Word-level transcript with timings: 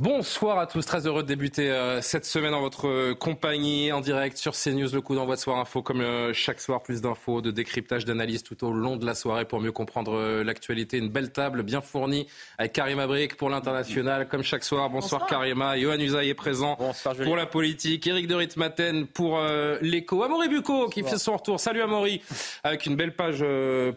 Bonsoir 0.00 0.58
à 0.58 0.66
tous, 0.66 0.86
très 0.86 1.06
heureux 1.06 1.22
de 1.22 1.28
débuter 1.28 1.70
euh, 1.70 2.00
cette 2.00 2.24
semaine 2.24 2.54
en 2.54 2.62
votre 2.62 2.88
euh, 2.88 3.14
compagnie, 3.14 3.92
en 3.92 4.00
direct 4.00 4.38
sur 4.38 4.54
CNews, 4.54 4.88
le 4.94 5.02
coup 5.02 5.14
d'envoi 5.14 5.36
de 5.36 5.40
Soir 5.42 5.58
Info, 5.58 5.82
comme 5.82 6.00
euh, 6.00 6.32
chaque 6.32 6.62
soir, 6.62 6.82
plus 6.82 7.02
d'infos, 7.02 7.42
de 7.42 7.50
décryptage, 7.50 8.06
d'analyse 8.06 8.42
tout 8.42 8.64
au 8.64 8.72
long 8.72 8.96
de 8.96 9.04
la 9.04 9.14
soirée 9.14 9.44
pour 9.44 9.60
mieux 9.60 9.72
comprendre 9.72 10.40
l'actualité. 10.42 10.96
Une 10.96 11.10
belle 11.10 11.32
table 11.32 11.62
bien 11.64 11.82
fournie 11.82 12.26
avec 12.56 12.72
Karima 12.72 13.06
Brick 13.06 13.36
pour 13.36 13.50
l'international, 13.50 14.26
comme 14.26 14.42
chaque 14.42 14.64
soir. 14.64 14.88
Bonsoir, 14.88 15.26
Karima, 15.26 15.78
Johan 15.78 15.98
Usaï 15.98 16.30
est 16.30 16.34
présent 16.34 16.78
pour 17.22 17.36
la 17.36 17.44
politique, 17.44 18.06
Eric 18.06 18.26
de 18.26 18.36
Ritmaten 18.36 19.06
pour 19.06 19.38
l'écho, 19.82 20.22
Amaury 20.22 20.48
Bucco 20.48 20.88
qui 20.88 21.02
fait 21.02 21.18
son 21.18 21.36
retour. 21.36 21.60
Salut 21.60 21.82
Amaury, 21.82 22.22
avec 22.64 22.86
une 22.86 22.96
belle 22.96 23.14
page 23.14 23.44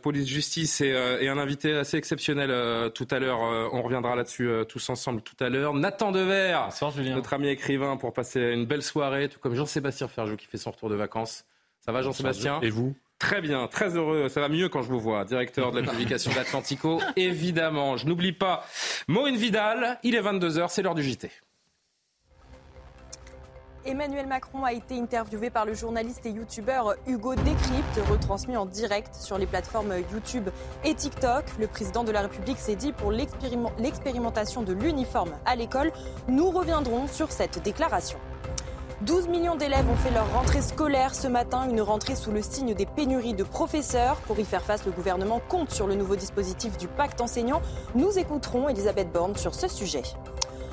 police-justice 0.02 0.82
et, 0.82 0.94
et, 1.22 1.30
un 1.30 1.38
invité 1.38 1.72
assez 1.74 1.96
exceptionnel 1.96 2.92
tout 2.92 3.08
à 3.10 3.20
l'heure. 3.20 3.40
on 3.72 3.82
reviendra 3.82 4.18
là-dessus 4.18 4.50
tous 4.68 4.90
ensemble 4.90 5.22
tout 5.22 5.42
à 5.42 5.48
l'heure. 5.48 5.74
Nathan 5.94 6.12
Dever, 6.12 6.58
notre 7.14 7.34
ami 7.34 7.50
écrivain, 7.50 7.98
pour 7.98 8.14
passer 8.14 8.40
une 8.40 8.66
belle 8.66 8.82
soirée, 8.82 9.30
tout 9.30 9.38
comme 9.38 9.54
Jean-Sébastien 9.54 10.08
Ferjou 10.08 10.36
qui 10.38 10.48
fait 10.48 10.58
son 10.58 10.72
retour 10.72 10.90
de 10.90 10.96
vacances. 10.96 11.46
Ça 11.82 11.92
va 11.92 12.02
Jean-Sébastien 12.02 12.60
Et 12.64 12.72
vous? 12.72 12.96
Très 13.20 13.42
bien, 13.42 13.68
très 13.68 13.96
heureux. 13.96 14.28
Ça 14.28 14.42
va 14.42 14.50
mieux 14.50 14.70
quand 14.70 14.82
je 14.82 14.90
vous 14.90 15.00
vois, 15.00 15.24
directeur 15.24 15.72
de 15.72 15.82
la 15.82 15.92
publication 15.92 16.32
d'Atlantico. 16.34 17.00
Évidemment, 17.16 17.96
je 17.96 18.08
n'oublie 18.08 18.32
pas 18.32 18.66
Maureen 19.08 19.36
Vidal. 19.36 20.00
Il 20.02 20.16
est 20.16 20.22
22h, 20.22 20.66
c'est 20.70 20.82
l'heure 20.82 20.96
du 20.96 21.04
JT. 21.04 21.30
Emmanuel 23.86 24.28
Macron 24.28 24.64
a 24.64 24.72
été 24.72 24.98
interviewé 24.98 25.50
par 25.50 25.66
le 25.66 25.74
journaliste 25.74 26.26
et 26.26 26.30
youtubeur 26.30 26.96
Hugo 27.06 27.36
Décrypte, 27.36 28.00
retransmis 28.10 28.56
en 28.56 28.66
direct 28.66 29.14
sur 29.14 29.38
les 29.38 29.46
plateformes 29.46 29.94
YouTube 30.10 30.50
et 30.86 30.94
TikTok. 30.96 31.44
Le 31.60 31.68
président 31.68 32.06
de 32.06 32.12
la 32.12 32.22
République 32.22 32.60
s'est 32.60 32.78
dit 32.78 32.94
pour 32.94 33.12
l'expérimentation 33.12 34.62
de 34.62 34.72
l'uniforme 34.72 35.34
à 35.46 35.58
l'école. 35.58 35.92
Nous 36.30 36.50
reviendrons 36.50 37.08
sur 37.08 37.34
cette 37.34 37.62
déclaration. 37.62 38.18
12 39.02 39.28
millions 39.28 39.58
d'élèves 39.58 39.90
ont 39.90 39.98
fait 39.98 40.12
leur 40.12 40.32
rentrée 40.32 40.62
scolaire 40.62 41.14
ce 41.14 41.28
matin, 41.28 41.70
une 41.70 41.82
rentrée 41.82 42.16
sous 42.16 42.32
le 42.32 42.42
signe 42.42 42.74
des 42.74 42.86
pénuries 42.86 43.34
de 43.34 43.44
professeurs. 43.44 44.16
Pour 44.22 44.40
y 44.40 44.46
faire 44.46 44.64
face, 44.64 44.86
le 44.86 44.92
gouvernement 44.92 45.42
compte 45.50 45.72
sur 45.72 45.88
le 45.88 45.96
nouveau 45.96 46.16
dispositif 46.16 46.78
du 46.78 46.88
pacte 46.88 47.20
enseignant. 47.20 47.62
Nous 47.96 48.18
écouterons 48.18 48.70
Elisabeth 48.70 49.12
Borne 49.12 49.36
sur 49.36 49.54
ce 49.54 49.68
sujet. 49.68 50.04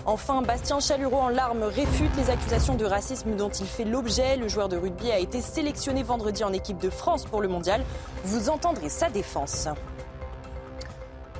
Enfin, 0.06 0.40
Bastien 0.42 0.80
Chalureau 0.80 1.18
en 1.18 1.28
larmes 1.28 1.62
réfute 1.62 2.10
les 2.16 2.30
accusations 2.30 2.74
de 2.74 2.84
racisme 2.84 3.36
dont 3.36 3.50
il 3.50 3.66
fait 3.66 3.84
l'objet. 3.84 4.36
Le 4.36 4.48
joueur 4.48 4.68
de 4.68 4.76
rugby 4.76 5.10
a 5.10 5.18
été 5.18 5.42
sélectionné 5.42 6.02
vendredi 6.02 6.42
en 6.42 6.52
équipe 6.52 6.78
de 6.78 6.90
France 6.90 7.26
pour 7.26 7.42
le 7.42 7.48
mondial. 7.48 7.84
Vous 8.24 8.48
entendrez 8.48 8.88
sa 8.88 9.10
défense. 9.10 9.68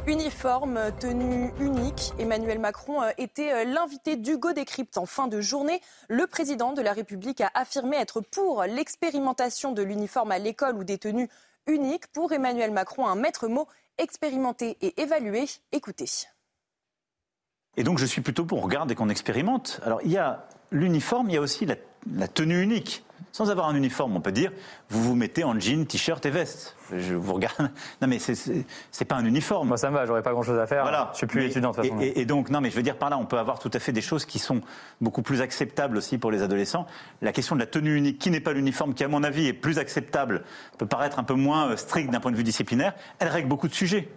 Uniforme, 0.07 0.81
tenue 0.99 1.53
unique, 1.61 2.13
Emmanuel 2.19 2.59
Macron 2.59 3.03
euh, 3.03 3.11
était 3.19 3.53
euh, 3.53 3.65
l'invité 3.65 4.17
d'Hugo 4.17 4.53
Décrypte 4.53 4.97
en 4.97 5.05
fin 5.05 5.29
de 5.29 5.41
journée. 5.41 5.81
Le 6.09 6.27
président 6.27 6.73
de 6.73 6.81
la 6.81 6.93
République 6.93 7.43
a 7.43 7.51
affirmé 7.55 7.97
être 7.97 8.21
pour 8.21 8.65
l'expérimentation 8.65 9.73
de 9.73 9.83
l'uniforme 9.83 10.33
à 10.33 10.39
l'école 10.39 10.77
ou 10.77 10.85
des 10.85 10.99
tenues 10.99 11.29
uniques. 11.67 12.07
Pour 12.09 12.33
Emmanuel 12.33 12.73
Macron, 12.73 13.07
un 13.07 13.15
maître 13.15 13.47
mot 13.47 13.69
expérimenté 13.99 14.79
et 14.81 15.01
évalué. 15.01 15.45
Écoutez. 15.71 16.07
Et 17.77 17.85
donc 17.85 17.99
je 17.99 18.07
suis 18.07 18.21
plutôt 18.21 18.45
pour 18.45 18.63
regarder 18.63 18.95
qu'on 18.95 19.09
expérimente. 19.09 19.81
Alors 19.85 20.01
il 20.05 20.11
y 20.11 20.19
a 20.19 20.47
l'uniforme, 20.73 21.29
il 21.31 21.35
y 21.35 21.39
a 21.39 21.41
aussi 21.41 21.67
la, 21.67 22.29
tenue 22.29 22.61
unique. 22.63 23.05
Sans 23.33 23.51
avoir 23.51 23.69
un 23.69 23.77
uniforme, 23.77 24.17
on 24.17 24.21
peut 24.21 24.33
dire, 24.33 24.51
vous 24.89 25.03
vous 25.03 25.15
mettez 25.15 25.45
en 25.45 25.59
jean, 25.61 25.87
t-shirt 25.87 26.25
et 26.27 26.31
veste. 26.31 26.75
Je 26.93 27.15
vous 27.15 27.33
regarde. 27.33 27.71
Non, 28.03 28.09
mais 28.09 28.19
c'est 28.19 29.05
pas 29.05 29.15
un 29.15 29.25
uniforme. 29.25 29.69
Moi, 29.69 29.77
ça 29.77 29.89
me 29.91 29.95
va, 29.95 30.05
j'aurais 30.05 30.23
pas 30.23 30.33
grand 30.33 30.43
chose 30.43 30.59
à 30.59 30.67
faire. 30.67 30.83
Voilà. 30.83 31.11
Je 31.13 31.19
suis 31.19 31.27
plus 31.29 31.45
étudiant 31.45 31.71
de 31.71 31.77
toute 31.77 31.85
façon. 31.85 32.01
Et, 32.01 32.25
donc, 32.25 32.51
non, 32.51 32.61
mais 32.61 32.71
je 32.71 32.77
veux 32.77 32.83
dire 32.83 32.97
par 32.97 33.09
là, 33.09 33.19
on 33.19 33.27
peut 33.27 33.39
avoir 33.39 33.61
tout 33.61 33.71
à 33.73 33.79
fait 33.79 33.93
des 33.93 34.01
choses 34.01 34.25
qui 34.25 34.41
sont 34.41 34.63
beaucoup 35.01 35.23
plus 35.23 35.43
acceptables 35.43 35.97
aussi 35.97 36.19
pour 36.19 36.33
les 36.33 36.43
adolescents. 36.43 36.87
La 37.23 37.33
question 37.33 37.55
de 37.55 37.61
la 37.61 37.67
tenue 37.67 37.95
unique, 37.95 38.19
qui 38.19 38.31
n'est 38.31 38.41
pas 38.41 38.53
l'uniforme, 38.53 38.95
qui 38.95 39.05
à 39.05 39.09
mon 39.09 39.23
avis 39.23 39.47
est 39.47 39.53
plus 39.53 39.79
acceptable, 39.79 40.43
peut 40.79 40.87
paraître 40.87 41.21
un 41.21 41.25
peu 41.25 41.35
moins 41.35 41.77
strict 41.77 42.11
d'un 42.11 42.21
point 42.21 42.33
de 42.33 42.37
vue 42.37 42.45
disciplinaire, 42.45 42.95
elle 43.21 43.29
règle 43.29 43.49
beaucoup 43.49 43.69
de 43.69 43.75
sujets. 43.75 44.09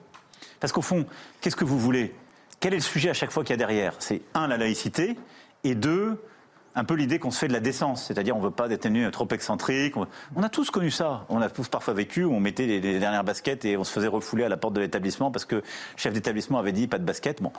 Parce 0.60 0.74
qu'au 0.74 0.82
fond, 0.82 1.06
qu'est-ce 1.42 1.56
que 1.56 1.66
vous 1.66 1.78
voulez? 1.78 2.16
Quel 2.64 2.72
est 2.74 2.78
le 2.78 2.82
sujet 2.82 3.10
à 3.10 3.14
chaque 3.14 3.32
fois 3.32 3.44
qu'il 3.44 3.52
y 3.52 3.56
a 3.56 3.58
derrière? 3.58 3.94
C'est 4.00 4.22
un, 4.34 4.48
la 4.48 4.56
laïcité, 4.56 5.18
et 5.66 5.76
deux, 5.76 6.24
un 6.76 6.86
peu 6.86 6.94
l'idée 6.94 7.20
qu'on 7.20 7.30
se 7.30 7.38
fait 7.38 7.50
de 7.50 7.54
la 7.54 7.60
décence, 7.60 8.06
c'est-à-dire 8.06 8.38
on 8.38 8.40
ne 8.40 8.46
veut 8.46 8.52
pas 8.52 8.70
des 8.70 8.78
tenues 8.78 9.12
trop 9.12 9.28
excentriques. 9.32 9.96
On 9.98 10.44
a 10.44 10.48
tous 10.48 10.72
connu 10.72 10.90
ça. 10.90 11.26
On 11.28 11.42
a 11.42 11.50
tous 11.50 11.68
parfois 11.68 11.94
vécu 11.94 12.24
où 12.24 12.34
on 12.34 12.40
mettait 12.40 12.66
les, 12.66 12.80
dernières 12.80 13.26
baskets 13.26 13.66
et 13.66 13.76
on 13.76 13.84
se 13.84 13.92
faisait 13.92 14.08
refouler 14.08 14.46
à 14.46 14.50
la 14.50 14.56
porte 14.56 14.76
de 14.76 14.80
l'établissement 14.80 15.30
parce 15.30 15.44
que 15.44 15.58
le 15.58 15.64
chef 15.98 16.14
d'établissement 16.14 16.58
avait 16.58 16.72
dit 16.72 16.88
pas 16.88 17.00
de 17.00 17.04
basket. 17.04 17.42
Bon. 17.42 17.52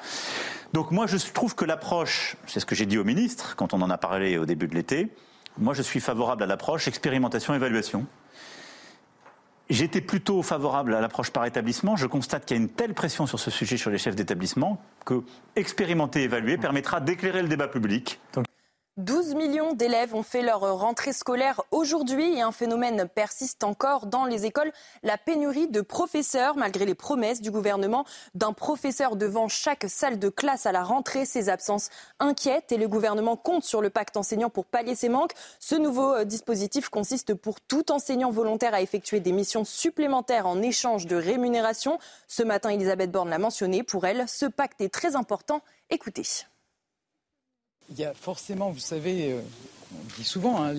Donc 0.73 0.91
moi 0.91 1.07
je 1.07 1.19
trouve 1.35 1.55
que 1.55 1.67
l'approche, 1.67 2.37
c'est 2.47 2.61
ce 2.61 2.65
que 2.65 2.75
j'ai 2.75 2.87
dit 2.87 2.97
au 2.97 3.05
ministre 3.05 3.57
quand 3.57 3.75
on 3.75 3.83
en 3.83 3.91
a 3.91 3.99
parlé 3.99 4.39
au 4.39 4.47
début 4.47 4.69
de 4.69 4.75
l'été, 4.75 5.11
moi 5.59 5.75
je 5.75 5.83
suis 5.83 6.01
favorable 6.01 6.45
à 6.45 6.47
l'approche 6.47 6.89
expérimentation-évaluation. 6.89 8.07
J'étais 9.71 10.03
plutôt 10.03 10.43
favorable 10.43 10.95
à 10.95 11.01
l'approche 11.01 11.31
par 11.31 11.47
établissement. 11.47 11.97
Je 11.97 12.07
constate 12.07 12.45
qu'il 12.45 12.57
y 12.57 12.61
a 12.61 12.63
une 12.63 12.69
telle 12.69 12.93
pression 12.93 13.27
sur 13.27 13.41
ce 13.41 13.51
sujet 13.51 13.79
sur 13.79 13.91
les 13.91 13.99
chefs 13.99 14.15
d'établissement 14.15 14.83
que 15.07 15.23
expérimenter 15.57 16.21
et 16.21 16.25
évaluer 16.25 16.59
permettra 16.59 17.01
d'éclairer 17.01 17.41
le 17.41 17.49
débat 17.49 17.69
public. 17.69 18.21
12 18.97 19.35
millions 19.35 19.73
d'élèves 19.73 20.15
ont 20.15 20.23
fait 20.23 20.41
leur 20.41 20.61
rentrée 20.61 21.13
scolaire 21.13 21.61
aujourd'hui 21.73 22.37
et 22.37 22.43
un 22.43 22.53
phénomène 22.53 23.09
persiste 23.13 23.65
encore 23.65 24.07
dans 24.07 24.25
les 24.25 24.47
écoles, 24.47 24.71
la 25.03 25.19
pénurie 25.19 25.67
de 25.67 25.81
professeurs 25.81 26.57
malgré 26.57 26.87
les 26.87 26.95
promesses 26.95 27.41
du 27.41 27.51
gouvernement 27.51 28.05
d'un 28.37 28.53
professeur 28.53 29.17
devant 29.17 29.49
chaque 29.49 29.87
salle 29.89 30.21
de 30.21 30.29
classe 30.29 30.67
à 30.67 30.71
la 30.71 30.85
rentrée. 30.85 31.25
Ces 31.25 31.49
absences 31.49 31.91
inquiètent 32.21 32.71
et 32.71 32.77
le 32.77 32.87
gouvernement 32.87 33.37
compte 33.37 33.65
sur 33.65 33.83
le 33.83 33.91
pacte 33.91 34.17
enseignant 34.17 34.49
pour 34.49 34.65
pallier 34.65 34.95
ces 34.95 35.09
manques. 35.09 35.33
Ce 35.59 35.75
nouveau 35.75 36.15
euh, 36.15 36.25
dispositif 36.25 36.89
consiste 36.89 37.35
pour 37.35 37.61
tout 37.61 37.91
enseignant 37.91 38.31
volontaire 38.31 38.75
à 38.75 38.81
effectuer 38.81 39.19
des 39.19 39.33
missions 39.33 39.65
supplémentaires 39.65 40.47
en 40.47 40.63
échange 40.63 41.07
de 41.07 41.17
rémunération. 41.17 41.99
Ce 42.29 42.45
matin, 42.45 42.71
Elisabeth 42.71 43.11
Borne 43.11 43.31
l'a 43.31 43.39
mentionné. 43.39 43.83
Pour 43.83 44.07
elle, 44.07 44.29
ce 44.29 44.47
pacte 44.47 44.81
est 44.81 44.95
très 44.95 45.17
important. 45.17 45.63
Écoutez. 45.91 46.47
Il 47.91 47.99
y 47.99 48.05
a 48.05 48.15
forcément, 48.15 48.71
vous 48.71 48.79
savez, 48.79 49.33
euh, 49.33 49.41
on 49.93 50.17
dit 50.19 50.25
souvent, 50.25 50.65
hein, 50.65 50.75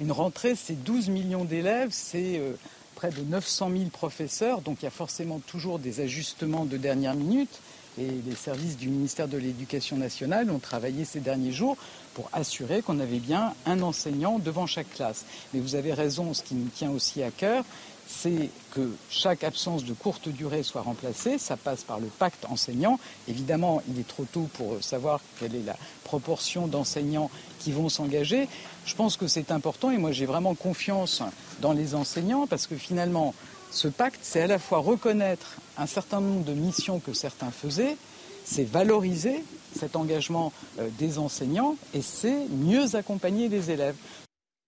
une 0.00 0.12
rentrée, 0.12 0.54
c'est 0.54 0.82
12 0.82 1.08
millions 1.10 1.44
d'élèves, 1.44 1.90
c'est 1.90 2.38
euh, 2.38 2.52
près 2.94 3.10
de 3.10 3.20
900 3.20 3.70
000 3.70 3.84
professeurs, 3.90 4.62
donc 4.62 4.78
il 4.80 4.84
y 4.84 4.88
a 4.88 4.92
forcément 4.92 5.38
toujours 5.38 5.78
des 5.78 6.00
ajustements 6.00 6.64
de 6.64 6.76
dernière 6.76 7.14
minute. 7.14 7.60
Et 7.98 8.08
les 8.26 8.36
services 8.36 8.76
du 8.76 8.88
ministère 8.88 9.26
de 9.26 9.36
l'Éducation 9.36 9.96
nationale 9.96 10.50
ont 10.50 10.60
travaillé 10.60 11.04
ces 11.04 11.20
derniers 11.20 11.52
jours 11.52 11.76
pour 12.14 12.30
assurer 12.32 12.82
qu'on 12.82 13.00
avait 13.00 13.18
bien 13.18 13.52
un 13.66 13.82
enseignant 13.82 14.38
devant 14.38 14.66
chaque 14.66 14.90
classe. 14.94 15.26
Mais 15.52 15.60
vous 15.60 15.74
avez 15.74 15.92
raison, 15.92 16.32
ce 16.32 16.42
qui 16.42 16.54
nous 16.54 16.68
tient 16.68 16.90
aussi 16.90 17.22
à 17.22 17.30
cœur, 17.30 17.64
c'est 18.10 18.50
que 18.72 18.90
chaque 19.08 19.44
absence 19.44 19.84
de 19.84 19.92
courte 19.92 20.28
durée 20.28 20.62
soit 20.62 20.82
remplacée. 20.82 21.38
Ça 21.38 21.56
passe 21.56 21.84
par 21.84 22.00
le 22.00 22.08
pacte 22.08 22.44
enseignant. 22.50 22.98
Évidemment, 23.28 23.82
il 23.88 24.00
est 24.00 24.06
trop 24.06 24.24
tôt 24.24 24.48
pour 24.54 24.82
savoir 24.82 25.20
quelle 25.38 25.54
est 25.54 25.64
la 25.64 25.76
proportion 26.04 26.66
d'enseignants 26.66 27.30
qui 27.60 27.72
vont 27.72 27.88
s'engager. 27.88 28.48
Je 28.84 28.94
pense 28.94 29.16
que 29.16 29.26
c'est 29.26 29.52
important 29.52 29.90
et 29.90 29.98
moi 29.98 30.12
j'ai 30.12 30.26
vraiment 30.26 30.54
confiance 30.54 31.22
dans 31.60 31.72
les 31.72 31.94
enseignants 31.94 32.46
parce 32.46 32.66
que 32.66 32.76
finalement, 32.76 33.34
ce 33.70 33.88
pacte, 33.88 34.20
c'est 34.22 34.42
à 34.42 34.46
la 34.46 34.58
fois 34.58 34.78
reconnaître 34.78 35.56
un 35.78 35.86
certain 35.86 36.20
nombre 36.20 36.44
de 36.44 36.52
missions 36.52 36.98
que 36.98 37.12
certains 37.12 37.50
faisaient, 37.50 37.96
c'est 38.44 38.64
valoriser 38.64 39.44
cet 39.78 39.94
engagement 39.94 40.52
euh, 40.78 40.88
des 40.98 41.18
enseignants 41.18 41.76
et 41.94 42.02
c'est 42.02 42.48
mieux 42.48 42.96
accompagner 42.96 43.48
les 43.48 43.70
élèves. 43.70 43.94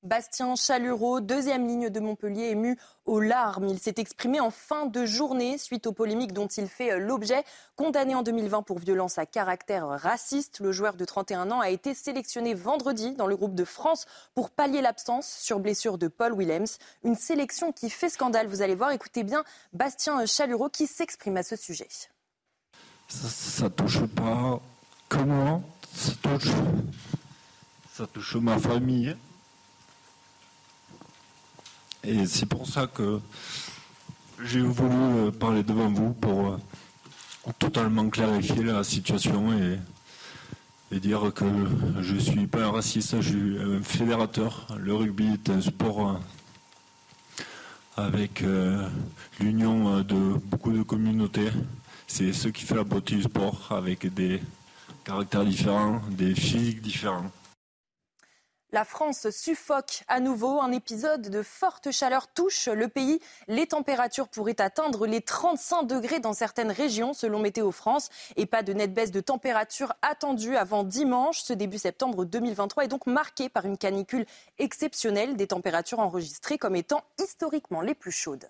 Bastien 0.02 0.56
Chalureau, 0.56 1.20
deuxième 1.20 1.68
ligne 1.68 1.88
de 1.88 2.00
Montpellier, 2.00 2.48
ému 2.48 2.76
aux 3.06 3.20
larmes. 3.20 3.68
Il 3.68 3.78
s'est 3.78 3.94
exprimé 3.98 4.40
en 4.40 4.50
fin 4.50 4.86
de 4.86 5.06
journée 5.06 5.58
suite 5.58 5.86
aux 5.86 5.92
polémiques 5.92 6.32
dont 6.32 6.48
il 6.48 6.66
fait 6.66 6.94
euh, 6.94 6.98
l'objet. 6.98 7.44
Condamné 7.76 8.16
en 8.16 8.24
2020 8.24 8.62
pour 8.62 8.80
violence 8.80 9.18
à 9.18 9.26
caractère 9.26 9.86
raciste, 9.86 10.58
le 10.58 10.72
joueur 10.72 10.94
de 10.94 11.04
31 11.04 11.52
ans 11.52 11.60
a 11.60 11.70
été 11.70 11.94
sélectionné 11.94 12.52
vendredi 12.52 13.14
dans 13.14 13.28
le 13.28 13.36
groupe 13.36 13.54
de 13.54 13.64
France 13.64 14.06
pour 14.34 14.50
pallier 14.50 14.82
l'absence 14.82 15.28
sur 15.28 15.60
blessure 15.60 15.98
de 15.98 16.08
Paul 16.08 16.32
Willems. 16.32 16.66
Une 17.04 17.14
sélection 17.14 17.70
qui 17.70 17.88
fait 17.88 18.08
scandale, 18.08 18.48
vous 18.48 18.60
allez 18.60 18.74
voir. 18.74 18.90
Écoutez 18.90 19.22
bien 19.22 19.44
Bastien 19.72 20.26
Chalureau 20.26 20.68
qui 20.68 20.88
s'exprime 20.88 21.36
à 21.36 21.44
ce 21.44 21.54
sujet. 21.54 21.88
ça, 23.06 23.70
touche 23.70 24.04
pas 24.06 24.60
que 25.08 25.18
moi, 25.18 25.60
ça 25.94 26.12
touche, 26.20 26.50
ça 27.92 28.06
touche 28.08 28.34
ma 28.34 28.58
famille. 28.58 29.16
Et 32.04 32.26
c'est 32.26 32.46
pour 32.46 32.66
ça 32.66 32.88
que 32.88 33.20
j'ai 34.44 34.60
voulu 34.60 34.90
euh, 34.92 35.30
parler 35.30 35.62
devant 35.62 35.88
vous 35.88 36.12
pour 36.14 36.48
euh, 36.48 36.56
totalement 37.60 38.08
clarifier 38.10 38.64
la 38.64 38.82
situation 38.82 39.52
et, 39.52 39.78
dire 40.98 41.32
que 41.34 41.46
je 42.02 42.14
ne 42.14 42.20
suis 42.20 42.46
pas 42.46 42.64
un 42.64 42.70
raciste, 42.70 43.18
je 43.22 43.28
suis 43.30 43.58
un 43.58 43.82
fédérateur. 43.82 44.66
Le 44.78 44.94
rugby 44.94 45.32
est 45.32 45.48
un 45.48 45.62
sport 45.62 46.10
euh, 46.10 46.14
avec 47.96 48.44
l'union 49.40 50.02
de 50.02 50.38
beaucoup 50.44 50.70
de 50.70 50.82
communautés. 50.82 51.48
C'est 52.06 52.34
ce 52.34 52.48
qui 52.48 52.64
fait 52.64 52.74
la 52.74 52.84
beauté 52.84 53.16
du 53.16 53.22
sport 53.22 53.68
avec 53.70 54.12
des 54.12 54.42
caractères 55.02 55.46
différents, 55.46 56.02
des 56.10 56.34
physiques 56.34 56.82
différents. 56.82 57.30
La 58.74 58.86
France 58.86 59.28
suffoque 59.28 60.02
à 60.08 60.18
nouveau. 60.18 60.62
Un 60.62 60.72
épisode 60.72 61.28
de 61.28 61.42
forte 61.42 61.90
chaleur 61.90 62.26
touche 62.28 62.68
le 62.68 62.88
pays. 62.88 63.20
Les 63.46 63.66
températures 63.66 64.28
pourraient 64.28 64.62
atteindre 64.62 65.06
les 65.06 65.20
35 65.20 65.82
degrés 65.82 66.20
dans 66.20 66.32
certaines 66.32 66.70
régions, 66.70 67.12
selon 67.12 67.38
Météo 67.38 67.70
France. 67.70 68.08
Et 68.36 68.46
pas 68.46 68.62
de 68.62 68.72
nette 68.72 68.94
baisse 68.94 69.10
de 69.10 69.20
température 69.20 69.92
attendue 70.00 70.56
avant 70.56 70.84
dimanche. 70.84 71.42
Ce 71.42 71.52
début 71.52 71.76
septembre 71.76 72.24
2023 72.24 72.84
est 72.84 72.88
donc 72.88 73.06
marqué 73.06 73.50
par 73.50 73.66
une 73.66 73.76
canicule 73.76 74.24
exceptionnelle, 74.58 75.36
des 75.36 75.48
températures 75.48 75.98
enregistrées 75.98 76.56
comme 76.56 76.74
étant 76.74 77.04
historiquement 77.18 77.82
les 77.82 77.94
plus 77.94 78.10
chaudes. 78.10 78.48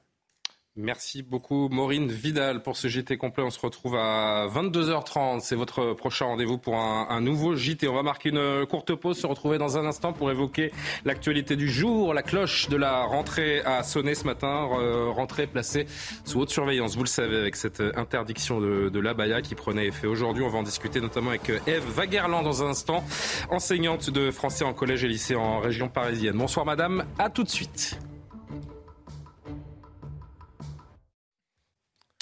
Merci 0.75 1.23
beaucoup 1.23 1.69
Maureen 1.69 2.11
Vidal 2.11 2.63
pour 2.63 2.79
ce 2.79 2.89
JT 2.89 3.19
complet. 3.19 3.45
On 3.45 3.51
se 3.51 3.61
retrouve 3.61 3.95
à 3.95 4.47
22h30. 4.49 5.41
C'est 5.41 5.55
votre 5.55 5.93
prochain 5.93 6.25
rendez-vous 6.25 6.57
pour 6.57 6.77
un, 6.77 7.21
nouveau 7.21 7.55
JT. 7.55 7.89
On 7.89 7.95
va 7.95 8.03
marquer 8.03 8.31
une 8.31 8.65
courte 8.65 8.95
pause, 8.95 9.19
se 9.19 9.27
retrouver 9.27 9.59
dans 9.59 9.77
un 9.77 9.85
instant 9.85 10.15
pour 10.15 10.31
évoquer 10.31 10.73
l'actualité 11.05 11.57
du 11.57 11.71
jour. 11.71 12.15
La 12.15 12.23
cloche 12.23 12.71
de 12.71 12.77
la 12.79 13.03
rentrée 13.05 13.61
a 13.61 13.83
sonné 13.83 14.15
ce 14.15 14.25
matin, 14.25 14.67
rentrée 15.11 15.47
placée 15.47 15.85
sous 16.25 16.41
haute 16.41 16.51
surveillance. 16.51 16.97
Vous 16.97 17.05
le 17.05 17.09
savez, 17.09 17.37
avec 17.37 17.57
cette 17.57 17.83
interdiction 17.95 18.59
de, 18.59 18.89
de 18.89 18.99
l'abaya 18.99 19.43
qui 19.43 19.55
prenait 19.55 19.89
effet 19.89 20.07
aujourd'hui. 20.07 20.43
On 20.43 20.49
va 20.49 20.59
en 20.59 20.63
discuter 20.63 21.03
notamment 21.03 21.31
avec 21.31 21.51
Eve 21.67 21.85
Vaguerland 21.87 22.45
dans 22.45 22.63
un 22.63 22.71
instant, 22.71 23.05
enseignante 23.51 24.09
de 24.09 24.31
français 24.31 24.65
en 24.65 24.73
collège 24.73 25.05
et 25.05 25.09
lycée 25.09 25.35
en 25.35 25.61
région 25.61 25.91
parisienne. 25.91 26.39
Bonsoir 26.39 26.65
madame, 26.65 27.05
à 27.19 27.29
tout 27.29 27.45
de 27.45 27.51
suite. 27.51 27.99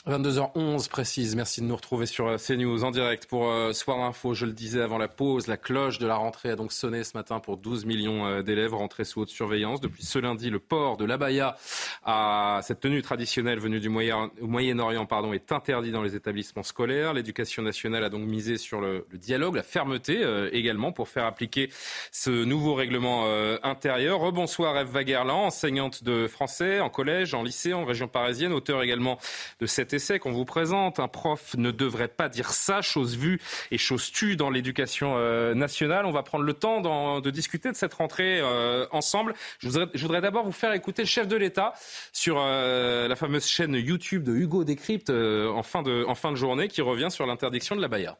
22h11 0.07 0.89
précise. 0.89 1.37
Merci 1.37 1.61
de 1.61 1.67
nous 1.67 1.77
retrouver 1.77 2.07
sur 2.07 2.27
euh, 2.27 2.39
CNews 2.39 2.85
en 2.85 2.91
direct 2.91 3.27
pour 3.27 3.51
euh, 3.51 3.75
Soir 3.75 4.01
Info. 4.01 4.33
Je 4.33 4.47
le 4.47 4.53
disais 4.53 4.81
avant 4.81 4.97
la 4.97 5.09
pause, 5.09 5.47
la 5.47 5.59
cloche 5.59 5.99
de 5.99 6.07
la 6.07 6.15
rentrée 6.15 6.49
a 6.49 6.57
donc 6.57 6.73
sonné 6.73 7.05
ce 7.05 7.15
matin 7.15 7.39
pour 7.39 7.59
12 7.59 7.85
millions 7.85 8.27
euh, 8.27 8.43
d'élèves 8.43 8.73
rentrés 8.73 9.05
sous 9.05 9.21
haute 9.21 9.29
surveillance. 9.29 9.79
Depuis 9.83 10.03
ce 10.03 10.19
lundi, 10.19 10.49
le 10.49 10.59
port 10.59 10.97
de 10.97 11.05
l'abaya, 11.05 11.55
à 12.03 12.61
cette 12.63 12.81
tenue 12.81 13.03
traditionnelle 13.03 13.59
venue 13.59 13.79
du 13.79 13.91
Moyen-Orient, 13.91 15.05
pardon, 15.05 15.35
est 15.35 15.53
interdit 15.53 15.91
dans 15.91 16.03
les 16.03 16.17
établissements 16.17 16.63
scolaires. 16.63 17.13
L'éducation 17.13 17.63
nationale 17.63 18.03
a 18.03 18.09
donc 18.09 18.27
misé 18.27 18.57
sur 18.57 18.81
le, 18.81 19.07
dialogue, 19.13 19.57
la 19.57 19.63
fermeté 19.63 20.23
également 20.53 20.93
pour 20.93 21.09
faire 21.09 21.27
appliquer 21.27 21.71
ce 22.11 22.31
nouveau 22.31 22.75
règlement 22.75 23.27
intérieur. 23.63 24.21
Rebonsoir 24.21 24.79
Eve 24.79 24.89
Vaguerland, 24.89 25.47
enseignante 25.47 26.05
de 26.05 26.27
français 26.27 26.81
en 26.81 26.89
collège, 26.89 27.35
en 27.35 27.43
lycée, 27.43 27.75
en 27.75 27.85
région 27.85 28.09
parisienne, 28.09 28.53
auteur 28.53 28.83
également 28.83 29.19
de 29.61 29.67
cette 29.67 29.90
essai 29.93 30.19
qu'on 30.19 30.33
vous 30.33 30.45
présente. 30.45 31.01
Un 31.01 31.09
prof 31.09 31.55
ne 31.57 31.71
devrait 31.71 32.09
pas 32.09 32.29
dire 32.29 32.51
ça, 32.51 32.83
chose 32.83 33.17
vue 33.17 33.41
et 33.71 33.79
chose 33.79 34.11
tue 34.11 34.37
dans 34.37 34.51
l'éducation 34.51 35.15
euh, 35.17 35.55
nationale. 35.55 36.07
On 36.07 36.11
va 36.11 36.23
prendre 36.23 36.45
le 36.45 36.55
temps 36.55 36.81
de 37.21 37.31
discuter 37.31 37.71
de 37.71 37.77
cette 37.77 37.95
rentrée 37.95 38.41
euh, 38.41 38.87
ensemble. 38.93 39.35
Je 39.59 39.69
voudrais, 39.69 40.21
d'abord 40.21 40.45
vous 40.45 40.53
faire 40.53 40.73
écouter 40.73 41.03
le 41.03 41.09
chef 41.09 41.29
de 41.29 41.37
l'État 41.37 41.75
sur 42.13 42.37
euh, 42.39 43.09
la 43.09 43.17
fameuse 43.17 43.47
chaîne 43.47 43.75
YouTube 43.75 44.25
de 44.25 44.33
Hugo 44.35 44.65
Décrypte 44.65 45.11
en, 45.11 45.63
fin 45.63 45.83
de, 45.83 46.05
en 46.07 46.15
fin 46.15 46.31
de 46.31 46.37
journée 46.37 46.69
qui 46.69 46.83
revient 46.83 47.11
sur 47.11 47.27
l'interdiction 47.27 47.77
de 47.77 47.81
la 47.81 47.89
baya. 47.89 48.19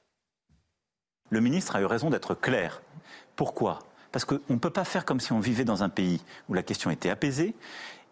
Le 1.31 1.41
ministre 1.41 1.77
a 1.77 1.81
eu 1.81 1.87
raison 1.87 2.11
d'être 2.11 2.35
clair. 2.35 2.83
Pourquoi? 3.37 3.79
Parce 4.13 4.25
qu'on 4.25 4.41
ne 4.49 4.59
peut 4.59 4.71
pas 4.71 4.85
faire 4.85 5.05
comme 5.05 5.21
si 5.21 5.33
on 5.33 5.41
vivait 5.41 5.65
dans 5.65 5.83
un 5.83 5.89
pays 5.89 6.21
où 6.49 6.55
la 6.55 6.63
question 6.63 6.91
était 6.91 7.11
apaisée 7.11 7.55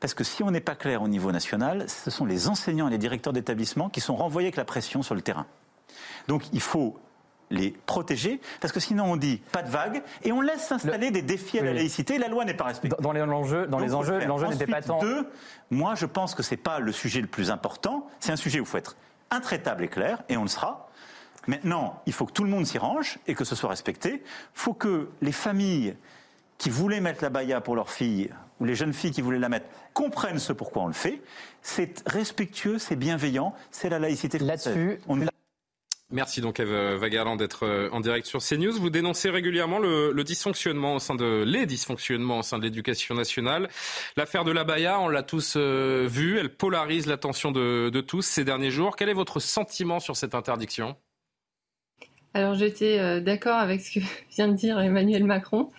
parce 0.00 0.14
que 0.14 0.24
si 0.24 0.42
on 0.42 0.50
n'est 0.50 0.60
pas 0.60 0.74
clair 0.74 1.02
au 1.02 1.08
niveau 1.08 1.32
national, 1.32 1.88
ce 1.88 2.10
sont 2.10 2.24
les 2.24 2.48
enseignants 2.48 2.88
et 2.88 2.90
les 2.90 2.98
directeurs 2.98 3.32
d'établissement 3.32 3.88
qui 3.88 4.00
sont 4.00 4.16
renvoyés 4.16 4.48
avec 4.48 4.56
la 4.56 4.64
pression 4.64 5.02
sur 5.02 5.14
le 5.14 5.22
terrain. 5.22 5.46
Donc 6.28 6.44
il 6.52 6.60
faut 6.60 6.98
les 7.50 7.70
protéger, 7.86 8.40
parce 8.60 8.72
que 8.72 8.80
sinon 8.80 9.04
on 9.04 9.16
dit 9.16 9.40
pas 9.52 9.62
de 9.62 9.70
vague 9.70 10.02
et 10.22 10.32
on 10.32 10.42
laisse 10.42 10.66
s'installer 10.66 11.10
des 11.10 11.22
défis 11.22 11.58
à 11.58 11.62
la 11.62 11.72
laïcité. 11.72 12.18
La 12.18 12.28
loi 12.28 12.44
n'est 12.44 12.54
pas 12.54 12.64
respectée. 12.64 12.96
Dans 13.00 13.12
les 13.12 13.22
enjeux, 13.22 13.66
dans 13.66 13.78
les 13.78 13.94
enjeux, 13.94 14.18
l'enjeu 14.26 14.48
n'était 14.48 14.66
pas 14.66 14.82
tant. 14.82 14.98
Deux, 14.98 15.26
moi 15.70 15.94
je 15.94 16.06
pense 16.06 16.34
que 16.34 16.42
c'est 16.42 16.58
pas 16.58 16.78
le 16.78 16.92
sujet 16.92 17.20
le 17.20 17.26
plus 17.26 17.50
important. 17.50 18.06
C'est 18.20 18.32
un 18.32 18.36
sujet 18.36 18.60
où 18.60 18.64
il 18.64 18.68
faut 18.68 18.78
être 18.78 18.96
intraitable 19.30 19.84
et 19.84 19.88
clair, 19.88 20.22
et 20.28 20.36
on 20.36 20.42
le 20.42 20.48
sera. 20.48 20.90
Maintenant, 21.46 22.02
il 22.04 22.12
faut 22.12 22.26
que 22.26 22.32
tout 22.32 22.44
le 22.44 22.50
monde 22.50 22.66
s'y 22.66 22.76
range 22.76 23.18
et 23.26 23.34
que 23.34 23.44
ce 23.44 23.54
soit 23.54 23.70
respecté. 23.70 24.22
Il 24.22 24.22
faut 24.52 24.74
que 24.74 25.08
les 25.22 25.32
familles 25.32 25.96
qui 26.58 26.68
voulaient 26.68 27.00
mettre 27.00 27.24
la 27.24 27.30
baya 27.30 27.62
pour 27.62 27.74
leurs 27.74 27.90
filles, 27.90 28.30
ou 28.60 28.64
les 28.64 28.74
jeunes 28.74 28.92
filles 28.92 29.12
qui 29.12 29.22
voulaient 29.22 29.38
la 29.38 29.48
mettre, 29.48 29.66
comprennent 29.94 30.38
ce 30.38 30.52
pourquoi 30.52 30.82
on 30.82 30.86
le 30.86 30.92
fait. 30.92 31.20
C'est 31.62 32.02
respectueux, 32.06 32.78
c'est 32.78 32.96
bienveillant, 32.96 33.54
c'est 33.70 33.88
la 33.88 33.98
laïcité 33.98 34.38
Là-dessus, 34.38 35.00
Merci 36.10 36.40
donc 36.40 36.58
Eve 36.58 36.96
Vagarland 36.96 37.36
d'être 37.36 37.66
euh, 37.66 37.90
en 37.92 38.00
direct 38.00 38.26
sur 38.26 38.40
CNews. 38.40 38.72
Vous 38.72 38.88
dénoncez 38.88 39.28
régulièrement 39.28 39.78
le, 39.78 40.24
dysfonctionnement 40.24 40.94
au 40.94 40.98
sein 41.00 41.14
de 41.14 41.44
les 41.46 41.66
dysfonctionnements 41.66 42.38
au 42.38 42.42
sein 42.42 42.58
de 42.58 42.62
l'éducation 42.62 43.14
nationale. 43.14 43.68
L'affaire 44.16 44.44
de 44.44 44.50
la 44.50 44.64
Baya, 44.64 45.00
on 45.00 45.08
l'a 45.08 45.22
tous 45.22 45.54
euh, 45.58 46.06
vu, 46.08 46.38
elle 46.38 46.48
polarise 46.48 47.06
l'attention 47.06 47.52
de, 47.52 47.90
de, 47.90 48.00
tous 48.00 48.22
ces 48.22 48.42
derniers 48.42 48.70
jours. 48.70 48.96
Quel 48.96 49.10
est 49.10 49.14
votre 49.14 49.38
sentiment 49.38 50.00
sur 50.00 50.16
cette 50.16 50.34
interdiction? 50.34 50.96
Alors 52.32 52.54
j'étais 52.54 52.98
euh, 52.98 53.20
d'accord 53.20 53.58
avec 53.58 53.82
ce 53.82 53.98
que 53.98 54.04
vient 54.30 54.48
de 54.48 54.54
dire 54.54 54.78
Emmanuel 54.80 55.24
Macron 55.24 55.70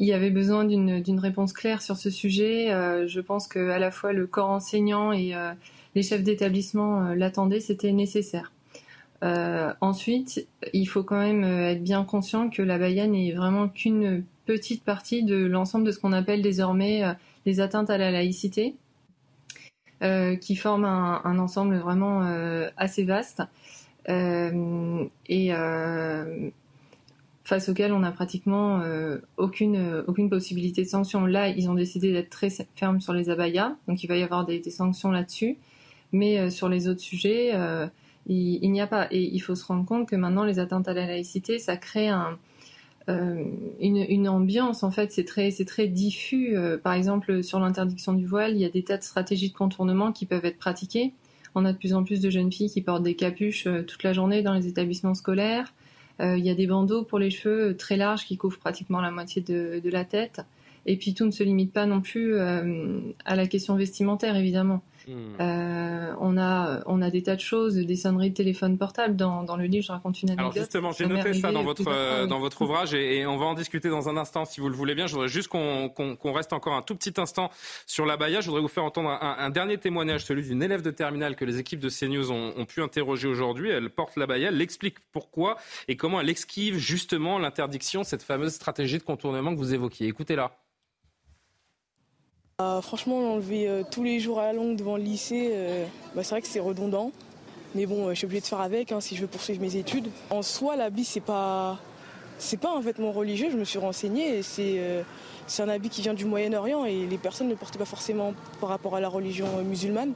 il 0.00 0.06
y 0.06 0.14
avait 0.14 0.30
besoin 0.30 0.64
d'une 0.64 1.20
réponse 1.20 1.52
claire 1.52 1.82
sur 1.82 1.98
ce 1.98 2.08
sujet. 2.08 2.72
Euh, 2.72 3.06
je 3.06 3.20
pense 3.20 3.46
que 3.46 3.68
à 3.68 3.78
la 3.78 3.90
fois 3.90 4.14
le 4.14 4.26
corps 4.26 4.48
enseignant 4.48 5.12
et 5.12 5.34
euh, 5.34 5.52
les 5.94 6.02
chefs 6.02 6.22
d'établissement 6.22 7.04
euh, 7.04 7.14
l'attendaient, 7.14 7.60
c'était 7.60 7.92
nécessaire. 7.92 8.50
ensuite, 9.22 10.48
il 10.72 10.86
faut 10.86 11.02
quand 11.02 11.20
même 11.20 11.44
être 11.44 11.82
bien 11.82 12.04
conscient 12.04 12.48
que 12.48 12.62
la 12.62 12.78
Baïa 12.78 13.06
n'est 13.06 13.32
vraiment 13.32 13.68
qu'une 13.68 14.24
petite 14.46 14.82
partie 14.82 15.22
de 15.22 15.36
l'ensemble 15.36 15.84
de 15.84 15.92
ce 15.92 15.98
qu'on 15.98 16.14
appelle 16.14 16.40
désormais 16.40 17.02
les 17.44 17.60
atteintes 17.60 17.90
à 17.90 17.98
la 17.98 18.10
laïcité, 18.10 18.76
qui 20.40 20.56
forment 20.56 20.86
un, 20.86 21.20
un 21.24 21.38
ensemble 21.38 21.76
vraiment 21.76 22.22
assez 22.78 23.04
vaste. 23.04 23.42
et 24.08 25.52
face 27.50 27.68
auquel 27.68 27.92
on 27.92 27.98
n'a 27.98 28.12
pratiquement 28.12 28.80
euh, 28.80 29.18
aucune, 29.36 29.76
euh, 29.76 30.04
aucune 30.06 30.30
possibilité 30.30 30.84
de 30.84 30.88
sanction. 30.88 31.26
Là, 31.26 31.48
ils 31.48 31.68
ont 31.68 31.74
décidé 31.74 32.12
d'être 32.12 32.30
très 32.30 32.48
fermes 32.76 33.00
sur 33.00 33.12
les 33.12 33.28
abayas, 33.28 33.74
donc 33.88 34.04
il 34.04 34.06
va 34.06 34.16
y 34.16 34.22
avoir 34.22 34.46
des, 34.46 34.62
sanctions 34.70 35.10
là-dessus. 35.10 35.58
Mais 36.12 36.38
euh, 36.38 36.48
sur 36.48 36.68
les 36.68 36.86
autres 36.88 37.00
sujets, 37.00 37.52
il, 38.26 38.70
n'y 38.70 38.80
a 38.80 38.86
pas. 38.86 39.08
Et 39.10 39.22
il 39.22 39.40
faut 39.40 39.56
se 39.56 39.66
rendre 39.66 39.84
compte 39.84 40.08
que 40.08 40.14
maintenant, 40.14 40.44
les 40.44 40.60
atteintes 40.60 40.86
à 40.86 40.94
la 40.94 41.06
laïcité, 41.06 41.58
ça 41.58 41.76
crée 41.76 42.08
un, 42.08 42.38
une, 43.80 44.28
ambiance. 44.28 44.84
En 44.84 44.92
fait, 44.92 45.10
c'est 45.10 45.24
très, 45.24 45.50
c'est 45.50 45.64
très 45.64 45.88
diffus. 45.88 46.56
par 46.84 46.92
exemple, 46.92 47.42
sur 47.42 47.58
l'interdiction 47.58 48.12
du 48.12 48.26
voile, 48.26 48.52
il 48.54 48.60
y 48.60 48.64
a 48.64 48.70
des 48.70 48.84
tas 48.84 48.96
de 48.96 49.02
stratégies 49.02 49.50
de 49.50 49.56
contournement 49.56 50.12
qui 50.12 50.24
peuvent 50.24 50.44
être 50.44 50.58
pratiquées. 50.58 51.14
On 51.56 51.64
a 51.64 51.72
de 51.72 51.78
plus 51.78 51.94
en 51.94 52.04
plus 52.04 52.20
de 52.20 52.30
jeunes 52.30 52.52
filles 52.52 52.70
qui 52.70 52.80
portent 52.80 53.02
des 53.02 53.16
capuches 53.16 53.66
toute 53.88 54.04
la 54.04 54.12
journée 54.12 54.42
dans 54.42 54.54
les 54.54 54.68
établissements 54.68 55.14
scolaires. 55.14 55.72
Euh, 56.20 56.36
il 56.36 56.44
y 56.44 56.50
a 56.50 56.54
des 56.54 56.66
bandeaux 56.66 57.02
pour 57.02 57.18
les 57.18 57.30
cheveux 57.30 57.76
très 57.76 57.96
larges 57.96 58.24
qui 58.24 58.36
couvrent 58.36 58.58
pratiquement 58.58 59.00
la 59.00 59.10
moitié 59.10 59.42
de, 59.42 59.90
la 59.90 60.04
tête. 60.04 60.42
Et 60.86 60.96
puis 60.96 61.14
tout 61.14 61.24
ne 61.24 61.30
se 61.30 61.42
limite 61.42 61.72
pas 61.72 61.86
non 61.86 62.00
plus 62.00 62.34
euh, 62.34 63.00
à 63.24 63.36
la 63.36 63.46
question 63.46 63.74
vestimentaire, 63.74 64.36
évidemment. 64.36 64.82
Hmm. 65.06 65.40
Euh, 65.40 66.14
on 66.20 66.36
a 66.36 66.82
on 66.86 67.02
a 67.02 67.10
des 67.10 67.22
tas 67.22 67.36
de 67.36 67.40
choses, 67.40 67.74
des 67.74 67.96
sonneries 67.96 68.30
de 68.30 68.34
téléphone 68.34 68.78
portable 68.78 69.16
dans, 69.16 69.42
dans 69.42 69.56
le 69.56 69.64
livre. 69.64 69.84
Je 69.84 69.92
raconte 69.92 70.22
une 70.22 70.30
anecdote. 70.30 70.52
Alors 70.56 70.64
justement, 70.64 70.92
j'ai 70.92 71.06
noté 71.06 71.34
ça 71.34 71.52
dans 71.52 71.62
votre 71.62 71.84
euh, 71.88 72.26
dans 72.26 72.38
votre 72.38 72.62
ouvrage 72.62 72.94
et, 72.94 73.26
on 73.26 73.36
va 73.36 73.46
en 73.46 73.54
discuter 73.54 73.88
dans 73.88 74.08
un 74.08 74.16
instant 74.16 74.44
si 74.44 74.60
vous 74.60 74.68
le 74.68 74.74
voulez 74.74 74.94
bien. 74.94 75.06
Je 75.06 75.12
voudrais 75.12 75.28
juste 75.28 75.48
qu'on 75.48 76.32
reste 76.32 76.52
encore 76.52 76.74
un 76.74 76.82
tout 76.82 76.94
petit 76.94 77.14
instant 77.18 77.50
sur 77.86 78.06
la 78.06 78.16
Baïa. 78.16 78.40
Je 78.40 78.46
voudrais 78.46 78.62
vous 78.62 78.68
faire 78.68 78.84
entendre 78.84 79.10
un, 79.10 79.50
dernier 79.50 79.78
témoignage, 79.78 80.24
celui 80.24 80.42
d'une 80.42 80.62
élève 80.62 80.82
de 80.82 80.90
terminale 80.90 81.36
que 81.36 81.44
les 81.44 81.58
équipes 81.58 81.80
de 81.80 81.88
CNews 81.88 82.30
ont, 82.30 82.52
ont 82.56 82.64
pu 82.66 82.82
interroger 82.82 83.28
aujourd'hui. 83.28 83.70
Elle 83.70 83.90
porte 83.90 84.16
la 84.16 84.26
Baïa, 84.26 84.48
elle 84.48 84.60
explique 84.60 84.96
pourquoi 85.12 85.56
et 85.88 85.96
comment 85.96 86.20
elle 86.20 86.30
esquive 86.30 86.76
justement 86.78 87.38
l'interdiction, 87.38 88.04
cette 88.04 88.22
fameuse 88.22 88.52
stratégie 88.52 88.98
de 88.98 89.02
contournement 89.02 89.52
que 89.52 89.58
vous 89.58 89.74
évoquiez. 89.74 90.08
Écoutez-la. 90.08 90.52
Euh, 92.60 92.80
franchement, 92.82 93.20
l'enlever 93.20 93.68
euh, 93.68 93.82
tous 93.90 94.02
les 94.02 94.20
jours 94.20 94.38
à 94.38 94.44
la 94.44 94.52
longue 94.52 94.76
devant 94.76 94.96
le 94.96 95.02
lycée, 95.02 95.50
euh, 95.52 95.86
bah, 96.14 96.22
c'est 96.22 96.30
vrai 96.30 96.42
que 96.42 96.48
c'est 96.48 96.60
redondant. 96.60 97.10
Mais 97.74 97.86
bon, 97.86 98.10
je 98.10 98.14
suis 98.14 98.24
obligée 98.26 98.40
de 98.40 98.46
faire 98.46 98.60
avec 98.60 98.92
hein, 98.92 99.00
si 99.00 99.16
je 99.16 99.22
veux 99.22 99.26
poursuivre 99.26 99.60
mes 99.60 99.76
études. 99.76 100.08
En 100.30 100.42
soi, 100.42 100.76
l'habit, 100.76 101.04
c'est 101.04 101.20
pas, 101.20 101.78
c'est 102.38 102.58
pas 102.58 102.74
un 102.76 102.80
vêtement 102.80 103.12
religieux. 103.12 103.48
Je 103.50 103.56
me 103.56 103.64
suis 103.64 103.78
renseignée 103.78 104.42
c'est, 104.42 105.04
un 105.58 105.68
habit 105.68 105.88
qui 105.88 106.02
vient 106.02 106.14
du 106.14 106.24
Moyen-Orient 106.24 106.84
et 106.84 107.06
les 107.06 107.18
personnes 107.18 107.48
ne 107.48 107.54
portent 107.54 107.78
pas 107.78 107.84
forcément 107.84 108.34
par 108.60 108.68
rapport 108.68 108.96
à 108.96 109.00
la 109.00 109.08
religion 109.08 109.46
musulmane. 109.64 110.12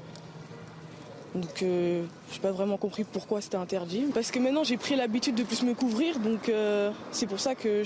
Donc 1.35 1.63
euh, 1.63 2.05
je 2.31 2.35
n'ai 2.35 2.41
pas 2.41 2.53
vraiment 2.53 2.77
compris 2.77 3.05
pourquoi 3.05 3.41
c'était 3.41 3.57
interdit. 3.57 4.05
Parce 4.15 4.31
que 4.31 4.39
maintenant 4.39 4.65
j'ai 4.65 4.77
pris 4.77 4.95
l'habitude 4.95 5.35
de 5.35 5.43
plus 5.43 5.63
me 5.63 5.75
couvrir, 5.75 6.19
donc 6.21 6.49
euh, 6.49 6.91
c'est 7.11 7.27
pour 7.27 7.41
ça 7.41 7.55
que 7.55 7.83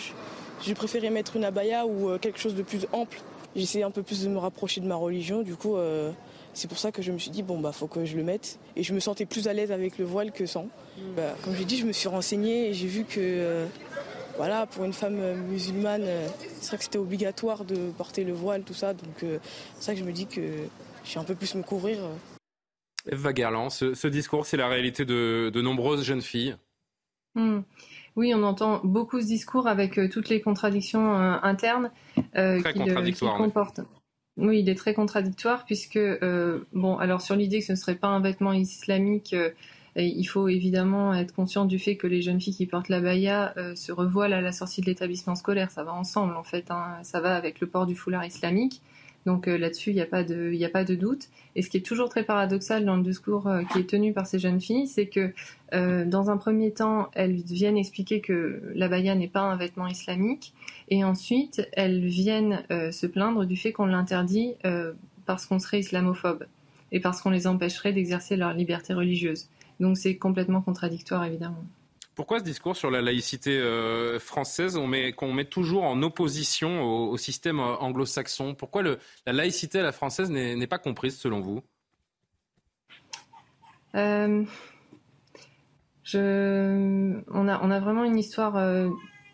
j'ai 0.62 0.74
préféré 0.74 1.08
mettre 1.10 1.36
une 1.36 1.44
abaya 1.44 1.86
ou 1.86 2.10
euh, 2.10 2.18
quelque 2.18 2.38
chose 2.38 2.54
de 2.54 2.62
plus 2.62 2.86
ample. 2.92 3.20
J'essayais 3.56 3.84
un 3.84 3.90
peu 3.90 4.02
plus 4.02 4.22
de 4.22 4.28
me 4.28 4.38
rapprocher 4.38 4.80
de 4.80 4.86
ma 4.86 4.96
religion, 4.96 5.42
du 5.42 5.56
coup 5.56 5.76
c'est 6.54 6.68
pour 6.68 6.78
ça 6.78 6.90
que 6.90 7.02
je 7.02 7.12
me 7.12 7.18
suis 7.18 7.30
dit 7.30 7.42
bon 7.42 7.60
bah 7.60 7.70
faut 7.70 7.86
que 7.86 8.04
je 8.04 8.16
le 8.16 8.24
mette. 8.24 8.58
Et 8.74 8.82
je 8.82 8.92
me 8.92 9.00
sentais 9.00 9.26
plus 9.26 9.46
à 9.46 9.52
l'aise 9.52 9.70
avec 9.70 9.96
le 9.98 10.04
voile 10.04 10.32
que 10.32 10.44
sans. 10.44 10.64
Mm. 10.64 11.14
Bah, 11.16 11.36
comme 11.44 11.54
j'ai 11.54 11.64
dit, 11.64 11.76
je 11.76 11.86
me 11.86 11.92
suis 11.92 12.08
renseignée 12.08 12.68
et 12.68 12.74
j'ai 12.74 12.88
vu 12.88 13.04
que 13.04 13.66
voilà, 14.36 14.66
pour 14.66 14.84
une 14.84 14.92
femme 14.92 15.20
musulmane, 15.48 16.06
c'est 16.60 16.68
vrai 16.68 16.78
que 16.78 16.84
c'était 16.84 16.98
obligatoire 16.98 17.64
de 17.64 17.90
porter 17.96 18.24
le 18.24 18.32
voile, 18.32 18.62
tout 18.62 18.74
ça. 18.74 18.92
Donc 18.92 19.16
c'est 19.20 19.40
ça 19.82 19.92
que 19.94 20.00
je 20.00 20.04
me 20.04 20.12
dis 20.12 20.26
que 20.26 20.40
je 21.04 21.08
suis 21.10 21.18
un 21.18 21.24
peu 21.24 21.34
plus 21.34 21.54
me 21.54 21.62
couvrir. 21.62 21.98
Eva 23.10 23.34
Gerland, 23.34 23.70
ce, 23.70 24.06
discours, 24.06 24.46
c'est 24.46 24.56
la 24.56 24.68
réalité 24.68 25.04
de, 25.04 25.60
nombreuses 25.60 26.04
jeunes 26.04 26.22
filles. 26.22 26.56
Hmm. 27.34 27.60
Oui, 28.18 28.34
on 28.34 28.42
entend 28.42 28.80
beaucoup 28.82 29.20
ce 29.20 29.26
discours 29.26 29.68
avec 29.68 29.96
euh, 29.96 30.08
toutes 30.08 30.28
les 30.28 30.40
contradictions 30.40 31.14
euh, 31.14 31.36
internes 31.44 31.92
euh, 32.36 32.60
contradictoire, 32.60 33.36
comporte. 33.36 33.80
Oui, 34.36 34.58
il 34.58 34.68
est 34.68 34.74
très 34.74 34.92
contradictoire 34.92 35.64
puisque, 35.64 36.00
bon, 36.72 36.96
alors 36.96 37.20
sur 37.20 37.36
l'idée 37.36 37.60
que 37.60 37.66
ce 37.66 37.72
ne 37.72 37.76
serait 37.76 37.94
pas 37.94 38.08
un 38.08 38.20
vêtement 38.20 38.52
islamique, 38.52 39.36
il 39.94 40.24
faut 40.24 40.48
évidemment 40.48 41.14
être 41.14 41.32
conscient 41.32 41.64
du 41.64 41.78
fait 41.78 41.96
que 41.96 42.08
les 42.08 42.20
jeunes 42.20 42.40
filles 42.40 42.56
qui 42.56 42.66
portent 42.66 42.88
la 42.88 43.00
baya 43.00 43.54
se 43.74 43.92
revoilent 43.92 44.32
à 44.32 44.40
la 44.40 44.52
sortie 44.52 44.80
de 44.80 44.86
l'établissement 44.86 45.34
scolaire. 45.36 45.70
Ça 45.72 45.84
va 45.84 45.92
ensemble 45.92 46.36
en 46.36 46.44
fait, 46.44 46.70
hein. 46.70 46.98
ça 47.02 47.20
va 47.20 47.36
avec 47.36 47.60
le 47.60 47.68
port 47.68 47.86
du 47.86 47.96
foulard 47.96 48.24
islamique. 48.24 48.80
Donc 49.26 49.48
euh, 49.48 49.58
là-dessus, 49.58 49.90
il 49.90 49.94
n'y 49.94 50.00
a, 50.00 50.06
pas 50.06 50.24
de, 50.24 50.64
a 50.64 50.68
pas 50.68 50.84
de 50.84 50.94
doute. 50.94 51.28
Et 51.54 51.62
ce 51.62 51.68
qui 51.68 51.76
est 51.76 51.86
toujours 51.86 52.08
très 52.08 52.24
paradoxal 52.24 52.84
dans 52.84 52.96
le 52.96 53.02
discours 53.02 53.46
euh, 53.46 53.62
qui 53.72 53.80
est 53.80 53.88
tenu 53.88 54.12
par 54.12 54.26
ces 54.26 54.38
jeunes 54.38 54.60
filles, 54.60 54.86
c'est 54.86 55.06
que 55.06 55.32
euh, 55.74 56.04
dans 56.04 56.30
un 56.30 56.36
premier 56.36 56.72
temps, 56.72 57.10
elles 57.14 57.34
viennent 57.34 57.76
expliquer 57.76 58.20
que 58.20 58.62
la 58.74 58.88
baya 58.88 59.14
n'est 59.14 59.28
pas 59.28 59.42
un 59.42 59.56
vêtement 59.56 59.86
islamique, 59.86 60.54
et 60.88 61.04
ensuite, 61.04 61.68
elles 61.72 62.06
viennent 62.06 62.62
se 62.70 63.06
plaindre 63.06 63.44
du 63.44 63.56
fait 63.56 63.72
qu'on 63.72 63.84
l'interdit 63.84 64.54
parce 65.26 65.44
qu'on 65.44 65.58
serait 65.58 65.80
islamophobe 65.80 66.46
et 66.92 67.00
parce 67.00 67.20
qu'on 67.20 67.28
les 67.28 67.46
empêcherait 67.46 67.92
d'exercer 67.92 68.36
leur 68.36 68.54
liberté 68.54 68.94
religieuse. 68.94 69.48
Donc 69.80 69.98
c'est 69.98 70.16
complètement 70.16 70.62
contradictoire, 70.62 71.24
évidemment. 71.24 71.62
Pourquoi 72.18 72.40
ce 72.40 72.44
discours 72.44 72.74
sur 72.74 72.90
la 72.90 73.00
laïcité 73.00 73.56
euh, 73.56 74.18
française 74.18 74.76
qu'on 75.16 75.32
met, 75.32 75.44
toujours 75.44 75.84
en 75.84 76.02
opposition 76.02 76.82
au, 76.82 77.16
système 77.16 77.60
euh, 77.60 77.76
anglo-saxon? 77.76 78.56
Pourquoi 78.56 78.82
la 78.82 79.32
laïcité 79.32 79.78
à 79.78 79.84
la 79.84 79.92
française 79.92 80.28
n'est 80.28 80.66
pas 80.66 80.78
comprise 80.78 81.16
selon 81.16 81.38
vous? 81.38 81.62
Euh, 83.94 84.42
on, 86.12 87.46
a, 87.46 87.78
vraiment 87.78 88.02
une 88.02 88.18
histoire 88.18 88.60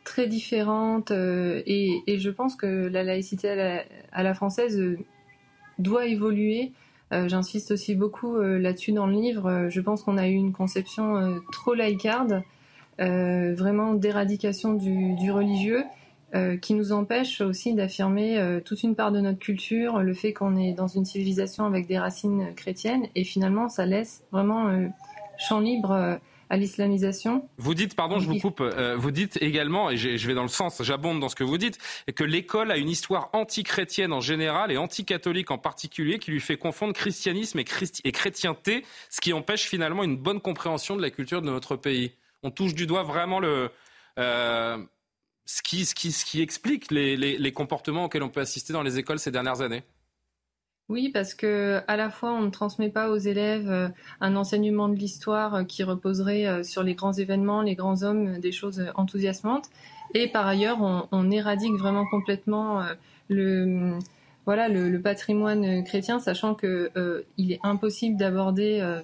très 0.05 0.27
différente 0.27 1.11
et, 1.11 2.03
je 2.07 2.29
pense 2.29 2.55
que 2.55 2.67
la 2.67 3.03
laïcité 3.03 3.49
à 4.13 4.23
la, 4.23 4.35
française 4.35 4.99
doit 5.79 6.05
évoluer. 6.05 6.73
J'insiste 7.11 7.71
aussi 7.71 7.95
beaucoup 7.95 8.39
là-dessus 8.39 8.93
dans 8.93 9.07
le 9.07 9.15
livre. 9.15 9.69
Je 9.71 9.81
pense 9.81 10.03
qu'on 10.03 10.19
a 10.19 10.29
eu 10.29 10.35
une 10.35 10.53
conception 10.53 11.41
trop 11.51 11.73
laïcarde 11.73 12.45
vraiment 12.99 13.95
d'éradication 13.95 14.75
du, 14.75 15.31
religieux, 15.31 15.85
euh, 16.35 16.57
qui 16.57 16.75
nous 16.75 16.91
empêche 16.91 17.41
aussi 17.41 17.75
d'affirmer 17.75 18.39
euh, 18.39 18.59
toute 18.59 18.83
une 18.83 18.97
part 18.97 19.13
de 19.13 19.21
notre 19.21 19.39
culture, 19.39 20.01
le 20.01 20.15
fait 20.15 20.33
qu'on 20.33 20.57
est 20.57 20.73
dans 20.73 20.89
une 20.89 21.05
civilisation 21.05 21.65
avec 21.65 21.87
des 21.87 21.97
racines 21.97 22.53
chrétiennes, 22.57 23.07
et 23.15 23.23
finalement 23.23 23.69
ça 23.69 23.87
laisse 23.87 24.25
vraiment 24.33 24.69
champ 25.39 25.61
libre 25.61 26.19
à 26.51 26.57
l'islamisation. 26.57 27.49
Vous 27.57 27.75
dites, 27.75 27.95
pardon, 27.95 28.19
je 28.19 28.27
vous 28.27 28.39
coupe, 28.39 28.63
vous 28.97 29.11
dites 29.13 29.39
également, 29.43 29.91
et 29.91 29.97
je 29.97 30.27
vais 30.27 30.35
dans 30.35 30.43
le 30.43 30.49
sens, 30.49 30.83
j'abonde 30.83 31.21
dans 31.21 31.29
ce 31.29 31.37
que 31.37 31.45
vous 31.45 31.59
dites, 31.59 31.79
que 32.17 32.25
l'école 32.25 32.73
a 32.73 32.79
une 32.79 32.91
histoire 32.91 33.31
anti-chrétienne 33.33 34.13
en 34.13 34.21
général 34.21 34.73
et 34.73 34.77
anti-catholique 34.77 35.53
en 35.53 35.59
particulier 35.59 36.19
qui 36.19 36.33
lui 36.33 36.41
fait 36.41 36.57
confondre 36.57 36.95
christianisme 36.95 37.61
et 37.61 38.13
chrétienté, 38.13 38.85
ce 39.09 39.21
qui 39.21 39.33
empêche 39.33 39.69
finalement 39.69 40.03
une 40.03 40.17
bonne 40.17 40.41
compréhension 40.41 40.97
de 40.97 41.03
la 41.03 41.11
culture 41.11 41.43
de 41.43 41.47
notre 41.47 41.77
pays 41.77 42.13
on 42.45 42.51
touche 42.51 42.75
du 42.75 42.87
doigt 42.87 43.03
vraiment 43.03 43.41
le, 43.41 43.71
euh, 44.19 44.79
ce, 45.47 45.63
qui, 45.63 45.85
ce, 45.85 45.95
qui, 45.95 46.13
ce, 46.13 46.25
qui, 46.25 46.41
explique 46.41 46.93
les, 46.93 47.17
les, 47.17 47.53
comportements 47.53 48.05
auxquels 48.05 48.23
on 48.23 48.29
peut 48.29 48.41
assister 48.41 48.73
dans 48.73 48.83
les 48.83 48.99
écoles 48.99 49.19
ces 49.19 49.31
dernières 49.31 49.63
années. 49.63 49.83
Oui, 50.91 51.09
parce 51.09 51.33
que 51.33 51.81
à 51.89 51.97
la 51.97 52.11
fois 52.11 52.33
on 52.33 52.43
ne 52.43 52.51
transmet 52.51 52.91
pas 52.91 53.09
aux 53.09 53.17
élèves 53.17 53.71
euh, 53.71 53.89
un 54.21 54.37
enseignement 54.37 54.91
de 54.91 54.97
l'histoire 54.97 55.55
euh, 55.55 55.65
qui 55.65 55.83
reposerait 55.83 56.63
sur 56.63 56.83
les 56.83 56.95
grands 56.95 57.15
événements, 57.15 57.63
les 57.63 57.75
grands 57.75 58.03
hommes, 58.03 58.39
des 58.39 58.53
choses 58.53 58.85
enthousiasmantes, 58.95 59.71
et 60.13 60.29
par 60.29 60.47
ailleurs 60.47 60.79
on, 61.11 61.31
éradique 61.31 61.75
vraiment 61.79 62.05
complètement 62.07 62.85
le 63.31 63.99
voilà 64.45 64.69
le, 64.69 65.01
patrimoine 65.01 65.83
chrétien, 65.85 66.21
sachant 66.21 66.55
que 66.55 67.25
il 67.39 67.51
est 67.51 67.61
impossible 67.63 68.19
d'aborder 68.19 69.01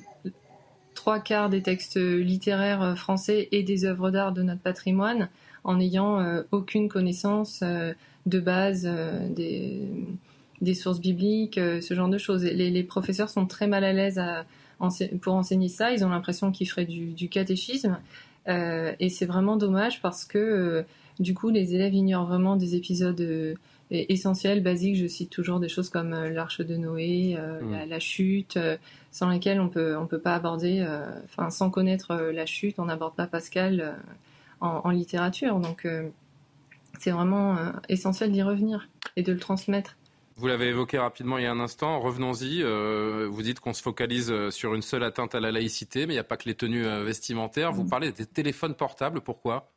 trois 1.01 1.19
quarts 1.19 1.49
des 1.49 1.63
textes 1.63 1.97
littéraires 1.97 2.83
euh, 2.83 2.95
français 2.95 3.49
et 3.53 3.63
des 3.63 3.87
œuvres 3.87 4.11
d'art 4.11 4.33
de 4.33 4.43
notre 4.43 4.61
patrimoine 4.61 5.31
en 5.65 5.77
n'ayant 5.77 6.21
euh, 6.21 6.43
aucune 6.53 6.91
connaissance 6.91 7.61
euh, 7.63 7.95
de 8.27 8.39
base 8.39 8.87
des, 9.31 9.81
des, 10.61 10.75
sources 10.75 11.01
bibliques, 11.01 11.59
ce 11.59 11.95
genre 11.95 12.11
de 12.11 12.19
choses. 12.19 12.45
Les, 12.45 12.83
professeurs 12.83 13.31
sont 13.31 13.47
très 13.47 13.67
mal 13.67 13.83
à 13.83 13.95
l'aise 13.95 14.21
pour 15.23 15.33
enseigner 15.33 15.69
ça. 15.69 15.91
Ils 15.91 16.05
ont 16.05 16.11
l'impression 16.11 16.53
qu'ils 16.53 16.69
feraient 16.69 16.85
du, 16.85 17.29
catéchisme. 17.31 17.99
et 18.47 19.09
c'est 19.09 19.25
vraiment 19.25 19.57
dommage 19.57 20.03
parce 20.03 20.27
que 20.27 20.85
du 21.19 21.33
coup, 21.33 21.49
les 21.49 21.75
élèves 21.75 21.95
ignorent 21.95 22.27
vraiment 22.27 22.57
des 22.57 22.75
épisodes 22.75 23.57
essentiels, 23.91 24.63
basiques. 24.63 24.97
Je 24.97 25.07
cite 25.07 25.31
toujours 25.31 25.61
des 25.61 25.69
choses 25.69 25.91
comme 25.91 26.11
l'arche 26.11 26.61
de 26.61 26.77
Noé, 26.77 27.37
mmh. 27.37 27.89
la, 27.89 27.99
chute, 28.01 28.59
sans 29.11 29.29
lesquelles 29.29 29.61
on 29.61 29.69
peut 29.69 29.97
on 29.97 30.07
peut 30.07 30.21
pas 30.21 30.35
aborder, 30.35 30.81
euh, 30.81 31.05
enfin 31.25 31.51
sans 31.51 31.71
connaître 31.71 32.13
euh, 32.13 32.33
la 32.33 32.47
chute, 32.47 32.79
on 32.79 32.85
n'aborde 32.87 33.17
pas 33.17 33.27
Pascal 33.27 33.81
euh, 33.81 33.93
en, 34.61 34.91
littérature. 34.91 35.59
Donc 35.59 35.87
c'est 36.99 37.11
vraiment 37.11 37.57
essentiel 37.89 38.31
d'y 38.31 38.43
revenir 38.43 38.89
et 39.17 39.23
de 39.23 39.33
le 39.33 39.39
transmettre. 39.39 39.97
Vous 40.37 40.47
l'avez 40.47 40.67
évoqué 40.67 40.99
rapidement 40.99 41.39
il 41.39 41.45
y 41.45 41.47
a 41.47 41.51
un 41.51 41.61
instant, 41.61 41.99
revenons-y. 41.99 42.63
vous 42.63 43.43
dites 43.43 43.61
qu'on 43.61 43.73
se 43.73 43.81
focalise 43.81 44.51
sur 44.51 44.75
une 44.75 44.83
seule 44.83 45.03
atteinte 45.03 45.35
à 45.35 45.41
la 45.41 45.51
laïcité, 45.51 46.07
mais 46.07 46.13
il 46.13 46.17
n'y 46.17 46.21
a 46.21 46.25
pas 46.25 46.37
que 46.37 46.47
les 46.47 46.55
tenues 46.55 46.85
vestimentaires. 47.03 47.73
Vous 47.73 47.85
mm. 47.85 47.91
parlez 47.91 48.13
des 48.13 48.27
téléphones 48.27 48.75
portables, 48.75 49.23
pourquoi? 49.23 49.73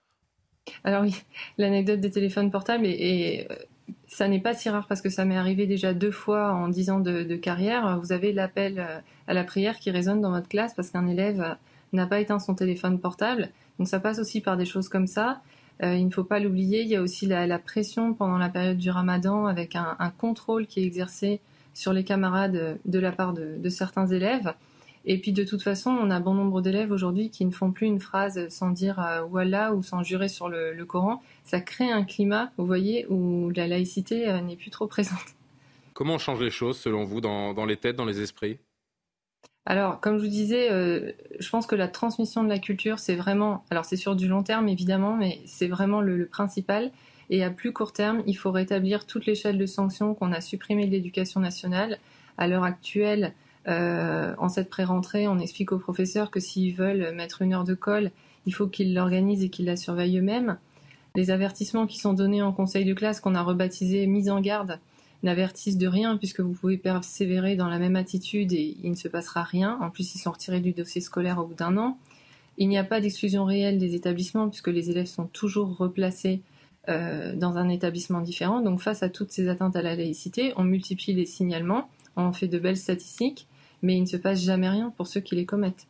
Alors 0.83 1.03
oui, 1.03 1.15
l'anecdote 1.57 2.01
des 2.01 2.11
téléphones 2.11 2.51
portables 2.51 2.85
est, 2.85 3.47
ça 4.07 4.27
n'est 4.27 4.39
pas 4.39 4.53
si 4.53 4.69
rare 4.69 4.87
parce 4.87 5.01
que 5.01 5.09
ça 5.09 5.25
m'est 5.25 5.37
arrivé 5.37 5.65
déjà 5.65 5.93
deux 5.93 6.11
fois 6.11 6.53
en 6.53 6.67
dix 6.67 6.89
ans 6.89 6.99
de, 6.99 7.35
carrière. 7.35 7.99
Vous 7.99 8.11
avez 8.11 8.31
l'appel 8.31 8.79
euh, 8.79 8.99
à 9.27 9.33
la 9.33 9.43
prière 9.43 9.79
qui 9.79 9.91
résonne 9.91 10.21
dans 10.21 10.31
votre 10.31 10.47
classe 10.47 10.73
parce 10.73 10.89
qu'un 10.91 11.07
élève 11.07 11.41
euh, 11.41 11.53
n'a 11.93 12.05
pas 12.05 12.19
éteint 12.19 12.39
son 12.39 12.53
téléphone 12.53 12.99
portable. 12.99 13.49
Donc 13.79 13.87
ça 13.87 13.99
passe 13.99 14.19
aussi 14.19 14.41
par 14.41 14.55
des 14.55 14.65
choses 14.65 14.87
comme 14.87 15.07
ça. 15.07 15.41
Euh, 15.81 15.95
il 15.95 16.05
ne 16.05 16.11
faut 16.11 16.23
pas 16.23 16.39
l'oublier. 16.39 16.81
Il 16.81 16.89
y 16.89 16.95
a 16.95 17.01
aussi 17.01 17.25
la, 17.25 17.59
pression 17.59 18.13
pendant 18.13 18.37
la 18.37 18.49
période 18.49 18.77
du 18.77 18.91
ramadan 18.91 19.47
avec 19.47 19.75
un, 19.75 19.95
contrôle 20.17 20.67
qui 20.67 20.81
est 20.81 20.85
exercé 20.85 21.41
sur 21.73 21.91
les 21.91 22.03
camarades 22.03 22.77
de 22.85 22.99
la 22.99 23.11
part 23.11 23.33
de 23.33 23.69
certains 23.69 24.05
élèves. 24.05 24.53
Et 25.05 25.17
puis 25.17 25.33
de 25.33 25.43
toute 25.43 25.61
façon, 25.61 25.91
on 25.91 26.09
a 26.09 26.19
bon 26.19 26.33
nombre 26.33 26.61
d'élèves 26.61 26.91
aujourd'hui 26.91 27.29
qui 27.29 27.45
ne 27.45 27.51
font 27.51 27.71
plus 27.71 27.87
une 27.87 27.99
phrase 27.99 28.47
sans 28.49 28.69
dire 28.69 28.99
euh, 28.99 29.21
voilà 29.23 29.73
ou 29.73 29.83
sans 29.83 30.01
jurer 30.01 30.29
sur 30.29 30.47
le, 30.47 30.81
Coran. 30.85 31.21
Ça 31.43 31.59
crée 31.59 31.91
un 31.91 32.03
climat, 32.03 32.51
vous 32.57 32.65
voyez, 32.65 33.05
où 33.09 33.49
la 33.55 33.67
laïcité 33.67 34.29
euh, 34.29 34.39
n'est 34.39 34.55
plus 34.55 34.69
trop 34.69 34.87
présente. 34.87 35.35
Comment 35.93 36.15
on 36.15 36.19
change 36.19 36.41
les 36.41 36.49
choses 36.49 36.77
selon 36.77 37.03
vous 37.03 37.21
dans, 37.21 37.65
les 37.65 37.77
têtes, 37.77 37.95
dans 37.95 38.05
les 38.05 38.21
esprits? 38.21 38.57
Alors, 39.65 39.99
comme 39.99 40.17
je 40.17 40.23
vous 40.23 40.29
disais, 40.29 40.71
euh, 40.71 41.11
je 41.39 41.49
pense 41.49 41.67
que 41.67 41.75
la 41.75 41.87
transmission 41.87 42.43
de 42.43 42.49
la 42.49 42.59
culture, 42.59 42.99
c'est 42.99 43.15
vraiment, 43.15 43.63
alors 43.69 43.85
c'est 43.85 43.95
sur 43.95 44.15
du 44.15 44.27
long 44.27 44.43
terme 44.43 44.67
évidemment, 44.67 45.15
mais 45.15 45.39
c'est 45.45 45.67
vraiment 45.67 46.01
le, 46.01 46.17
le, 46.17 46.25
principal. 46.25 46.91
Et 47.29 47.43
à 47.43 47.49
plus 47.49 47.71
court 47.71 47.93
terme, 47.93 48.23
il 48.25 48.33
faut 48.33 48.51
rétablir 48.51 49.05
toute 49.05 49.25
l'échelle 49.25 49.57
de 49.57 49.65
sanctions 49.65 50.15
qu'on 50.15 50.31
a 50.31 50.41
supprimées 50.41 50.85
de 50.85 50.91
l'éducation 50.91 51.39
nationale. 51.39 51.99
À 52.37 52.47
l'heure 52.47 52.63
actuelle, 52.63 53.33
euh, 53.67 54.33
en 54.37 54.49
cette 54.49 54.69
pré-rentrée, 54.69 55.27
on 55.27 55.39
explique 55.39 55.71
aux 55.71 55.79
professeurs 55.79 56.31
que 56.31 56.39
s'ils 56.39 56.75
veulent 56.75 57.13
mettre 57.13 57.41
une 57.41 57.53
heure 57.53 57.63
de 57.63 57.73
colle, 57.73 58.11
il 58.45 58.53
faut 58.53 58.67
qu'ils 58.67 58.93
l'organisent 58.93 59.43
et 59.43 59.49
qu'ils 59.49 59.65
la 59.65 59.77
surveillent 59.77 60.17
eux-mêmes. 60.17 60.57
Les 61.15 61.31
avertissements 61.31 61.87
qui 61.87 61.99
sont 61.99 62.13
donnés 62.13 62.41
en 62.41 62.51
conseil 62.51 62.85
de 62.85 62.93
classe, 62.93 63.19
qu'on 63.19 63.35
a 63.35 63.43
rebaptisé 63.43 64.07
mise 64.07 64.29
en 64.29 64.41
garde, 64.41 64.79
n'avertissent 65.21 65.77
de 65.77 65.87
rien 65.87 66.17
puisque 66.17 66.41
vous 66.41 66.53
pouvez 66.53 66.77
persévérer 66.77 67.55
dans 67.55 67.69
la 67.69 67.79
même 67.79 67.95
attitude 67.95 68.51
et 68.51 68.75
il 68.83 68.91
ne 68.91 68.95
se 68.95 69.07
passera 69.07 69.43
rien. 69.43 69.77
En 69.81 69.89
plus, 69.89 70.15
ils 70.15 70.19
sont 70.19 70.31
retirés 70.31 70.59
du 70.59 70.73
dossier 70.73 71.01
scolaire 71.01 71.39
au 71.39 71.45
bout 71.45 71.53
d'un 71.53 71.77
an. 71.77 71.97
Il 72.57 72.67
n'y 72.67 72.77
a 72.77 72.83
pas 72.83 72.99
d'exclusion 72.99 73.45
réelle 73.45 73.77
des 73.77 73.95
établissements 73.95 74.49
puisque 74.49 74.67
les 74.67 74.89
élèves 74.89 75.07
sont 75.07 75.25
toujours 75.25 75.77
replacés 75.77 76.41
euh, 76.89 77.33
dans 77.35 77.57
un 77.57 77.69
établissement 77.69 78.21
différent. 78.21 78.61
Donc 78.61 78.81
face 78.81 79.03
à 79.03 79.09
toutes 79.09 79.31
ces 79.31 79.47
atteintes 79.47 79.75
à 79.75 79.81
la 79.81 79.95
laïcité, 79.95 80.53
on 80.57 80.63
multiplie 80.63 81.13
les 81.13 81.25
signalements, 81.25 81.89
on 82.17 82.33
fait 82.33 82.49
de 82.49 82.59
belles 82.59 82.77
statistiques, 82.77 83.47
mais 83.83 83.95
il 83.95 84.01
ne 84.01 84.07
se 84.07 84.17
passe 84.17 84.41
jamais 84.41 84.69
rien 84.69 84.91
pour 84.97 85.05
ceux 85.07 85.21
qui 85.21 85.35
les 85.35 85.45
commettent. 85.45 85.87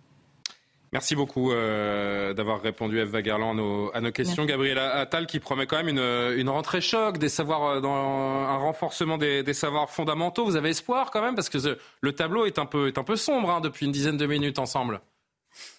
Merci 0.94 1.16
beaucoup 1.16 1.52
euh, 1.52 2.36
d'avoir 2.36 2.62
répondu, 2.62 3.00
Eva 3.00 3.24
Garland, 3.24 3.50
à 3.50 3.54
nos, 3.56 3.92
à 3.96 4.00
nos 4.00 4.12
questions. 4.12 4.46
Gabriel 4.46 4.78
Attal 4.78 5.26
qui 5.26 5.40
promet 5.40 5.66
quand 5.66 5.78
même 5.78 5.90
une, 5.90 6.38
une, 6.38 6.50
rentrée 6.50 6.82
choc, 6.82 7.18
des 7.18 7.30
savoirs, 7.30 7.64
euh, 7.64 7.82
dans 7.82 7.96
un 7.96 8.58
renforcement 8.58 9.18
des, 9.18 9.42
des, 9.42 9.56
savoirs 9.56 9.90
fondamentaux. 9.90 10.46
Vous 10.46 10.56
avez 10.56 10.70
espoir 10.70 11.10
quand 11.10 11.24
même 11.24 11.34
Parce 11.34 11.50
que 11.50 11.58
le 12.02 12.12
tableau 12.12 12.46
est 12.46 12.60
un 12.60 12.68
peu, 12.68 12.88
est 12.88 13.00
un 13.00 13.04
peu 13.04 13.16
sombre 13.16 13.50
hein, 13.50 13.60
depuis 13.60 13.88
une 13.88 13.92
dizaine 13.92 14.18
de 14.18 14.28
minutes 14.28 14.60
ensemble. 14.60 15.02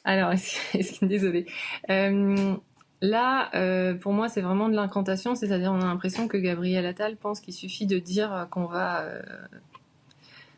Alors, 0.03 0.33
désolée. 1.03 1.47
Euh, 1.91 2.57
là, 3.01 3.51
euh, 3.55 3.95
pour 3.95 4.13
moi, 4.13 4.29
c'est 4.29 4.41
vraiment 4.41 4.69
de 4.69 4.75
l'incantation, 4.75 5.37
c'est-à-dire 5.37 5.71
on 5.71 5.81
a 5.81 5.85
l'impression 5.85 6.27
que 6.27 6.39
Gabriel 6.39 6.87
Attal 6.87 7.17
pense 7.17 7.39
qu'il 7.41 7.55
suffit 7.55 7.87
de 7.87 8.01
dire 8.01 8.49
qu'on 8.51 8.67
va 8.67 9.05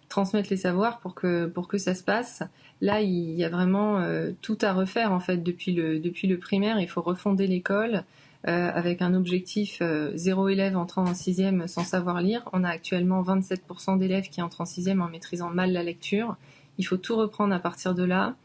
transmettre 0.08 0.48
les 0.50 0.56
savoirs 0.56 1.00
pour 1.00 1.14
que, 1.14 1.46
pour 1.46 1.68
que 1.68 1.78
ça 1.78 1.94
se 1.94 2.02
passe. 2.02 2.42
Là, 2.80 3.00
il 3.00 3.34
y 3.34 3.44
a 3.44 3.48
vraiment 3.48 3.98
euh, 3.98 4.32
tout 4.42 4.58
à 4.60 4.72
refaire 4.72 5.12
en 5.12 5.20
fait 5.20 5.38
depuis 5.38 5.72
le, 5.72 5.98
depuis 5.98 6.28
le 6.28 6.38
primaire. 6.38 6.80
Il 6.80 6.88
faut 6.88 7.02
refonder 7.02 7.46
l'école. 7.46 8.04
Euh, 8.46 8.70
avec 8.72 9.02
un 9.02 9.14
objectif 9.14 9.78
euh, 9.80 10.12
zéro 10.14 10.48
élève 10.48 10.76
entrant 10.76 11.02
en 11.02 11.14
sixième 11.14 11.66
sans 11.66 11.82
savoir 11.82 12.20
lire. 12.20 12.48
On 12.52 12.62
a 12.62 12.68
actuellement 12.68 13.20
27% 13.20 13.98
d'élèves 13.98 14.28
qui 14.28 14.40
entrent 14.40 14.60
en 14.60 14.66
sixième 14.66 15.02
en 15.02 15.08
maîtrisant 15.08 15.50
mal 15.50 15.72
la 15.72 15.82
lecture. 15.82 16.36
Il 16.78 16.86
faut 16.86 16.98
tout 16.98 17.16
reprendre 17.16 17.52
à 17.52 17.58
partir 17.58 17.94
de 17.94 18.04
là. 18.04 18.36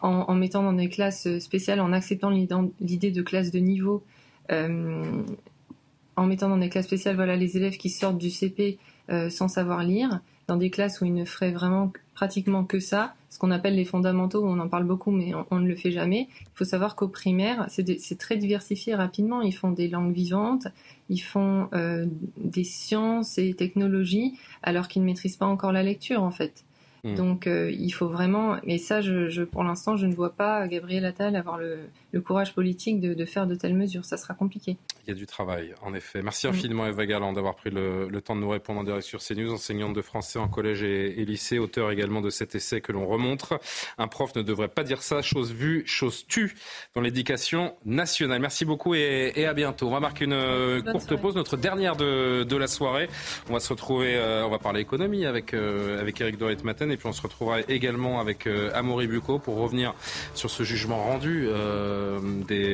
En, 0.00 0.34
mettant 0.34 0.62
dans 0.62 0.72
des 0.72 0.88
classes 0.88 1.38
spéciales, 1.38 1.80
en 1.80 1.92
acceptant 1.92 2.30
l'idée 2.30 3.10
de 3.10 3.20
classe 3.20 3.50
de 3.50 3.58
niveau, 3.58 4.02
en 4.48 6.26
mettant 6.26 6.48
dans 6.48 6.56
des 6.56 6.70
classes 6.70 6.86
spéciales, 6.86 7.16
voilà, 7.16 7.36
les 7.36 7.58
élèves 7.58 7.76
qui 7.76 7.90
sortent 7.90 8.16
du 8.16 8.30
CP 8.30 8.78
euh, 9.10 9.30
sans 9.30 9.48
savoir 9.48 9.82
lire, 9.82 10.20
dans 10.46 10.56
des 10.56 10.70
classes 10.70 11.00
où 11.00 11.04
ils 11.04 11.14
ne 11.14 11.24
feraient 11.24 11.52
vraiment 11.52 11.92
pratiquement 12.14 12.64
que 12.64 12.80
ça, 12.80 13.14
ce 13.30 13.38
qu'on 13.38 13.50
appelle 13.50 13.76
les 13.76 13.84
fondamentaux, 13.84 14.44
on 14.44 14.58
en 14.58 14.68
parle 14.68 14.84
beaucoup, 14.84 15.10
mais 15.10 15.32
on, 15.50 15.60
ne 15.60 15.68
le 15.68 15.76
fait 15.76 15.90
jamais. 15.90 16.28
Il 16.40 16.56
faut 16.56 16.64
savoir 16.64 16.96
qu'au 16.96 17.08
primaire, 17.08 17.66
c'est 17.68 18.18
très 18.18 18.36
diversifié 18.36 18.94
rapidement. 18.94 19.42
Ils 19.42 19.54
font 19.54 19.70
des 19.70 19.88
langues 19.88 20.14
vivantes, 20.14 20.66
ils 21.10 21.20
font 21.20 21.68
euh, 21.74 22.06
des 22.38 22.64
sciences 22.64 23.36
et 23.38 23.52
technologies, 23.52 24.38
alors 24.62 24.88
qu'ils 24.88 25.02
ne 25.02 25.06
maîtrisent 25.06 25.36
pas 25.36 25.46
encore 25.46 25.72
la 25.72 25.82
lecture, 25.82 26.22
en 26.22 26.30
fait. 26.30 26.64
Mm. 27.04 27.14
Donc 27.14 27.46
euh, 27.46 27.70
il 27.70 27.90
faut 27.90 28.08
vraiment, 28.08 28.56
mais 28.64 28.78
ça, 28.78 29.00
je, 29.00 29.28
je, 29.28 29.42
pour 29.42 29.64
l'instant, 29.64 29.96
je 29.96 30.06
ne 30.06 30.14
vois 30.14 30.34
pas 30.34 30.66
Gabriel 30.68 31.04
Attal 31.04 31.36
avoir 31.36 31.58
le, 31.58 31.78
le 32.12 32.20
courage 32.20 32.54
politique 32.54 33.00
de, 33.00 33.14
de, 33.14 33.24
faire 33.24 33.46
de 33.46 33.54
telles 33.54 33.74
mesures. 33.74 34.04
Ça 34.04 34.16
sera 34.16 34.34
compliqué. 34.34 34.76
Il 35.06 35.10
y 35.10 35.12
a 35.12 35.14
du 35.16 35.26
travail, 35.26 35.74
en 35.82 35.94
effet. 35.94 36.22
Merci 36.22 36.46
mm. 36.46 36.50
infiniment, 36.50 36.86
Eva 36.86 37.06
Galland, 37.06 37.32
d'avoir 37.32 37.54
pris 37.54 37.70
le, 37.70 38.08
le, 38.08 38.20
temps 38.20 38.34
de 38.34 38.40
nous 38.40 38.48
répondre 38.48 38.80
en 38.80 38.84
direct 38.84 39.04
sur 39.04 39.20
CNews, 39.20 39.52
enseignante 39.52 39.94
de 39.94 40.02
français 40.02 40.38
en 40.38 40.48
collège 40.48 40.82
et, 40.82 41.20
et 41.20 41.24
lycée, 41.24 41.58
auteur 41.58 41.90
également 41.90 42.20
de 42.20 42.30
cet 42.30 42.54
essai 42.54 42.80
que 42.80 42.92
l'on 42.92 43.06
remontre. 43.06 43.60
Un 43.96 44.08
prof 44.08 44.34
ne 44.34 44.42
devrait 44.42 44.68
pas 44.68 44.84
dire 44.84 45.02
ça, 45.02 45.22
chose 45.22 45.52
vue, 45.52 45.84
chose 45.86 46.26
tue 46.26 46.54
dans 46.94 47.00
l'éducation 47.00 47.74
nationale. 47.84 48.40
Merci 48.40 48.64
beaucoup 48.64 48.94
et, 48.94 49.32
et, 49.36 49.46
à 49.46 49.54
bientôt. 49.54 49.88
On 49.88 49.92
va 49.92 50.00
marquer 50.00 50.24
une 50.24 50.32
euh, 50.32 50.80
Bonne 50.82 50.92
courte 50.92 51.08
soirée. 51.08 51.22
pause, 51.22 51.36
notre 51.36 51.56
dernière 51.56 51.96
de, 51.96 52.44
de, 52.44 52.56
la 52.56 52.66
soirée. 52.66 53.08
On 53.48 53.52
va 53.52 53.60
se 53.60 53.68
retrouver, 53.68 54.16
euh, 54.16 54.44
on 54.44 54.50
va 54.50 54.58
parler 54.58 54.80
économie 54.80 55.26
avec, 55.26 55.54
euh, 55.54 56.00
avec 56.00 56.20
Eric 56.20 56.38
Dorit 56.38 56.56
Matin 56.64 56.87
et 56.90 56.96
puis 56.96 57.06
on 57.06 57.12
se 57.12 57.22
retrouvera 57.22 57.60
également 57.68 58.20
avec 58.20 58.46
euh, 58.46 58.70
Amaury 58.74 59.06
Bucco 59.06 59.38
pour 59.38 59.56
revenir 59.56 59.94
sur 60.34 60.50
ce 60.50 60.62
jugement 60.62 61.02
rendu 61.02 61.46
euh, 61.48 62.18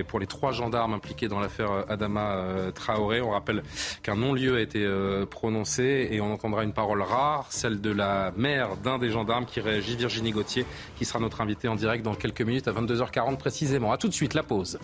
pour 0.08 0.20
les 0.20 0.26
trois 0.26 0.52
gendarmes 0.52 0.94
impliqués 0.94 1.28
dans 1.28 1.40
l'affaire 1.40 1.84
Adama 1.88 2.36
euh, 2.36 2.70
Traoré. 2.70 3.20
On 3.20 3.30
rappelle 3.30 3.62
qu'un 4.02 4.16
non-lieu 4.16 4.56
a 4.56 4.60
été 4.60 4.84
prononcé 5.30 6.08
et 6.10 6.20
on 6.20 6.32
entendra 6.32 6.64
une 6.64 6.72
parole 6.72 7.02
rare, 7.02 7.46
celle 7.50 7.80
de 7.80 7.90
la 7.90 8.32
mère 8.36 8.76
d'un 8.76 8.98
des 8.98 9.10
gendarmes 9.10 9.46
qui 9.46 9.60
réagit, 9.60 9.96
Virginie 9.96 10.32
Gauthier, 10.32 10.66
qui 10.96 11.04
sera 11.04 11.18
notre 11.18 11.40
invitée 11.40 11.68
en 11.68 11.74
direct 11.74 12.04
dans 12.04 12.14
quelques 12.14 12.42
minutes 12.42 12.68
à 12.68 12.72
22h40 12.72 13.36
précisément. 13.36 13.92
A 13.92 13.98
tout 13.98 14.08
de 14.08 14.14
suite, 14.14 14.34
la 14.34 14.42
pause. 14.42 14.78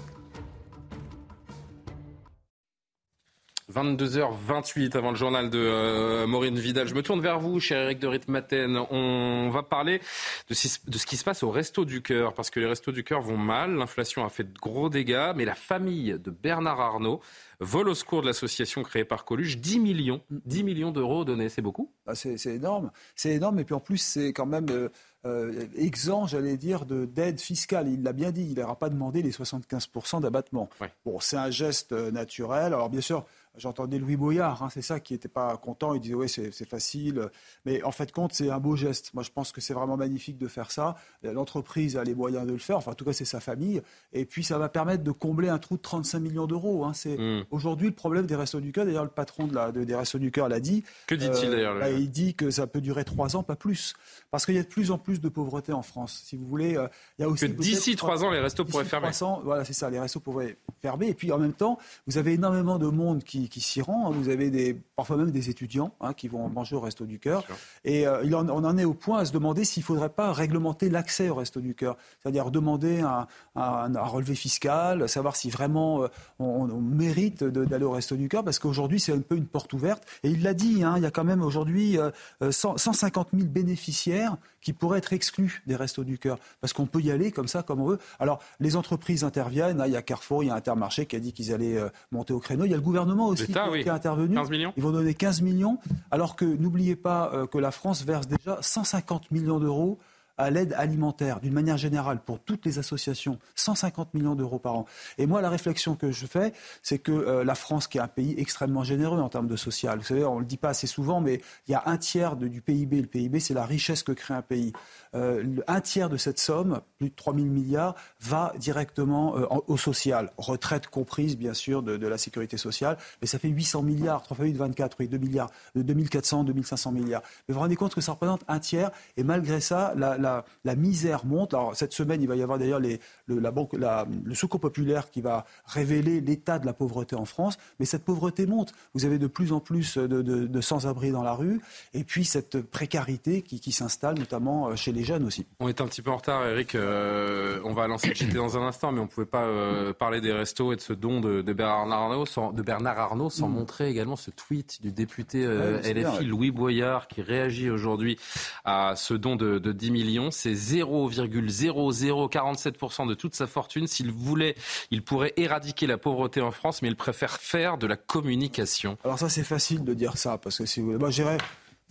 22h28 3.70 4.96
avant 4.96 5.10
le 5.10 5.16
journal 5.16 5.48
de 5.48 5.58
euh, 5.58 6.26
Maureen 6.26 6.58
Vidal. 6.58 6.88
Je 6.88 6.94
me 6.94 7.02
tourne 7.02 7.20
vers 7.20 7.38
vous, 7.38 7.60
cher 7.60 7.82
Eric 7.82 8.00
de 8.00 8.08
Ritmaten. 8.08 8.76
On 8.90 9.48
va 9.50 9.62
parler 9.62 10.00
de, 10.48 10.54
de, 10.90 10.98
ce 10.98 11.06
qui 11.06 11.16
se 11.16 11.24
passe 11.24 11.42
au 11.42 11.50
Resto 11.50 11.84
du 11.84 12.02
Cœur, 12.02 12.34
parce 12.34 12.50
que 12.50 12.58
les 12.58 12.66
Restos 12.66 12.92
du 12.92 13.04
Cœur 13.04 13.20
vont 13.20 13.36
mal. 13.36 13.76
L'inflation 13.76 14.24
a 14.24 14.28
fait 14.28 14.44
de 14.44 14.58
gros 14.58 14.88
dégâts, 14.88 15.32
mais 15.36 15.44
la 15.44 15.54
famille 15.54 16.18
de 16.18 16.30
Bernard 16.30 16.80
Arnault 16.80 17.20
vole 17.60 17.88
au 17.88 17.94
secours 17.94 18.22
de 18.22 18.26
l'association 18.26 18.82
créée 18.82 19.04
par 19.04 19.24
Coluche 19.24 19.58
10 19.58 19.78
millions, 19.78 20.22
10 20.30 20.64
millions 20.64 20.90
d'euros 20.90 21.24
donnés. 21.24 21.48
C'est 21.48 21.62
beaucoup? 21.62 21.92
Ah, 22.06 22.14
C'est 22.14 22.44
énorme. 22.46 22.90
C'est 23.14 23.30
énorme, 23.30 23.60
et 23.60 23.64
puis 23.64 23.74
en 23.74 23.80
plus, 23.80 23.98
c'est 23.98 24.32
quand 24.32 24.46
même. 24.46 24.66
Euh... 24.70 24.88
Euh, 25.26 25.66
exempt, 25.76 26.26
j'allais 26.26 26.56
dire, 26.56 26.86
d'aide 26.86 27.40
fiscale. 27.40 27.88
Il 27.88 28.02
l'a 28.02 28.14
bien 28.14 28.30
dit, 28.30 28.48
il 28.52 28.58
n'aura 28.58 28.78
pas 28.78 28.88
demandé 28.88 29.20
les 29.20 29.32
75% 29.32 30.22
d'abattement. 30.22 30.70
Ouais. 30.80 30.90
Bon, 31.04 31.20
c'est 31.20 31.36
un 31.36 31.50
geste 31.50 31.92
naturel. 31.92 32.72
Alors 32.72 32.88
bien 32.88 33.02
sûr, 33.02 33.26
J'entendais 33.56 33.98
Louis 33.98 34.16
Boyard, 34.16 34.62
hein, 34.62 34.68
c'est 34.70 34.82
ça 34.82 35.00
qui 35.00 35.12
n'était 35.12 35.28
pas 35.28 35.56
content. 35.56 35.94
Il 35.94 36.00
disait 36.00 36.14
ouais 36.14 36.28
c'est 36.28 36.68
facile, 36.68 37.28
mais 37.64 37.82
en 37.82 37.90
fait 37.90 38.12
compte 38.12 38.32
c'est 38.32 38.48
un 38.48 38.58
beau 38.58 38.76
geste. 38.76 39.12
Moi 39.12 39.24
je 39.24 39.30
pense 39.30 39.50
que 39.50 39.60
c'est 39.60 39.74
vraiment 39.74 39.96
magnifique 39.96 40.38
de 40.38 40.46
faire 40.46 40.70
ça. 40.70 40.94
L'entreprise 41.22 41.96
a 41.96 42.04
les 42.04 42.14
moyens 42.14 42.46
de 42.46 42.52
le 42.52 42.58
faire. 42.58 42.76
Enfin 42.76 42.92
en 42.92 42.94
tout 42.94 43.04
cas 43.04 43.12
c'est 43.12 43.24
sa 43.24 43.40
famille. 43.40 43.82
Et 44.12 44.24
puis 44.24 44.44
ça 44.44 44.56
va 44.56 44.68
permettre 44.68 45.02
de 45.02 45.10
combler 45.10 45.48
un 45.48 45.58
trou 45.58 45.76
de 45.76 45.82
35 45.82 46.20
millions 46.20 46.46
d'euros. 46.46 46.84
Hein. 46.84 46.92
C'est 46.94 47.16
mmh. 47.16 47.46
aujourd'hui 47.50 47.88
le 47.88 47.94
problème 47.94 48.26
des 48.26 48.36
restos 48.36 48.60
du 48.60 48.70
cœur. 48.70 48.84
D'ailleurs 48.84 49.04
le 49.04 49.10
patron 49.10 49.48
de 49.48 49.54
la, 49.54 49.72
de, 49.72 49.82
des 49.82 49.96
restos 49.96 50.18
du 50.18 50.30
cœur 50.30 50.48
l'a 50.48 50.60
dit. 50.60 50.84
Que 51.08 51.16
dit-il 51.16 51.48
euh, 51.48 51.50
d'ailleurs 51.50 51.78
bah, 51.78 51.90
Il 51.90 52.10
dit 52.10 52.34
que 52.34 52.50
ça 52.50 52.68
peut 52.68 52.80
durer 52.80 53.04
trois 53.04 53.34
ans, 53.34 53.42
pas 53.42 53.56
plus, 53.56 53.94
parce 54.30 54.46
qu'il 54.46 54.54
y 54.54 54.58
a 54.58 54.62
de 54.62 54.68
plus 54.68 54.92
en 54.92 54.98
plus 54.98 55.20
de 55.20 55.28
pauvreté 55.28 55.72
en 55.72 55.82
France. 55.82 56.22
Si 56.24 56.36
vous 56.36 56.46
voulez, 56.46 56.76
euh, 56.76 56.86
il 57.18 57.22
y 57.22 57.24
a 57.24 57.28
aussi 57.28 57.46
que 57.46 57.52
d'ici 57.52 57.96
trois 57.96 58.24
ans 58.24 58.30
les 58.30 58.40
restos 58.40 58.64
pourraient 58.64 58.84
fermer. 58.84 59.10
Voilà 59.42 59.64
c'est 59.64 59.72
ça, 59.72 59.90
les 59.90 59.98
restos 59.98 60.20
pourraient 60.20 60.56
fermer. 60.80 61.08
Et 61.08 61.14
puis 61.14 61.32
en 61.32 61.38
même 61.38 61.52
temps 61.52 61.78
vous 62.06 62.16
avez 62.16 62.34
énormément 62.34 62.78
de 62.78 62.86
monde 62.86 63.24
qui 63.24 63.39
qui, 63.48 63.60
s'y 63.60 63.82
rend. 63.82 64.10
Vous 64.10 64.28
avez 64.28 64.50
des, 64.50 64.74
parfois 64.96 65.16
même 65.16 65.30
des 65.30 65.50
étudiants 65.50 65.94
hein, 66.00 66.12
qui 66.14 66.28
vont 66.28 66.48
manger 66.48 66.76
au 66.76 66.80
Resto 66.80 67.06
du 67.06 67.18
Cœur. 67.18 67.44
Et 67.84 68.06
euh, 68.06 68.22
il 68.24 68.34
en, 68.34 68.48
on 68.48 68.64
en 68.64 68.78
est 68.78 68.84
au 68.84 68.94
point 68.94 69.18
à 69.20 69.24
se 69.24 69.32
demander 69.32 69.64
s'il 69.64 69.82
ne 69.82 69.86
faudrait 69.86 70.10
pas 70.10 70.32
réglementer 70.32 70.88
l'accès 70.90 71.28
au 71.28 71.34
Resto 71.34 71.60
du 71.60 71.74
Cœur. 71.74 71.96
C'est-à-dire 72.22 72.50
demander 72.50 73.00
un, 73.00 73.26
un, 73.56 73.94
un, 73.94 74.02
relevé 74.02 74.34
fiscal, 74.34 75.08
savoir 75.08 75.36
si 75.36 75.50
vraiment 75.50 76.02
euh, 76.02 76.08
on, 76.38 76.70
on, 76.70 76.80
mérite 76.80 77.44
d'aller 77.44 77.84
au 77.84 77.92
Resto 77.92 78.16
du 78.16 78.28
Cœur, 78.28 78.44
parce 78.44 78.58
qu'aujourd'hui, 78.58 79.00
c'est 79.00 79.12
un 79.12 79.20
peu 79.20 79.36
une 79.36 79.46
porte 79.46 79.72
ouverte. 79.72 80.04
Et 80.22 80.30
il 80.30 80.42
l'a 80.42 80.54
dit, 80.54 80.82
hein, 80.82 80.94
il 80.96 81.02
y 81.02 81.06
a 81.06 81.10
quand 81.10 81.24
même 81.24 81.42
aujourd'hui 81.42 81.98
euh, 81.98 82.10
150 82.50 83.28
000 83.34 83.48
bénéficiaires 83.48 84.36
qui 84.60 84.72
pourraient 84.72 84.98
être 84.98 85.12
exclus 85.12 85.62
des 85.66 85.76
Restos 85.76 86.04
du 86.04 86.18
Cœur, 86.18 86.38
parce 86.60 86.72
qu'on 86.72 86.86
peut 86.86 87.00
y 87.00 87.10
aller 87.10 87.32
comme 87.32 87.48
ça, 87.48 87.62
comme 87.62 87.80
on 87.80 87.86
veut. 87.86 87.98
Alors, 88.18 88.40
les 88.58 88.76
entreprises 88.76 89.24
interviennent. 89.24 89.80
Hein, 89.80 89.86
il 89.86 89.92
y 89.92 89.96
a 89.96 90.02
Carrefour, 90.02 90.42
il 90.42 90.48
y 90.48 90.50
a 90.50 90.54
Intermarché 90.54 91.06
qui 91.06 91.16
a 91.16 91.20
dit 91.20 91.32
qu'ils 91.32 91.52
allaient 91.52 91.78
euh, 91.78 91.88
monter 92.10 92.32
au 92.32 92.40
créneau. 92.40 92.64
Il 92.64 92.70
y 92.70 92.74
a 92.74 92.76
le 92.76 92.82
gouvernement 92.82 93.28
aussi 93.30 93.46
qui, 93.46 93.58
oui. 93.70 93.80
est 93.80 93.88
intervenu. 93.88 94.34
15 94.34 94.50
millions. 94.50 94.72
Ils 94.76 94.82
vont 94.82 94.92
donner 94.92 95.14
15 95.14 95.42
millions, 95.42 95.78
alors 96.10 96.36
que 96.36 96.44
n'oubliez 96.44 96.96
pas 96.96 97.30
euh, 97.32 97.46
que 97.46 97.58
la 97.58 97.70
France 97.70 98.04
verse 98.04 98.26
déjà 98.26 98.58
150 98.60 99.30
millions 99.30 99.58
d'euros 99.58 99.98
à 100.38 100.50
l'aide 100.50 100.72
alimentaire, 100.74 101.40
d'une 101.40 101.52
manière 101.52 101.76
générale, 101.76 102.20
pour 102.20 102.40
toutes 102.40 102.64
les 102.64 102.78
associations, 102.78 103.38
150 103.54 104.14
millions 104.14 104.34
d'euros 104.34 104.58
par 104.58 104.74
an. 104.74 104.86
Et 105.18 105.26
moi, 105.26 105.40
la 105.40 105.50
réflexion 105.50 105.96
que 105.96 106.10
je 106.10 106.26
fais, 106.26 106.52
c'est 106.82 106.98
que 106.98 107.12
euh, 107.12 107.44
la 107.44 107.54
France, 107.54 107.86
qui 107.86 107.98
est 107.98 108.00
un 108.00 108.08
pays 108.08 108.34
extrêmement 108.38 108.84
généreux 108.84 109.20
en 109.20 109.28
termes 109.28 109.48
de 109.48 109.56
social, 109.56 109.98
vous 109.98 110.04
savez, 110.04 110.24
on 110.24 110.36
ne 110.36 110.40
le 110.40 110.46
dit 110.46 110.56
pas 110.56 110.70
assez 110.70 110.86
souvent, 110.86 111.20
mais 111.20 111.40
il 111.68 111.72
y 111.72 111.74
a 111.74 111.82
un 111.86 111.96
tiers 111.96 112.36
de, 112.36 112.48
du 112.48 112.60
PIB. 112.60 113.02
Le 113.02 113.06
PIB, 113.06 113.40
c'est 113.40 113.54
la 113.54 113.66
richesse 113.66 114.02
que 114.02 114.12
crée 114.12 114.34
un 114.34 114.42
pays. 114.42 114.72
Euh, 115.14 115.44
un 115.66 115.80
tiers 115.80 116.08
de 116.08 116.16
cette 116.16 116.38
somme, 116.38 116.80
plus 116.98 117.10
de 117.10 117.14
3 117.14 117.34
000 117.34 117.46
milliards, 117.46 117.94
va 118.20 118.52
directement 118.58 119.36
euh, 119.36 119.46
au 119.66 119.76
social, 119.76 120.30
retraite 120.38 120.86
comprise, 120.86 121.36
bien 121.36 121.54
sûr, 121.54 121.82
de, 121.82 122.06
la 122.10 122.18
sécurité 122.18 122.56
sociale, 122.56 122.96
mais 123.20 123.26
ça 123.26 123.38
fait 123.38 123.48
800 123.48 123.82
milliards, 123.82 124.22
3 124.22 124.36
fois 124.36 124.46
8, 124.46 124.54
24, 124.54 124.96
oui, 125.00 125.08
2 125.08 125.18
milliards, 125.18 125.50
2400, 125.74 126.44
2500 126.44 126.92
milliards. 126.92 127.22
Mais 127.22 127.52
vous 127.52 127.54
vous 127.54 127.60
rendez 127.60 127.76
compte 127.76 127.94
que 127.94 128.00
ça 128.00 128.12
représente 128.12 128.42
un 128.48 128.58
tiers, 128.58 128.90
et 129.16 129.22
malgré 129.22 129.60
ça, 129.60 129.92
la 129.96 130.29
la, 130.64 130.74
misère 130.74 131.24
monte. 131.26 131.54
Alors, 131.54 131.74
cette 131.74 131.92
semaine, 131.92 132.22
il 132.22 132.28
va 132.28 132.36
y 132.36 132.42
avoir 132.42 132.58
d'ailleurs 132.58 132.80
le, 132.80 132.98
la 133.28 133.50
banque, 133.50 133.72
le 133.72 134.34
Secours 134.34 134.60
populaire 134.60 135.10
qui 135.10 135.20
va 135.20 135.44
révéler 135.66 136.20
l'état 136.20 136.58
de 136.58 136.66
la 136.66 136.72
pauvreté 136.72 137.16
en 137.16 137.24
France. 137.24 137.56
Mais 137.78 137.86
cette 137.86 138.04
pauvreté 138.04 138.46
monte. 138.46 138.72
Vous 138.94 139.04
avez 139.04 139.18
de 139.18 139.26
plus 139.26 139.52
en 139.52 139.60
plus 139.60 139.96
de, 139.96 140.60
sans-abri 140.60 141.10
dans 141.10 141.22
la 141.22 141.32
rue. 141.32 141.60
Et 141.94 142.04
puis, 142.04 142.24
cette 142.24 142.60
précarité 142.62 143.42
qui, 143.42 143.72
s'installe, 143.72 144.18
notamment 144.18 144.68
euh, 144.68 144.76
chez 144.76 144.92
les 144.92 145.04
jeunes 145.04 145.24
aussi. 145.24 145.46
On 145.60 145.68
est 145.68 145.80
un 145.80 145.86
petit 145.86 146.02
peu 146.02 146.10
en 146.10 146.16
retard, 146.16 146.46
Eric. 146.46 146.74
Euh, 146.74 147.60
on 147.64 147.72
va 147.72 147.86
lancer 147.86 148.08
le 148.08 148.14
JT 148.14 148.34
dans 148.34 148.58
un 148.58 148.66
instant, 148.66 148.92
mais 148.92 149.00
on 149.00 149.04
ne 149.04 149.08
pouvait 149.08 149.26
pas 149.26 149.44
euh, 149.44 149.92
parler 149.92 150.20
des 150.20 150.32
restos 150.32 150.72
et 150.72 150.76
de 150.76 150.80
ce 150.80 150.92
don 150.92 151.20
de, 151.20 151.42
Bernard 151.52 151.92
Arnault 151.92 152.26
sans, 152.26 152.52
de 152.52 152.62
Bernard 152.62 152.98
Arnault 152.98 153.30
sans 153.30 153.48
mm. 153.48 153.52
montrer 153.52 153.88
également 153.88 154.16
ce 154.16 154.30
tweet 154.30 154.80
du 154.82 154.92
député 154.92 155.46
LFI 155.46 156.24
Louis 156.24 156.50
Boyard 156.50 157.08
qui 157.08 157.22
réagit 157.22 157.70
aujourd'hui 157.70 158.18
à 158.64 158.94
ce 158.96 159.14
don 159.14 159.36
de, 159.36 159.58
10 159.58 159.90
millions. 159.90 160.09
C'est 160.30 160.52
0,0047% 160.52 163.08
de 163.08 163.14
toute 163.14 163.34
sa 163.34 163.46
fortune. 163.46 163.86
S'il 163.86 164.10
voulait, 164.10 164.54
il 164.90 165.02
pourrait 165.02 165.32
éradiquer 165.36 165.86
la 165.86 165.98
pauvreté 165.98 166.40
en 166.40 166.50
France, 166.50 166.80
mais 166.82 166.88
il 166.88 166.96
préfère 166.96 167.36
faire 167.38 167.78
de 167.78 167.86
la 167.86 167.96
communication. 167.96 168.98
Alors 169.04 169.18
ça, 169.18 169.28
c'est 169.28 169.44
facile 169.44 169.84
de 169.84 169.94
dire 169.94 170.16
ça, 170.16 170.38
parce 170.38 170.58
que 170.58 170.66
si 170.66 170.80
vous 170.80 170.86
voulez, 170.86 170.98
moi, 170.98 171.10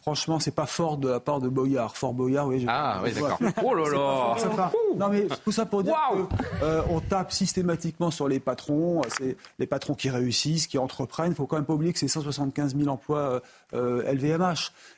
Franchement, 0.02 0.40
c'est 0.40 0.56
pas 0.56 0.66
fort 0.66 0.98
de 0.98 1.10
la 1.10 1.20
part 1.20 1.40
de 1.40 1.50
Boyard. 1.50 1.96
Fort 1.98 2.14
Boyard, 2.14 2.48
oui. 2.48 2.66
Ah 2.68 3.02
oui, 3.04 3.12
d'accord. 3.14 3.40
Oh 3.64 3.74
là 3.74 3.90
là. 3.90 4.72
Non 4.96 5.10
mais 5.10 5.28
tout 5.44 5.52
ça 5.52 5.66
pour 5.66 5.84
dire 5.84 5.96
qu'on 6.10 6.28
euh, 6.64 6.82
on 6.90 7.00
tape 7.02 7.32
systématiquement 7.32 8.12
sur 8.12 8.28
les 8.28 8.40
patrons. 8.40 9.02
C'est 9.18 9.36
les 9.60 9.68
patrons 9.68 9.94
qui 9.94 10.10
réussissent, 10.10 10.68
qui 10.68 10.78
entreprennent. 10.78 11.32
Il 11.32 11.36
faut 11.36 11.46
quand 11.46 11.58
même 11.58 11.66
pas 11.66 11.74
oublier 11.74 11.94
que 11.94 12.00
c'est 12.00 12.08
175 12.08 12.76
000 12.76 12.90
emplois 12.90 13.42
LVMH 13.74 14.42
euh, 14.42 14.56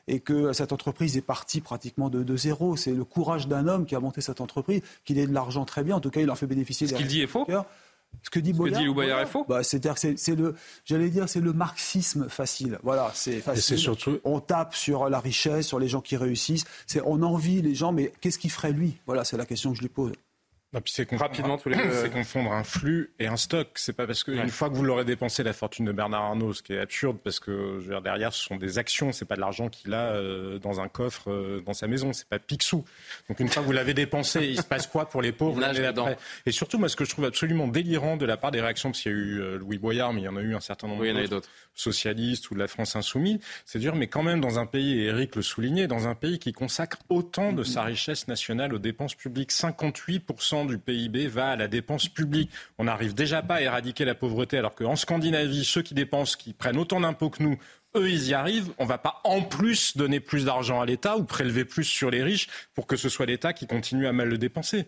et 0.08 0.20
que 0.20 0.54
cette 0.54 0.72
entreprise 0.72 1.18
est 1.18 1.22
partie 1.22 1.62
pratiquement 1.62 2.10
de, 2.10 2.24
de 2.24 2.38
zéro. 2.38 2.76
C'est 2.76 2.94
le 2.94 3.04
courage 3.04 3.48
d'un 3.48 3.68
homme 3.68 3.86
qui 3.86 3.96
a 3.96 4.00
monté 4.00 4.22
cette 4.22 4.42
entreprise, 4.42 4.82
qu'il 5.06 5.18
ait 5.18 5.28
de 5.28 5.34
l'argent 5.34 5.66
très 5.66 5.84
bien. 5.84 5.96
En 5.96 6.00
tout 6.00 6.12
cas, 6.12 6.22
il 6.22 6.30
en 6.30 6.36
fait 6.36 6.48
bénéficier. 6.48 6.88
Ce 6.88 6.94
qu'il 6.94 7.08
dit 7.08 7.22
est 7.22 7.28
faux. 7.28 7.46
Ce 8.24 8.30
que 8.30 8.40
dit 8.40 8.54
Boyard, 8.54 9.20
est 9.20 9.26
faux 9.26 9.46
bah, 9.48 9.64
C'est-à-dire 9.64 9.96
que 9.96 10.16
c'est 10.16 10.36
le, 10.36 10.56
j'allais 10.86 11.10
dire, 11.10 11.28
c'est 11.28 11.42
le 11.42 11.54
marxisme 11.54 12.30
facile. 12.30 12.78
Voilà, 12.84 13.12
c'est 13.14 13.40
facile. 13.40 13.78
Surtout... 13.78 14.20
On 14.24 14.40
tape 14.40 14.76
sur 14.76 15.10
la 15.10 15.20
richesse, 15.20 15.68
sur 15.68 15.80
les 15.80 15.88
gens 15.88 16.02
qui 16.02 16.18
réussissent. 16.18 16.66
C'est, 16.86 17.02
on 17.06 17.22
envie 17.24 17.62
les 17.62 17.74
gens, 17.74 17.92
mais 17.92 18.12
qu'est-ce 18.22 18.38
qu'il 18.38 18.52
ferait 18.52 18.74
lui? 18.74 18.98
Voilà, 19.06 19.24
c'est 19.24 19.38
la 19.38 19.46
question 19.46 19.72
que 19.72 19.78
je 19.78 19.82
lui 19.82 19.90
pose. 19.90 20.14
C'est 20.86 21.06
confondre, 21.06 21.60
C'est 21.92 22.12
confondre 22.12 22.54
un 22.54 22.64
flux 22.64 23.12
et 23.20 23.28
un 23.28 23.36
stock. 23.36 23.70
C'est 23.76 23.94
pas 23.94 24.08
parce 24.08 24.24
qu'une 24.24 24.50
fois 24.50 24.70
que 24.70 24.76
vous 24.76 24.84
l'aurez 24.84 25.04
dépensé 25.04 25.44
la 25.44 25.52
fortune 25.54 25.86
de 25.86 25.92
Bernard 25.92 26.24
Arnault, 26.24 26.54
ce 26.54 26.64
qui 26.64 26.74
est 26.74 26.80
absurde 26.80 27.18
parce 27.22 27.40
que 27.40 27.80
je 27.80 27.86
veux 27.86 27.90
dire, 27.90 28.02
derrière 28.02 28.34
ce 28.34 28.42
sont 28.42 28.56
des 28.56 28.78
actions, 28.78 29.12
c'est 29.12 29.26
pas 29.26 29.36
de 29.36 29.42
l'argent 29.42 29.70
qu'il 29.70 29.94
a 29.94 30.14
euh, 30.14 30.60
dans 30.60 30.80
un 30.80 30.88
coffre 30.88 31.30
euh, 31.30 31.62
dans 31.66 31.74
sa 31.74 31.88
maison, 31.88 32.14
c'est 32.14 32.28
pas 32.28 32.40
Picsou. 32.40 32.86
Donc 33.28 33.40
une 33.42 33.50
fois 33.50 33.62
que 33.62 33.68
vous 33.68 33.74
l'avez 33.74 33.94
dépensé, 33.94 34.46
il 34.48 34.58
se 34.58 34.64
passe 34.64 34.88
quoi 34.88 35.10
pour 35.10 35.22
les 35.22 35.34
pauvres? 35.34 35.62
Et 36.46 36.52
surtout, 36.52 36.78
moi, 36.78 36.88
ce 36.88 36.96
que 36.96 37.04
je 37.04 37.10
trouve 37.10 37.26
absolument 37.26 37.68
délirant 37.68 38.16
de 38.16 38.26
la 38.26 38.38
part 38.38 38.52
des 38.52 38.62
réactions, 38.62 38.92
parce 38.92 39.02
qu'il 39.02 39.12
y 39.12 39.16
a 39.16 39.18
eu 39.18 39.42
euh, 39.42 39.58
Louis 39.58 39.78
Boyard, 39.78 40.14
mais 40.14 40.22
il 40.22 40.26
y 40.26 40.30
en 40.30 40.38
a 40.38 40.42
eu 40.42 40.56
un 40.56 40.60
certain 40.62 40.88
nombre 40.88 41.06
d'autres 41.28 41.50
socialistes 41.76 42.50
ou 42.52 42.54
de 42.54 42.60
la 42.60 42.68
France 42.68 42.96
insoumise, 42.96 43.40
c'est 43.66 43.80
dire, 43.80 43.96
mais 43.96 44.08
quand 44.08 44.24
même 44.24 44.42
dans 44.42 44.60
un 44.60 44.66
pays, 44.66 45.00
et 45.02 45.06
Eric 45.06 45.36
le 45.36 45.42
soulignait, 45.42 45.88
dans 45.88 46.08
un 46.08 46.16
pays 46.16 46.40
qui 46.40 46.54
consacre 46.54 47.00
autant 47.10 47.54
de 47.54 47.64
sa 47.64 47.84
richesse 47.84 48.28
nationale 48.28 48.74
aux 48.74 48.80
dépenses 48.80 49.16
publiques, 49.16 49.52
58% 49.52 50.61
du 50.66 50.78
PIB 50.78 51.28
va 51.28 51.50
à 51.50 51.56
la 51.56 51.68
dépense 51.68 52.08
publique. 52.08 52.50
On 52.78 52.86
n'arrive 52.86 53.14
déjà 53.14 53.42
pas 53.42 53.56
à 53.56 53.62
éradiquer 53.62 54.06
la 54.06 54.16
pauvreté, 54.16 54.58
alors 54.58 54.76
qu'en 54.76 54.96
Scandinavie, 54.96 55.64
ceux 55.64 55.82
qui 55.82 55.94
dépensent, 55.94 56.38
qui 56.38 56.54
prennent 56.54 56.78
autant 56.78 57.00
d'impôts 57.00 57.30
que 57.30 57.44
nous, 57.44 57.58
eux, 57.96 58.10
ils 58.10 58.30
y 58.30 58.34
arrivent. 58.34 58.72
On 58.78 58.84
ne 58.84 58.90
va 58.90 58.98
pas 58.98 59.22
en 59.24 59.42
plus 59.42 59.98
donner 59.98 60.20
plus 60.20 60.46
d'argent 60.46 60.82
à 60.82 60.86
l'État 60.86 61.18
ou 61.18 61.24
prélever 61.24 61.66
plus 61.66 61.84
sur 61.84 62.10
les 62.10 62.24
riches 62.24 62.48
pour 62.74 62.88
que 62.88 62.96
ce 62.96 63.10
soit 63.10 63.26
l'État 63.26 63.54
qui 63.54 63.68
continue 63.68 64.08
à 64.08 64.14
mal 64.14 64.30
le 64.30 64.38
dépenser. 64.38 64.88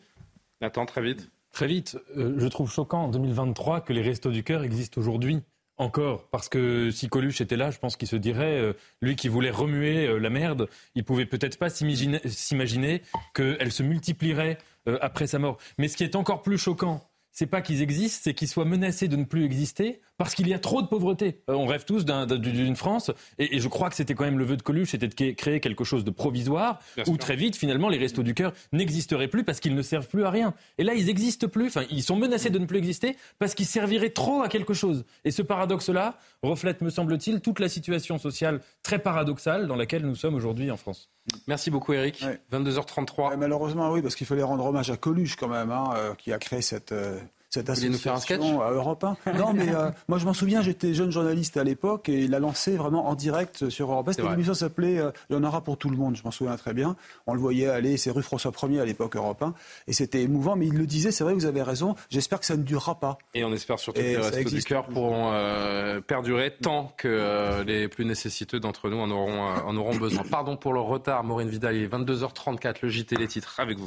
Attends, 0.61 0.85
très 0.85 1.01
vite. 1.01 1.29
Très 1.51 1.67
vite. 1.67 1.97
Euh, 2.17 2.35
je 2.37 2.47
trouve 2.47 2.71
choquant 2.71 3.03
en 3.03 3.07
2023 3.09 3.81
que 3.81 3.93
les 3.93 4.01
Restos 4.01 4.31
du 4.31 4.43
Cœur 4.43 4.63
existent 4.63 4.99
aujourd'hui. 4.99 5.41
Encore, 5.77 6.27
parce 6.29 6.49
que 6.49 6.91
si 6.91 7.09
Coluche 7.09 7.41
était 7.41 7.57
là, 7.57 7.71
je 7.71 7.79
pense 7.79 7.95
qu'il 7.95 8.07
se 8.07 8.15
dirait, 8.15 8.59
euh, 8.59 8.73
lui 9.01 9.15
qui 9.15 9.27
voulait 9.27 9.49
remuer 9.49 10.05
euh, 10.05 10.19
la 10.19 10.29
merde, 10.29 10.69
il 10.93 11.03
pouvait 11.03 11.25
peut-être 11.25 11.57
pas 11.57 11.69
s'imaginer 11.69 13.01
qu'elle 13.33 13.71
se 13.71 13.81
multiplierait 13.81 14.59
euh, 14.87 14.97
après 15.01 15.27
sa 15.27 15.39
mort. 15.39 15.57
Mais 15.77 15.87
ce 15.87 15.97
qui 15.97 16.03
est 16.03 16.15
encore 16.15 16.41
plus 16.41 16.57
choquant, 16.57 17.01
c'est 17.33 17.47
pas 17.47 17.61
qu'ils 17.61 17.81
existent, 17.81 18.19
c'est 18.23 18.35
qu'ils 18.35 18.47
soient 18.47 18.63
menacés 18.63 19.07
de 19.07 19.15
ne 19.15 19.25
plus 19.25 19.43
exister 19.43 20.01
parce 20.17 20.35
qu'il 20.35 20.47
y 20.47 20.53
a 20.53 20.59
trop 20.59 20.83
de 20.83 20.87
pauvreté. 20.87 21.41
Euh, 21.49 21.55
on 21.55 21.65
rêve 21.65 21.83
tous 21.83 22.05
d'une 22.05 22.75
France, 22.75 23.11
et, 23.39 23.59
je 23.59 23.67
crois 23.67 23.89
que 23.89 23.95
c'était 23.95 24.13
quand 24.13 24.23
même 24.23 24.37
le 24.37 24.45
vœu 24.45 24.55
de 24.55 24.61
Coluche, 24.61 24.91
c'était 24.91 25.07
de 25.07 25.31
créer 25.31 25.59
quelque 25.59 25.83
chose 25.83 26.03
de 26.03 26.11
provisoire, 26.11 26.79
où 27.07 27.17
très 27.17 27.35
vite, 27.35 27.55
finalement, 27.55 27.89
les 27.89 27.97
restos 27.97 28.21
du 28.21 28.35
cœur 28.35 28.53
n'existeraient 28.71 29.27
plus 29.27 29.43
parce 29.43 29.59
qu'ils 29.59 29.73
ne 29.73 29.81
servent 29.81 30.07
plus 30.07 30.23
à 30.23 30.29
rien. 30.29 30.53
Et 30.77 30.83
là, 30.83 30.93
ils 30.93 31.07
n'existent 31.07 31.47
plus, 31.47 31.67
enfin, 31.67 31.83
ils 31.89 32.03
sont 32.03 32.15
menacés 32.15 32.51
de 32.51 32.59
ne 32.59 32.65
plus 32.65 32.77
exister 32.77 33.17
parce 33.39 33.55
qu'ils 33.55 33.65
serviraient 33.65 34.11
trop 34.11 34.43
à 34.43 34.47
quelque 34.47 34.75
chose. 34.75 35.03
Et 35.25 35.31
ce 35.31 35.41
paradoxe-là 35.41 36.19
reflète, 36.43 36.81
me 36.81 36.91
semble-t-il, 36.91 37.41
toute 37.41 37.59
la 37.59 37.67
situation 37.67 38.19
sociale 38.19 38.61
très 38.83 38.99
paradoxale 38.99 39.67
dans 39.67 39.75
laquelle 39.75 40.05
nous 40.05 40.15
sommes 40.15 40.35
aujourd'hui 40.35 40.69
en 40.69 40.77
France. 40.77 41.09
Merci 41.47 41.71
beaucoup 41.71 41.93
Eric. 41.93 42.23
22h33. 42.51 43.37
malheureusement 43.37 43.91
oui, 43.91 44.01
parce 44.01 44.15
qu'il 44.15 44.27
fallait 44.27 44.43
rendre 44.43 44.65
hommage 44.65 44.89
à 44.91 44.97
Coluche 44.97 45.35
quand 45.35 45.47
même, 45.47 45.71
hein, 45.71 45.93
euh, 45.95 46.13
qui 46.15 46.33
a 46.33 46.37
créé 46.37 46.61
cette, 46.61 46.91
euh, 46.91 47.19
cette 47.53 47.69
association 47.69 48.63
à 48.63 48.71
Europe 48.71 49.03
1. 49.03 49.33
Non, 49.33 49.53
mais 49.53 49.75
euh, 49.75 49.91
moi 50.07 50.17
je 50.17 50.25
m'en 50.25 50.33
souviens, 50.33 50.63
j'étais 50.63 50.95
jeune 50.95 51.11
journaliste 51.11 51.55
à 51.55 51.63
l'époque 51.63 52.09
et 52.09 52.21
il 52.21 52.33
a 52.33 52.39
lancé 52.39 52.75
vraiment 52.75 53.07
en 53.07 53.13
direct 53.13 53.69
sur 53.69 53.91
Europe 53.91 54.09
1. 54.09 54.13
Cette 54.13 54.25
émission 54.25 54.55
s'appelait 54.55 54.99
Il 55.29 55.35
y 55.35 55.35
en 55.35 55.43
aura 55.43 55.61
pour 55.61 55.77
tout 55.77 55.91
le 55.91 55.95
monde, 55.95 56.15
je 56.15 56.23
m'en 56.23 56.31
souviens 56.31 56.55
très 56.57 56.73
bien. 56.73 56.95
On 57.27 57.35
le 57.35 57.39
voyait 57.39 57.67
aller, 57.67 57.97
c'est 57.97 58.09
rue 58.09 58.23
François 58.23 58.49
1er 58.49 58.81
à 58.81 58.85
l'époque 58.85 59.15
Europe 59.15 59.43
1. 59.43 59.53
Et 59.85 59.93
c'était 59.93 60.23
émouvant, 60.23 60.55
mais 60.55 60.65
il 60.65 60.73
le 60.73 60.87
disait, 60.87 61.11
c'est 61.11 61.23
vrai, 61.23 61.35
vous 61.35 61.45
avez 61.45 61.61
raison, 61.61 61.95
j'espère 62.09 62.39
que 62.39 62.47
ça 62.47 62.57
ne 62.57 62.63
durera 62.63 62.99
pas. 62.99 63.19
Et 63.35 63.43
on 63.43 63.53
espère 63.53 63.77
surtout 63.77 64.01
que 64.01 64.05
les 64.05 64.17
restos 64.17 64.49
du 64.49 64.63
cœur 64.63 64.87
pourront 64.87 65.31
perdurer 66.07 66.55
tant 66.59 66.91
que 66.97 67.61
les 67.67 67.87
plus 67.87 68.05
nécessiteux 68.05 68.59
d'entre 68.59 68.89
nous 68.89 68.97
en 68.97 69.11
auront, 69.11 69.43
en 69.43 69.77
auront 69.77 69.95
besoin. 69.95 70.23
Pardon 70.23 70.57
pour 70.57 70.73
le 70.73 70.79
retard, 70.79 71.23
Maureen 71.23 71.49
Vidal, 71.49 71.75
il 71.75 71.83
est 71.83 71.87
22h34, 71.87 72.77
le 72.81 72.89
JT, 72.89 73.15
les 73.15 73.27
titres, 73.27 73.59
avec 73.59 73.77
vous. 73.77 73.85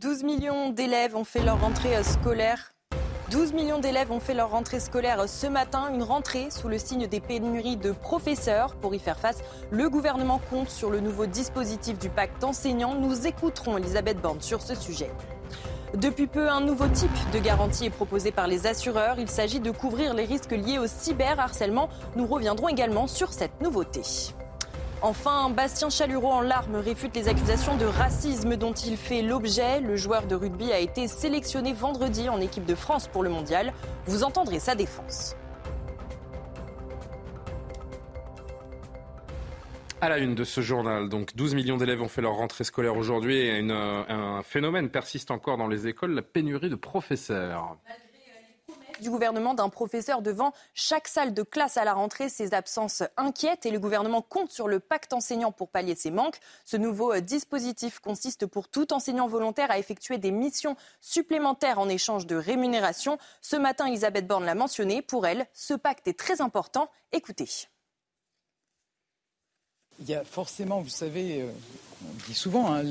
12 0.00 0.24
millions 0.24 0.70
d'élèves 0.70 1.14
ont 1.14 1.22
fait 1.22 1.44
leur 1.44 1.60
rentrée 1.60 2.02
scolaire 2.02 2.74
12 3.30 3.52
millions 3.52 3.78
d'élèves 3.78 4.10
ont 4.10 4.18
fait 4.18 4.34
leur 4.34 4.50
rentrée 4.50 4.80
scolaire 4.80 5.28
ce 5.28 5.46
matin, 5.46 5.88
une 5.94 6.02
rentrée 6.02 6.50
sous 6.50 6.66
le 6.66 6.78
signe 6.78 7.06
des 7.06 7.20
pénuries 7.20 7.76
de 7.76 7.92
professeurs. 7.92 8.74
Pour 8.74 8.96
y 8.96 8.98
faire 8.98 9.20
face, 9.20 9.38
le 9.70 9.88
gouvernement 9.88 10.40
compte 10.50 10.68
sur 10.68 10.90
le 10.90 10.98
nouveau 10.98 11.26
dispositif 11.26 11.96
du 12.00 12.08
pacte 12.08 12.42
enseignant. 12.42 12.96
Nous 12.96 13.28
écouterons 13.28 13.78
Elisabeth 13.78 14.20
Borne 14.20 14.40
sur 14.40 14.62
ce 14.62 14.74
sujet. 14.74 15.12
Depuis 15.94 16.26
peu, 16.26 16.48
un 16.48 16.60
nouveau 16.60 16.88
type 16.88 17.30
de 17.32 17.38
garantie 17.38 17.86
est 17.86 17.90
proposé 17.90 18.32
par 18.32 18.48
les 18.48 18.66
assureurs. 18.66 19.20
Il 19.20 19.28
s'agit 19.28 19.60
de 19.60 19.70
couvrir 19.70 20.12
les 20.12 20.24
risques 20.24 20.50
liés 20.50 20.78
au 20.78 20.88
cyberharcèlement. 20.88 21.88
Nous 22.16 22.26
reviendrons 22.26 22.68
également 22.68 23.06
sur 23.06 23.32
cette 23.32 23.60
nouveauté. 23.60 24.02
Enfin, 25.06 25.50
Bastien 25.50 25.90
Chalureau 25.90 26.32
en 26.32 26.40
larmes 26.40 26.76
réfute 26.76 27.14
les 27.14 27.28
accusations 27.28 27.76
de 27.76 27.84
racisme 27.84 28.56
dont 28.56 28.72
il 28.72 28.96
fait 28.96 29.20
l'objet. 29.20 29.82
Le 29.82 29.96
joueur 29.96 30.26
de 30.26 30.34
rugby 30.34 30.72
a 30.72 30.78
été 30.78 31.08
sélectionné 31.08 31.74
vendredi 31.74 32.30
en 32.30 32.40
équipe 32.40 32.64
de 32.64 32.74
France 32.74 33.06
pour 33.08 33.22
le 33.22 33.28
mondial. 33.28 33.74
Vous 34.06 34.24
entendrez 34.24 34.60
sa 34.60 34.74
défense. 34.74 35.36
À 40.00 40.08
la 40.08 40.16
une 40.16 40.34
de 40.34 40.44
ce 40.44 40.62
journal, 40.62 41.10
donc 41.10 41.36
12 41.36 41.54
millions 41.54 41.76
d'élèves 41.76 42.00
ont 42.00 42.08
fait 42.08 42.22
leur 42.22 42.36
rentrée 42.36 42.64
scolaire 42.64 42.96
aujourd'hui 42.96 43.40
et 43.40 43.60
un 43.60 44.42
phénomène 44.42 44.88
persiste 44.88 45.30
encore 45.30 45.58
dans 45.58 45.68
les 45.68 45.86
écoles, 45.86 46.14
la 46.14 46.22
pénurie 46.22 46.70
de 46.70 46.76
professeurs 46.76 47.76
du 49.00 49.10
gouvernement 49.10 49.54
d'un 49.54 49.68
professeur 49.68 50.22
devant 50.22 50.52
chaque 50.74 51.08
salle 51.08 51.34
de 51.34 51.42
classe 51.42 51.76
à 51.76 51.84
la 51.84 51.94
rentrée. 51.94 52.28
Ces 52.28 52.54
absences 52.54 53.02
inquiètent 53.16 53.66
et 53.66 53.70
le 53.70 53.78
gouvernement 53.78 54.22
compte 54.22 54.50
sur 54.50 54.68
le 54.68 54.80
pacte 54.80 55.12
enseignant 55.12 55.52
pour 55.52 55.68
pallier 55.68 55.94
ces 55.94 56.10
manques. 56.10 56.38
Ce 56.64 56.76
nouveau 56.76 57.12
euh, 57.12 57.20
dispositif 57.20 58.00
consiste 58.00 58.46
pour 58.46 58.68
tout 58.68 58.92
enseignant 58.92 59.26
volontaire 59.26 59.70
à 59.70 59.78
effectuer 59.78 60.18
des 60.18 60.30
missions 60.30 60.76
supplémentaires 61.00 61.78
en 61.78 61.88
échange 61.88 62.26
de 62.26 62.36
rémunération. 62.36 63.18
Ce 63.42 63.56
matin, 63.56 63.86
Elisabeth 63.86 64.26
Borne 64.26 64.44
l'a 64.44 64.54
mentionné. 64.54 65.02
Pour 65.02 65.26
elle, 65.26 65.46
ce 65.52 65.74
pacte 65.74 66.08
est 66.08 66.18
très 66.18 66.40
important. 66.40 66.88
Écoutez. 67.12 67.48
Il 70.00 70.08
y 70.08 70.14
a 70.14 70.24
forcément, 70.24 70.80
vous 70.80 70.88
savez, 70.88 71.42
euh, 71.42 71.46
on 72.04 72.26
dit 72.26 72.34
souvent, 72.34 72.74
hein, 72.74 72.82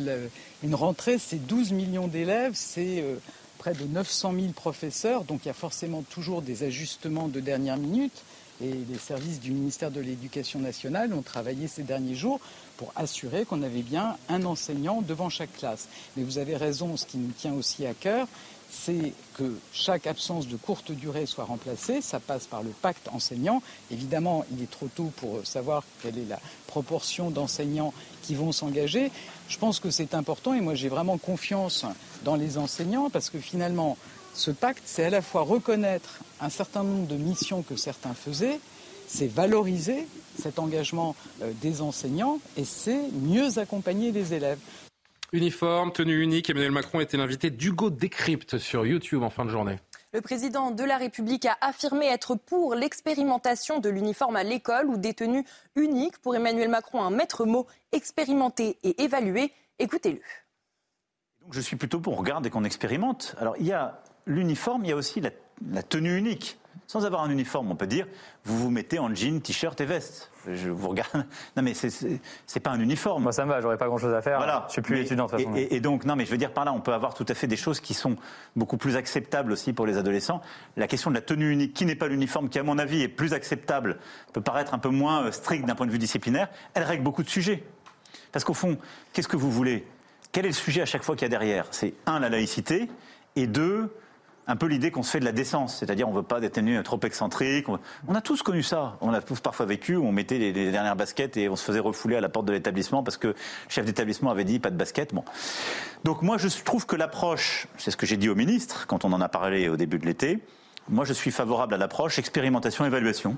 une 0.63 0.75
rentrée, 0.75 1.17
c'est 1.17 1.45
12 1.45 1.73
millions 1.73 2.07
d'élèves, 2.07 2.53
c'est 2.55 3.01
euh, 3.01 3.17
près 3.63 3.73
de 3.73 3.86
900 3.86 4.34
000 4.34 4.47
professeurs, 4.52 5.23
donc 5.23 5.45
il 5.45 5.47
y 5.47 5.52
a 5.52 5.54
forcément 5.54 6.02
toujours 6.02 6.41
des 6.41 6.63
ajustements 6.63 7.30
de 7.30 7.39
dernière 7.39 7.78
minute. 7.78 8.23
Et 8.62 8.73
les 8.73 8.97
services 8.97 9.39
du 9.39 9.52
ministère 9.52 9.89
de 9.89 10.02
l'Éducation 10.02 10.60
nationale 10.60 11.13
ont 11.13 11.21
travaillé 11.21 11.69
ces 11.69 11.84
derniers 11.84 12.13
jours 12.13 12.41
pour 12.76 12.91
assurer 12.97 13.45
qu'on 13.45 13.63
avait 13.63 13.82
bien 13.82 14.17
un 14.28 14.43
enseignant 14.43 15.02
devant 15.02 15.30
chaque 15.30 15.54
classe. 15.54 15.88
Mais 16.17 16.23
vous 16.23 16.39
avez 16.39 16.58
raison, 16.58 16.97
ce 16.97 17.06
qui 17.06 17.17
nous 17.17 17.32
tient 17.32 17.54
aussi 17.54 17.86
à 17.86 17.93
cœur, 17.93 18.28
c'est 18.73 19.13
que 19.36 19.55
chaque 19.71 20.07
absence 20.07 20.47
de 20.47 20.57
courte 20.57 20.91
durée 20.91 21.25
soit 21.25 21.43
remplacée. 21.43 22.01
Ça 22.01 22.19
passe 22.19 22.47
par 22.47 22.63
le 22.63 22.71
pacte 22.71 23.07
enseignant. 23.13 23.62
Évidemment, 23.91 24.45
il 24.51 24.63
est 24.63 24.71
trop 24.71 24.88
tôt 24.88 25.12
pour 25.17 25.45
savoir 25.45 25.83
quelle 26.01 26.17
est 26.17 26.27
la 26.27 26.39
proportion 26.67 27.29
d'enseignants 27.29 27.93
qui 28.23 28.36
vont 28.36 28.51
s'engager. 28.51 29.12
Je 29.47 29.57
pense 29.57 29.79
que 29.79 29.91
c'est 29.91 30.15
important 30.15 30.53
et 30.53 30.62
moi 30.62 30.75
j'ai 30.75 30.89
vraiment 30.89 31.17
confiance 31.17 31.86
dans 32.23 32.36
les 32.36 32.57
enseignants 32.57 33.09
parce 33.09 33.29
que 33.29 33.39
finalement, 33.39 33.97
ce 34.33 34.51
pacte, 34.51 34.83
c'est 34.86 35.05
à 35.05 35.09
la 35.09 35.21
fois 35.21 35.43
reconnaître 35.43 36.19
un 36.41 36.49
certain 36.49 36.83
nombre 36.83 37.07
de 37.07 37.15
missions 37.15 37.62
que 37.62 37.75
certains 37.75 38.15
faisaient, 38.15 38.59
c'est 39.07 39.27
valoriser 39.27 40.07
cet 40.41 40.57
engagement 40.57 41.15
euh, 41.41 41.51
des 41.62 41.81
enseignants 41.81 42.39
et 42.57 42.65
c'est 42.65 43.12
mieux 43.12 43.59
accompagner 43.59 44.12
les 44.12 44.33
élèves. 44.33 44.57
Uniforme, 45.33 45.91
tenue 45.91 46.21
unique, 46.21 46.51
Emmanuel 46.51 46.69
Macron 46.69 46.99
était 46.99 47.17
l'invité 47.17 47.49
d'Hugo 47.49 47.89
Décrypte 47.89 48.59
sur 48.59 48.85
YouTube 48.85 49.23
en 49.23 49.31
fin 49.31 49.45
de 49.45 49.49
journée. 49.49 49.79
Le 50.13 50.21
président 50.21 50.69
de 50.69 50.83
la 50.83 50.95
République 50.95 51.47
a 51.47 51.57
affirmé 51.59 52.05
être 52.05 52.35
pour 52.35 52.75
l'expérimentation 52.75 53.79
de 53.79 53.89
l'uniforme 53.89 54.35
à 54.35 54.43
l'école 54.43 54.85
ou 54.85 54.97
des 54.97 55.15
tenues 55.15 55.43
uniques. 55.75 56.19
Pour 56.19 56.35
Emmanuel 56.35 56.69
Macron, 56.69 57.01
un 57.01 57.09
maître 57.09 57.45
mot 57.45 57.65
expérimenter 57.91 58.77
et 58.83 59.01
évaluer. 59.01 59.51
Écoutez-le. 59.79 60.21
Je 61.49 61.61
suis 61.61 61.77
plutôt 61.77 61.99
pour 61.99 62.15
regarder 62.15 62.51
qu'on 62.51 62.63
expérimente. 62.63 63.33
Alors 63.39 63.55
il 63.57 63.65
y 63.65 63.71
a 63.71 64.03
l'uniforme, 64.27 64.85
il 64.85 64.89
y 64.89 64.93
a 64.93 64.95
aussi 64.95 65.19
la 65.19 65.81
tenue 65.81 66.15
unique. 66.15 66.59
Sans 66.85 67.05
avoir 67.05 67.23
un 67.23 67.31
uniforme, 67.31 67.71
on 67.71 67.75
peut 67.75 67.87
dire, 67.87 68.07
vous 68.43 68.59
vous 68.59 68.69
mettez 68.69 68.99
en 68.99 69.13
jean, 69.15 69.41
t-shirt 69.41 69.81
et 69.81 69.85
veste. 69.85 70.29
Je 70.51 70.69
vous 70.69 70.89
regarde. 70.89 71.25
Non, 71.56 71.63
mais 71.63 71.73
c'est 71.73 72.60
pas 72.60 72.71
un 72.71 72.79
uniforme. 72.79 73.23
Moi, 73.23 73.32
ça 73.32 73.45
me 73.45 73.51
va, 73.51 73.62
j'aurais 73.62 73.77
pas 73.77 73.88
grand-chose 73.88 74.13
à 74.13 74.21
faire. 74.21 74.38
Voilà. 74.38 74.65
Je 74.67 74.73
suis 74.73 74.82
plus 74.82 74.99
étudiant 74.99 75.25
de 75.25 75.32
toute 75.32 75.39
façon. 75.39 75.56
Et, 75.56 75.79
donc, 75.79 76.06
non, 76.06 76.15
mais 76.15 76.25
je 76.25 76.32
veux 76.32 76.38
dire 76.38 76.51
par 76.51 76.65
là, 76.65 76.73
on 76.73 76.82
peut 76.82 76.93
avoir 76.93 77.13
tout 77.13 77.25
à 77.27 77.34
fait 77.34 77.47
des 77.47 77.56
choses 77.56 77.79
qui 77.79 77.93
sont 77.93 78.15
beaucoup 78.56 78.77
plus 78.77 78.95
acceptables 78.95 79.51
aussi 79.51 79.73
pour 79.73 79.86
les 79.86 79.97
adolescents. 79.97 80.41
La 80.77 80.88
question 80.88 81.10
de 81.10 81.15
la 81.15 81.21
tenue 81.21 81.51
unique, 81.51 81.73
qui 81.73 81.86
n'est 81.86 81.95
pas 81.95 82.08
l'uniforme, 82.08 82.49
qui 82.49 82.60
à 82.60 82.63
mon 82.63 82.77
avis 82.77 83.01
est 83.01 83.08
plus 83.08 83.34
acceptable, 83.34 83.97
peut 84.34 84.41
paraître 84.41 84.73
un 84.73 84.79
peu 84.79 84.89
moins 84.89 85.25
euh, 85.25 85.32
strict 85.32 85.65
d'un 85.65 85.75
point 85.75 85.88
de 85.88 85.91
vue 85.91 85.99
disciplinaire, 85.99 86.49
elle 86.73 86.84
règle 86.84 87.03
beaucoup 87.03 87.23
de 87.23 87.29
sujets. 87.29 87.63
Parce 88.32 88.43
qu'au 88.43 88.53
fond, 88.53 88.77
qu'est-ce 89.13 89.27
que 89.27 89.38
vous 89.38 89.51
voulez? 89.51 89.86
Quel 90.32 90.45
est 90.45 90.49
le 90.49 90.53
sujet 90.53 90.82
à 90.82 90.86
chaque 90.86 91.03
fois 91.03 91.15
qu'il 91.15 91.23
y 91.23 91.25
a 91.25 91.29
derrière? 91.29 91.67
C'est 91.71 91.93
un, 92.06 92.19
la 92.19 92.29
laïcité, 92.29 92.89
et 93.36 93.47
deux, 93.47 93.95
un 94.47 94.56
peu 94.56 94.65
l'idée 94.65 94.91
qu'on 94.91 95.03
se 95.03 95.12
fait 95.12 95.19
de 95.19 95.25
la 95.25 95.32
décence, 95.32 95.77
c'est-à-dire 95.77 96.08
on 96.08 96.12
ne 96.12 96.17
veut 96.17 96.23
pas 96.23 96.41
tenues 96.49 96.82
trop 96.84 96.99
excentriques. 97.03 97.67
On 98.08 98.15
a 98.15 98.21
tous 98.21 98.41
connu 98.41 98.63
ça, 98.63 98.97
on 99.01 99.13
a 99.13 99.21
tous 99.21 99.39
parfois 99.39 99.65
vécu 99.65 99.95
on 99.95 100.12
mettait 100.12 100.38
les, 100.38 100.71
dernières 100.71 100.95
baskets 100.95 101.38
et 101.38 101.49
on 101.49 101.56
se 101.56 101.63
faisait 101.63 101.79
refouler 101.79 102.15
à 102.15 102.21
la 102.21 102.29
porte 102.29 102.45
de 102.45 102.51
l'établissement 102.51 103.03
parce 103.03 103.17
que 103.17 103.27
le 103.27 103.36
chef 103.69 103.86
d'établissement 103.86 104.32
avait 104.32 104.43
dit 104.43 104.60
pas 104.60 104.69
de 104.69 104.75
basket. 104.75 105.13
Bon. 105.13 105.23
Donc 106.03 106.21
moi 106.21 106.38
je 106.38 106.47
trouve 106.63 106.86
que 106.86 106.95
l'approche, 106.95 107.67
c'est 107.77 107.91
ce 107.91 107.97
que 107.97 108.06
j'ai 108.06 108.17
dit 108.17 108.29
au 108.29 108.36
ministre 108.36 108.86
quand 108.88 109.06
on 109.06 109.13
en 109.13 109.21
a 109.21 109.29
parlé 109.29 109.69
au 109.69 109.77
début 109.77 109.99
de 109.99 110.06
l'été, 110.06 110.39
moi 110.89 111.06
je 111.06 111.13
suis 111.13 111.32
favorable 111.32 111.73
à 111.73 111.77
l'approche 111.77 112.19
expérimentation-évaluation. 112.19 113.38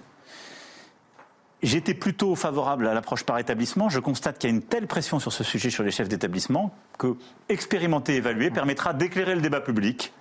J'étais 1.64 1.94
plutôt 1.94 2.36
favorable 2.36 2.88
à 2.88 2.94
l'approche 2.94 3.24
par 3.24 3.40
établissement. 3.40 3.90
Je 3.90 4.00
constate 4.00 4.38
qu'il 4.38 4.50
y 4.50 4.54
a 4.54 4.56
une 4.56 4.62
telle 4.62 4.86
pression 4.86 5.20
sur 5.20 5.34
ce 5.34 5.44
sujet 5.44 5.70
sur 5.70 5.84
les 5.84 5.90
chefs 5.90 6.10
d'établissement 6.10 6.76
que 7.00 7.16
expérimenter, 7.50 8.16
évaluer 8.16 8.52
permettra 8.52 8.94
d'éclairer 8.94 9.34
le 9.34 9.42
débat 9.42 9.62
public. 9.62 10.14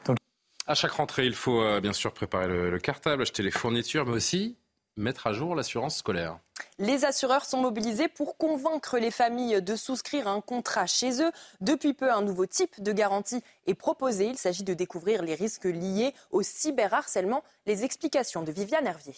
À 0.66 0.74
chaque 0.74 0.92
rentrée, 0.92 1.26
il 1.26 1.34
faut 1.34 1.60
euh, 1.60 1.80
bien 1.80 1.92
sûr 1.92 2.12
préparer 2.12 2.48
le, 2.48 2.78
cartable, 2.78 3.22
acheter 3.22 3.42
les 3.42 3.50
fournitures, 3.50 4.06
mais 4.06 4.14
aussi 4.14 4.56
mettre 4.96 5.26
à 5.26 5.32
jour 5.32 5.54
l'assurance 5.54 5.98
scolaire. 5.98 6.38
Les 6.78 7.04
assureurs 7.04 7.44
sont 7.44 7.60
mobilisés 7.60 8.08
pour 8.08 8.38
convaincre 8.38 8.98
les 8.98 9.10
familles 9.10 9.60
de 9.60 9.76
souscrire 9.76 10.28
un 10.28 10.40
contrat 10.40 10.86
chez 10.86 11.20
eux. 11.20 11.32
Depuis 11.60 11.92
peu, 11.92 12.10
un 12.10 12.22
nouveau 12.22 12.46
type 12.46 12.82
de 12.82 12.92
garantie 12.92 13.42
est 13.66 13.74
proposé. 13.74 14.26
Il 14.26 14.38
s'agit 14.38 14.62
de 14.62 14.72
découvrir 14.72 15.22
les 15.22 15.34
risques 15.34 15.64
liés 15.64 16.14
au 16.30 16.42
cyberharcèlement. 16.42 17.42
Les 17.66 17.84
explications 17.84 18.42
de 18.42 18.52
Viviane 18.52 18.86
Hervier. 18.86 19.14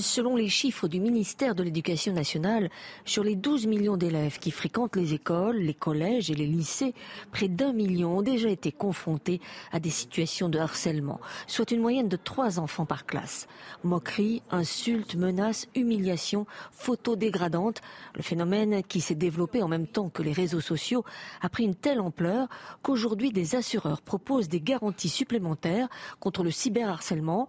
Selon 0.00 0.36
les 0.36 0.48
chiffres 0.48 0.88
du 0.88 1.00
ministère 1.00 1.54
de 1.54 1.62
l'Éducation 1.62 2.14
nationale, 2.14 2.70
sur 3.04 3.22
les 3.22 3.36
12 3.36 3.66
millions 3.66 3.98
d'élèves 3.98 4.38
qui 4.38 4.50
fréquentent 4.50 4.96
les 4.96 5.12
écoles, 5.12 5.58
les 5.58 5.74
collèges 5.74 6.30
et 6.30 6.34
les 6.34 6.46
lycées, 6.46 6.94
près 7.30 7.48
d'un 7.48 7.74
million 7.74 8.18
ont 8.18 8.22
déjà 8.22 8.48
été 8.48 8.72
confrontés 8.72 9.38
à 9.70 9.80
des 9.80 9.90
situations 9.90 10.48
de 10.48 10.58
harcèlement, 10.58 11.20
soit 11.46 11.72
une 11.72 11.82
moyenne 11.82 12.08
de 12.08 12.16
trois 12.16 12.58
enfants 12.58 12.86
par 12.86 13.04
classe. 13.04 13.46
Moqueries, 13.84 14.42
insultes, 14.50 15.14
menaces, 15.14 15.68
humiliations, 15.74 16.46
photos 16.70 17.18
dégradantes, 17.18 17.82
le 18.14 18.22
phénomène 18.22 18.82
qui 18.84 19.02
s'est 19.02 19.14
développé 19.14 19.62
en 19.62 19.68
même 19.68 19.86
temps 19.86 20.08
que 20.08 20.22
les 20.22 20.32
réseaux 20.32 20.62
sociaux 20.62 21.04
a 21.42 21.50
pris 21.50 21.64
une 21.64 21.74
telle 21.74 22.00
ampleur 22.00 22.48
qu'aujourd'hui 22.80 23.30
des 23.30 23.56
assureurs 23.56 24.00
proposent 24.00 24.48
des 24.48 24.62
garanties 24.62 25.10
supplémentaires 25.10 25.88
contre 26.18 26.42
le 26.44 26.50
cyberharcèlement, 26.50 27.46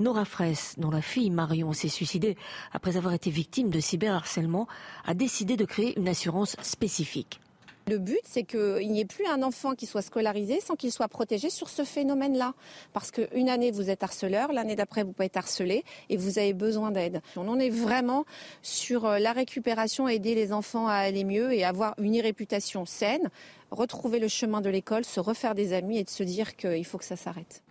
Nora 0.00 0.24
Fraisse, 0.24 0.74
dont 0.78 0.90
la 0.90 1.02
fille 1.02 1.30
Marion 1.30 1.72
s'est 1.72 1.88
suicidée 1.88 2.36
après 2.72 2.96
avoir 2.96 3.14
été 3.14 3.30
victime 3.30 3.70
de 3.70 3.80
cyberharcèlement, 3.80 4.66
a 5.04 5.14
décidé 5.14 5.56
de 5.56 5.64
créer 5.64 5.98
une 5.98 6.08
assurance 6.08 6.56
spécifique. 6.62 7.40
Le 7.86 7.98
but, 7.98 8.20
c'est 8.24 8.44
qu'il 8.44 8.90
n'y 8.90 9.00
ait 9.00 9.04
plus 9.04 9.26
un 9.26 9.42
enfant 9.42 9.74
qui 9.74 9.84
soit 9.84 10.00
scolarisé 10.00 10.60
sans 10.60 10.74
qu'il 10.74 10.90
soit 10.90 11.08
protégé 11.08 11.50
sur 11.50 11.68
ce 11.68 11.84
phénomène-là. 11.84 12.54
Parce 12.94 13.10
qu'une 13.10 13.50
année, 13.50 13.70
vous 13.70 13.90
êtes 13.90 14.02
harceleur, 14.02 14.52
l'année 14.54 14.74
d'après, 14.74 15.02
vous 15.02 15.12
pouvez 15.12 15.26
être 15.26 15.36
harcelé 15.36 15.84
et 16.08 16.16
vous 16.16 16.38
avez 16.38 16.54
besoin 16.54 16.92
d'aide. 16.92 17.20
On 17.36 17.46
en 17.46 17.58
est 17.58 17.68
vraiment 17.68 18.24
sur 18.62 19.04
euh, 19.04 19.18
la 19.18 19.32
récupération, 19.32 20.08
aider 20.08 20.34
les 20.34 20.54
enfants 20.54 20.88
à 20.88 20.94
aller 20.94 21.24
mieux 21.24 21.52
et 21.52 21.62
avoir 21.62 21.94
une 21.98 22.18
réputation 22.20 22.86
saine, 22.86 23.28
retrouver 23.70 24.18
le 24.18 24.28
chemin 24.28 24.62
de 24.62 24.70
l'école, 24.70 25.04
se 25.04 25.20
refaire 25.20 25.54
des 25.54 25.74
amis 25.74 25.98
et 25.98 26.04
de 26.04 26.10
se 26.10 26.22
dire 26.22 26.56
qu'il 26.56 26.86
faut 26.86 26.96
que 26.96 27.04
ça 27.04 27.16
s'arrête. 27.16 27.63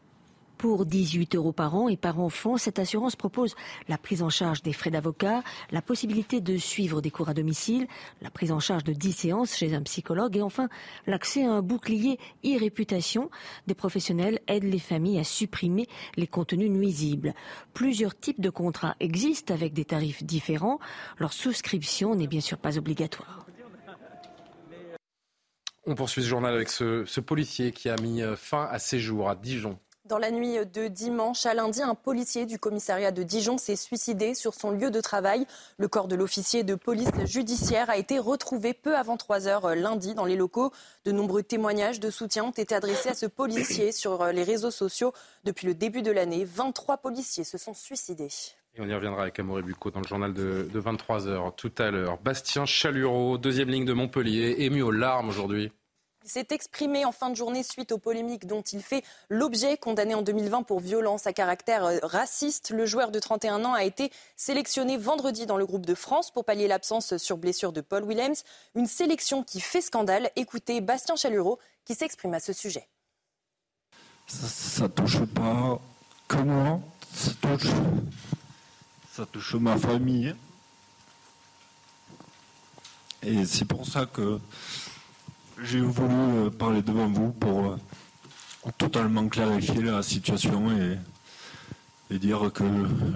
Pour 0.64 0.86
18 0.86 1.36
euros 1.36 1.52
par 1.52 1.76
an 1.76 1.90
et 1.90 1.98
par 1.98 2.22
enfant, 2.22 2.56
cette 2.56 2.80
assurance 2.80 3.18
propose 3.18 3.54
la 3.90 3.98
prise 3.98 4.24
en 4.24 4.30
charge 4.30 4.62
des 4.62 4.72
frais 4.72 4.92
d'avocat, 4.92 5.44
la 5.72 5.82
possibilité 5.82 6.40
de 6.40 6.56
suivre 6.56 7.02
des 7.02 7.12
cours 7.12 7.28
à 7.28 7.34
domicile, 7.34 7.86
la 8.22 8.30
prise 8.30 8.54
en 8.54 8.62
charge 8.62 8.86
de 8.86 8.94
10 8.94 9.12
séances 9.12 9.58
chez 9.58 9.74
un 9.74 9.82
psychologue 9.82 10.38
et 10.38 10.42
enfin 10.42 10.70
l'accès 11.06 11.44
à 11.44 11.52
un 11.52 11.62
bouclier 11.62 12.18
e-réputation. 12.46 13.30
Des 13.68 13.74
professionnels 13.74 14.40
aident 14.48 14.72
les 14.72 14.80
familles 14.80 15.20
à 15.20 15.26
supprimer 15.26 15.86
les 16.16 16.28
contenus 16.28 16.72
nuisibles. 16.72 17.34
Plusieurs 17.74 18.18
types 18.18 18.40
de 18.40 18.50
contrats 18.50 18.96
existent 19.02 19.54
avec 19.54 19.74
des 19.74 19.84
tarifs 19.84 20.24
différents. 20.24 20.80
Leur 21.18 21.34
souscription 21.34 22.16
n'est 22.16 22.28
bien 22.28 22.40
sûr 22.40 22.58
pas 22.58 22.78
obligatoire. 22.78 23.46
On 25.86 25.96
poursuit 25.96 26.24
ce 26.24 26.30
journal 26.30 26.56
avec 26.56 26.70
ce, 26.70 27.04
ce 27.04 27.20
policier 27.20 27.74
qui 27.74 27.90
a 27.90 27.98
mis 27.98 28.22
fin 28.38 28.66
à 28.72 28.80
ses 28.80 29.00
jours 29.00 29.30
à 29.30 29.36
Dijon. 29.36 29.78
Dans 30.06 30.18
la 30.18 30.32
nuit 30.32 30.58
de 30.74 30.90
dimanche 30.90 31.46
à 31.46 31.54
lundi, 31.54 31.82
un 31.82 31.96
policier 31.96 32.46
du 32.46 32.60
commissariat 32.60 33.12
de 33.12 33.24
Dijon 33.24 33.58
s'est 33.58 33.78
suicidé 33.78 34.36
sur 34.36 34.54
son 34.54 34.72
lieu 34.72 34.92
de 34.92 35.00
travail. 35.00 35.48
Le 35.78 35.88
corps 35.88 36.10
de 36.10 36.16
l'officier 36.18 36.64
de 36.64 36.76
police 36.76 37.08
judiciaire 37.24 37.90
a 37.90 37.96
été 37.96 38.20
retrouvé 38.20 38.74
peu 38.74 38.98
avant 38.98 39.16
3 39.16 39.48
heures 39.48 39.76
lundi 39.76 40.14
dans 40.14 40.26
les 40.26 40.36
locaux. 40.36 40.74
De 41.06 41.14
nombreux 41.14 41.42
témoignages 41.42 42.02
de 42.02 42.10
soutien 42.10 42.44
ont 42.44 42.52
été 42.52 42.76
adressés 42.76 43.10
à 43.10 43.14
ce 43.14 43.28
policier 43.28 43.92
sur 43.94 44.26
les 44.26 44.44
réseaux 44.44 44.72
sociaux. 44.72 45.14
Depuis 45.46 45.68
le 45.68 45.74
début 45.74 46.02
de 46.02 46.12
l'année, 46.12 46.44
23 46.44 46.98
policiers 46.98 47.46
se 47.46 47.58
sont 47.58 47.74
suicidés. 47.74 48.28
Et 48.76 48.82
on 48.82 48.90
y 48.90 48.94
reviendra 48.94 49.22
avec 49.22 49.40
Amaury 49.40 49.62
Bucco 49.62 49.90
dans 49.90 50.02
le 50.02 50.08
journal 50.08 50.34
de, 50.34 50.68
23h 50.74 51.56
tout 51.56 51.72
à 51.78 51.92
l'heure. 51.92 52.18
Bastien 52.22 52.66
Chalureau, 52.66 53.38
deuxième 53.38 53.70
ligne 53.70 53.86
de 53.86 53.94
Montpellier, 53.94 54.56
ému 54.58 54.82
aux 54.82 54.92
larmes 54.92 55.30
aujourd'hui. 55.30 55.72
Il 56.26 56.30
s'est 56.30 56.48
exprimé 56.52 57.04
en 57.04 57.12
fin 57.12 57.30
de 57.30 57.36
journée 57.36 57.64
suite 57.64 57.92
aux 57.92 57.98
polémiques 57.98 58.48
dont 58.48 58.62
il 58.62 58.82
fait 58.82 59.04
l'objet, 59.30 59.76
condamné 59.76 60.16
en 60.16 60.22
2020 60.22 60.64
pour 60.64 60.80
violence 60.80 61.28
à 61.28 61.34
caractère 61.34 61.84
euh, 61.84 62.00
raciste. 62.02 62.70
Le 62.70 62.86
joueur 62.86 63.12
de 63.12 63.20
31 63.20 63.66
ans 63.66 63.74
a 63.74 63.84
été 63.84 64.10
sélectionné 64.38 64.96
vendredi 64.96 65.46
dans 65.46 65.58
le 65.58 65.66
groupe 65.66 65.86
de 65.86 65.96
France 65.96 66.32
pour 66.32 66.46
pallier 66.46 66.70
l'absence 66.70 67.18
sur 67.18 67.38
blessure 67.38 67.74
de 67.74 67.82
Paul 67.82 68.06
Willems. 68.06 68.36
Une 68.74 68.86
sélection 68.86 69.44
qui 69.44 69.60
fait 69.60 69.82
scandale. 69.82 70.32
Écoutez 70.38 70.80
Bastien 70.80 71.18
Chalureau 71.18 71.60
qui 71.84 71.94
s'exprime 71.94 72.34
à 72.34 72.40
ce 72.40 72.54
sujet. 72.54 72.88
Ça, 74.28 74.84
ne 74.84 74.88
touche 74.88 75.26
pas 75.26 75.82
que 76.30 76.38
moi, 76.38 76.80
ça 77.14 77.32
touche, 77.42 77.70
ça 79.12 79.26
touche 79.26 79.56
ma 79.56 79.76
famille. 79.76 80.34
Et 83.22 83.46
c'est 83.46 83.66
pour 83.66 83.86
ça 83.86 84.06
que 84.06 84.40
j'ai 85.64 85.80
voulu 85.80 86.14
euh, 86.14 86.50
parler 86.50 86.82
devant 86.82 87.08
vous 87.08 87.32
pour 87.32 87.66
euh, 87.66 87.78
totalement 88.78 89.28
clarifier 89.30 89.82
la 89.82 90.04
situation 90.04 90.70
et, 90.72 90.98
dire 92.20 92.52
que 92.54 92.64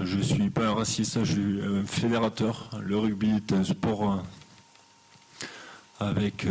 je 0.05 0.17
ne 0.17 0.23
suis 0.23 0.49
pas 0.49 0.69
un 0.69 0.73
raciste, 0.73 1.23
je 1.23 1.33
suis 1.33 1.61
un 1.61 1.85
fédérateur. 1.85 2.71
Le 2.81 2.97
rugby 2.97 3.29
est 3.29 3.53
un 3.53 3.63
sport 3.63 4.11
euh, 4.11 4.17
avec 5.99 6.47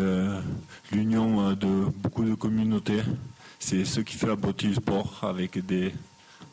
l'union 0.92 1.54
de 1.54 1.90
beaucoup 1.96 2.22
de 2.22 2.36
communautés. 2.36 3.02
C'est 3.58 3.84
ce 3.84 3.98
qui 3.98 4.14
fait 4.14 4.28
la 4.28 4.36
beauté 4.36 4.68
du 4.68 4.76
sport, 4.76 5.18
avec 5.22 5.66
des 5.66 5.92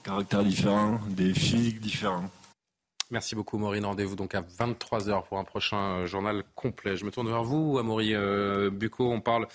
caractères 0.03 0.43
différents, 0.43 0.99
des 1.09 1.35
physiques 1.35 1.79
différents. 1.79 2.27
Merci 3.13 3.35
beaucoup 3.35 3.59
Maureen. 3.59 3.85
Rendez-vous 3.85 4.15
donc 4.15 4.33
à 4.33 4.41
23h 4.41 5.27
pour 5.27 5.37
un 5.37 5.43
prochain 5.43 5.77
euh, 5.77 6.05
journal 6.07 6.41
complet. 6.55 6.95
Je 6.95 7.05
me 7.05 7.11
tourne 7.11 7.27
vers 7.27 7.43
vous, 7.43 7.77
Amaury 7.77 8.15
euh, 8.15 8.71
Bucco. 8.71 9.07
On 9.11 9.21
parle 9.21 9.47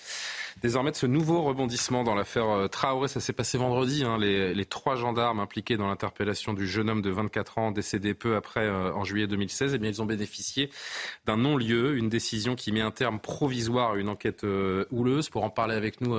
désormais 0.61 0.91
de 0.91 0.95
ce 0.95 1.05
nouveau 1.05 1.41
rebondissement 1.41 2.05
dans 2.05 2.15
l'affaire 2.15 2.69
Traoré. 2.71 3.09
Ça 3.09 3.19
s'est 3.19 3.33
passé 3.33 3.57
vendredi. 3.57 4.05
Hein. 4.05 4.17
Les, 4.17 4.65
trois 4.65 4.95
gendarmes 4.95 5.41
impliqués 5.41 5.75
dans 5.75 5.89
l'interpellation 5.89 6.53
du 6.53 6.69
jeune 6.69 6.89
homme 6.89 7.01
de 7.01 7.09
24 7.09 7.57
ans 7.57 7.71
décédé 7.71 8.13
peu 8.13 8.37
après 8.37 8.69
en 8.69 9.03
juillet 9.03 9.27
2016, 9.27 9.73
eh 9.73 9.77
bien, 9.77 9.89
ils 9.89 10.01
ont 10.01 10.05
bénéficié 10.05 10.69
d'un 11.25 11.35
non-lieu, 11.35 11.97
une 11.97 12.07
décision 12.07 12.55
qui 12.55 12.71
met 12.71 12.81
un 12.81 12.91
terme 12.91 13.19
provisoire 13.19 13.91
à 13.91 13.97
une 13.97 14.07
enquête 14.07 14.45
houleuse. 14.91 15.29
Pour 15.29 15.43
en 15.43 15.49
parler 15.49 15.75
avec 15.75 16.01
nous, 16.01 16.15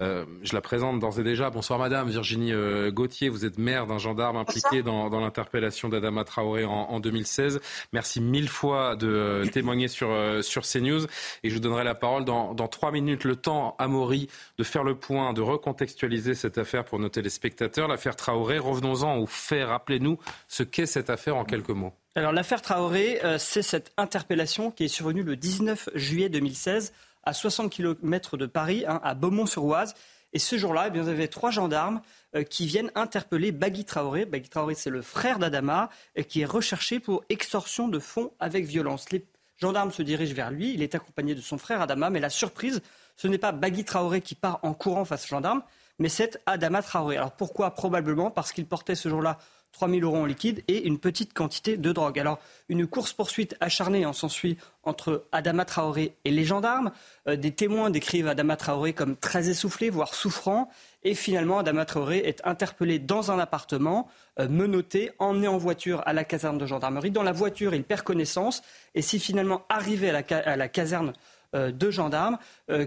je 0.00 0.54
la 0.54 0.60
présente 0.60 0.98
d'ores 0.98 1.20
et 1.20 1.24
déjà. 1.24 1.50
Bonsoir 1.50 1.78
madame 1.78 2.08
Virginie 2.08 2.52
Gauthier, 2.90 3.28
vous 3.28 3.44
êtes 3.44 3.58
maire 3.58 3.86
d'un 3.86 3.98
gendarme 3.98 4.38
impliqué 4.38 4.82
dans, 4.82 5.08
l'interpellation 5.20 5.88
d'Adama 5.88 6.24
Traoré 6.24 6.63
en, 6.64 7.00
2016. 7.00 7.60
Merci 7.92 8.20
mille 8.20 8.48
fois 8.48 8.96
de 8.96 9.08
euh, 9.08 9.46
témoigner 9.52 9.88
sur, 9.88 10.10
euh, 10.10 10.42
sur 10.42 10.62
CNews. 10.62 11.06
Et 11.42 11.50
je 11.50 11.54
vous 11.54 11.60
donnerai 11.60 11.84
la 11.84 11.94
parole 11.94 12.24
dans, 12.24 12.54
trois 12.68 12.92
minutes. 12.92 13.24
Le 13.24 13.36
temps, 13.36 13.76
à 13.78 13.88
Maury, 13.88 14.28
de 14.58 14.64
faire 14.64 14.84
le 14.84 14.94
point, 14.94 15.32
de 15.32 15.40
recontextualiser 15.40 16.34
cette 16.34 16.58
affaire 16.58 16.84
pour 16.84 16.98
nos 16.98 17.08
téléspectateurs. 17.08 17.88
L'affaire 17.88 18.16
Traoré, 18.16 18.58
revenons-en 18.58 19.16
aux 19.18 19.26
faits. 19.26 19.66
Rappelez-nous 19.66 20.18
ce 20.48 20.62
qu'est 20.62 20.86
cette 20.86 21.10
affaire 21.10 21.36
en 21.36 21.44
quelques 21.44 21.70
mots. 21.70 21.92
Alors 22.16 22.32
l'affaire 22.32 22.62
Traoré, 22.62 23.20
euh, 23.24 23.38
c'est 23.38 23.62
cette 23.62 23.92
interpellation 23.96 24.70
qui 24.70 24.84
est 24.84 24.88
survenue 24.88 25.24
le 25.24 25.36
19 25.36 25.90
juillet 25.94 26.28
2016 26.28 26.92
à 27.24 27.32
60 27.32 27.70
km 27.70 28.36
de 28.36 28.46
Paris, 28.46 28.84
hein, 28.86 29.00
à 29.02 29.14
Beaumont-sur-Oise. 29.14 29.94
Et 30.34 30.40
ce 30.40 30.58
jour-là, 30.58 30.90
eh 30.92 30.98
vous 30.98 31.08
avez 31.08 31.28
trois 31.28 31.52
gendarmes 31.52 32.00
euh, 32.34 32.42
qui 32.42 32.66
viennent 32.66 32.90
interpeller 32.96 33.52
Bagui 33.52 33.84
Traoré. 33.84 34.26
Bagui 34.26 34.48
Traoré, 34.48 34.74
c'est 34.74 34.90
le 34.90 35.00
frère 35.00 35.38
d'Adama, 35.38 35.90
qui 36.28 36.40
est 36.40 36.44
recherché 36.44 36.98
pour 36.98 37.24
extorsion 37.28 37.86
de 37.86 38.00
fonds 38.00 38.32
avec 38.40 38.66
violence. 38.66 39.10
Les 39.10 39.24
gendarmes 39.58 39.92
se 39.92 40.02
dirigent 40.02 40.34
vers 40.34 40.50
lui. 40.50 40.74
Il 40.74 40.82
est 40.82 40.96
accompagné 40.96 41.36
de 41.36 41.40
son 41.40 41.56
frère 41.56 41.80
Adama. 41.80 42.10
Mais 42.10 42.18
la 42.18 42.30
surprise, 42.30 42.82
ce 43.16 43.28
n'est 43.28 43.38
pas 43.38 43.52
Bagui 43.52 43.84
Traoré 43.84 44.20
qui 44.20 44.34
part 44.34 44.58
en 44.62 44.74
courant 44.74 45.04
face 45.04 45.24
aux 45.24 45.28
gendarmes, 45.28 45.62
mais 46.00 46.08
c'est 46.08 46.42
Adama 46.46 46.82
Traoré. 46.82 47.16
Alors 47.16 47.32
pourquoi? 47.32 47.70
Probablement 47.70 48.32
parce 48.32 48.52
qu'il 48.52 48.66
portait 48.66 48.96
ce 48.96 49.08
jour-là 49.08 49.38
3 49.74 49.88
000 49.88 50.00
euros 50.02 50.22
en 50.22 50.24
liquide 50.24 50.62
et 50.68 50.86
une 50.86 50.98
petite 50.98 51.34
quantité 51.34 51.76
de 51.76 51.92
drogue. 51.92 52.18
Alors, 52.18 52.38
une 52.68 52.86
course-poursuite 52.86 53.56
acharnée 53.60 54.06
en 54.06 54.12
s'ensuit 54.12 54.56
entre 54.84 55.26
Adama 55.32 55.64
Traoré 55.64 56.14
et 56.24 56.30
les 56.30 56.44
gendarmes. 56.44 56.92
Euh, 57.28 57.36
des 57.36 57.50
témoins 57.50 57.90
décrivent 57.90 58.28
Adama 58.28 58.56
Traoré 58.56 58.92
comme 58.92 59.16
très 59.16 59.48
essoufflé, 59.48 59.90
voire 59.90 60.14
souffrant. 60.14 60.70
Et 61.02 61.14
finalement, 61.14 61.58
Adama 61.58 61.84
Traoré 61.84 62.18
est 62.18 62.40
interpellé 62.44 62.98
dans 62.98 63.30
un 63.30 63.38
appartement, 63.38 64.08
euh, 64.38 64.48
menotté, 64.48 65.10
emmené 65.18 65.48
en 65.48 65.58
voiture 65.58 66.02
à 66.06 66.12
la 66.12 66.24
caserne 66.24 66.56
de 66.56 66.66
gendarmerie. 66.66 67.10
Dans 67.10 67.22
la 67.22 67.32
voiture, 67.32 67.74
il 67.74 67.82
perd 67.82 68.02
connaissance. 68.02 68.62
Et 68.94 69.02
si 69.02 69.18
finalement, 69.18 69.62
arrivé 69.68 70.10
à 70.10 70.56
la, 70.56 70.68
caserne 70.68 71.12
de 71.54 71.90
gendarmes, 71.90 72.38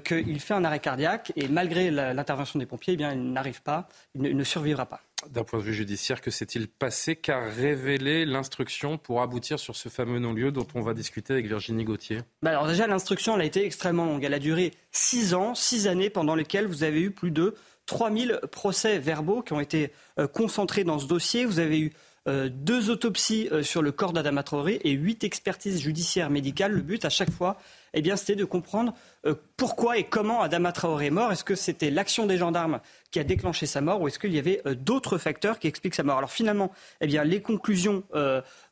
qu'il 0.04 0.40
fait 0.40 0.54
un 0.54 0.64
arrêt 0.64 0.80
cardiaque. 0.80 1.32
Et 1.36 1.48
malgré 1.48 1.90
l'intervention 1.90 2.60
des 2.60 2.66
pompiers, 2.66 2.94
eh 2.94 2.98
bien, 2.98 3.14
il 3.14 3.32
n'arrive 3.32 3.62
pas, 3.62 3.88
il 4.16 4.36
ne 4.36 4.44
survivra 4.44 4.86
pas 4.86 5.02
d'un 5.30 5.44
point 5.44 5.60
de 5.60 5.64
vue 5.64 5.74
judiciaire, 5.74 6.22
que 6.22 6.32
s'est-il 6.32 6.68
passé 6.68 7.16
Qu'a 7.16 7.40
révélé 7.40 8.26
l'instruction 8.26 8.98
pour 8.98 9.22
aboutir 9.22 9.60
sur 9.60 9.76
ce 9.76 9.90
fameux 9.90 10.20
non-lieu 10.20 10.52
dont 10.52 10.68
on 10.76 10.82
va 10.82 10.94
discuter 10.94 11.34
avec 11.34 11.48
Virginie 11.48 11.84
Gauthier? 11.84 12.20
Bah 12.44 12.52
Alors 12.52 12.68
déjà, 12.68 12.88
l'instruction, 12.88 13.36
elle 13.36 13.42
a 13.42 13.46
été 13.46 13.66
extrêmement 13.66 14.06
longue. 14.06 14.24
Elle 14.24 14.34
a 14.34 14.40
duré 14.40 14.74
six 14.92 15.34
ans, 15.34 15.56
six 15.56 15.88
années 15.88 16.10
pendant 16.10 16.36
lesquelles 16.36 16.68
vous 16.68 16.84
avez 16.84 17.02
eu 17.02 17.12
plus 17.12 17.32
de 17.32 17.56
3000 17.88 18.42
procès 18.52 19.00
verbaux 19.00 19.42
qui 19.42 19.54
ont 19.54 19.60
été 19.60 19.92
euh, 20.20 20.28
concentrés 20.28 20.84
dans 20.84 21.00
ce 21.00 21.08
dossier. 21.08 21.46
Vous 21.46 21.60
avez 21.60 21.80
eu 21.80 21.94
euh, 22.28 22.50
deux 22.52 22.90
autopsies 22.90 23.48
euh, 23.52 23.64
sur 23.64 23.82
le 23.82 23.92
corps 23.92 24.12
d'Adama 24.12 24.44
Traoré 24.44 24.82
et 24.84 24.92
huit 24.92 25.24
expertises 25.24 25.82
judiciaires 25.82 26.30
médicales. 26.30 26.74
Le 26.74 26.82
but 26.82 27.06
à 27.06 27.10
chaque 27.10 27.32
fois, 27.32 27.58
eh 27.94 28.02
bien, 28.02 28.18
c'était 28.18 28.36
de 28.36 28.44
comprendre 28.44 28.94
euh, 29.26 29.36
pourquoi 29.56 29.98
et 29.98 30.04
comment 30.04 30.42
Adama 30.42 30.74
Traoré 30.74 31.06
est 31.06 31.12
mort. 31.12 31.32
Est-ce 31.32 31.46
que 31.46 31.56
c'était 31.56 31.90
l'action 31.90 32.26
des 32.26 32.38
gendarmes 32.38 32.82
qui 33.12 33.20
a 33.20 33.24
déclenché 33.24 33.66
sa 33.66 33.80
mort 33.80 34.02
ou 34.02 34.08
est-ce 34.10 34.20
qu'il 34.20 34.34
y 34.34 34.40
avait 34.40 34.62
d'autres 34.76 35.18
facteurs 35.18 35.58
qui 35.58 35.68
expliquent 35.68 35.96
sa 35.96 36.04
mort? 36.04 36.18
Alors 36.18 36.32
finalement, 36.32 36.72
eh 37.00 37.08
bien, 37.08 37.24
les 37.24 37.42
conclusions 37.42 38.04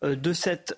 de 0.03 0.33
cette 0.33 0.75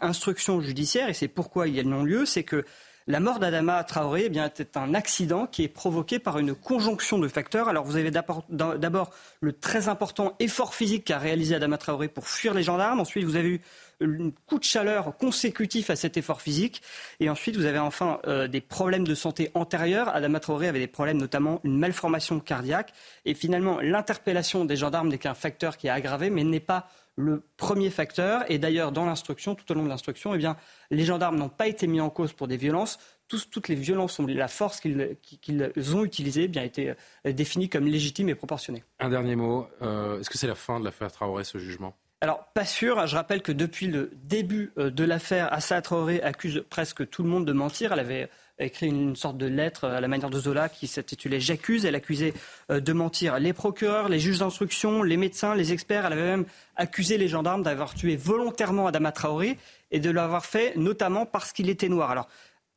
instruction 0.00 0.60
judiciaire, 0.60 1.08
et 1.08 1.14
c'est 1.14 1.28
pourquoi 1.28 1.68
il 1.68 1.76
y 1.76 1.80
a 1.80 1.84
non-lieu, 1.84 2.26
c'est 2.26 2.42
que 2.42 2.64
la 3.08 3.20
mort 3.20 3.38
d'Adama 3.38 3.84
Traoré 3.84 4.24
eh 4.26 4.28
bien, 4.28 4.46
était 4.46 4.76
un 4.76 4.92
accident 4.92 5.46
qui 5.46 5.62
est 5.62 5.68
provoqué 5.68 6.18
par 6.18 6.38
une 6.38 6.54
conjonction 6.54 7.18
de 7.18 7.28
facteurs. 7.28 7.68
Alors 7.68 7.84
vous 7.84 7.96
avez 7.96 8.10
d'abord 8.10 9.10
le 9.40 9.52
très 9.52 9.88
important 9.88 10.34
effort 10.40 10.74
physique 10.74 11.04
qu'a 11.04 11.18
réalisé 11.18 11.54
Adama 11.54 11.78
Traoré 11.78 12.08
pour 12.08 12.26
fuir 12.26 12.52
les 12.52 12.64
gendarmes. 12.64 12.98
Ensuite, 12.98 13.24
vous 13.24 13.36
avez 13.36 13.48
eu 13.48 13.60
un 14.00 14.30
coup 14.46 14.58
de 14.58 14.64
chaleur 14.64 15.16
consécutif 15.16 15.88
à 15.88 15.96
cet 15.96 16.16
effort 16.16 16.42
physique. 16.42 16.82
Et 17.20 17.30
ensuite, 17.30 17.56
vous 17.56 17.64
avez 17.64 17.78
enfin 17.78 18.18
euh, 18.26 18.48
des 18.48 18.60
problèmes 18.60 19.06
de 19.06 19.14
santé 19.14 19.50
antérieurs. 19.54 20.08
Adama 20.08 20.40
Traoré 20.40 20.66
avait 20.66 20.80
des 20.80 20.86
problèmes, 20.88 21.18
notamment 21.18 21.60
une 21.62 21.78
malformation 21.78 22.40
cardiaque. 22.40 22.92
Et 23.24 23.34
finalement, 23.34 23.78
l'interpellation 23.80 24.64
des 24.64 24.76
gendarmes 24.76 25.08
n'est 25.08 25.18
qu'un 25.18 25.34
facteur 25.34 25.76
qui 25.76 25.86
est 25.86 25.90
aggravé, 25.90 26.28
mais 26.28 26.42
n'est 26.42 26.60
pas 26.60 26.88
le 27.16 27.42
premier 27.56 27.90
facteur. 27.90 28.44
Et 28.50 28.58
d'ailleurs, 28.58 28.92
dans 28.92 29.04
l'instruction, 29.04 29.54
tout 29.54 29.70
au 29.72 29.74
long 29.74 29.82
de 29.82 29.88
l'instruction, 29.88 30.34
eh 30.34 30.38
bien, 30.38 30.56
les 30.90 31.04
gendarmes 31.04 31.36
n'ont 31.36 31.48
pas 31.48 31.66
été 31.66 31.86
mis 31.86 32.00
en 32.00 32.10
cause 32.10 32.32
pour 32.32 32.46
des 32.46 32.56
violences. 32.56 32.98
toutes 33.28 33.68
les 33.68 33.74
violences, 33.74 34.20
la 34.20 34.48
force 34.48 34.80
qu'ils 34.80 35.96
ont 35.96 36.04
utilisée, 36.04 36.44
eh 36.44 36.48
bien, 36.48 36.62
été 36.62 36.94
euh, 37.26 37.32
définie 37.32 37.68
comme 37.68 37.86
légitime 37.86 38.28
et 38.28 38.34
proportionnée. 38.34 38.84
Un 39.00 39.08
dernier 39.08 39.34
mot. 39.34 39.66
Euh, 39.82 40.20
est-ce 40.20 40.30
que 40.30 40.38
c'est 40.38 40.46
la 40.46 40.54
fin 40.54 40.78
de 40.78 40.84
l'affaire 40.84 41.10
Traoré, 41.10 41.44
ce 41.44 41.58
jugement? 41.58 41.96
Alors, 42.20 42.46
pas 42.54 42.64
sûr. 42.64 43.06
Je 43.06 43.16
rappelle 43.16 43.42
que 43.42 43.52
depuis 43.52 43.88
le 43.88 44.10
début 44.14 44.72
euh, 44.78 44.90
de 44.90 45.04
l'affaire, 45.04 45.52
Assa 45.52 45.82
Traoré 45.82 46.22
accuse 46.22 46.64
presque 46.68 47.08
tout 47.08 47.22
le 47.22 47.28
monde 47.28 47.46
de 47.46 47.52
mentir. 47.52 47.92
Elle 47.92 48.00
avait 48.00 48.30
écrit 48.58 48.86
une 48.86 49.16
sorte 49.16 49.36
de 49.36 49.46
lettre 49.46 49.84
à 49.84 50.00
la 50.00 50.08
manière 50.08 50.30
de 50.30 50.38
Zola 50.38 50.68
qui 50.68 50.86
s'intitulait 50.86 51.40
J'accuse. 51.40 51.84
Elle 51.84 51.94
accusait 51.94 52.34
euh, 52.70 52.80
de 52.80 52.92
mentir 52.92 53.38
les 53.38 53.52
procureurs, 53.52 54.08
les 54.08 54.18
juges 54.18 54.38
d'instruction, 54.38 55.02
les 55.02 55.16
médecins, 55.16 55.54
les 55.54 55.72
experts. 55.72 56.06
Elle 56.06 56.14
avait 56.14 56.22
même 56.22 56.46
accusé 56.76 57.18
les 57.18 57.28
gendarmes 57.28 57.62
d'avoir 57.62 57.94
tué 57.94 58.16
volontairement 58.16 58.86
Adama 58.86 59.12
Traoré 59.12 59.58
et 59.90 60.00
de 60.00 60.10
l'avoir 60.10 60.46
fait 60.46 60.74
notamment 60.76 61.26
parce 61.26 61.52
qu'il 61.52 61.68
était 61.68 61.88
noir. 61.88 62.10
Alors, 62.10 62.28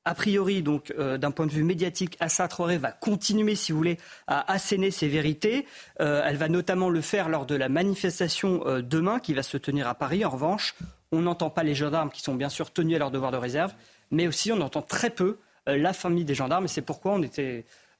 a 0.06 0.16
priori, 0.16 0.62
donc, 0.62 0.94
euh, 0.98 1.18
d'un 1.18 1.32
point 1.32 1.46
de 1.46 1.52
vue 1.52 1.64
médiatique, 1.64 2.18
Assa 2.20 2.48
Traoré 2.48 2.78
va 2.78 2.92
continuer, 2.92 3.56
si 3.56 3.72
vous 3.72 3.78
voulez, 3.78 3.98
à 4.28 4.52
asséner 4.52 4.92
ses 4.92 5.08
vérités. 5.08 5.66
Euh, 6.02 6.24
elle 6.26 6.38
va 6.38 6.50
notamment 6.50 6.90
le 6.90 7.02
faire 7.02 7.30
lors 7.30 7.46
de 7.46 7.56
la 7.56 7.70
manifestation 7.70 8.64
demain 8.82 9.20
qui 9.20 9.34
va 9.34 9.44
se 9.44 9.58
tenir 9.58 9.88
à 9.88 9.96
Paris. 9.96 10.26
En 10.26 10.30
revanche, 10.30 10.76
on 11.12 11.22
n'entend 11.22 11.50
pas 11.50 11.64
les 11.64 11.76
gendarmes 11.76 12.10
qui 12.10 12.22
sont 12.22 12.36
bien 12.36 12.50
sûr 12.50 12.72
tenus 12.72 12.96
à 12.96 13.00
leur 13.00 13.12
devoir 13.12 13.32
de 13.32 13.38
réserve, 13.38 13.74
mais 14.12 14.28
aussi 14.28 14.52
on 14.52 14.62
entend 14.62 14.82
très 14.82 15.10
peu 15.10 15.38
la 15.78 15.94
famille 15.94 16.26
des 16.26 16.36
gendarmes. 16.36 16.66
Et 16.66 16.68
c'est 16.68 16.82
pourquoi 16.82 17.14
on, 17.14 17.24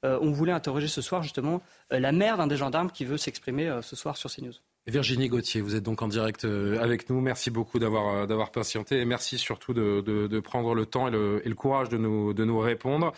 euh, 0.04 0.18
voulait 0.18 0.52
interroger 0.52 0.88
ce 0.88 1.02
soir 1.02 1.22
justement 1.22 1.62
euh, 1.92 1.98
la 1.98 2.12
mère 2.12 2.36
d'un 2.36 2.46
des 2.46 2.56
gendarmes 2.56 2.90
qui 2.90 3.04
veut 3.04 3.18
s'exprimer 3.18 3.80
ce 3.82 3.96
soir 3.96 4.16
sur 4.16 4.30
CNews. 4.30 4.54
Virginie 4.86 5.28
Gauthier, 5.28 5.60
vous 5.60 5.76
êtes 5.76 5.82
donc 5.82 6.02
en 6.02 6.08
direct 6.08 6.44
avec 6.44 7.10
nous. 7.10 7.20
Merci 7.20 7.50
beaucoup 7.50 7.78
d'avoir 7.78 8.50
patienté 8.50 8.98
et 9.00 9.04
merci 9.04 9.38
surtout 9.38 9.74
de, 9.74 10.40
prendre 10.40 10.74
le 10.74 10.86
temps 10.86 11.06
et 11.06 11.10
le, 11.10 11.54
courage 11.54 11.90
de 11.90 11.98
nous, 11.98 12.32
de 12.32 12.44
nous 12.44 12.58
répondre. 12.58 13.12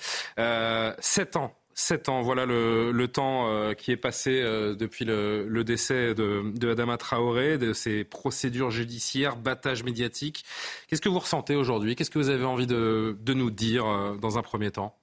sept 0.98 1.36
ans 1.36 1.54
Sept 1.74 2.10
ans, 2.10 2.20
voilà 2.20 2.44
le, 2.44 3.06
temps 3.06 3.48
euh, 3.48 3.72
qui 3.72 3.92
est 3.92 3.96
passé 3.96 4.42
euh, 4.42 4.74
depuis 4.74 5.06
le, 5.06 5.62
décès 5.64 6.14
de, 6.14 6.52
de, 6.54 6.70
Adama 6.70 6.98
Traoré, 6.98 7.56
de 7.56 7.72
ses 7.72 8.04
procédures 8.04 8.70
judiciaires, 8.70 9.36
battages 9.36 9.82
médiatiques. 9.82 10.44
Qu'est-ce 10.86 11.00
que 11.00 11.08
vous 11.08 11.18
ressentez 11.18 11.56
aujourd'hui? 11.56 11.96
Qu'est-ce 11.96 12.10
que 12.10 12.18
vous 12.18 12.28
avez 12.28 12.44
envie 12.44 12.66
de, 12.66 13.16
nous 13.26 13.50
dire 13.50 13.86
euh, 13.86 14.16
dans 14.16 14.36
un 14.36 14.42
premier 14.42 14.70
temps? 14.70 14.94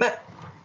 Ben, 0.00 0.12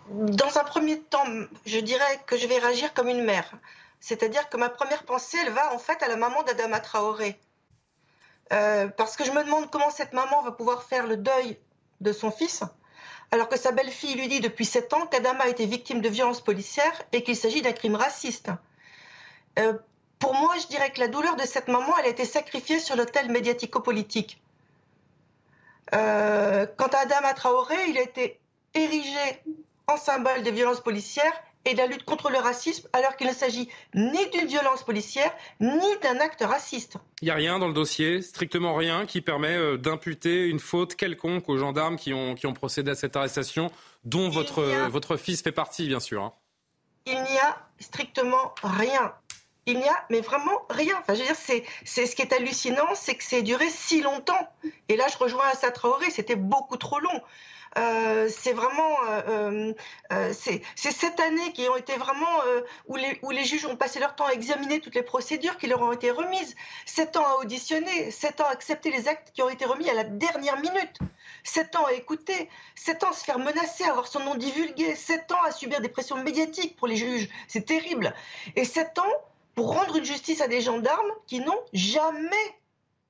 Dans 0.09 0.57
un 0.57 0.63
premier 0.63 0.99
temps, 0.99 1.25
je 1.67 1.79
dirais 1.79 2.19
que 2.25 2.35
je 2.35 2.47
vais 2.47 2.57
réagir 2.57 2.91
comme 2.95 3.09
une 3.09 3.23
mère. 3.23 3.51
C'est-à-dire 3.99 4.49
que 4.49 4.57
ma 4.57 4.69
première 4.69 5.03
pensée, 5.03 5.37
elle 5.45 5.53
va 5.53 5.73
en 5.75 5.77
fait 5.77 6.01
à 6.01 6.07
la 6.07 6.15
maman 6.15 6.41
d'Adama 6.43 6.79
Traoré. 6.79 7.39
parce 8.49 9.15
que 9.15 9.23
je 9.23 9.31
me 9.31 9.43
demande 9.43 9.69
comment 9.69 9.91
cette 9.91 10.13
maman 10.13 10.41
va 10.41 10.51
pouvoir 10.51 10.81
faire 10.81 11.05
le 11.05 11.17
deuil 11.17 11.59
de 12.01 12.11
son 12.11 12.31
fils 12.31 12.63
alors 13.31 13.49
que 13.49 13.57
sa 13.57 13.71
belle-fille 13.71 14.15
lui 14.15 14.27
dit 14.27 14.39
depuis 14.39 14.65
sept 14.65 14.93
ans 14.93 15.05
qu'Adama 15.05 15.43
a 15.43 15.47
été 15.47 15.65
victime 15.65 16.01
de 16.01 16.09
violences 16.09 16.41
policières 16.41 17.01
et 17.11 17.23
qu'il 17.23 17.35
s'agit 17.35 17.61
d'un 17.61 17.73
crime 17.73 17.95
raciste. 17.95 18.49
Euh, 19.59 19.73
pour 20.17 20.33
moi, 20.33 20.55
je 20.61 20.67
dirais 20.67 20.91
que 20.91 20.99
la 20.99 21.07
douleur 21.07 21.35
de 21.35 21.43
cette 21.43 21.67
maman, 21.67 21.93
elle 21.99 22.05
a 22.05 22.09
été 22.09 22.25
sacrifiée 22.25 22.79
sur 22.79 22.95
l'autel 22.95 23.29
médiatico-politique. 23.31 24.41
Euh, 25.93 26.65
quant 26.77 26.87
à 26.87 26.99
Adama 26.99 27.33
Traoré, 27.33 27.75
il 27.87 27.97
a 27.97 28.01
été 28.01 28.39
érigé 28.73 29.41
en 29.87 29.97
symbole 29.97 30.43
des 30.43 30.51
violences 30.51 30.81
policières 30.81 31.33
et 31.65 31.73
de 31.73 31.77
la 31.77 31.87
lutte 31.87 32.03
contre 32.03 32.29
le 32.29 32.37
racisme, 32.37 32.87
alors 32.93 33.15
qu'il 33.15 33.27
ne 33.27 33.33
s'agit 33.33 33.69
ni 33.93 34.29
d'une 34.29 34.47
violence 34.47 34.83
policière, 34.83 35.31
ni 35.59 35.97
d'un 36.01 36.19
acte 36.19 36.41
raciste. 36.41 36.97
Il 37.21 37.25
n'y 37.25 37.31
a 37.31 37.35
rien 37.35 37.59
dans 37.59 37.67
le 37.67 37.73
dossier, 37.73 38.21
strictement 38.21 38.75
rien, 38.75 39.05
qui 39.05 39.21
permet 39.21 39.55
euh, 39.55 39.77
d'imputer 39.77 40.45
une 40.45 40.59
faute 40.59 40.95
quelconque 40.95 41.49
aux 41.49 41.57
gendarmes 41.57 41.97
qui 41.97 42.13
ont, 42.13 42.35
qui 42.35 42.47
ont 42.47 42.53
procédé 42.53 42.91
à 42.91 42.95
cette 42.95 43.15
arrestation, 43.15 43.69
dont 44.05 44.29
votre, 44.29 44.63
votre 44.87 45.17
fils 45.17 45.41
fait 45.41 45.51
partie, 45.51 45.87
bien 45.87 45.99
sûr. 45.99 46.23
Hein. 46.23 46.33
Il 47.05 47.21
n'y 47.23 47.37
a 47.39 47.57
strictement 47.79 48.53
rien. 48.63 49.13
Il 49.65 49.77
n'y 49.77 49.87
a, 49.87 50.05
mais 50.09 50.21
vraiment 50.21 50.65
rien. 50.69 50.95
Enfin, 50.99 51.13
je 51.13 51.19
veux 51.19 51.25
dire, 51.25 51.35
c'est, 51.35 51.63
c'est 51.85 52.05
ce 52.05 52.15
qui 52.15 52.21
est 52.21 52.33
hallucinant, 52.33 52.95
c'est 52.95 53.15
que 53.15 53.23
c'est 53.23 53.43
duré 53.43 53.69
si 53.69 54.01
longtemps. 54.01 54.47
Et 54.87 54.95
là, 54.95 55.05
je 55.11 55.17
rejoins 55.17 55.45
Assa 55.51 55.71
Traoré, 55.71 56.09
c'était 56.09 56.35
beaucoup 56.35 56.77
trop 56.77 56.99
long. 56.99 57.21
C'est 57.75 58.53
vraiment, 58.53 58.97
c'est 60.31 60.61
cette 60.75 61.19
année 61.19 61.51
qui 61.53 61.67
ont 61.69 61.75
été 61.75 61.95
vraiment 61.97 62.41
où 62.87 62.95
les, 62.95 63.43
juges 63.45 63.65
ont 63.65 63.75
passé 63.75 63.99
leur 63.99 64.15
temps 64.15 64.25
à 64.25 64.33
examiner 64.33 64.79
toutes 64.79 64.95
les 64.95 65.03
procédures 65.03 65.57
qui 65.57 65.67
leur 65.67 65.81
ont 65.81 65.91
été 65.91 66.11
remises, 66.11 66.55
sept 66.85 67.15
ans 67.17 67.25
à 67.25 67.35
auditionner, 67.41 68.11
sept 68.11 68.41
ans 68.41 68.45
à 68.45 68.51
accepter 68.51 68.91
les 68.91 69.07
actes 69.07 69.31
qui 69.33 69.41
ont 69.41 69.49
été 69.49 69.65
remis 69.65 69.89
à 69.89 69.93
la 69.93 70.03
dernière 70.03 70.59
minute. 70.59 70.99
7 71.43 71.75
ans 71.75 71.85
à 71.85 71.93
écouter, 71.93 72.49
7 72.75 73.03
ans 73.03 73.09
à 73.09 73.13
se 73.13 73.23
faire 73.23 73.39
menacer, 73.39 73.83
à 73.83 73.91
avoir 73.91 74.07
son 74.07 74.19
nom 74.19 74.35
divulgué, 74.35 74.95
7 74.95 75.31
ans 75.31 75.43
à 75.45 75.51
subir 75.51 75.81
des 75.81 75.89
pressions 75.89 76.21
médiatiques 76.23 76.75
pour 76.75 76.87
les 76.87 76.95
juges. 76.95 77.29
C'est 77.47 77.65
terrible. 77.65 78.13
Et 78.55 78.65
7 78.65 78.99
ans 78.99 79.13
pour 79.55 79.73
rendre 79.73 79.97
une 79.97 80.05
justice 80.05 80.41
à 80.41 80.47
des 80.47 80.61
gendarmes 80.61 81.11
qui 81.27 81.39
n'ont 81.39 81.59
jamais, 81.73 82.35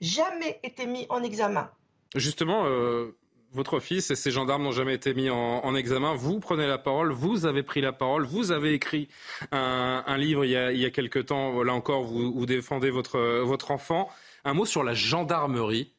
jamais 0.02 0.60
été 0.64 0.86
mis 0.86 1.06
en 1.10 1.24
examen. 1.24 1.70
Justement, 2.16 2.66
euh, 2.66 3.16
votre 3.52 3.80
fils 3.80 4.12
et 4.12 4.16
ces 4.16 4.32
gendarmes 4.32 4.64
n'ont 4.64 4.72
jamais 4.72 4.94
été 4.94 5.14
mis 5.14 5.30
en, 5.30 5.76
examen. 5.76 6.14
Vous 6.14 6.40
prenez 6.40 6.68
la 6.68 6.78
parole, 6.78 7.12
vous 7.12 7.46
avez 7.46 7.64
pris 7.64 7.82
la 7.82 7.92
parole, 7.92 8.26
vous 8.26 8.52
avez 8.52 8.74
écrit 8.74 9.10
un, 9.52 10.18
livre 10.18 10.46
il 10.46 10.52
y, 10.52 10.58
a, 10.58 10.72
il 10.72 10.80
y 10.80 10.86
a 10.86 10.90
quelque 10.90 11.20
temps. 11.20 11.64
Là 11.64 11.74
encore, 11.74 12.04
vous, 12.04 12.34
vous 12.34 12.46
défendez 12.46 12.90
votre, 12.90 13.20
votre 13.42 13.72
enfant. 13.72 14.10
Un 14.46 14.54
mot 14.54 14.66
sur 14.66 14.84
la 14.84 14.94
gendarmerie. 14.94 15.94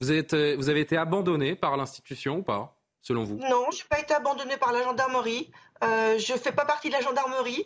Vous 0.00 0.10
avez, 0.10 0.56
vous 0.56 0.68
avez 0.68 0.80
été 0.80 0.96
abandonné 0.96 1.54
par 1.54 1.76
l'institution 1.76 2.38
ou 2.38 2.42
pas, 2.42 2.76
selon 3.00 3.24
vous? 3.24 3.36
Non, 3.36 3.70
je 3.70 3.78
n'ai 3.78 3.88
pas 3.88 4.00
été 4.00 4.14
abandonné 4.14 4.56
par 4.56 4.72
la 4.72 4.82
gendarmerie. 4.82 5.50
Euh, 5.82 6.18
je 6.18 6.32
ne 6.32 6.38
fais 6.38 6.52
pas 6.52 6.64
partie 6.64 6.88
de 6.88 6.94
la 6.94 7.00
gendarmerie. 7.00 7.64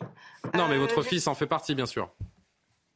Non, 0.53 0.67
mais 0.67 0.75
euh, 0.75 0.79
votre 0.79 1.01
fils 1.01 1.27
en 1.27 1.35
fait 1.35 1.47
partie, 1.47 1.75
bien 1.75 1.85
sûr. 1.85 2.09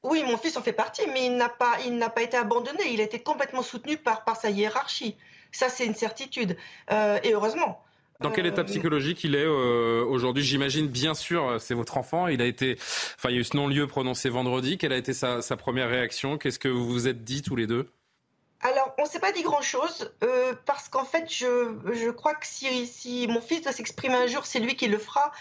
Oui, 0.03 0.23
mon 0.23 0.37
fils 0.37 0.57
en 0.57 0.61
fait 0.61 0.73
partie, 0.73 1.07
mais 1.07 1.25
il 1.27 1.37
n'a 1.37 1.49
pas, 1.49 1.77
il 1.85 1.97
n'a 1.97 2.09
pas 2.09 2.21
été 2.21 2.35
abandonné. 2.35 2.91
Il 2.91 2.99
a 2.99 3.05
été 3.05 3.21
complètement 3.23 3.61
soutenu 3.61 3.97
par, 3.97 4.25
par 4.25 4.35
sa 4.35 4.49
hiérarchie. 4.49 5.15
Ça, 5.53 5.69
c'est 5.69 5.85
une 5.85 5.95
certitude. 5.95 6.57
Euh, 6.91 7.17
et 7.23 7.33
heureusement. 7.33 7.81
Dans 8.19 8.31
quel 8.31 8.45
état 8.45 8.63
psychologique 8.63 9.23
il 9.23 9.35
est 9.35 9.45
aujourd'hui? 9.45 10.43
J'imagine, 10.43 10.87
bien 10.87 11.13
sûr, 11.13 11.57
c'est 11.59 11.73
votre 11.73 11.97
enfant. 11.97 12.27
Il 12.27 12.41
a 12.41 12.45
été, 12.45 12.75
enfin, 12.79 13.29
il 13.29 13.35
y 13.35 13.37
a 13.37 13.41
eu 13.41 13.43
ce 13.43 13.57
non-lieu 13.57 13.85
prononcé 13.87 14.29
vendredi. 14.29 14.77
Quelle 14.77 14.93
a 14.93 14.97
été 14.97 15.13
sa, 15.13 15.41
sa 15.41 15.57
première 15.57 15.89
réaction? 15.89 16.37
Qu'est-ce 16.37 16.59
que 16.59 16.69
vous 16.69 16.85
vous 16.85 17.07
êtes 17.07 17.23
dit 17.23 17.41
tous 17.41 17.55
les 17.55 17.67
deux? 17.67 17.89
On 18.97 19.03
ne 19.03 19.07
s'est 19.07 19.19
pas 19.19 19.31
dit 19.31 19.43
grand-chose, 19.43 20.11
euh, 20.23 20.53
parce 20.65 20.89
qu'en 20.89 21.05
fait, 21.05 21.25
je, 21.31 21.75
je, 21.93 22.09
crois 22.09 22.35
que 22.35 22.45
si, 22.45 22.87
si 22.87 23.27
mon 23.27 23.41
fils 23.41 23.61
doit 23.61 23.71
s'exprimer 23.71 24.15
un 24.15 24.27
jour, 24.27 24.45
c'est 24.45 24.59
lui 24.59 24.75
qui 24.75 24.87
le 24.87 24.97
fera. 24.97 25.31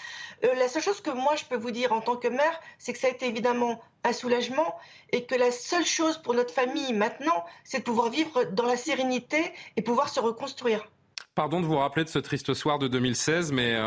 Euh, 0.45 0.55
la 0.55 0.69
seule 0.69 0.83
chose 0.83 1.01
que 1.01 1.11
moi, 1.11 1.37
je 1.37 1.45
peux 1.45 1.57
vous 1.57 1.71
dire 1.71 1.93
en 1.93 2.01
tant 2.01 2.17
que 2.17 2.29
mère, 2.29 2.61
c'est 2.79 2.93
que 2.93 2.99
ça 2.99 3.09
a 3.09 3.11
été 3.11 3.27
évidemment 3.27 3.81
un 4.05 4.13
soulagement, 4.13 4.77
et 5.13 5.25
que 5.27 5.35
la 5.35 5.51
seule 5.51 5.85
chose 5.85 6.19
pour 6.19 6.35
notre 6.35 6.53
famille 6.53 6.93
maintenant, 6.93 7.45
c'est 7.65 7.79
de 7.79 7.85
pouvoir 7.85 8.11
vivre 8.11 8.45
dans 8.45 8.67
la 8.67 8.77
sérénité 8.77 9.53
et 9.77 9.83
pouvoir 9.83 10.09
se 10.09 10.21
reconstruire. 10.21 10.89
Pardon 11.35 11.61
de 11.61 11.67
vous 11.67 11.79
rappeler 11.79 12.05
de 12.05 12.09
ce 12.09 12.19
triste 12.19 12.55
soir 12.55 12.79
de 12.79 12.89
2016, 12.89 13.53
mais... 13.53 13.79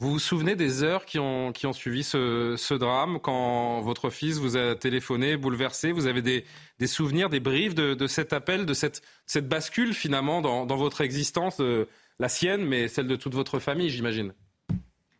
Vous 0.00 0.10
vous 0.12 0.18
souvenez 0.20 0.54
des 0.54 0.84
heures 0.84 1.04
qui 1.04 1.18
ont, 1.18 1.50
qui 1.50 1.66
ont 1.66 1.72
suivi 1.72 2.04
ce, 2.04 2.74
drame, 2.74 3.18
quand 3.18 3.80
votre 3.80 4.10
fils 4.10 4.36
vous 4.36 4.56
a 4.56 4.76
téléphoné, 4.76 5.36
bouleversé 5.36 5.90
Vous 5.90 6.06
avez 6.06 6.22
des, 6.22 6.44
des 6.78 6.86
souvenirs, 6.86 7.28
des 7.28 7.40
briefs 7.40 7.74
de, 7.74 7.94
de, 7.94 8.06
cet 8.06 8.32
appel, 8.32 8.64
de 8.64 8.74
cette, 8.74 9.02
cette 9.26 9.48
bascule 9.48 9.92
finalement 9.92 10.40
dans, 10.40 10.66
dans 10.66 10.76
votre 10.76 11.00
existence, 11.00 11.60
euh, 11.60 11.88
la 12.20 12.28
sienne, 12.28 12.64
mais 12.64 12.86
celle 12.86 13.08
de 13.08 13.16
toute 13.16 13.34
votre 13.34 13.58
famille, 13.58 13.90
j'imagine? 13.90 14.34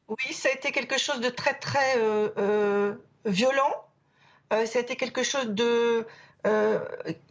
Oui, 0.06 0.32
ça 0.32 0.48
a 0.48 0.52
été 0.52 0.70
quelque 0.70 0.96
chose 0.96 1.20
de 1.20 1.28
très 1.28 1.54
très 1.54 1.98
euh, 1.98 2.28
euh 2.38 2.94
violent. 3.24 3.84
Ça 4.50 4.78
a 4.78 4.80
été 4.80 4.96
quelque 4.96 5.22
chose 5.22 5.48
de, 5.48 6.06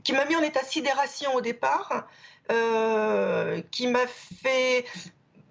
qui 0.04 0.14
m'a 0.14 0.26
mis 0.26 0.36
en 0.36 0.44
état 0.44 0.64
sidération 0.64 1.34
au 1.34 1.42
départ, 1.42 2.08
qui 3.72 3.88
m'a 3.88 4.06
fait 4.06 4.86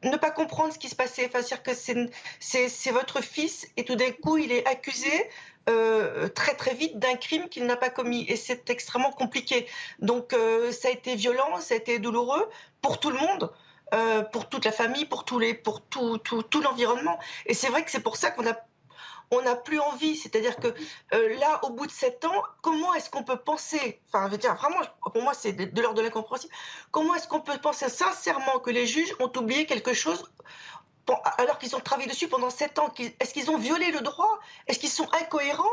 ne 0.07 0.17
pas 0.17 0.31
comprendre 0.31 0.73
ce 0.73 0.79
qui 0.79 0.89
se 0.89 0.97
passait. 0.97 1.27
Enfin, 1.27 1.43
dire 1.43 1.63
que 1.63 1.73
c'est 1.75 2.91
votre 2.91 3.21
fils 3.23 3.67
et 3.77 3.85
tout 3.85 3.97
d'un 3.97 4.11
coup, 4.11 4.37
il 4.39 4.53
est 4.53 4.67
accusé 4.67 5.29
euh, 5.69 6.29
très 6.29 6.55
très 6.55 6.75
vite 6.75 6.99
d'un 6.99 7.17
crime 7.17 7.49
qu'il 7.49 7.67
n'a 7.67 7.77
pas 7.77 7.91
commis 7.91 8.25
et 8.29 8.37
c'est 8.37 8.71
extrêmement 8.71 9.11
compliqué. 9.11 9.67
Donc 9.99 10.33
euh, 10.33 10.71
ça 10.71 10.89
a 10.89 10.91
été 10.93 11.17
violent, 11.17 11.61
ça 11.61 11.75
a 11.75 11.77
été 11.77 11.99
douloureux 11.99 12.49
pour 12.83 13.01
tout 13.01 13.11
le 13.11 13.19
monde. 13.19 13.53
Euh, 13.95 14.23
pour 14.23 14.49
toute 14.49 14.65
la 14.65 14.73
famille, 14.73 15.05
pour 15.05 15.25
tous 15.25 15.39
les, 15.39 15.55
pour 15.55 15.81
tout, 15.81 16.19
tout, 16.19 16.43
tout 16.43 16.61
l'environnement. 16.61 17.21
Et 17.47 17.55
c'est 17.55 17.69
vrai 17.69 17.85
que 17.85 17.91
c'est 17.93 18.01
pour 18.01 18.17
ça 18.17 18.33
qu'on 18.33 18.45
a 18.45 18.57
on 19.31 19.43
n'a 19.43 19.57
plus 19.57 19.81
envie. 19.81 20.17
C'est-à-dire 20.17 20.57
que 20.57 20.69
euh, 21.15 21.39
là, 21.39 21.61
au 21.65 21.71
bout 21.71 21.87
de 21.87 21.93
sept 21.93 22.25
ans, 22.25 22.43
comment 22.63 22.95
est-ce 22.95 23.11
qu'on 23.11 23.25
peut 23.25 23.39
penser, 23.39 24.01
enfin, 24.09 24.29
je 24.31 24.37
dire, 24.37 24.55
vraiment, 24.55 24.81
pour 25.13 25.23
moi, 25.23 25.35
c'est 25.35 25.53
de, 25.53 25.81
l'ordre 25.81 25.99
de 25.99 26.03
l'incompréhensible, 26.03 26.53
comment 26.91 27.15
est-ce 27.15 27.29
qu'on 27.29 27.41
peut 27.41 27.59
penser 27.59 27.89
sincèrement 27.89 28.59
que 28.61 28.71
les 28.71 28.87
juges 28.87 29.15
ont 29.21 29.33
oublié 29.37 29.67
quelque 29.67 29.93
chose 29.93 30.31
alors 31.39 31.59
qu'ils 31.59 31.77
ont 31.77 31.81
travaillé 31.81 32.09
dessus 32.09 32.27
pendant 32.27 32.51
sept 32.51 32.81
ans 32.81 32.93
Est-ce 33.21 33.33
qu'ils 33.33 33.51
ont 33.51 33.59
violé 33.59 33.93
le 33.93 34.01
droit? 34.01 34.41
Est-ce 34.67 34.81
qu'ils 34.81 34.91
sont 34.91 35.09
incohérents? 35.21 35.65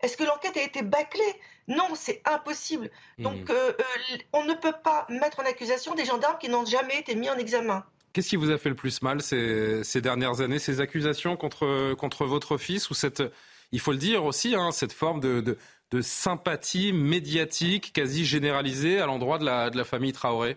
Est-ce 0.00 0.16
que 0.16 0.24
l'enquête 0.24 0.56
a 0.56 0.62
été 0.62 0.82
bâclée? 0.82 1.40
Non, 1.66 1.88
c'est 1.94 2.22
impossible. 2.24 2.90
Donc, 3.18 3.50
mmh. 3.50 3.52
euh, 3.52 3.72
euh, 3.78 4.16
on 4.32 4.44
ne 4.44 4.54
peut 4.54 4.72
pas 4.82 5.06
mettre 5.10 5.40
en 5.40 5.44
accusation 5.44 5.94
des 5.94 6.06
gendarmes 6.06 6.38
qui 6.38 6.48
n'ont 6.48 6.64
jamais 6.64 6.98
été 6.98 7.14
mis 7.14 7.28
en 7.28 7.36
examen. 7.36 7.84
Qu'est-ce 8.18 8.30
qui 8.30 8.34
vous 8.34 8.50
a 8.50 8.58
fait 8.58 8.68
le 8.68 8.74
plus 8.74 9.00
mal 9.00 9.22
ces, 9.22 10.00
dernières 10.00 10.40
années 10.40 10.58
Ces 10.58 10.80
accusations 10.80 11.36
contre, 11.36 11.94
contre 11.94 12.24
votre 12.24 12.56
fils 12.56 12.90
ou 12.90 12.94
cette, 12.94 13.22
il 13.70 13.78
faut 13.78 13.92
le 13.92 13.96
dire 13.96 14.24
aussi, 14.24 14.56
hein, 14.56 14.72
cette 14.72 14.92
forme 14.92 15.20
de, 15.20 15.56
de, 15.92 16.02
sympathie 16.02 16.92
médiatique 16.92 17.92
quasi 17.92 18.24
généralisée 18.24 19.00
à 19.00 19.06
l'endroit 19.06 19.38
de 19.38 19.44
la, 19.44 19.70
de 19.70 19.76
la 19.76 19.84
famille 19.84 20.12
Traoré? 20.12 20.56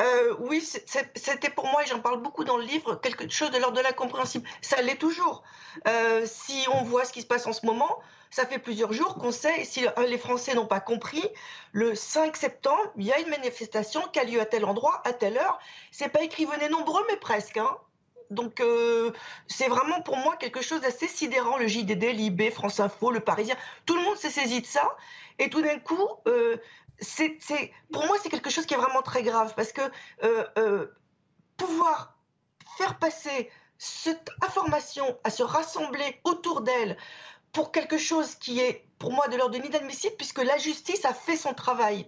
Euh, 0.00 0.34
oui, 0.38 0.62
c'était 0.62 1.50
pour 1.50 1.66
moi, 1.66 1.82
et 1.84 1.86
j'en 1.86 2.00
parle 2.00 2.22
beaucoup 2.22 2.44
dans 2.44 2.56
le 2.56 2.64
livre, 2.64 2.98
quelque 2.98 3.28
chose 3.28 3.50
de 3.50 3.58
l'ordre 3.58 3.76
de 3.76 3.82
l'incompréhensible. 3.82 4.48
Ça 4.62 4.80
l'est 4.80 4.96
toujours. 4.96 5.42
Euh, 5.86 6.22
si 6.24 6.64
on 6.72 6.82
voit 6.82 7.04
ce 7.04 7.12
qui 7.12 7.20
se 7.20 7.26
passe 7.26 7.46
en 7.46 7.52
ce 7.52 7.66
moment, 7.66 8.00
ça 8.34 8.46
fait 8.46 8.58
plusieurs 8.58 8.92
jours 8.92 9.14
qu'on 9.14 9.30
sait, 9.30 9.64
si 9.64 9.86
les 10.08 10.18
Français 10.18 10.54
n'ont 10.54 10.66
pas 10.66 10.80
compris, 10.80 11.22
le 11.70 11.94
5 11.94 12.36
septembre, 12.36 12.82
il 12.96 13.04
y 13.04 13.12
a 13.12 13.20
une 13.20 13.28
manifestation 13.28 14.00
qui 14.12 14.18
a 14.18 14.24
lieu 14.24 14.40
à 14.40 14.44
tel 14.44 14.64
endroit, 14.64 15.00
à 15.04 15.12
telle 15.12 15.38
heure. 15.38 15.60
C'est 15.92 16.08
pas 16.08 16.20
écrit 16.20 16.44
venez 16.44 16.68
nombreux, 16.68 17.04
mais 17.08 17.16
presque. 17.16 17.58
Hein. 17.58 17.76
Donc 18.30 18.58
euh, 18.58 19.12
c'est 19.46 19.68
vraiment 19.68 20.02
pour 20.02 20.16
moi 20.16 20.34
quelque 20.34 20.62
chose 20.62 20.80
d'assez 20.80 21.06
sidérant, 21.06 21.58
le 21.58 21.68
JDD, 21.68 22.02
l'IB, 22.12 22.50
France 22.50 22.80
Info, 22.80 23.12
le 23.12 23.20
Parisien. 23.20 23.54
Tout 23.86 23.94
le 23.94 24.02
monde 24.02 24.16
s'est 24.16 24.30
saisi 24.30 24.60
de 24.60 24.66
ça. 24.66 24.96
Et 25.38 25.48
tout 25.48 25.62
d'un 25.62 25.78
coup, 25.78 26.08
euh, 26.26 26.56
pour 27.92 28.04
moi, 28.04 28.16
c'est 28.20 28.30
quelque 28.30 28.50
chose 28.50 28.66
qui 28.66 28.74
est 28.74 28.78
vraiment 28.78 29.02
très 29.02 29.22
grave. 29.22 29.54
Parce 29.54 29.70
que 29.70 29.82
euh, 30.24 30.86
pouvoir 31.56 32.16
faire 32.78 32.98
passer 32.98 33.48
cette 33.78 34.30
information 34.42 35.18
à 35.22 35.30
se 35.30 35.44
rassembler 35.44 36.20
autour 36.24 36.62
d'elle 36.62 36.96
pour 37.54 37.72
quelque 37.72 37.96
chose 37.96 38.34
qui 38.34 38.60
est 38.60 38.84
pour 38.98 39.12
moi 39.12 39.28
de 39.28 39.36
l'ordre 39.36 39.56
de 39.56 39.62
l'inadmissible 39.62 40.16
puisque 40.16 40.42
la 40.42 40.58
justice 40.58 41.04
a 41.06 41.14
fait 41.14 41.36
son 41.36 41.54
travail. 41.54 42.06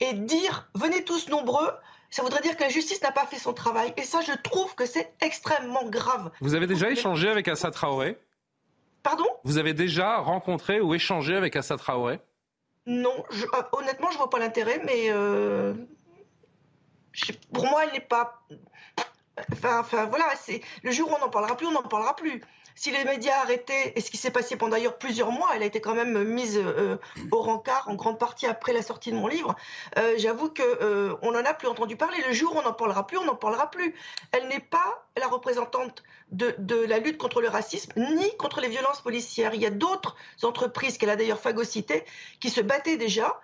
Et 0.00 0.12
dire 0.12 0.68
venez 0.74 1.02
tous 1.02 1.28
nombreux, 1.28 1.70
ça 2.10 2.22
voudrait 2.22 2.42
dire 2.42 2.56
que 2.56 2.62
la 2.62 2.68
justice 2.68 3.02
n'a 3.02 3.10
pas 3.10 3.26
fait 3.26 3.38
son 3.38 3.52
travail. 3.52 3.92
Et 3.96 4.02
ça, 4.02 4.20
je 4.20 4.32
trouve 4.32 4.74
que 4.76 4.86
c'est 4.86 5.12
extrêmement 5.20 5.84
grave. 5.88 6.30
Vous 6.40 6.54
avez 6.54 6.66
déjà 6.66 6.90
échangé 6.90 7.28
avec 7.28 7.48
Assa 7.48 7.70
Traoré? 7.70 8.18
Pardon? 9.02 9.26
Vous 9.44 9.58
avez 9.58 9.74
déjà 9.74 10.18
rencontré 10.18 10.80
ou 10.80 10.94
échangé 10.94 11.34
avec 11.34 11.56
Assa 11.56 11.76
Traoré? 11.76 12.20
Non, 12.86 13.24
je, 13.30 13.44
euh, 13.44 13.62
honnêtement, 13.72 14.10
je 14.10 14.18
vois 14.18 14.30
pas 14.30 14.38
l'intérêt, 14.38 14.80
mais 14.84 15.10
euh, 15.10 15.74
pour 17.52 17.66
moi, 17.66 17.84
elle 17.84 17.92
n'est 17.92 18.00
pas. 18.00 18.42
Enfin, 19.52 19.80
enfin 19.80 20.04
voilà, 20.06 20.26
c'est 20.36 20.60
le 20.82 20.90
jour 20.90 21.10
où 21.10 21.14
on 21.14 21.18
n'en 21.18 21.30
parlera 21.30 21.56
plus, 21.56 21.66
on 21.66 21.72
n'en 21.72 21.82
parlera 21.82 22.14
plus 22.14 22.42
si 22.74 22.90
les 22.90 23.04
médias 23.04 23.40
arrêtaient, 23.40 23.92
et 23.94 24.00
ce 24.00 24.10
qui 24.10 24.16
s'est 24.16 24.30
passé 24.30 24.56
pendant 24.56 24.72
d'ailleurs 24.72 24.98
plusieurs 24.98 25.30
mois, 25.30 25.50
elle 25.54 25.62
a 25.62 25.66
été 25.66 25.80
quand 25.80 25.94
même 25.94 26.24
mise 26.24 26.58
euh, 26.58 26.96
au 27.30 27.40
rencard 27.40 27.88
en 27.88 27.94
grande 27.94 28.18
partie 28.18 28.46
après 28.46 28.72
la 28.72 28.82
sortie 28.82 29.12
de 29.12 29.16
mon 29.16 29.28
livre, 29.28 29.54
euh, 29.98 30.14
j'avoue 30.18 30.48
qu'on 30.48 30.62
euh, 30.62 31.16
n'en 31.22 31.44
a 31.44 31.54
plus 31.54 31.68
entendu 31.68 31.96
parler. 31.96 32.18
Le 32.26 32.32
jour 32.32 32.54
où 32.54 32.58
on 32.58 32.62
n'en 32.62 32.72
parlera 32.72 33.06
plus, 33.06 33.16
on 33.18 33.24
n'en 33.24 33.36
parlera 33.36 33.70
plus. 33.70 33.94
Elle 34.32 34.48
n'est 34.48 34.60
pas 34.60 35.06
la 35.16 35.28
représentante 35.28 36.02
de, 36.32 36.54
la 36.84 36.98
lutte 36.98 37.18
contre 37.18 37.40
le 37.40 37.48
racisme 37.48 37.92
ni 37.96 38.36
contre 38.36 38.60
les 38.60 38.68
violences 38.68 39.00
policières. 39.00 39.54
Il 39.54 39.60
y 39.60 39.66
a 39.66 39.70
d'autres 39.70 40.16
entreprises 40.42 40.98
qu'elle 40.98 41.10
a 41.10 41.16
d'ailleurs 41.16 41.38
phagocytées 41.38 42.04
qui 42.40 42.50
se 42.50 42.60
battaient 42.60 42.96
déjà 42.96 43.40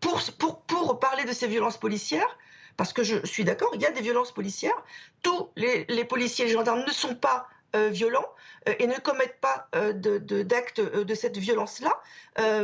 pour, 0.00 0.98
parler 1.00 1.24
de 1.24 1.32
ces 1.32 1.46
violences 1.46 1.78
policières 1.78 2.38
parce 2.76 2.92
que 2.92 3.02
je 3.02 3.24
suis 3.24 3.44
d'accord, 3.44 3.70
il 3.74 3.80
y 3.80 3.86
a 3.86 3.90
des 3.90 4.02
violences 4.02 4.32
policières. 4.32 4.76
Tous 5.22 5.50
les, 5.56 5.86
les 5.88 6.04
policiers 6.04 6.44
et 6.44 6.48
les 6.48 6.54
gendarmes 6.54 6.84
ne 6.86 6.92
sont 6.92 7.14
pas 7.14 7.48
violents 7.90 8.28
euh, 8.68 8.74
et 8.78 8.86
ne 8.86 8.98
commettent 8.98 9.40
pas 9.40 9.68
euh, 9.74 9.92
d'actes 9.92 10.80
de, 10.80 11.14
cette 11.14 11.36
violence-là. 11.36 11.92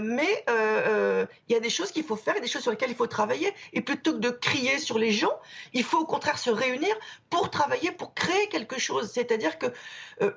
mais 0.01 0.45
il 1.49 1.53
y 1.53 1.57
a 1.57 1.61
des 1.61 1.71
choses 1.71 1.91
qu'il 1.93 2.05
faut 2.05 2.17
faire 2.17 2.37
et 2.37 2.41
des 2.41 2.49
choses 2.49 2.63
sur 2.63 2.71
lesquelles 2.71 2.91
il 2.91 2.97
faut 2.97 3.07
travailler. 3.07 3.53
Et 3.73 3.81
plutôt 3.81 4.13
que 4.13 4.19
de 4.19 4.31
crier 4.31 4.79
sur 4.79 4.99
les 4.99 5.13
gens, 5.13 5.33
il 5.73 5.85
faut 5.85 5.99
au 5.99 6.07
contraire 6.07 6.39
se 6.39 6.51
réunir 6.51 6.95
pour 7.31 7.51
travailler, 7.51 7.91
pour 7.93 8.15
créer 8.15 8.49
quelque 8.49 8.79
chose. 8.79 9.11
C'est-à-dire 9.13 9.59
que 9.59 9.67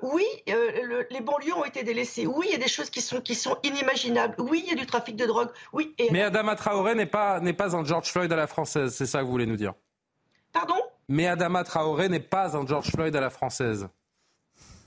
oui, 0.02 0.24
les 0.46 1.20
banlieues 1.20 1.54
ont 1.54 1.64
été 1.64 1.82
délaissées. 1.82 2.26
Oui, 2.26 2.46
il 2.48 2.52
y 2.52 2.56
a 2.56 2.58
des 2.58 2.68
choses 2.68 2.90
qui 2.90 3.00
sont, 3.00 3.20
qui 3.20 3.34
sont 3.34 3.56
inimaginables. 3.62 4.36
Oui, 4.38 4.62
il 4.64 4.70
y 4.70 4.72
a 4.72 4.76
du 4.76 4.86
trafic 4.86 5.16
de 5.16 5.26
drogue. 5.26 5.50
Oui. 5.72 5.94
Mais 6.10 6.22
Adama 6.22 6.56
Traoré 6.56 6.94
n'est 6.94 7.06
pas, 7.06 7.40
pas 7.40 7.76
un 7.76 7.84
George 7.84 8.10
Floyd 8.10 8.32
à 8.32 8.36
la 8.36 8.46
française. 8.46 8.94
C'est 8.94 9.06
ça 9.06 9.20
que 9.20 9.24
vous 9.24 9.30
voulez 9.32 9.46
nous 9.46 9.56
dire? 9.56 9.74
Pardon? 10.52 10.80
Mais 11.08 11.26
Adama 11.26 11.64
Traoré 11.64 12.08
n'est 12.08 12.20
pas 12.20 12.56
un 12.56 12.66
George 12.66 12.90
Floyd 12.90 13.14
à 13.14 13.20
la 13.20 13.30
française. 13.30 13.88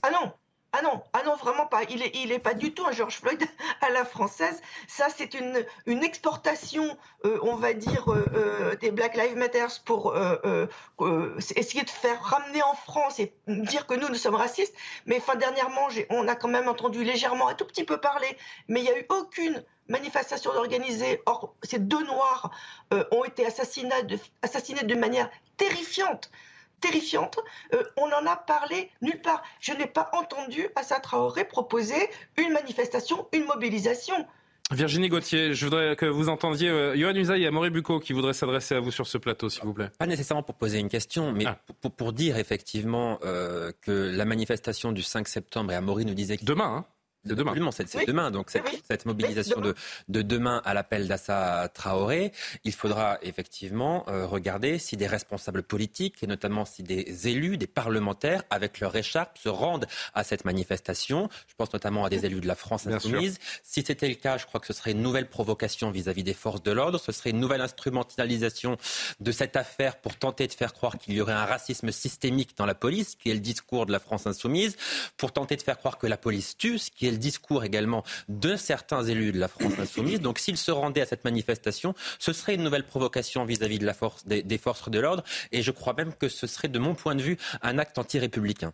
Ah 0.01 0.11
non, 0.11 0.33
ah 0.71 0.83
non, 0.83 1.01
ah 1.13 1.23
non, 1.25 1.35
vraiment 1.35 1.65
pas. 1.65 1.81
Il 1.89 2.03
est, 2.03 2.11
il 2.15 2.31
est 2.31 2.37
pas 2.39 2.53
du 2.53 2.73
tout 2.73 2.85
un 2.85 2.91
George 2.91 3.15
Floyd 3.15 3.43
à 3.81 3.89
la 3.89 4.05
française. 4.05 4.61
Ça, 4.87 5.07
c'est 5.09 5.33
une, 5.33 6.03
exportation, 6.03 6.95
euh, 7.25 7.39
on 7.41 7.55
va 7.55 7.73
dire, 7.73 8.11
euh, 8.13 8.25
euh, 8.35 8.75
des 8.75 8.91
Black 8.91 9.15
Lives 9.15 9.35
Matter 9.35 9.65
pour 9.83 10.15
essayer 11.35 11.83
de 11.83 11.89
faire 11.89 12.21
ramener 12.21 12.61
en 12.61 12.75
France 12.75 13.19
et 13.19 13.33
dire 13.47 13.87
que 13.87 13.95
nous, 13.95 14.09
nous 14.09 14.15
sommes 14.15 14.35
racistes. 14.35 14.75
Mais 15.07 15.21
dernièrement, 15.39 15.87
on 16.11 16.27
a 16.27 16.35
quand 16.35 16.47
même 16.47 16.67
entendu 16.67 17.03
légèrement 17.03 17.47
un 17.47 17.55
tout 17.55 17.65
petit 17.65 17.83
peu 17.83 17.97
parler, 17.97 18.37
mais 18.67 18.81
il 18.81 18.83
n'y 18.83 18.91
a 18.91 18.99
eu 18.99 19.05
aucune 19.09 19.63
manifestation 19.87 20.51
organisée. 20.51 21.21
Or, 21.25 21.55
ces 21.63 21.79
deux 21.79 22.03
Noirs 22.05 22.51
ont 23.11 23.23
été 23.23 23.43
assassinés 23.43 24.03
de, 24.03 24.19
assassinés 24.43 24.83
de 24.83 24.95
manière 24.95 25.31
terrifiante 25.57 26.29
terrifiante. 26.79 27.39
Euh, 27.73 27.83
on 27.97 28.05
en 28.11 28.25
a 28.25 28.35
parlé 28.35 28.89
nulle 29.01 29.21
part. 29.21 29.43
Je 29.59 29.73
n'ai 29.73 29.87
pas 29.87 30.09
entendu 30.13 30.67
Assa 30.75 30.99
Traoré 30.99 31.45
proposer 31.45 32.09
une 32.37 32.53
manifestation, 32.53 33.27
une 33.33 33.45
mobilisation. 33.45 34.15
Virginie 34.71 35.09
Gauthier, 35.09 35.55
je 35.55 35.65
voudrais 35.65 35.95
que 35.95 36.05
vous 36.05 36.29
entendiez 36.29 36.69
euh, 36.69 36.95
Johan 36.95 37.15
Usaï 37.15 37.43
et 37.43 37.49
Maurice 37.49 37.71
Bucco 37.71 37.99
qui 37.99 38.13
voudraient 38.13 38.33
s'adresser 38.33 38.75
à 38.75 38.79
vous 38.79 38.91
sur 38.91 39.07
ce 39.07 39.17
plateau, 39.17 39.49
s'il 39.49 39.63
vous 39.63 39.73
plaît. 39.73 39.89
Pas 39.97 40.05
nécessairement 40.05 40.43
pour 40.43 40.53
poser 40.53 40.77
une 40.77 40.89
question, 40.89 41.31
mais 41.31 41.45
ah. 41.47 41.57
pour, 41.97 42.13
dire 42.13 42.37
effectivement 42.37 43.17
euh, 43.23 43.71
que 43.81 43.91
la 43.91 44.25
manifestation 44.25 44.91
du 44.91 45.01
5 45.01 45.27
septembre, 45.27 45.71
et 45.71 45.75
Amaury 45.75 46.05
nous 46.05 46.13
disait... 46.13 46.37
Demain, 46.43 46.77
hein 46.77 46.85
de 47.25 47.35
demain. 47.35 47.53
c'est 47.71 48.05
demain. 48.05 48.31
Donc 48.31 48.49
cette, 48.49 49.05
mobilisation 49.05 49.59
De, 49.59 49.75
de, 50.07 50.21
demain 50.21 50.61
à 50.65 50.73
l'appel 50.73 51.07
d'Assa 51.07 51.69
Traoré, 51.73 52.31
il 52.63 52.73
faudra 52.73 53.17
effectivement 53.21 54.05
euh, 54.07 54.25
regarder 54.25 54.79
si 54.79 54.97
des 54.97 55.07
responsables 55.07 55.63
politiques, 55.63 56.23
et 56.23 56.27
notamment 56.27 56.65
si 56.65 56.83
des 56.83 57.27
élus, 57.27 57.57
des 57.57 57.67
parlementaires, 57.67 58.43
avec 58.49 58.79
leur 58.79 58.95
écharpe, 58.95 59.37
se 59.37 59.49
rendent 59.49 59.87
à 60.13 60.23
cette 60.23 60.45
manifestation. 60.45 61.29
Je 61.47 61.55
pense 61.55 61.73
notamment 61.73 62.05
à 62.05 62.09
des 62.09 62.25
élus 62.25 62.41
de 62.41 62.47
la 62.47 62.55
France 62.55 62.87
insoumise. 62.87 63.37
Si 63.63 63.83
c'était 63.85 64.07
le 64.07 64.15
cas, 64.15 64.37
je 64.37 64.45
crois 64.45 64.59
que 64.59 64.67
ce 64.67 64.73
serait 64.73 64.91
une 64.91 65.01
nouvelle 65.01 65.29
provocation 65.29 65.91
vis-à-vis 65.91 66.23
des 66.23 66.33
forces 66.33 66.63
de 66.63 66.71
l'ordre. 66.71 66.99
Ce 66.99 67.11
serait 67.11 67.31
une 67.31 67.39
nouvelle 67.39 67.61
instrumentalisation 67.61 68.77
de 69.19 69.31
cette 69.31 69.55
affaire 69.55 69.97
pour 69.97 70.15
tenter 70.15 70.47
de 70.47 70.53
faire 70.53 70.73
croire 70.73 70.97
qu'il 70.97 71.13
y 71.15 71.21
aurait 71.21 71.33
un 71.33 71.45
racisme 71.45 71.91
systémique 71.91 72.55
dans 72.57 72.65
la 72.65 72.75
police, 72.75 73.15
qui 73.15 73.29
est 73.29 73.33
le 73.33 73.39
discours 73.39 73.85
de 73.85 73.91
la 73.91 73.99
France 73.99 74.25
insoumise, 74.25 74.77
pour 75.17 75.31
tenter 75.31 75.55
de 75.57 75.61
faire 75.61 75.77
croire 75.77 75.97
que 75.97 76.07
la 76.07 76.17
police 76.17 76.57
tue, 76.57 76.77
ce 76.77 76.91
qui 76.91 77.07
est 77.07 77.08
le 77.11 77.17
discours 77.17 77.63
également 77.63 78.03
de 78.27 78.55
certains 78.55 79.03
élus 79.03 79.31
de 79.31 79.39
la 79.39 79.47
France 79.47 79.73
insoumise. 79.79 80.21
Donc 80.21 80.39
s'ils 80.39 80.57
se 80.57 80.71
rendaient 80.71 81.01
à 81.01 81.05
cette 81.05 81.23
manifestation, 81.23 81.95
ce 82.19 82.33
serait 82.33 82.55
une 82.55 82.63
nouvelle 82.63 82.85
provocation 82.85 83.45
vis-à-vis 83.45 83.79
de 83.79 83.85
la 83.85 83.93
force, 83.93 84.25
des, 84.25 84.57
forces 84.57 84.89
de 84.89 84.99
l'ordre. 84.99 85.23
Et 85.51 85.61
je 85.61 85.71
crois 85.71 85.93
même 85.93 86.13
que 86.13 86.29
ce 86.29 86.47
serait, 86.47 86.67
de 86.67 86.79
mon 86.79 86.95
point 86.95 87.15
de 87.15 87.21
vue, 87.21 87.37
un 87.61 87.77
acte 87.77 87.97
anti-républicain. 87.97 88.73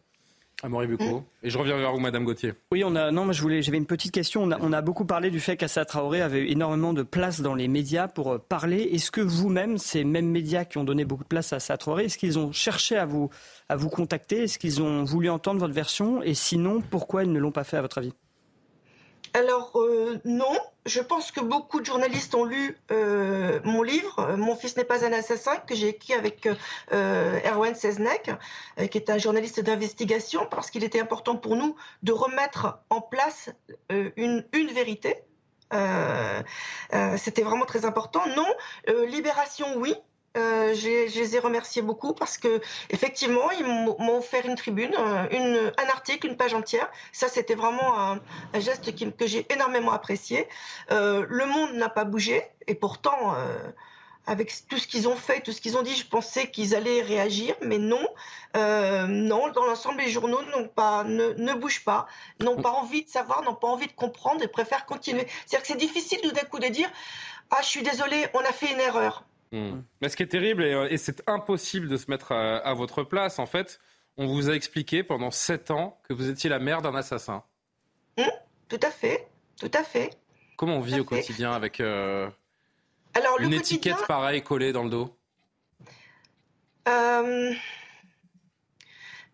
Amaury 0.63 0.87
Bucco. 0.87 1.23
Et 1.43 1.49
je 1.49 1.57
reviens 1.57 1.77
vers 1.77 1.91
vous, 1.91 1.99
Madame 1.99 2.23
Gauthier. 2.23 2.53
Oui, 2.71 2.83
on 2.85 2.95
a. 2.95 3.11
Non, 3.11 3.31
je 3.31 3.41
voulais. 3.41 3.61
J'avais 3.61 3.77
une 3.77 3.85
petite 3.85 4.11
question. 4.11 4.43
On 4.43 4.51
a, 4.51 4.57
on 4.61 4.71
a 4.71 4.81
beaucoup 4.81 5.05
parlé 5.05 5.29
du 5.29 5.39
fait 5.39 5.57
qu'Assa 5.57 5.85
Traoré 5.85 6.21
avait 6.21 6.39
eu 6.39 6.47
énormément 6.47 6.93
de 6.93 7.03
place 7.03 7.41
dans 7.41 7.55
les 7.55 7.67
médias 7.67 8.07
pour 8.07 8.33
euh, 8.33 8.37
parler. 8.37 8.89
Est-ce 8.93 9.11
que 9.11 9.21
vous-même, 9.21 9.77
ces 9.77 10.03
mêmes 10.03 10.29
médias 10.29 10.65
qui 10.65 10.77
ont 10.77 10.83
donné 10.83 11.05
beaucoup 11.05 11.23
de 11.23 11.27
place 11.27 11.53
à 11.53 11.57
Assa 11.57 11.77
Traoré, 11.77 12.05
est-ce 12.05 12.17
qu'ils 12.17 12.39
ont 12.39 12.51
cherché 12.51 12.97
à 12.97 13.05
vous, 13.05 13.29
à 13.69 13.75
vous 13.75 13.89
contacter? 13.89 14.43
Est-ce 14.43 14.57
qu'ils 14.57 14.81
ont 14.81 15.03
voulu 15.03 15.29
entendre 15.29 15.59
votre 15.59 15.73
version? 15.73 16.23
Et 16.23 16.33
sinon, 16.33 16.81
pourquoi 16.81 17.23
ils 17.23 17.31
ne 17.31 17.39
l'ont 17.39 17.51
pas 17.51 17.63
fait, 17.63 17.77
à 17.77 17.81
votre 17.81 17.97
avis? 17.97 18.13
Alors 19.35 19.73
euh, 19.75 20.17
non, 20.23 20.57
je 20.85 21.01
pense 21.01 21.31
que 21.33 21.41
beaucoup 21.41 21.81
de 21.81 21.85
journalistes 21.85 22.33
ont 22.35 22.45
lu 22.45 22.77
euh, 22.91 23.59
mon 23.65 23.83
livre, 23.83 24.19
euh, 24.19 24.37
Mon 24.37 24.55
fils 24.55 24.77
n'est 24.77 24.85
pas 24.85 25.05
un 25.05 25.11
assassin, 25.11 25.57
que 25.57 25.75
j'ai 25.75 25.89
écrit 25.89 26.13
avec 26.13 26.47
Erwan 26.91 27.75
Seznek, 27.75 28.31
qui 28.89 28.97
est 28.97 29.09
un 29.09 29.17
journaliste 29.17 29.59
d'investigation, 29.59 30.47
parce 30.49 30.71
qu'il 30.71 30.85
était 30.85 31.01
important 31.01 31.35
pour 31.35 31.57
nous 31.57 31.75
de 32.03 32.13
remettre 32.13 32.79
en 32.89 33.01
place 33.01 33.49
une, 33.89 34.45
vérité. 34.73 35.17
C'était 37.17 37.41
vraiment 37.41 37.65
très 37.65 37.83
important. 37.83 38.21
Non, 38.37 38.47
Libération, 39.07 39.67
oui. 39.75 39.95
Euh, 40.35 40.73
je 40.73 41.19
les 41.19 41.35
ai 41.35 41.39
remerciés 41.39 41.81
beaucoup 41.81 42.13
parce 42.13 42.37
que 42.37 42.61
effectivement 42.89 43.51
ils 43.51 43.65
m'ont 43.65 44.17
offert 44.17 44.45
une 44.45 44.55
tribune, 44.55 44.93
euh, 44.97 45.71
un 45.77 45.89
article, 45.89 46.27
une 46.27 46.37
page 46.37 46.53
entière. 46.53 46.89
Ça 47.13 47.27
c'était 47.29 47.55
vraiment 47.55 47.97
un, 47.99 48.19
geste 48.59 48.93
que 49.15 49.27
j'ai 49.27 49.45
énormément 49.51 49.91
apprécié. 49.91 50.47
Euh, 50.91 51.25
le 51.29 51.45
monde 51.45 51.73
n'a 51.73 51.89
pas 51.89 52.03
bougé 52.03 52.43
et 52.67 52.75
pourtant 52.75 53.35
avec 54.27 54.51
tout 54.67 54.77
ce 54.77 54.87
qu'ils 54.87 55.07
ont 55.07 55.15
fait, 55.15 55.41
tout 55.41 55.51
ce 55.51 55.61
qu'ils 55.61 55.77
ont 55.77 55.83
dit, 55.83 55.95
je 55.95 56.07
pensais 56.07 56.49
qu'ils 56.49 56.75
allaient 56.75 57.03
réagir, 57.03 57.55
mais 57.61 57.77
non, 57.77 58.05
non. 58.55 59.51
Dans 59.51 59.65
l'ensemble, 59.65 59.99
les 60.01 60.09
journaux 60.09 60.41
pas, 60.75 61.03
ne, 61.03 61.33
ne 61.33 61.53
bougent 61.53 61.83
pas, 61.83 62.07
n'ont 62.39 62.59
pas 62.61 62.71
envie 62.71 63.03
de 63.05 63.09
savoir, 63.09 63.43
n'ont 63.43 63.55
pas 63.55 63.67
envie 63.67 63.87
de 63.87 63.93
comprendre 63.93 64.41
et 64.43 64.47
préfèrent 64.47 64.85
continuer. 64.85 65.27
C'est-à-dire 65.45 65.61
que 65.61 65.67
c'est 65.67 65.77
difficile 65.77 66.19
tout 66.21 66.31
d'un 66.31 66.43
coup 66.43 66.59
de 66.59 66.67
dire, 66.67 66.89
ah, 67.51 67.59
je 67.61 67.67
suis 67.67 67.83
désolé, 67.83 68.25
on 68.33 68.39
a 68.39 68.51
fait 68.51 68.71
une 68.71 68.79
erreur. 68.79 69.23
Hmm. 69.51 69.81
Mais 70.01 70.09
ce 70.09 70.17
qui 70.17 70.23
est 70.23 70.27
terrible, 70.27 70.63
euh, 70.63 70.87
et, 70.89 70.97
c'est 70.97 71.23
impossible 71.27 71.87
de 71.87 71.97
se 71.97 72.09
mettre 72.09 72.31
à, 72.31 72.73
votre 72.73 73.03
place, 73.03 73.39
en 73.39 73.45
fait, 73.45 73.79
on 74.17 74.27
vous 74.27 74.49
a 74.49 74.53
expliqué 74.53 75.03
pendant 75.03 75.31
sept 75.31 75.71
ans 75.71 75.99
que 76.07 76.13
vous 76.13 76.29
étiez 76.29 76.49
la 76.49 76.59
mère 76.59 76.81
d'un 76.81 76.95
assassin. 76.95 77.43
Hmm, 78.17 78.23
tout 78.69 78.79
à 78.81 78.91
fait, 78.91 79.27
tout 79.59 79.71
à 79.73 79.83
fait. 79.83 80.11
Comment 80.57 80.77
on 80.77 80.81
vit 80.81 80.99
au 80.99 81.05
quotidien 81.05 81.51
avec 81.51 81.79
euh, 81.79 82.29
une 83.39 83.53
étiquette 83.53 84.05
pareille 84.07 84.41
collée 84.41 84.71
dans 84.71 84.83
le 84.83 84.89
dos? 84.89 85.17
Euh, 86.87 87.53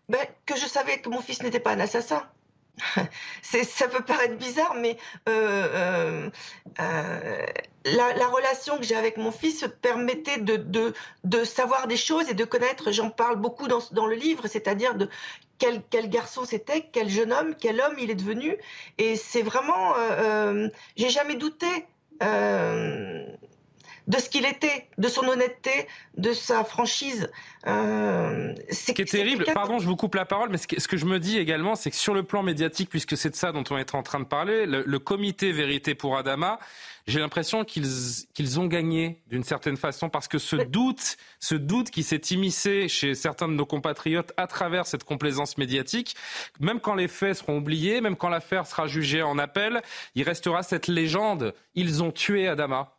ben, 0.08 0.26
Que 0.46 0.56
je 0.56 0.66
savais 0.66 1.00
que 1.00 1.08
mon 1.08 1.20
fils 1.20 1.42
n'était 1.42 1.60
pas 1.60 1.72
un 1.72 1.80
assassin. 1.80 2.28
ça 3.42 3.88
peut 3.88 4.04
paraître 4.04 4.36
bizarre, 4.36 4.74
mais 4.74 4.96
euh, 5.28 5.68
euh, 5.74 6.30
euh, 6.80 7.46
la, 7.84 8.28
relation 8.28 8.78
que 8.78 8.84
j'ai 8.84 8.96
avec 8.96 9.16
mon 9.16 9.30
fils 9.30 9.64
permettait 9.82 10.38
de, 10.38 11.44
savoir 11.44 11.86
des 11.86 11.96
choses 11.96 12.28
et 12.30 12.34
de 12.34 12.44
connaître, 12.44 12.92
j'en 12.92 13.10
parle 13.10 13.36
beaucoup 13.36 13.68
dans, 13.68 14.06
le 14.06 14.14
livre, 14.14 14.46
c'est-à-dire 14.46 14.94
de 14.94 15.08
quel, 15.58 15.82
quel 15.90 16.08
garçon 16.08 16.44
c'était, 16.44 16.88
quel 16.92 17.08
jeune 17.08 17.32
homme, 17.32 17.54
quel 17.58 17.80
homme 17.80 17.96
il 17.98 18.10
est 18.10 18.16
devenu. 18.16 18.56
Et 18.98 19.16
c'est 19.16 19.42
vraiment, 19.42 19.94
j'ai 20.96 21.10
jamais 21.10 21.34
douté 21.34 21.66
de 24.08 24.18
ce 24.18 24.28
qu'il 24.28 24.44
était, 24.44 24.88
de 24.98 25.08
son 25.08 25.26
honnêteté, 25.26 25.86
de 26.16 26.32
sa 26.32 26.64
franchise. 26.64 27.30
Euh, 27.66 28.54
ce 28.70 28.92
qui 28.92 29.02
est 29.02 29.04
terrible, 29.04 29.44
pardon, 29.54 29.78
je 29.78 29.86
vous 29.86 29.96
coupe 29.96 30.14
la 30.16 30.24
parole, 30.24 30.48
mais 30.50 30.58
ce 30.58 30.66
que, 30.66 30.96
je 30.96 31.04
me 31.06 31.18
dis 31.18 31.38
également, 31.38 31.74
c'est 31.74 31.90
que 31.90 31.96
sur 31.96 32.14
le 32.14 32.22
plan 32.22 32.42
médiatique, 32.42 32.90
puisque 32.90 33.16
c'est 33.16 33.30
de 33.30 33.36
ça 33.36 33.52
dont 33.52 33.64
on 33.70 33.78
est 33.78 33.94
en 33.94 34.02
train 34.02 34.20
de 34.20 34.24
parler, 34.24 34.66
le, 34.66 34.98
comité 34.98 35.52
Vérité 35.52 35.94
pour 35.94 36.16
Adama, 36.16 36.58
j'ai 37.06 37.18
l'impression 37.18 37.64
qu'ils 37.64 38.60
ont 38.60 38.66
gagné 38.66 39.20
d'une 39.28 39.42
certaine 39.42 39.76
façon 39.76 40.08
parce 40.08 40.28
que 40.28 40.38
ce 40.38 40.56
doute, 40.56 41.16
ce 41.40 41.56
doute 41.56 41.90
qui 41.90 42.04
s'est 42.04 42.20
immiscé 42.30 42.88
chez 42.88 43.14
certains 43.14 43.48
de 43.48 43.54
nos 43.54 43.66
compatriotes 43.66 44.32
à 44.36 44.46
travers 44.46 44.86
cette 44.86 45.02
complaisance 45.02 45.58
médiatique, 45.58 46.14
même 46.60 46.80
quand 46.80 46.94
les 46.94 47.08
faits 47.08 47.38
seront 47.38 47.58
oubliés, 47.58 48.00
même 48.00 48.16
quand 48.16 48.28
l'affaire 48.28 48.66
sera 48.66 48.86
jugée 48.86 49.22
en 49.22 49.38
appel, 49.38 49.82
il 50.14 50.22
restera 50.22 50.62
cette 50.62 50.86
légende. 50.86 51.54
Ils 51.74 52.02
ont 52.02 52.12
tué 52.12 52.46
Adama. 52.46 52.94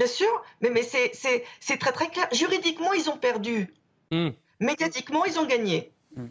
Bien 0.00 0.08
sûr, 0.08 0.42
mais, 0.62 0.70
mais 0.70 0.82
c'est 0.82 1.76
très 1.76 1.92
très 1.92 2.08
clair. 2.08 2.26
Juridiquement, 2.32 2.94
ils 2.94 3.10
ont 3.10 3.18
perdu. 3.18 3.68
Hmm. 4.10 4.30
Médiatiquement, 4.58 5.26
ils 5.26 5.38
ont 5.38 5.44
gagné. 5.44 5.92
Hmm. 6.16 6.28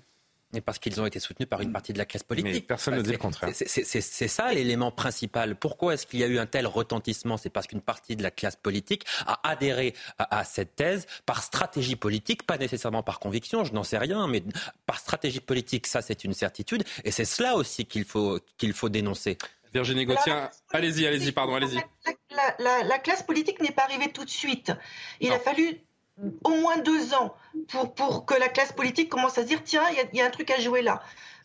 Et 0.55 0.61
parce 0.61 0.79
qu'ils 0.79 0.99
ont 0.99 1.05
été 1.05 1.19
soutenus 1.19 1.47
par 1.47 1.61
une 1.61 1.71
partie 1.71 1.93
de 1.93 1.99
la 1.99 2.05
classe 2.05 2.23
politique. 2.23 2.51
Mais 2.51 2.61
personne 2.61 2.95
ne 2.95 3.03
dit 3.03 3.11
le 3.11 3.19
contraire. 3.19 3.51
C'est 3.53 4.27
ça 4.27 4.51
l'élément 4.51 4.89
principal. 4.89 5.55
Pourquoi 5.55 5.93
est-ce 5.93 6.07
qu'il 6.07 6.19
y 6.19 6.23
a 6.23 6.25
eu 6.25 6.39
un 6.39 6.47
tel 6.47 6.65
retentissement? 6.65 7.37
C'est 7.37 7.51
parce 7.51 7.67
qu'une 7.67 7.81
partie 7.81 8.15
de 8.15 8.23
la 8.23 8.31
classe 8.31 8.55
politique 8.55 9.05
a 9.27 9.39
adhéré 9.47 9.93
à, 10.17 10.43
cette 10.45 10.75
thèse 10.75 11.05
par 11.27 11.43
stratégie 11.43 11.95
politique, 11.95 12.47
pas 12.47 12.57
nécessairement 12.57 13.03
par 13.03 13.19
conviction, 13.19 13.65
je 13.65 13.73
n'en 13.73 13.83
sais 13.83 13.99
rien, 13.99 14.27
mais 14.27 14.41
par 14.87 14.97
stratégie 14.97 15.41
politique, 15.41 15.85
ça 15.85 16.01
c'est 16.01 16.23
une 16.23 16.33
certitude. 16.33 16.83
Et 17.03 17.11
c'est 17.11 17.25
cela 17.25 17.55
aussi 17.55 17.85
qu'il 17.85 18.05
faut, 18.05 18.39
qu'il 18.57 18.73
faut 18.73 18.89
dénoncer. 18.89 19.37
Virginie 19.73 20.05
Gauthier, 20.05 20.33
allez-y, 20.71 21.05
allez-y, 21.05 21.31
pardon, 21.31 21.55
allez-y. 21.55 21.79
La, 22.59 22.99
classe 22.99 23.23
politique 23.23 23.61
n'est 23.61 23.71
pas 23.71 23.83
arrivée 23.83 24.11
tout 24.11 24.25
de 24.25 24.29
suite. 24.29 24.71
Il 25.19 25.31
a 25.31 25.39
fallu 25.39 25.81
au 26.43 26.49
moins 26.49 26.77
deux 26.77 27.13
ans 27.13 27.35
pour, 27.67 27.93
pour 27.93 28.25
que 28.25 28.33
la 28.33 28.49
classe 28.49 28.73
politique 28.73 29.09
commence 29.09 29.37
à 29.37 29.43
se 29.43 29.47
dire 29.47 29.63
tiens, 29.63 29.83
il 29.91 30.17
y, 30.17 30.21
a 30.21 30.25
un 30.25 30.29
truc 30.29 30.51
à 30.51 30.59
jouer 30.59 30.81
là. 30.81 31.01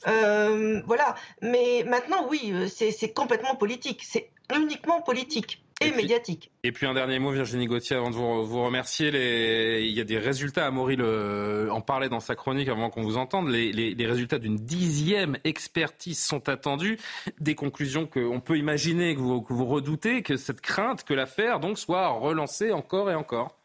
Euh, 0.07 0.83
voilà. 0.87 1.15
Mais 1.43 1.85
maintenant, 1.87 2.27
oui, 2.29 2.51
euh, 2.53 2.69
c'est 2.69 3.13
complètement 3.13 3.57
politique. 3.57 4.03
C'est 4.05 4.31
uniquement 4.55 5.01
politique 5.03 5.64
et, 5.81 5.91
médiatique. 5.93 6.51
Et 6.63 6.73
puis 6.73 6.87
un 6.87 6.95
dernier 6.95 7.19
mot, 7.19 7.31
Virginie 7.31 7.67
Gauthier, 7.67 7.97
avant 7.97 8.11
de 8.11 8.15
vous, 8.17 8.65
remercier. 8.65 9.11
Il 9.83 9.93
y 9.93 10.01
a 10.01 10.05
des 10.05 10.19
résultats, 10.19 10.67
Amaury 10.67 10.97
le... 10.97 11.69
en 11.71 11.81
parlait 11.81 12.09
dans 12.09 12.21
sa 12.21 12.35
chronique 12.35 12.69
avant 12.69 12.91
qu'on 12.91 13.03
vous 13.03 13.17
entende. 13.17 13.49
Les, 13.49 14.07
résultats 14.07 14.39
d'une 14.39 14.57
dixième 14.57 15.39
expertise 15.45 16.19
sont 16.19 16.49
attendus. 16.49 16.99
Des 17.41 17.55
conclusions 17.55 18.07
qu'on 18.07 18.41
peut 18.41 18.59
imaginer, 18.59 19.15
que 19.15 19.21
vous, 19.21 19.43
que 19.43 19.53
vous 19.53 19.67
redoutez, 19.67 20.23
que 20.23 20.37
cette 20.37 20.61
crainte 20.61 21.05
que 21.05 21.15
l'affaire 21.15 21.61
donc 21.61 21.79
soit 21.79 22.09
relancée 22.09 22.73
encore 22.73 23.11
et 23.11 23.15
encore. 23.15 23.57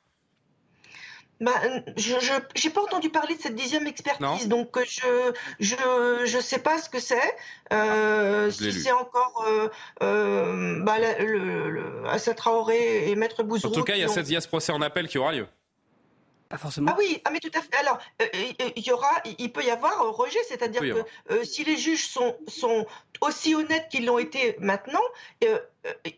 Bah, 1.39 1.53
je 1.95 2.67
n'ai 2.67 2.73
pas 2.73 2.81
entendu 2.81 3.09
parler 3.09 3.35
de 3.35 3.41
cette 3.41 3.55
dixième 3.55 3.87
expertise, 3.87 4.47
donc 4.47 4.77
euh, 4.77 4.83
je 4.85 5.33
je 5.59 5.75
je 6.25 6.39
sais 6.39 6.59
pas 6.59 6.79
ce 6.79 6.89
que 6.89 6.99
c'est. 6.99 7.35
Euh, 7.71 8.51
si 8.51 8.73
c'est 8.73 8.91
encore 8.91 9.45
euh, 9.47 9.69
euh, 10.03 10.83
bah, 10.83 10.97
le, 10.99 11.69
le, 11.69 12.07
Assa 12.07 12.33
Traoré 12.33 13.09
et 13.09 13.15
Maître 13.15 13.43
Bouzrou. 13.43 13.71
En 13.71 13.73
tout 13.73 13.83
cas, 13.83 13.95
il 13.95 14.01
y, 14.01 14.03
a 14.03 14.09
cette, 14.09 14.27
il 14.27 14.33
y 14.33 14.37
a 14.37 14.41
ce 14.41 14.47
procès 14.47 14.73
en 14.73 14.81
appel 14.81 15.07
qui 15.07 15.17
aura 15.17 15.31
lieu. 15.31 15.47
Pas 16.49 16.57
forcément. 16.57 16.91
Ah 16.91 16.95
oui, 16.97 17.21
ah 17.25 17.29
mais 17.31 17.39
tout 17.39 17.51
à 17.53 17.61
fait. 17.61 17.75
Alors, 17.79 17.99
euh, 18.23 18.25
il 18.75 18.83
y 18.83 18.91
aura, 18.91 19.21
il 19.37 19.51
peut 19.51 19.63
y 19.63 19.69
avoir 19.69 20.01
un 20.01 20.09
rejet, 20.09 20.39
c'est-à-dire 20.47 20.81
que 20.81 21.05
euh, 21.31 21.43
si 21.43 21.63
les 21.63 21.77
juges 21.77 22.07
sont, 22.07 22.35
sont 22.47 22.87
aussi 23.21 23.53
honnêtes 23.53 23.87
qu'ils 23.89 24.05
l'ont 24.07 24.17
été 24.17 24.55
maintenant, 24.59 25.03
euh, 25.43 25.59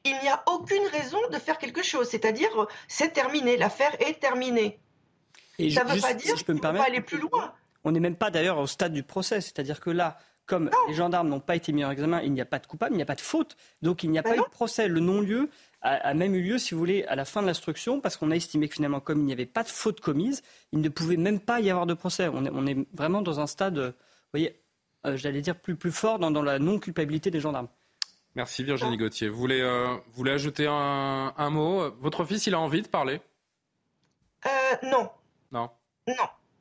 il 0.06 0.18
n'y 0.24 0.30
a 0.30 0.42
aucune 0.48 0.88
raison 0.88 1.20
de 1.30 1.38
faire 1.38 1.58
quelque 1.58 1.84
chose. 1.84 2.08
C'est-à-dire, 2.08 2.50
c'est 2.88 3.12
terminé, 3.12 3.58
l'affaire 3.58 3.94
est 4.02 4.22
terminée. 4.22 4.80
Et 5.66 5.72
Ça 5.72 5.84
ne 5.84 5.94
veut 5.94 6.02
pas 6.02 6.14
dire 6.14 6.34
si 6.34 6.40
je 6.40 6.46
peux 6.46 6.54
me 6.54 6.60
qu'on 6.60 6.68
va 6.68 6.74
permettre, 6.74 6.92
aller 6.92 7.02
plus 7.02 7.20
loin. 7.20 7.54
On 7.84 7.92
n'est 7.92 8.00
même 8.00 8.16
pas 8.16 8.32
d'ailleurs 8.32 8.58
au 8.60 8.68
stade 8.68 8.94
du 8.94 9.04
procès, 9.04 9.42
c'est-à-dire 9.42 9.80
que 9.80 9.90
là, 9.90 10.18
comme 10.46 10.70
les 10.88 10.94
gendarmes 10.94 11.30
n'ont 11.30 11.40
pas 11.40 11.56
été 11.56 11.72
mis 11.72 11.86
en 11.86 11.92
examen, 11.92 12.22
il 12.22 12.34
n'y 12.34 12.42
a 12.42 12.46
pas 12.46 12.60
de 12.60 12.68
coupable, 12.68 12.94
il 12.94 12.98
n'y 12.98 13.04
a 13.04 13.06
pas 13.06 13.16
de 13.16 13.22
faute, 13.22 13.56
donc 13.82 14.04
il 14.04 14.12
n'y 14.12 14.20
a 14.20 14.24
pas 14.24 14.36
eu 14.36 14.40
de 14.40 14.50
procès. 14.52 14.88
Le 14.88 15.00
non-lieu 15.00 15.50
a, 15.82 15.94
a 15.94 16.14
même 16.14 16.36
eu 16.36 16.42
lieu, 16.42 16.58
si 16.58 16.74
vous 16.74 16.80
voulez, 16.80 17.06
à 17.06 17.16
la 17.16 17.26
fin 17.26 17.42
de 17.42 17.48
l'instruction, 17.48 18.02
parce 18.02 18.18
qu'on 18.18 18.32
a 18.32 18.36
estimé 18.36 18.68
que 18.68 18.76
finalement, 18.76 19.00
comme 19.00 19.20
il 19.20 19.26
n'y 19.26 19.34
avait 19.34 19.46
pas 19.46 19.64
de 19.64 19.70
faute 19.70 20.02
commise, 20.02 20.42
il 20.74 20.82
ne 20.82 20.90
pouvait 20.90 21.18
même 21.18 21.40
pas 21.40 21.60
y 21.60 21.70
avoir 21.70 21.86
de 21.86 21.94
procès. 21.94 22.28
On 22.28 22.46
est, 22.46 22.52
on 22.54 22.66
est 22.68 22.78
vraiment 22.94 23.22
dans 23.22 23.40
un 23.40 23.48
stade, 23.48 23.78
euh, 23.78 23.92
vous 23.92 24.30
voyez, 24.34 24.60
euh, 25.06 25.16
j'allais 25.16 25.42
dire 25.42 25.56
plus, 25.56 25.76
plus 25.76 25.92
fort 25.92 26.20
dans, 26.20 26.32
dans 26.32 26.44
la 26.44 26.60
non-culpabilité 26.60 27.32
des 27.32 27.40
gendarmes. 27.40 27.70
Merci 28.36 28.64
Virginie 28.64 28.98
Gauthier. 28.98 29.30
Vous 29.30 29.38
voulez, 29.38 29.62
euh, 29.62 29.88
vous 29.94 30.14
voulez 30.14 30.32
ajouter 30.32 30.68
un, 30.68 31.34
un 31.38 31.50
mot? 31.50 31.90
Votre 32.00 32.26
fils, 32.26 32.46
il 32.48 32.54
a 32.54 32.60
envie 32.60 32.82
de 32.82 32.88
parler? 32.88 33.22
Euh, 34.46 34.50
non, 34.84 35.10
Non 35.52 35.70
non. 36.08 36.16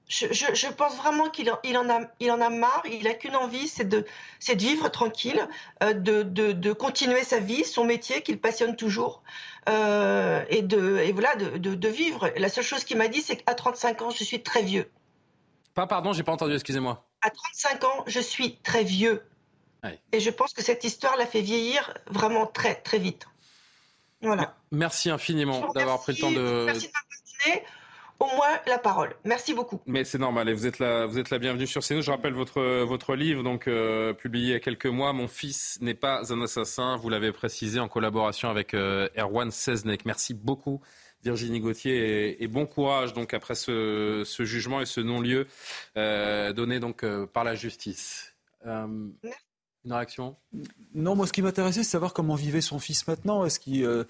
Je, 0.08 0.26
je- 0.32 0.52
je 0.54 0.66
pense 0.66 0.96
vraiment 0.96 1.30
qu'il 1.30 1.50
en, 1.52 1.58
il 1.62 1.78
en, 1.78 1.88
a, 1.88 2.00
il 2.18 2.32
en 2.32 2.40
a 2.40 2.50
marre. 2.50 2.82
Il 2.84 3.06
a 3.06 3.14
qu'une 3.14 3.36
envie, 3.36 3.68
c'est 3.68 3.88
de, 3.88 3.98
de 4.00 4.54
vivre 4.58 4.88
tranquille, 4.88 5.48
euh, 5.84 5.92
de, 5.92 6.24
de, 6.24 6.50
de 6.50 6.72
continuer 6.72 7.22
sa 7.22 7.38
vie, 7.38 7.64
son 7.64 7.84
métier 7.84 8.20
qu'il 8.22 8.40
passionne 8.40 8.74
toujours, 8.74 9.22
euh, 9.68 10.44
et 10.48 10.62
de, 10.62 10.98
et 10.98 11.12
voilà, 11.12 11.36
de, 11.36 11.88
vivre. 11.88 12.28
La 12.36 12.48
seule 12.48 12.64
chose 12.64 12.82
qu'il 12.82 12.96
m'a 12.98 13.06
dit, 13.06 13.22
c'est 13.22 13.36
qu'à 13.36 13.54
35 13.54 14.02
ans, 14.02 14.10
je 14.10 14.24
suis 14.24 14.42
très 14.42 14.62
vieux. 14.62 14.90
Pas 15.74 15.86
pardon, 15.86 16.12
j'ai 16.12 16.24
pas 16.24 16.32
entendu, 16.32 16.54
excusez-moi. 16.54 17.06
À 17.22 17.30
35 17.30 17.84
ans, 17.84 18.04
je 18.08 18.18
suis 18.20 18.56
très 18.56 18.82
vieux. 18.82 19.24
Ouais. 19.84 20.00
Et 20.10 20.18
je 20.18 20.30
pense 20.30 20.52
que 20.52 20.62
cette 20.62 20.82
histoire 20.82 21.16
l'a 21.16 21.26
fait 21.26 21.40
vieillir 21.40 21.94
vraiment 22.08 22.46
très, 22.46 22.74
très 22.74 22.98
vite. 22.98 23.26
Voilà. 24.22 24.56
Merci 24.72 25.08
infiniment 25.08 25.72
d'avoir 25.72 26.00
pris 26.02 26.14
le 26.14 26.18
temps 26.18 26.32
de. 26.32 26.64
Merci 26.66 26.88
de 26.88 26.92
m'avoir 26.92 27.70
au 28.20 28.26
moins 28.36 28.60
la 28.66 28.78
parole. 28.78 29.14
Merci 29.24 29.54
beaucoup. 29.54 29.80
Mais 29.86 30.04
c'est 30.04 30.18
normal, 30.18 30.48
et 30.48 30.52
vous 30.52 30.66
êtes 30.66 30.78
la, 30.78 31.06
vous 31.06 31.18
êtes 31.18 31.30
la 31.30 31.38
bienvenue 31.38 31.66
sur 31.66 31.82
CNews. 31.82 32.02
Je 32.02 32.10
rappelle 32.10 32.34
votre, 32.34 32.84
votre 32.84 33.14
livre, 33.16 33.42
donc 33.42 33.66
euh, 33.66 34.12
publié 34.12 34.48
il 34.48 34.52
y 34.52 34.54
a 34.54 34.60
quelques 34.60 34.86
mois. 34.86 35.12
Mon 35.12 35.26
fils 35.26 35.78
n'est 35.80 35.94
pas 35.94 36.32
un 36.32 36.42
assassin. 36.42 36.96
Vous 36.96 37.08
l'avez 37.08 37.32
précisé 37.32 37.80
en 37.80 37.88
collaboration 37.88 38.48
avec 38.48 38.74
euh, 38.74 39.08
Erwan 39.18 39.50
Seznek. 39.50 40.04
Merci 40.04 40.34
beaucoup, 40.34 40.80
Virginie 41.24 41.60
Gauthier, 41.60 41.96
et, 42.30 42.44
et 42.44 42.48
bon 42.48 42.66
courage 42.66 43.14
donc 43.14 43.34
après 43.34 43.54
ce, 43.54 44.22
ce 44.24 44.44
jugement 44.44 44.80
et 44.80 44.86
ce 44.86 45.00
non-lieu 45.00 45.46
euh, 45.96 46.52
donné 46.52 46.78
donc 46.78 47.04
par 47.32 47.44
la 47.44 47.54
justice. 47.54 48.34
Une 49.84 49.92
réaction? 49.92 50.36
Non, 50.94 51.14
moi, 51.16 51.26
ce 51.26 51.32
qui 51.32 51.40
m'intéressait, 51.42 51.82
c'est 51.82 51.90
savoir 51.90 52.12
comment 52.12 52.34
vivait 52.34 52.60
son 52.60 52.78
fils 52.78 53.06
maintenant. 53.08 53.44
Est-ce 53.46 53.58
qu'il, 53.58 53.84
euh, 53.84 54.04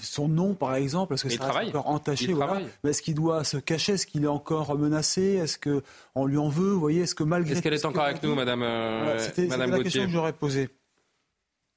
son 0.00 0.28
nom, 0.28 0.54
par 0.54 0.74
exemple, 0.74 1.14
est-ce 1.14 1.24
que 1.24 1.28
ça 1.28 1.34
reste 1.36 1.42
travaille. 1.50 1.68
encore 1.68 1.88
entaché 1.88 2.24
Il 2.26 2.34
voilà. 2.34 2.60
Mais 2.82 2.90
Est-ce 2.90 3.02
qu'il 3.02 3.14
doit 3.14 3.44
se 3.44 3.56
cacher? 3.58 3.92
Est-ce 3.94 4.06
qu'il 4.06 4.24
est 4.24 4.28
encore 4.28 4.76
menacé? 4.78 5.34
Est-ce 5.34 5.58
que 5.58 5.82
on 6.14 6.24
lui 6.24 6.38
en 6.38 6.48
veut? 6.48 6.70
Vous 6.72 6.80
voyez, 6.80 7.02
est-ce 7.02 7.14
que 7.14 7.24
malgré 7.24 7.52
Est-ce 7.52 7.62
qu'elle 7.62 7.74
est 7.74 7.84
encore 7.84 8.04
avec 8.04 8.22
nous, 8.22 8.34
Madame, 8.34 8.62
euh, 8.62 9.00
Voilà, 9.04 9.18
C'était 9.18 9.46
Madame 9.46 9.66
c'était 9.66 9.76
la 9.78 9.82
question 9.84 10.04
que 10.06 10.10
j'aurais 10.10 10.32
posée. 10.32 10.70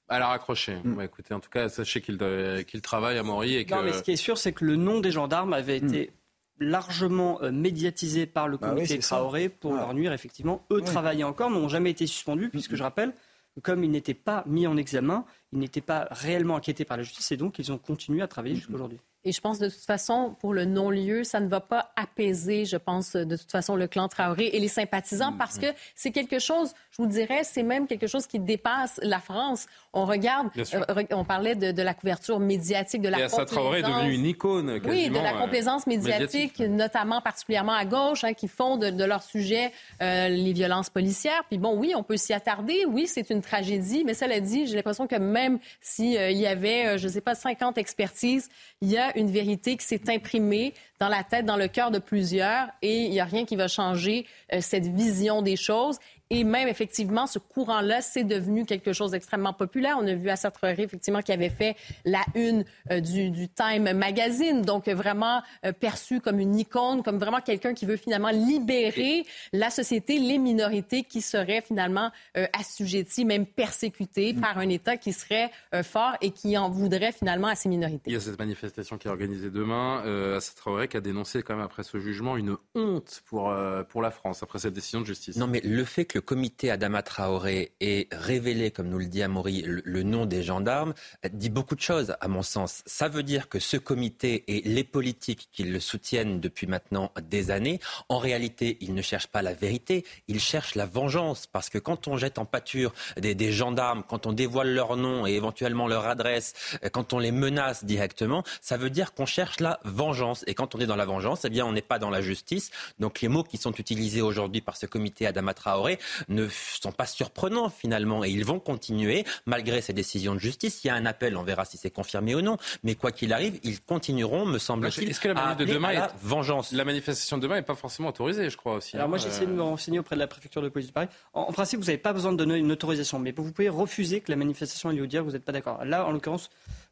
Elle 0.08 0.22
a 0.22 0.28
raccroché. 0.28 0.78
Bah, 0.86 1.04
écoutez, 1.04 1.34
en 1.34 1.40
tout 1.40 1.50
cas, 1.50 1.68
sachez 1.68 2.00
qu'il 2.00 2.82
travaille 2.82 3.18
à 3.18 3.24
Maury 3.24 3.56
et 3.56 3.66
que. 3.66 3.74
Non, 3.74 3.82
mais 3.84 3.92
ce 3.94 4.04
qui 4.04 4.12
est 4.12 4.16
sûr, 4.18 4.38
c'est 4.38 4.54
que 4.54 4.64
le 4.64 4.76
nom 4.76 5.00
des 5.00 5.12
gendarmes 5.12 5.52
avait 5.54 5.78
été 5.78 6.12
largement 6.60 7.42
euh, 7.42 7.52
médiatisé 7.52 8.26
par 8.26 8.48
le 8.48 8.58
Bah 8.58 8.70
comité 8.70 8.94
oui, 8.94 9.02
c'est 9.02 9.08
ça. 9.08 9.18
Traoré 9.18 9.50
pour 9.50 9.72
Ouais. 9.72 9.78
leur 9.80 9.94
nuire. 9.94 10.14
Effectivement, 10.14 10.66
eux 10.72 10.78
Oui. 10.78 10.84
travaillaient 10.86 11.24
encore, 11.24 11.50
mais 11.50 11.60
n'ont 11.60 11.68
jamais 11.68 11.92
été 11.92 12.08
suspendus, 12.08 12.50
puisque 12.50 12.76
je 12.76 12.84
rappelle 12.84 13.14
comme 13.62 13.84
ils 13.84 13.91
n'étaient 13.91 14.14
pas 14.14 14.43
mis 14.47 14.68
en 14.68 14.78
examen, 14.78 15.26
ils 15.51 15.60
n'étaient 15.60 15.82
pas 15.82 16.08
réellement 16.12 16.58
inquiétés 16.58 16.86
par 16.86 16.97
la 16.97 17.03
justice, 17.03 17.32
et 17.32 17.38
donc 17.38 17.60
ils 17.60 17.72
ont 17.72 17.78
continué 17.78 18.22
à 18.22 18.28
travailler 18.28 18.56
jusqu'à 18.56 18.74
aujourd'hui. 18.74 18.99
Et 19.26 19.32
je 19.32 19.42
pense 19.42 19.60
de 19.60 19.68
toute 19.70 19.86
façon, 19.86 20.36
pour 20.40 20.54
le 20.54 20.66
non-lieu, 20.66 21.24
ça 21.24 21.40
ne 21.40 21.48
va 21.48 21.60
pas 21.60 21.92
apaiser, 21.96 22.66
je 22.66 22.78
pense, 22.78 23.16
de 23.16 23.36
toute 23.36 23.52
façon, 23.52 23.76
le 23.76 23.88
clan 23.88 24.08
Traoré 24.08 24.46
et 24.54 24.60
les 24.60 24.68
sympathisants 24.68 25.32
Mm, 25.32 25.38
parce 25.38 25.58
que 25.58 25.68
c'est 25.96 26.12
quelque 26.12 26.40
chose, 26.40 26.74
je 26.92 27.02
vous 27.02 27.08
dirais, 27.08 27.44
c'est 27.44 27.64
même 27.64 27.88
quelque 27.88 28.08
chose 28.08 28.28
qui 28.28 28.40
dépasse 28.40 29.00
la 29.02 29.20
France. 29.20 29.66
On 29.94 30.06
regarde, 30.06 30.50
euh, 30.74 31.04
on 31.12 31.24
parlait 31.26 31.56
de, 31.56 31.72
de 31.72 31.82
la 31.82 31.94
couverture 31.94 32.40
médiatique, 32.40 33.02
de 33.02 33.10
la 33.10 33.20
Et 33.20 33.24
Assa 33.24 33.46
Traoré 33.46 33.80
est 33.80 33.82
complaisance. 33.82 34.04
devenue 34.04 34.16
une 34.20 34.26
icône. 34.26 34.80
Oui, 34.86 35.10
de 35.10 35.16
la 35.16 35.36
euh, 35.36 35.40
complaisance 35.40 35.88
médiatique, 35.88 36.60
notamment 36.60 37.22
particulièrement 37.22 37.74
à 37.74 37.86
gauche, 37.86 38.24
hein, 38.24 38.34
qui 38.34 38.48
font 38.48 38.78
de, 38.78 38.90
de 38.90 39.04
leur 39.04 39.24
sujet 39.24 39.72
euh, 40.02 40.28
les 40.28 40.54
violences 40.54 40.90
policières. 40.90 41.44
Puis 41.50 41.58
bon, 41.58 41.76
oui, 41.78 41.94
on 41.96 42.04
peut 42.04 42.18
s'y 42.18 42.34
attarder. 42.34 42.86
Oui, 42.86 43.08
c'est 43.08 43.30
une 43.30 43.42
tragédie, 43.42 44.04
mais 44.06 44.14
cela 44.14 44.40
dit, 44.40 44.68
j'ai 44.68 44.76
l'impression 44.76 45.08
que 45.08 45.16
même 45.16 45.60
s'il 45.82 46.12
y 46.14 46.48
avait, 46.48 46.86
euh, 46.88 46.98
je 46.98 47.08
ne 47.08 47.12
sais 47.12 47.22
pas, 47.22 47.36
50 47.36 47.78
expertises, 47.78 48.50
il 48.82 48.90
y 48.92 48.98
a 48.98 49.14
une 49.16 49.32
vérité 49.32 49.78
qui 49.78 49.86
s'est 49.86 50.09
imprimée 50.09 50.74
dans 50.99 51.09
la 51.09 51.24
tête, 51.24 51.45
dans 51.45 51.57
le 51.57 51.68
cœur 51.68 51.91
de 51.91 51.99
plusieurs, 51.99 52.68
et 52.82 53.03
il 53.03 53.11
n'y 53.11 53.20
a 53.20 53.26
rien 53.26 53.45
qui 53.45 53.55
va 53.55 53.68
changer 53.68 54.26
euh, 54.53 54.59
cette 54.61 54.88
vision 54.88 55.41
des 55.41 55.55
choses. 55.55 55.97
Et 56.30 56.44
même, 56.44 56.68
effectivement, 56.68 57.28
ce 57.28 57.40
courant-là, 57.40 58.02
c'est 58.02 58.24
devenu 58.24 58.66
quelque 58.66 58.94
chose 58.94 59.12
d'extrêmement 59.12 59.54
populaire. 59.54 59.98
On 60.00 60.08
a 60.08 60.16
vu 60.16 60.30
Assa 60.30 60.50
Traoré, 60.50 60.84
effectivement, 60.84 61.22
qui 61.22 61.32
avait 61.32 61.50
fait 61.50 61.76
la 62.04 62.22
une 62.34 62.66
euh, 62.92 63.00
du, 63.00 63.30
du 63.30 63.48
Time 63.48 63.94
Magazine. 63.94 64.62
Donc, 64.64 64.88
vraiment 64.88 65.44
euh, 65.66 65.72
perçu 65.72 66.22
comme 66.22 66.40
une 66.40 66.56
icône, 66.56 67.04
comme 67.04 67.20
vraiment 67.20 67.42
quelqu'un 67.42 67.74
qui 67.74 67.86
veut 67.86 67.98
finalement 67.98 68.30
libérer 68.30 69.26
la 69.54 69.70
société, 69.70 70.18
les 70.18 70.38
minorités 70.38 71.04
qui 71.04 71.22
seraient 71.22 71.62
finalement 71.62 72.12
euh, 72.38 72.48
assujetties, 72.58 73.26
même 73.26 73.46
persécutées 73.46 74.34
par 74.34 74.58
un 74.58 74.70
État 74.70 74.98
qui 74.98 75.14
serait 75.14 75.52
euh, 75.74 75.84
fort 75.84 76.14
et 76.22 76.32
qui 76.32 76.58
en 76.58 76.70
voudrait 76.70 77.12
finalement 77.12 77.48
à 77.48 77.56
ces 77.56 77.70
minorités. 77.70 78.10
Il 78.10 78.14
y 78.14 78.18
a 78.18 78.20
cette 78.20 78.40
manifestation 78.40 78.98
qui 78.98 79.08
est 79.08 79.12
organisée 79.12 79.50
demain. 79.50 80.04
Euh, 80.06 80.38
Assa 80.38 80.54
Traoré 80.56 80.88
qui 80.88 80.98
a 80.98 81.02
dénoncé 81.02 81.44
quand 81.44 81.56
même 81.56 81.66
après 81.66 81.84
ce 81.84 82.00
jugement 82.00 82.38
une 82.38 82.58
honte 82.74 83.22
pour, 83.26 83.50
euh, 83.50 83.84
pour 83.84 84.02
la 84.02 84.12
France 84.12 84.44
après 84.44 84.60
cette 84.60 84.74
décision 84.74 85.02
de 85.02 85.06
justice. 85.06 85.38
Non, 85.38 85.48
mais 85.48 85.62
le 85.62 85.84
fait 85.84 86.06
que 86.06 86.14
le 86.16 86.22
comité 86.22 86.72
Adama 86.72 87.03
Traoré 87.03 87.74
ait 87.82 88.07
révélé, 88.09 88.72
comme 88.72 88.88
nous 88.88 88.99
le 88.99 89.05
dit 89.05 89.22
Amaury, 89.22 89.63
le, 89.66 90.03
nom 90.03 90.26
des 90.26 90.43
gendarmes, 90.43 90.93
euh, 91.26 91.30
dit 91.32 91.49
beaucoup 91.49 91.76
de 91.76 91.82
choses, 91.82 92.16
à 92.22 92.30
mon 92.30 92.41
sens. 92.41 92.84
Ça 92.86 93.09
veut 93.09 93.22
dire 93.22 93.49
que 93.49 93.59
ce 93.59 93.76
comité 93.76 94.45
et 94.47 94.61
les 94.61 94.86
politiques 94.86 95.49
qui 95.51 95.66
le 95.66 95.82
soutiennent 95.82 96.39
depuis 96.39 96.68
maintenant 96.68 97.11
des 97.22 97.51
années, 97.51 97.82
en 98.07 98.18
réalité, 98.18 98.78
ils 98.80 98.93
ne 98.93 99.01
cherchent 99.01 99.28
pas 99.28 99.41
la 99.41 99.53
vérité, 99.53 100.05
ils 100.30 100.39
cherchent 100.39 100.76
la 100.76 100.86
vengeance. 100.86 101.47
Parce 101.47 101.70
que 101.70 101.80
quand 101.80 102.07
on 102.07 102.16
jette 102.16 102.39
en 102.39 102.45
pâture 102.45 102.93
des, 103.18 103.36
des 103.36 103.51
gendarmes, 103.51 104.03
quand 104.07 104.26
on 104.26 104.32
dévoile 104.32 104.74
leur 104.74 104.95
nom 104.95 105.28
et 105.28 105.34
éventuellement 105.34 105.86
leur 105.86 106.05
adresse, 106.05 106.53
euh, 106.86 106.89
quand 106.89 107.11
on 107.11 107.20
les 107.20 107.34
menace 107.34 107.84
directement, 107.84 108.45
ça 108.61 108.78
veut 108.78 108.89
dire 108.89 109.13
qu'on 109.13 109.26
cherche 109.26 109.59
la 109.59 109.82
vengeance. 109.84 110.45
Et 110.47 110.53
quand 110.53 110.76
on 110.76 110.80
est 110.80 110.88
dans 110.88 110.95
la 110.95 111.05
vengeance, 111.05 111.43
eh 111.43 111.49
bien, 111.49 111.66
on 111.66 111.74
n'est 111.74 111.82
pas 111.82 111.99
dans 111.99 112.09
la 112.09 112.22
justice. 112.22 112.72
Donc 112.99 113.20
les 113.20 113.28
mots 113.28 113.43
qui 113.43 113.57
sont 113.57 113.74
utilisés 113.74 114.22
aujourd'hui 114.22 114.61
par 114.61 114.78
ce 114.78 114.86
comité 114.86 115.28
Adama 115.28 115.53
Traoré 115.53 115.99
ne 116.30 116.47
sont 116.49 116.91
pas 116.91 117.06
surprenants 117.06 117.70
finalement. 117.70 118.24
Et 118.24 118.30
ils 118.30 118.45
vont 118.45 118.60
continuer, 118.60 119.26
malgré 119.45 119.82
ces 119.82 119.93
décisions 119.93 120.34
de 120.36 120.39
justice. 120.39 120.84
Il 120.84 120.88
y 120.88 120.89
a 120.89 120.95
un 120.95 121.06
appel, 121.06 121.38
on 121.38 121.43
verra 121.43 121.66
si 121.66 121.78
c'est 121.78 121.89
confirmé 121.91 122.36
ou 122.36 122.41
non. 122.41 122.58
Mais 122.84 122.95
quoi 122.95 123.12
qu'il 123.12 123.34
arrive, 123.34 123.60
ils 123.64 123.82
continueront, 123.82 124.45
me 124.45 124.58
semble-t-il, 124.58 125.10
Est-ce 125.10 125.20
que 125.20 125.30
la 125.30 125.49
à 125.49 125.56
de 125.56 125.66
demain 125.66 125.89
à 125.89 125.93
la 125.93 126.06
est- 126.06 126.10
vengeance? 126.22 126.72
La 126.72 126.86
manifestation 126.86 127.38
de 127.38 127.41
demain 127.43 127.56
n'est 127.56 127.62
pas 127.62 127.76
forcément 127.76 128.10
autorisée, 128.10 128.49
je 128.49 128.58
crois 128.58 128.76
aussi. 128.76 128.95
Alors 128.95 129.10
moi 129.10 129.18
hein. 129.18 129.22
j'ai 129.22 129.30
essayé 129.30 129.45
de 129.47 129.51
me 129.51 129.62
renseigner 129.62 129.99
auprès 129.99 130.16
de 130.16 130.20
la 130.22 130.28
préfecture 130.28 130.62
de 130.62 130.70
police 130.70 130.88
de 130.88 130.93
Paris. 130.93 131.08
En, 131.34 131.41
en 131.41 131.51
principe, 131.53 131.80
vous 131.80 131.86
n'avez 131.86 131.97
pas 131.97 132.14
besoin 132.14 132.32
de 132.32 132.38
donner 132.38 132.56
une 132.58 132.72
autorisation, 132.72 133.20
mais 133.20 133.32
vous 133.36 133.51
pouvez 133.51 133.70
refuser 133.70 134.22
que 134.22 134.32
la 134.32 134.36
manifestation 134.38 134.91
ait 134.91 134.95
lieu 134.95 135.08
dire 135.08 135.22
que 135.22 135.26
vous 135.28 135.34
n'êtes 135.34 135.45
pas 135.45 135.51
d'accord. 135.51 135.84
Là, 135.86 136.06
en 136.06 136.12
l'occurrence, 136.12 136.49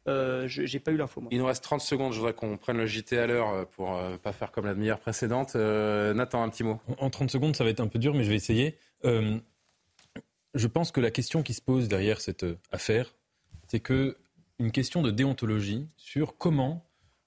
euh, 0.08 0.46
je 0.48 0.64
j'ai 0.66 0.78
pas 0.80 0.90
eu 0.90 0.96
l'info. 0.96 1.20
moi. 1.20 1.28
Il 1.32 1.38
nous 1.38 1.46
reste 1.46 1.64
30 1.64 1.80
secondes. 1.80 2.12
Je 2.12 2.18
voudrais 2.18 2.34
qu'on 2.34 2.56
prenne 2.56 2.76
le 2.76 2.86
JT 2.86 3.18
à 3.18 3.26
l'heure 3.26 3.48
euh, 3.50 3.64
pour 3.64 3.90
ne 3.96 4.16
pas 4.16 4.32
faire 4.32 4.50
comme 4.52 4.66
la 4.66 4.74
demi-heure 4.74 4.98
précédente. 5.00 5.52
Euh, 5.56 6.12
Nathan, 6.14 6.42
un 6.42 6.48
petit 6.50 6.62
mot. 6.64 6.80
En 6.98 7.08
30 7.10 7.30
secondes, 7.30 7.56
ça 7.56 7.64
va 7.64 7.70
être 7.70 7.80
un 7.80 7.86
peu 7.88 7.98
dur, 7.98 8.14
mais 8.14 8.24
je 8.24 8.28
vais 8.30 8.36
essayer. 8.36 8.76
Euh, 9.04 9.38
je 10.54 10.66
pense 10.66 10.92
que 10.92 11.00
la 11.00 11.10
question 11.10 11.42
qui 11.42 11.54
se 11.54 11.60
pose 11.60 11.88
derrière 11.88 12.20
cette 12.20 12.44
euh, 12.44 12.58
affaire, 12.72 13.14
c'est 13.68 13.80
que 13.80 14.16
une 14.58 14.70
question 14.70 15.02
de 15.02 15.10
déontologie 15.10 15.86
sur 15.96 16.36
comment 16.38 16.84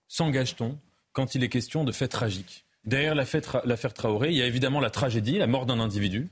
s'engage-t-on 0.07 0.79
quand 1.11 1.35
il 1.35 1.43
est 1.43 1.49
question 1.49 1.83
de 1.83 1.91
faits 1.91 2.11
tragiques. 2.11 2.65
Derrière 2.85 3.15
l'affaire 3.15 3.41
Tra- 3.41 3.65
l'affaire 3.65 3.93
Traoré, 3.93 4.29
il 4.29 4.37
y 4.37 4.41
a 4.41 4.45
évidemment 4.45 4.79
la 4.79 4.89
tragédie, 4.89 5.37
la 5.37 5.47
mort 5.47 5.65
d'un 5.65 5.79
individu, 5.79 6.29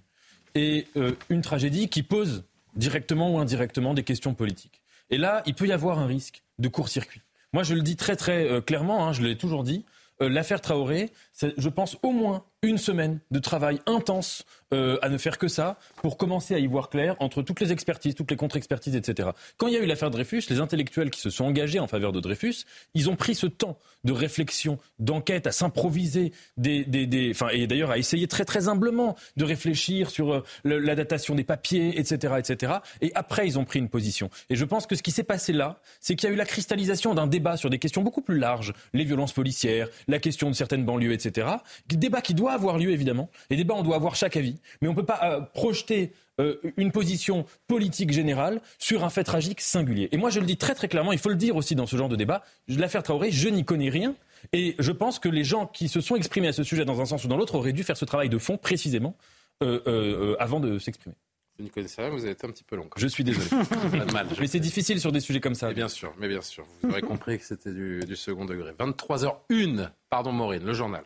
et 0.54 0.88
euh, 0.96 1.12
une 1.30 1.42
tragédie 1.42 1.90
qui 1.90 2.02
pose 2.02 2.46
directement 2.76 3.34
ou 3.34 3.40
indirectement 3.40 3.94
des 3.94 4.04
questions 4.04 4.34
politiques. 4.34 4.82
Et 5.10 5.18
là, 5.18 5.44
il 5.46 5.54
peut 5.54 5.68
y 5.68 5.74
avoir 5.74 6.00
un 6.00 6.06
risque 6.06 6.44
de 6.60 6.70
court-circuit. 6.70 7.22
Moi, 7.52 7.64
je 7.64 7.74
le 7.74 7.82
dis 7.82 7.96
très 7.96 8.16
très 8.16 8.62
clairement, 8.64 9.08
hein, 9.08 9.14
je 9.14 9.22
l'ai 9.22 9.38
toujours 9.38 9.64
dit, 9.64 9.86
l'affaire 10.20 10.62
Traoré, 10.62 11.12
je 11.42 11.70
pense, 11.70 11.98
au 12.04 12.12
moins 12.12 12.44
une 12.66 12.78
semaine 12.78 13.20
de 13.32 13.40
travail 13.40 13.80
intense 13.86 14.46
euh, 14.74 14.98
à 15.02 15.10
ne 15.10 15.18
faire 15.18 15.38
que 15.38 15.48
ça 15.48 15.78
pour 15.98 16.18
commencer 16.18 16.56
à 16.56 16.60
y 16.60 16.68
voir 16.68 16.90
clair 16.90 17.16
entre 17.20 17.42
toutes 17.42 17.60
les 17.60 17.72
expertises, 17.72 18.16
toutes 18.16 18.32
les 18.32 18.38
contre-expertises, 18.38 18.96
etc. 18.96 19.30
Quand 19.58 19.68
il 19.68 19.74
y 19.74 19.78
a 19.78 19.80
eu 19.80 19.86
l'affaire 19.86 20.10
Dreyfus, 20.10 20.44
les 20.50 20.60
intellectuels 20.60 21.12
qui 21.12 21.22
se 21.22 21.30
sont 21.30 21.46
engagés 21.46 21.80
en 21.80 21.88
faveur 21.88 22.12
de 22.12 22.20
Dreyfus, 22.20 22.66
ils 22.94 23.10
ont 23.10 23.16
pris 23.16 23.36
ce 23.36 23.48
temps 23.48 23.78
de 24.06 24.12
réflexion, 24.12 24.78
d'enquête, 25.00 25.48
à 25.48 25.52
s'improviser, 25.52 26.32
des, 26.58 26.84
des, 26.86 27.06
des, 27.08 27.32
enfin, 27.32 27.50
et 27.52 27.68
d'ailleurs 27.68 27.92
à 27.92 27.98
essayer 27.98 28.28
très 28.28 28.46
très 28.46 28.68
humblement 28.68 29.16
de 29.38 29.46
réfléchir 29.46 30.10
sur 30.10 30.34
euh, 30.34 30.44
la 30.64 30.96
datation 30.96 31.36
des 31.36 31.44
papiers, 31.44 32.00
etc., 32.00 32.36
etc. 32.38 32.74
Et 33.02 33.12
après, 33.16 33.48
ils 33.48 33.60
ont 33.60 33.66
pris 33.66 33.80
une 33.80 33.90
position. 33.90 34.30
Et 34.50 34.56
je 34.56 34.66
pense 34.66 34.88
que 34.88 34.96
ce 34.96 35.04
qui 35.04 35.12
s'est 35.12 35.24
passé 35.24 35.54
là, 35.54 35.80
c'est 36.00 36.16
qu'il 36.16 36.28
y 36.28 36.32
a 36.32 36.34
eu 36.34 36.38
la 36.38 36.46
cristallisation 36.46 37.14
d'un 37.14 37.28
débat 37.28 37.58
sur 37.58 37.70
des 37.70 37.80
questions 37.80 38.02
beaucoup 38.02 38.22
plus 38.22 38.40
larges, 38.40 38.74
les 38.94 39.04
violences 39.04 39.34
policières, 39.34 39.90
la 40.08 40.20
question 40.20 40.50
de 40.50 40.56
certaines 40.56 40.86
banlieues, 40.86 41.14
etc. 41.14 41.48
Débat 41.88 42.22
qui 42.22 42.34
doit 42.34 42.54
avoir 42.56 42.78
lieu 42.78 42.92
évidemment. 42.92 43.30
Les 43.50 43.58
débats, 43.58 43.76
on 43.76 43.84
doit 43.84 43.96
avoir 43.96 44.16
chaque 44.16 44.36
avis, 44.38 44.60
mais 44.82 44.88
on 44.88 44.92
ne 44.92 44.96
peut 44.96 45.06
pas 45.06 45.20
euh, 45.24 45.42
projeter 45.42 46.12
euh, 46.42 46.56
une 46.78 46.92
position 46.92 47.46
politique 47.68 48.12
générale 48.12 48.62
sur 48.80 49.04
un 49.04 49.10
fait 49.10 49.24
tragique 49.24 49.62
singulier. 49.62 50.10
Et 50.12 50.18
moi, 50.18 50.30
je 50.30 50.40
le 50.40 50.46
dis 50.46 50.58
très 50.58 50.76
très 50.76 50.88
clairement, 50.88 51.14
il 51.14 51.20
faut 51.20 51.30
le 51.30 51.36
dire 51.36 51.56
aussi 51.56 51.76
dans 51.76 51.86
ce 51.86 51.96
genre 51.96 52.10
de 52.10 52.16
débat, 52.16 52.44
l'affaire 52.68 53.04
Traoré, 53.04 53.32
je 53.32 53.48
n'y 53.50 53.64
connais 53.64 53.90
rien. 53.90 54.16
Et 54.54 54.76
je 54.80 54.92
pense 54.92 55.20
que 55.20 55.30
les 55.30 55.44
gens 55.44 55.66
qui 55.66 55.88
se 55.88 56.02
sont 56.02 56.16
exprimés 56.16 56.48
à 56.48 56.54
ce 56.54 56.64
sujet 56.64 56.86
dans 56.86 57.02
un 57.02 57.06
sens 57.06 57.24
ou 57.24 57.28
dans 57.28 57.38
l'autre 57.38 57.56
auraient 57.56 57.74
dû 57.74 57.84
faire 57.84 57.98
ce 57.98 58.06
travail 58.06 58.30
de 58.30 58.38
fond 58.38 58.58
précisément 58.58 59.16
euh, 59.64 60.36
avant 60.40 60.60
de 60.60 60.78
s'exprimer. 60.78 61.16
Vous 61.58 61.64
n'y 61.64 61.70
connaissez 61.70 62.02
rien, 62.02 62.12
vous 62.12 62.24
avez 62.24 62.32
été 62.32 62.46
un 62.46 62.52
petit 62.52 62.66
peu 62.66 62.76
long. 62.76 62.90
Je 62.98 63.08
suis 63.08 63.24
désolé. 63.24 63.48
Mal. 64.14 64.28
Mais 64.40 64.48
c'est 64.48 64.60
difficile 64.60 65.00
sur 65.00 65.14
des 65.14 65.22
sujets 65.22 65.40
comme 65.40 65.56
ça. 65.56 65.70
Mais 65.70 65.74
bien 65.74 65.88
sûr, 65.88 66.14
mais 66.20 66.28
bien 66.28 66.42
sûr. 66.42 66.66
Vous 66.84 66.90
aurez 66.90 67.02
compris 67.02 67.40
que 67.40 67.46
c'était 67.46 67.72
du, 67.72 68.02
du 68.02 68.16
second 68.18 68.44
degré. 68.44 68.72
23h01, 68.74 69.90
pardon 70.10 70.34
Maureen, 70.34 70.66
le 70.66 70.74
journal. 70.74 71.04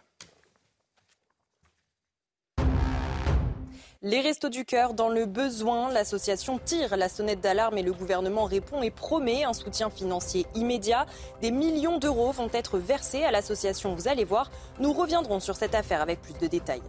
Les 4.01 4.21
Restos 4.21 4.47
du 4.47 4.63
Cœur 4.63 4.93
dans 4.93 5.09
le 5.09 5.25
besoin, 5.25 5.91
l'association 5.91 6.57
tire 6.57 6.95
la 6.95 7.09
sonnette 7.09 7.41
d'alarme 7.41 7.77
et 7.77 7.83
le 7.83 7.91
gouvernement 7.91 8.45
répond 8.45 8.81
et 8.81 8.91
promet 8.91 9.43
un 9.43 9.51
soutien 9.51 9.89
financier 9.89 10.45
immédiat. 10.55 11.05
Des 11.41 11.51
millions 11.51 11.97
d'euros 11.97 12.31
vont 12.31 12.47
être 12.53 12.77
versés 12.77 13.25
à 13.25 13.31
l'association, 13.31 13.93
vous 13.95 14.07
allez 14.07 14.23
voir. 14.23 14.51
Nous 14.79 14.93
reviendrons 14.93 15.41
sur 15.41 15.57
cette 15.57 15.75
affaire 15.75 16.01
avec 16.01 16.21
plus 16.21 16.31
de 16.31 16.47
détails. 16.47 16.81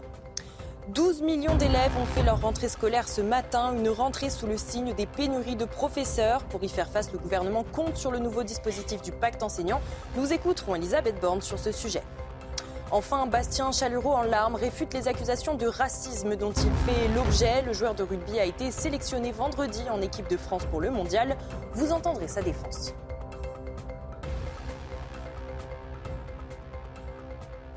12 0.90 1.22
millions 1.22 1.56
d'élèves 1.56 1.96
ont 2.00 2.06
fait 2.06 2.22
leur 2.22 2.42
rentrée 2.42 2.68
scolaire 2.68 3.08
ce 3.08 3.22
matin, 3.22 3.74
une 3.76 3.88
rentrée 3.88 4.30
sous 4.30 4.46
le 4.46 4.56
signe 4.56 4.94
des 4.94 5.06
pénuries 5.06 5.56
de 5.56 5.64
professeurs. 5.64 6.44
Pour 6.44 6.62
y 6.62 6.68
faire 6.68 6.90
face, 6.90 7.10
le 7.10 7.18
gouvernement 7.18 7.64
compte 7.64 7.96
sur 7.96 8.12
le 8.12 8.20
nouveau 8.20 8.44
dispositif 8.44 9.02
du 9.02 9.10
pacte 9.10 9.42
enseignant. 9.42 9.80
Nous 10.14 10.32
écouterons 10.32 10.76
Elisabeth 10.76 11.20
Borne 11.20 11.42
sur 11.42 11.58
ce 11.58 11.72
sujet. 11.72 12.04
Enfin, 12.92 13.26
Bastien 13.26 13.70
Chalureau 13.70 14.14
en 14.14 14.22
larmes 14.22 14.56
réfute 14.56 14.92
les 14.94 15.06
accusations 15.06 15.54
de 15.54 15.66
racisme 15.66 16.34
dont 16.34 16.50
il 16.50 16.72
fait 16.84 17.08
l'objet. 17.14 17.62
Le 17.62 17.72
joueur 17.72 17.94
de 17.94 18.02
rugby 18.02 18.40
a 18.40 18.44
été 18.44 18.72
sélectionné 18.72 19.30
vendredi 19.30 19.82
en 19.90 20.02
équipe 20.02 20.28
de 20.28 20.36
France 20.36 20.66
pour 20.66 20.80
le 20.80 20.90
mondial. 20.90 21.36
Vous 21.74 21.92
entendrez 21.92 22.26
sa 22.26 22.42
défense. 22.42 22.92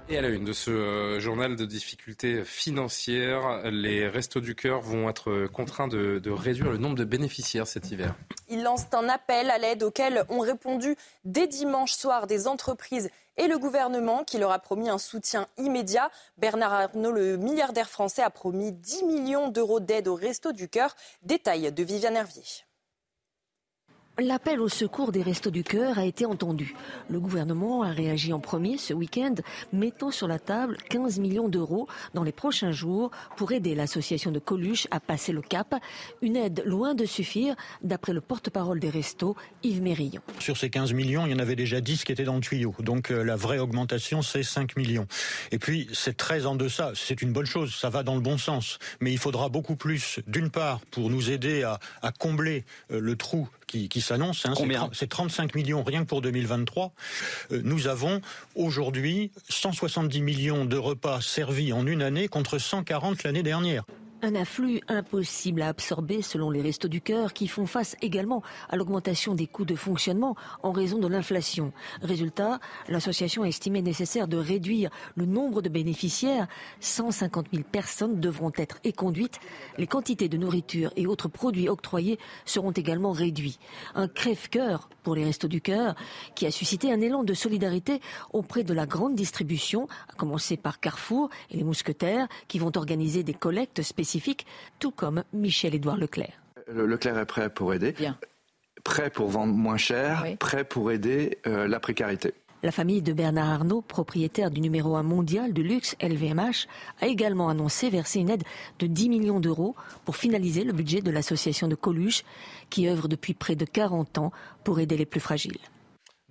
Et 0.09 0.17
à 0.17 0.21
la 0.21 0.27
une 0.27 0.43
de 0.43 0.51
ce 0.51 0.69
euh, 0.69 1.19
journal 1.21 1.55
de 1.55 1.65
difficultés 1.65 2.43
financières, 2.43 3.61
les 3.71 4.07
Restos 4.07 4.41
du 4.41 4.53
Cœur 4.53 4.81
vont 4.81 5.09
être 5.09 5.47
contraints 5.47 5.87
de, 5.87 6.21
réduire 6.29 6.71
le 6.71 6.77
nombre 6.77 6.95
de 6.95 7.05
bénéficiaires 7.05 7.67
cet 7.67 7.89
hiver. 7.89 8.13
Ils 8.49 8.63
lancent 8.63 8.93
un 8.93 9.07
appel 9.07 9.49
à 9.49 9.57
l'aide 9.57 9.81
auquel 9.81 10.25
ont 10.27 10.41
répondu 10.41 10.97
dès 11.23 11.47
dimanche 11.47 11.93
soir 11.93 12.27
des 12.27 12.47
entreprises 12.47 13.09
et 13.37 13.47
le 13.47 13.57
gouvernement 13.57 14.25
qui 14.25 14.37
leur 14.37 14.51
a 14.51 14.59
promis 14.59 14.89
un 14.89 14.97
soutien 14.97 15.47
immédiat. 15.57 16.11
Bernard 16.37 16.73
Arnault, 16.73 17.13
le 17.13 17.37
milliardaire 17.37 17.89
français, 17.89 18.21
a 18.21 18.29
promis 18.29 18.73
10 18.73 19.03
millions 19.05 19.47
d'euros 19.49 19.79
d'aide 19.79 20.09
aux 20.09 20.15
Restos 20.15 20.51
du 20.51 20.67
Cœur. 20.67 20.95
Détail 21.23 21.71
de 21.71 21.83
Viviane 21.83 22.17
Hervier. 22.17 22.43
L'appel 24.19 24.61
au 24.61 24.69
secours 24.69 25.11
des 25.11 25.23
Restos 25.23 25.49
du 25.49 25.63
Cœur 25.63 25.97
a 25.97 26.05
été 26.05 26.27
entendu. 26.27 26.75
Le 27.09 27.19
gouvernement 27.19 27.81
a 27.81 27.89
réagi 27.89 28.31
en 28.31 28.39
premier 28.39 28.77
ce 28.77 28.93
week-end, 28.93 29.33
mettant 29.71 30.11
sur 30.11 30.27
la 30.27 30.37
table 30.37 30.77
15 30.89 31.17
millions 31.17 31.49
d'euros 31.49 31.87
dans 32.13 32.21
les 32.21 32.31
prochains 32.31 32.71
jours 32.71 33.09
pour 33.37 33.53
aider 33.53 33.73
l'association 33.73 34.29
de 34.29 34.37
Coluche 34.37 34.87
à 34.91 34.99
passer 34.99 35.31
le 35.31 35.41
cap. 35.41 35.73
Une 36.21 36.35
aide 36.35 36.61
loin 36.63 36.93
de 36.93 37.05
suffire, 37.05 37.55
d'après 37.81 38.13
le 38.13 38.21
porte-parole 38.21 38.79
des 38.79 38.91
Restos, 38.91 39.35
Yves 39.63 39.81
Mérillon. 39.81 40.21
Sur 40.37 40.57
ces 40.57 40.69
15 40.69 40.93
millions, 40.93 41.25
il 41.25 41.31
y 41.31 41.35
en 41.35 41.39
avait 41.39 41.55
déjà 41.55 41.81
10 41.81 42.03
qui 42.03 42.11
étaient 42.11 42.23
dans 42.23 42.35
le 42.35 42.41
tuyau. 42.41 42.75
Donc 42.81 43.09
euh, 43.09 43.23
la 43.23 43.35
vraie 43.35 43.57
augmentation, 43.57 44.21
c'est 44.21 44.43
5 44.43 44.77
millions. 44.77 45.07
Et 45.51 45.57
puis, 45.57 45.89
c'est 45.91 46.15
très 46.15 46.45
en 46.45 46.55
deçà. 46.55 46.91
C'est 46.93 47.23
une 47.23 47.33
bonne 47.33 47.47
chose, 47.47 47.73
ça 47.73 47.89
va 47.89 48.03
dans 48.03 48.13
le 48.13 48.21
bon 48.21 48.37
sens. 48.37 48.77
Mais 49.01 49.11
il 49.11 49.17
faudra 49.17 49.49
beaucoup 49.49 49.75
plus, 49.75 50.19
d'une 50.27 50.51
part, 50.51 50.81
pour 50.91 51.09
nous 51.09 51.31
aider 51.31 51.63
à, 51.63 51.79
à 52.03 52.11
combler 52.11 52.63
euh, 52.91 52.99
le 52.99 53.15
trou 53.15 53.49
qui, 53.65 53.89
qui 53.89 54.01
s'annonce. 54.01 54.45
Hein, 54.45 54.53
c'est 54.93 55.09
35 55.09 55.55
millions 55.55 55.83
rien 55.83 56.03
que 56.03 56.07
pour 56.07 56.21
2023. 56.21 56.93
Euh, 57.51 57.61
nous 57.63 57.87
avons 57.87 58.21
aujourd'hui 58.55 59.31
170 59.49 60.21
millions 60.21 60.65
de 60.65 60.77
repas 60.77 61.21
servis 61.21 61.73
en 61.73 61.85
une 61.85 62.01
année 62.01 62.27
contre 62.27 62.57
140 62.57 63.23
l'année 63.23 63.43
dernière. 63.43 63.83
Un 64.25 64.35
afflux 64.35 64.79
impossible 64.87 65.63
à 65.63 65.67
absorber 65.67 66.21
selon 66.21 66.49
les 66.49 66.61
Restos 66.61 66.87
du 66.87 67.01
Cœur 67.01 67.33
qui 67.33 67.49
font 67.49 67.65
face 67.65 67.97
également 68.01 68.41
à 68.69 68.77
l'augmentation 68.77 69.35
des 69.35 69.47
coûts 69.47 69.65
de 69.65 69.75
fonctionnement 69.75 70.37
en 70.61 70.71
raison 70.71 70.97
de 70.97 71.09
l'inflation. 71.09 71.73
Résultat, 72.01 72.61
l'association 72.87 73.43
a 73.43 73.49
estimé 73.49 73.81
nécessaire 73.81 74.29
de 74.29 74.37
réduire 74.37 74.91
le 75.15 75.25
nombre 75.25 75.61
de 75.61 75.67
bénéficiaires. 75.67 76.47
150 76.79 77.47
000 77.51 77.65
personnes 77.69 78.21
devront 78.21 78.53
être 78.55 78.77
éconduites. 78.85 79.41
Les 79.77 79.87
quantités 79.87 80.29
de 80.29 80.37
nourriture 80.37 80.93
et 80.95 81.05
autres 81.05 81.27
produits 81.27 81.67
octroyés 81.67 82.17
seront 82.45 82.71
également 82.71 83.11
réduits. 83.11 83.59
Un 83.93 84.07
crève-cœur 84.07 84.87
pour 85.03 85.15
les 85.15 85.25
Restos 85.25 85.49
du 85.49 85.59
Cœur 85.59 85.95
qui 86.33 86.45
a 86.45 86.51
suscité 86.51 86.93
un 86.93 87.01
élan 87.01 87.25
de 87.25 87.33
solidarité 87.33 87.99
auprès 88.31 88.63
de 88.63 88.73
la 88.73 88.85
grande 88.85 89.15
distribution, 89.15 89.89
à 90.07 90.13
commencer 90.13 90.55
par 90.55 90.79
Carrefour 90.79 91.29
et 91.51 91.57
les 91.57 91.65
Mousquetaires 91.65 92.29
qui 92.47 92.57
vont 92.57 92.71
organiser 92.77 93.23
des 93.23 93.33
collectes 93.33 93.81
spécifiques 93.81 94.12
tout 94.79 94.91
comme 94.91 95.23
Michel-Édouard 95.33 95.97
Leclerc. 95.97 96.41
Leclerc 96.67 97.17
est 97.17 97.25
prêt 97.25 97.49
pour 97.49 97.73
aider. 97.73 97.95
Prêt 98.83 99.09
pour 99.09 99.29
vendre 99.29 99.53
moins 99.53 99.77
cher, 99.77 100.25
prêt 100.39 100.63
pour 100.63 100.91
aider 100.91 101.37
euh, 101.47 101.67
la 101.67 101.79
précarité. 101.79 102.33
La 102.63 102.71
famille 102.71 103.01
de 103.01 103.11
Bernard 103.11 103.49
Arnault, 103.49 103.81
propriétaire 103.81 104.49
du 104.49 104.61
numéro 104.61 104.95
1 104.95 105.03
mondial 105.03 105.51
de 105.51 105.61
luxe 105.61 105.97
LVMH, 106.01 106.67
a 107.01 107.07
également 107.07 107.49
annoncé 107.49 107.89
verser 107.89 108.19
une 108.19 108.29
aide 108.29 108.43
de 108.79 108.87
10 108.87 109.09
millions 109.09 109.41
d'euros 109.41 109.75
pour 110.05 110.15
finaliser 110.15 110.63
le 110.63 110.71
budget 110.71 111.01
de 111.01 111.11
l'association 111.11 111.67
de 111.67 111.75
Coluche, 111.75 112.23
qui 112.69 112.87
œuvre 112.87 113.09
depuis 113.09 113.33
près 113.33 113.55
de 113.55 113.65
40 113.65 114.17
ans 114.17 114.31
pour 114.63 114.79
aider 114.79 114.95
les 114.95 115.05
plus 115.05 115.19
fragiles. 115.19 115.59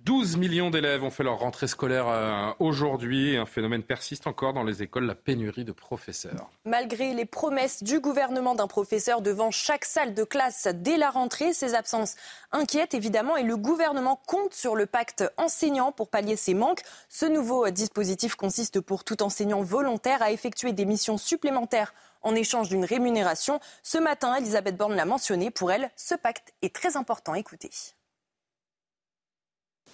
12 0.05 0.35
millions 0.35 0.69
d'élèves 0.69 1.01
ont 1.05 1.09
fait 1.09 1.23
leur 1.23 1.39
rentrée 1.39 1.67
scolaire 1.67 2.09
euh, 2.09 2.51
aujourd'hui. 2.59 3.37
Un 3.37 3.45
phénomène 3.45 3.83
persiste 3.83 4.27
encore 4.27 4.51
dans 4.51 4.63
les 4.63 4.83
écoles, 4.83 5.05
la 5.05 5.15
pénurie 5.15 5.63
de 5.63 5.71
professeurs. 5.71 6.49
Malgré 6.65 7.13
les 7.13 7.23
promesses 7.23 7.83
du 7.83 8.01
gouvernement 8.01 8.53
d'un 8.53 8.67
professeur 8.67 9.21
devant 9.21 9.49
chaque 9.49 9.85
salle 9.85 10.13
de 10.13 10.25
classe 10.25 10.67
dès 10.73 10.97
la 10.97 11.09
rentrée, 11.09 11.53
ces 11.53 11.73
absences 11.73 12.15
inquiètent 12.51 12.93
évidemment 12.93 13.37
et 13.37 13.43
le 13.43 13.55
gouvernement 13.55 14.19
compte 14.27 14.53
sur 14.53 14.75
le 14.75 14.87
pacte 14.87 15.23
enseignant 15.37 15.93
pour 15.93 16.09
pallier 16.09 16.35
ces 16.35 16.53
manques. 16.53 16.81
Ce 17.07 17.25
nouveau 17.25 17.69
dispositif 17.69 18.35
consiste 18.35 18.81
pour 18.81 19.05
tout 19.05 19.23
enseignant 19.23 19.61
volontaire 19.61 20.21
à 20.21 20.31
effectuer 20.31 20.73
des 20.73 20.85
missions 20.85 21.17
supplémentaires 21.17 21.93
en 22.23 22.35
échange 22.35 22.67
d'une 22.67 22.83
rémunération. 22.83 23.61
Ce 23.83 23.97
matin, 23.97 24.35
Elisabeth 24.35 24.75
Borne 24.75 24.95
l'a 24.95 25.05
mentionné. 25.05 25.49
Pour 25.49 25.71
elle, 25.71 25.91
ce 25.95 26.15
pacte 26.15 26.53
est 26.61 26.75
très 26.75 26.97
important. 26.97 27.35
Écoutez. 27.35 27.69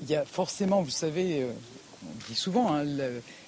Il 0.02 0.10
y 0.10 0.16
a 0.16 0.26
forcément, 0.26 0.82
vous 0.82 0.90
savez, 0.90 1.44
euh, 1.44 1.52
on 2.06 2.30
dit 2.30 2.36
souvent, 2.36 2.74
hein, 2.74 2.86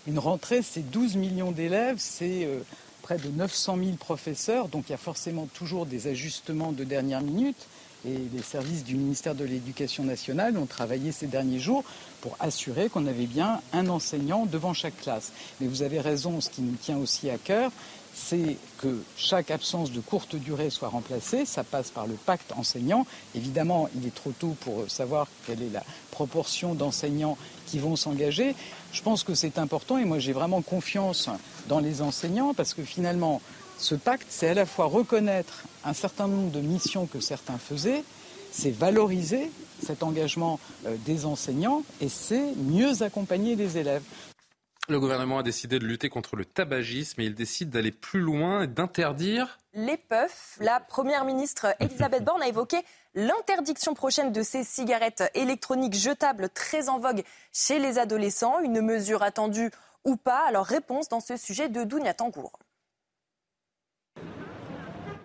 une 0.08 0.20
rentrée, 0.20 0.62
c'est 0.62 0.90
12 0.90 1.16
millions 1.16 1.52
d'élèves, 1.52 1.98
c'est 2.00 2.46
euh, 2.46 2.60
près 3.02 3.18
de 3.18 3.30
900 3.30 3.78
000 3.78 3.92
professeurs, 3.98 4.68
donc 4.68 4.86
il 4.90 4.92
y 4.92 4.96
a 4.96 4.98
forcément 4.98 5.48
toujours 5.54 5.86
des 5.86 6.08
ajustements 6.08 6.72
de 6.72 6.84
dernière 6.84 7.22
minute. 7.22 7.68
Et 8.04 8.18
les 8.34 8.42
services 8.42 8.84
du 8.84 8.96
ministère 8.96 9.36
de 9.36 9.46
l'Éducation 9.46 10.04
nationale 10.04 10.58
ont 10.58 10.66
travaillé 10.66 11.12
ces 11.12 11.28
derniers 11.28 11.60
jours 11.60 11.84
pour 12.22 12.36
assurer 12.40 12.90
qu'on 12.90 13.06
avait 13.06 13.28
bien 13.28 13.62
un 13.74 13.90
enseignant 13.90 14.48
devant 14.48 14.74
chaque 14.74 15.00
classe. 15.00 15.32
Mais 15.60 15.68
vous 15.68 15.84
avez 15.84 16.00
raison, 16.00 16.42
ce 16.42 16.50
qui 16.50 16.64
nous 16.64 16.76
tient 16.78 16.98
aussi 16.98 17.30
à 17.30 17.38
cœur, 17.38 17.72
c'est 18.14 18.58
que 18.80 19.02
chaque 19.16 19.52
absence 19.52 19.92
de 19.92 20.00
courte 20.00 20.36
durée 20.36 20.70
soit 20.70 20.90
remplacée. 20.90 21.46
Ça 21.46 21.64
passe 21.64 21.90
par 21.90 22.08
le 22.08 22.14
pacte 22.14 22.52
enseignant. 22.54 23.06
Évidemment, 23.36 23.90
il 23.96 24.06
est 24.06 24.16
trop 24.16 24.32
tôt 24.32 24.56
pour 24.62 24.90
savoir 24.90 25.28
quelle 25.46 25.62
est 25.62 25.70
la 25.70 25.84
proportion 26.12 26.76
d'enseignants 26.76 27.38
qui 27.68 27.80
vont 27.80 27.96
s'engager. 27.96 28.56
Je 28.92 29.02
pense 29.02 29.24
que 29.24 29.34
c'est 29.34 29.58
important 29.58 29.98
et 29.98 30.06
moi 30.06 30.20
j'ai 30.20 30.34
vraiment 30.34 30.62
confiance 30.62 31.30
dans 31.68 31.80
les 31.80 32.02
enseignants 32.02 32.54
parce 32.54 32.74
que 32.74 32.84
finalement, 32.84 33.42
ce 33.78 33.96
pacte, 33.96 34.28
c'est 34.30 34.50
à 34.50 34.54
la 34.54 34.66
fois 34.66 34.86
reconnaître 34.86 35.64
un 35.86 35.94
certain 35.94 36.28
nombre 36.28 36.52
de 36.52 36.60
missions 36.60 37.08
que 37.08 37.20
certains 37.20 37.58
faisaient, 37.58 38.04
c'est 38.52 38.72
valoriser 38.72 39.50
cet 39.84 40.04
engagement 40.04 40.60
euh, 40.86 40.96
des 41.06 41.26
enseignants 41.26 41.84
et 42.02 42.10
c'est 42.10 42.54
mieux 42.58 43.02
accompagner 43.02 43.56
les 43.56 43.78
élèves. 43.78 44.04
Le 44.90 45.00
gouvernement 45.00 45.40
a 45.40 45.44
décidé 45.44 45.80
de 45.80 45.86
lutter 45.86 46.10
contre 46.10 46.36
le 46.36 46.44
tabagisme 46.44 47.22
et 47.22 47.26
il 47.26 47.36
décide 47.36 47.70
d'aller 47.70 47.92
plus 47.92 48.20
loin 48.20 48.64
et 48.64 48.68
d'interdire 48.68 49.60
les 49.74 49.96
puffs. 49.96 50.58
La 50.60 50.80
première 50.80 51.24
ministre 51.24 51.68
Elisabeth 51.80 52.26
Borne 52.26 52.42
a 52.42 52.48
évoqué 52.48 52.78
l'interdiction 53.14 53.94
prochaine 53.94 54.34
de 54.34 54.42
ces 54.42 54.64
cigarettes 54.64 55.24
électroniques 55.34 55.94
jetables 55.94 56.50
très 56.50 56.90
en 56.90 57.00
vogue 57.00 57.24
chez 57.54 57.80
les 57.80 58.00
adolescents. 58.00 58.60
Une 58.60 58.82
mesure 58.82 59.24
attendue 59.24 59.72
ou 60.04 60.18
pas? 60.18 60.46
Alors 60.48 60.66
réponse 60.66 61.08
dans 61.08 61.22
ce 61.22 61.38
sujet 61.38 61.70
de 61.70 61.84
Dounia 61.84 62.14
Tangour. 62.14 62.52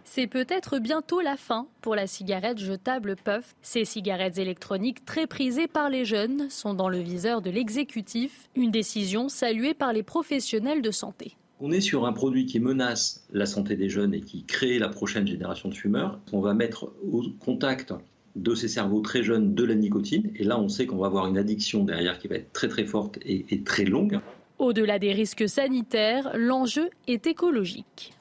C'est 0.09 0.29
peut-être 0.29 0.79
bientôt 0.79 1.21
la 1.21 1.37
fin 1.37 1.67
pour 1.83 1.95
la 1.95 2.07
cigarette 2.07 2.59
jetable 2.59 3.17
Puff. 3.17 3.55
Ces 3.61 3.85
cigarettes 3.85 4.39
électroniques 4.39 5.05
très 5.05 5.27
prisées 5.27 5.67
par 5.67 5.91
les 5.91 6.05
jeunes 6.05 6.49
sont 6.49 6.75
dans 6.75 6.89
le 6.89 7.01
viseur 7.01 7.43
de 7.43 7.51
l'exécutif, 7.51 8.49
une 8.55 8.71
décision 8.71 9.29
saluée 9.29 9.75
par 9.75 9.93
les 9.93 10.05
professionnels 10.05 10.81
de 10.81 10.91
santé. 10.91 11.37
On 11.61 11.73
est 11.73 11.81
sur 11.81 12.07
un 12.07 12.13
produit 12.13 12.47
qui 12.47 12.61
menace 12.61 13.27
la 13.33 13.47
santé 13.47 13.77
des 13.77 13.89
jeunes 13.89 14.15
et 14.15 14.21
qui 14.21 14.45
crée 14.45 14.79
la 14.79 14.89
prochaine 14.89 15.27
génération 15.27 15.69
de 15.69 15.75
fumeurs. 15.75 16.21
On 16.33 16.41
va 16.41 16.55
mettre 16.55 16.93
au 17.11 17.23
contact 17.41 17.93
de 18.37 18.55
ces 18.55 18.69
cerveaux 18.69 19.01
très 19.01 19.23
jeunes 19.23 19.55
de 19.55 19.65
la 19.65 19.75
nicotine. 19.75 20.31
Et 20.37 20.45
là, 20.45 20.59
on 20.59 20.69
sait 20.69 20.87
qu'on 20.87 20.99
va 20.99 21.09
avoir 21.09 21.27
une 21.27 21.37
addiction 21.37 21.85
derrière 21.85 22.19
qui 22.19 22.29
va 22.29 22.37
être 22.37 22.53
très 22.53 22.69
très 22.69 22.85
forte 22.85 23.19
et, 23.23 23.45
et 23.51 23.63
très 23.63 23.85
longue. 23.85 24.21
Au-delà 24.59 24.99
des 24.99 25.13
risques 25.13 25.49
sanitaires, 25.49 26.31
l'enjeu 26.35 26.89
est 27.07 27.27
écologique 27.27 28.16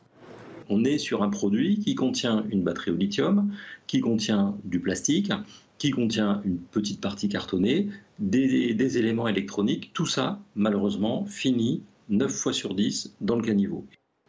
on 0.69 0.83
est 0.83 0.97
sur 0.97 1.23
un 1.23 1.29
produit 1.29 1.79
qui 1.79 1.95
contient 1.95 2.45
une 2.49 2.63
batterie 2.63 2.91
au 2.91 2.95
lithium, 2.95 3.53
qui 3.87 3.99
contient 3.99 4.57
du 4.63 4.79
plastique, 4.79 5.31
qui 5.77 5.91
contient 5.91 6.41
une 6.45 6.57
petite 6.57 7.01
partie 7.01 7.29
cartonnée, 7.29 7.89
des, 8.19 8.97
éléments 8.97 9.27
électroniques. 9.27 9.91
Tout 9.93 10.05
ça, 10.05 10.39
malheureusement, 10.55 11.25
finit 11.25 11.83
9 12.09 12.31
fois 12.31 12.53
sur 12.53 12.75
10 12.75 13.15
dans 13.21 13.35
le 13.35 13.43
caniveau. 13.43 13.85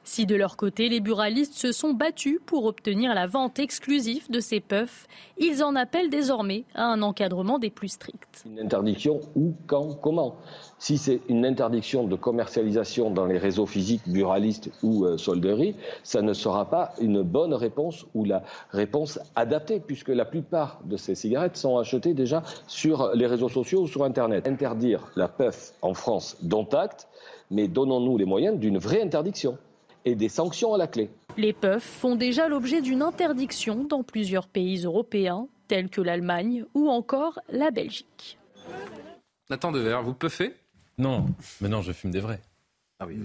Si 0.08 0.24
de 0.24 0.36
leur 0.36 0.56
côté, 0.56 0.88
les 0.88 1.00
buralistes 1.00 1.54
se 1.54 1.72
sont 1.72 1.92
battus 1.92 2.38
pour 2.46 2.64
obtenir 2.64 3.12
la 3.12 3.26
vente 3.26 3.58
exclusive 3.58 4.30
de 4.30 4.38
ces 4.38 4.60
puffs, 4.60 5.08
ils 5.36 5.64
en 5.64 5.74
appellent 5.74 6.10
désormais 6.10 6.64
à 6.76 6.84
un 6.84 7.02
encadrement 7.02 7.58
des 7.58 7.70
plus 7.70 7.88
stricts. 7.88 8.44
Une 8.46 8.60
interdiction 8.60 9.20
où, 9.34 9.54
quand, 9.66 9.94
comment? 9.94 10.36
Si 10.78 10.96
c'est 10.96 11.20
une 11.28 11.44
interdiction 11.44 12.04
de 12.06 12.14
commercialisation 12.14 13.10
dans 13.10 13.26
les 13.26 13.36
réseaux 13.36 13.66
physiques 13.66 14.06
buralistes 14.06 14.70
ou 14.84 15.04
euh, 15.04 15.18
solderies, 15.18 15.74
ça 16.04 16.22
ne 16.22 16.34
sera 16.34 16.70
pas 16.70 16.92
une 17.00 17.22
bonne 17.22 17.52
réponse 17.52 18.06
ou 18.14 18.24
la 18.24 18.44
réponse 18.70 19.18
adaptée, 19.34 19.80
puisque 19.80 20.10
la 20.10 20.24
plupart 20.24 20.78
de 20.84 20.96
ces 20.96 21.16
cigarettes 21.16 21.56
sont 21.56 21.78
achetées 21.78 22.14
déjà 22.14 22.44
sur 22.68 23.10
les 23.12 23.26
réseaux 23.26 23.48
sociaux 23.48 23.82
ou 23.82 23.86
sur 23.88 24.04
Internet. 24.04 24.46
Interdire 24.46 25.08
la 25.16 25.26
puff 25.26 25.72
en 25.82 25.94
France, 25.94 26.36
dont 26.42 26.66
acte, 26.66 27.08
mais 27.50 27.66
donnons-nous 27.66 28.16
les 28.18 28.24
moyens 28.24 28.56
d'une 28.56 28.78
vraie 28.78 29.02
interdiction 29.02 29.58
et 30.06 30.14
des 30.14 30.30
sanctions 30.30 30.72
à 30.72 30.78
la 30.78 30.86
clé. 30.86 31.10
Les 31.36 31.52
puffs 31.52 31.82
font 31.82 32.16
déjà 32.16 32.48
l'objet 32.48 32.80
d'une 32.80 33.02
interdiction 33.02 33.84
dans 33.84 34.02
plusieurs 34.02 34.46
pays 34.46 34.84
européens, 34.84 35.48
tels 35.68 35.90
que 35.90 36.00
l'Allemagne 36.00 36.64
ou 36.72 36.88
encore 36.88 37.40
la 37.50 37.70
Belgique. 37.70 38.38
Nathan 39.50 39.72
Dever, 39.72 40.00
vous 40.02 40.14
puffez? 40.14 40.54
Non, 40.96 41.26
mais 41.60 41.68
non, 41.68 41.82
je 41.82 41.92
fume 41.92 42.10
des 42.10 42.20
vrais. 42.20 42.40
Ah 42.98 43.04
oui, 43.06 43.18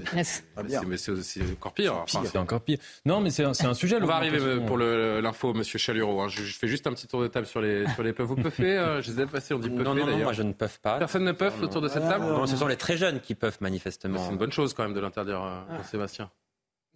mais 0.86 0.98
c'est 0.98 1.14
encore 1.54 1.72
pire. 1.72 2.04
c'est 2.06 2.38
encore 2.38 2.60
pire. 2.60 2.78
Non, 3.06 3.22
mais 3.22 3.30
c'est 3.30 3.46
un, 3.46 3.74
sujet. 3.74 4.00
On 4.02 4.06
va 4.06 4.16
arriver 4.16 4.60
pour 4.66 4.78
l'info, 4.78 5.54
Monsieur 5.54 5.80
Chalureau. 5.80 6.20
Hein. 6.20 6.28
Je, 6.28 6.42
fais 6.42 6.68
juste 6.68 6.88
un 6.88 6.92
petit 6.92 7.08
tour 7.08 7.22
de 7.22 7.28
table 7.28 7.46
sur 7.46 7.62
les 7.62 7.88
sur 7.94 8.04
les 8.04 8.12
puffs. 8.12 8.26
Vous 8.26 8.36
puffez 8.36 8.78
euh, 8.78 9.02
Je 9.02 9.14
les 9.14 9.22
ai 9.22 9.26
passés. 9.26 9.54
On 9.54 9.60
dit 9.60 9.70
puffez 9.70 9.84
non, 9.84 9.96
non, 9.96 10.06
non, 10.06 10.18
moi 10.18 10.34
je 10.34 10.44
ne 10.44 10.52
puff 10.52 10.80
pas. 10.80 10.98
Personne 10.98 11.24
ne 11.24 11.32
puff 11.32 11.62
autour 11.62 11.80
de 11.80 11.88
cette 11.88 12.04
table? 12.04 12.26
Non, 12.26 12.46
ce 12.48 12.58
sont 12.58 12.68
les 12.68 12.76
très 12.76 12.98
jeunes 12.98 13.22
qui 13.22 13.34
puffent 13.34 13.62
manifestement. 13.62 14.22
C'est 14.22 14.32
une 14.32 14.38
bonne 14.38 14.52
chose 14.52 14.74
quand 14.74 14.84
même 14.84 14.94
de 14.94 15.00
l'interdire, 15.00 15.42
euh, 15.42 15.62
ah. 15.70 15.84
Sébastien 15.86 16.30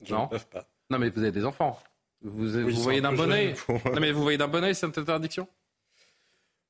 non. 0.10 0.28
pas. 0.28 0.68
Non, 0.89 1.00
mais 1.00 1.10
vous 1.10 1.20
avez 1.20 1.32
des 1.32 1.46
enfants. 1.46 1.80
Vous, 2.22 2.48
voyez 2.82 3.02
d'un 3.02 3.14
bon 3.14 3.32
oeil. 3.32 3.56
Non, 3.70 4.00
mais 4.00 4.12
vous 4.12 4.22
voyez 4.22 4.38
d'un 4.38 4.48
bon 4.48 4.64
oeil 4.64 4.76
cette 4.76 4.98
interdiction 4.98 5.48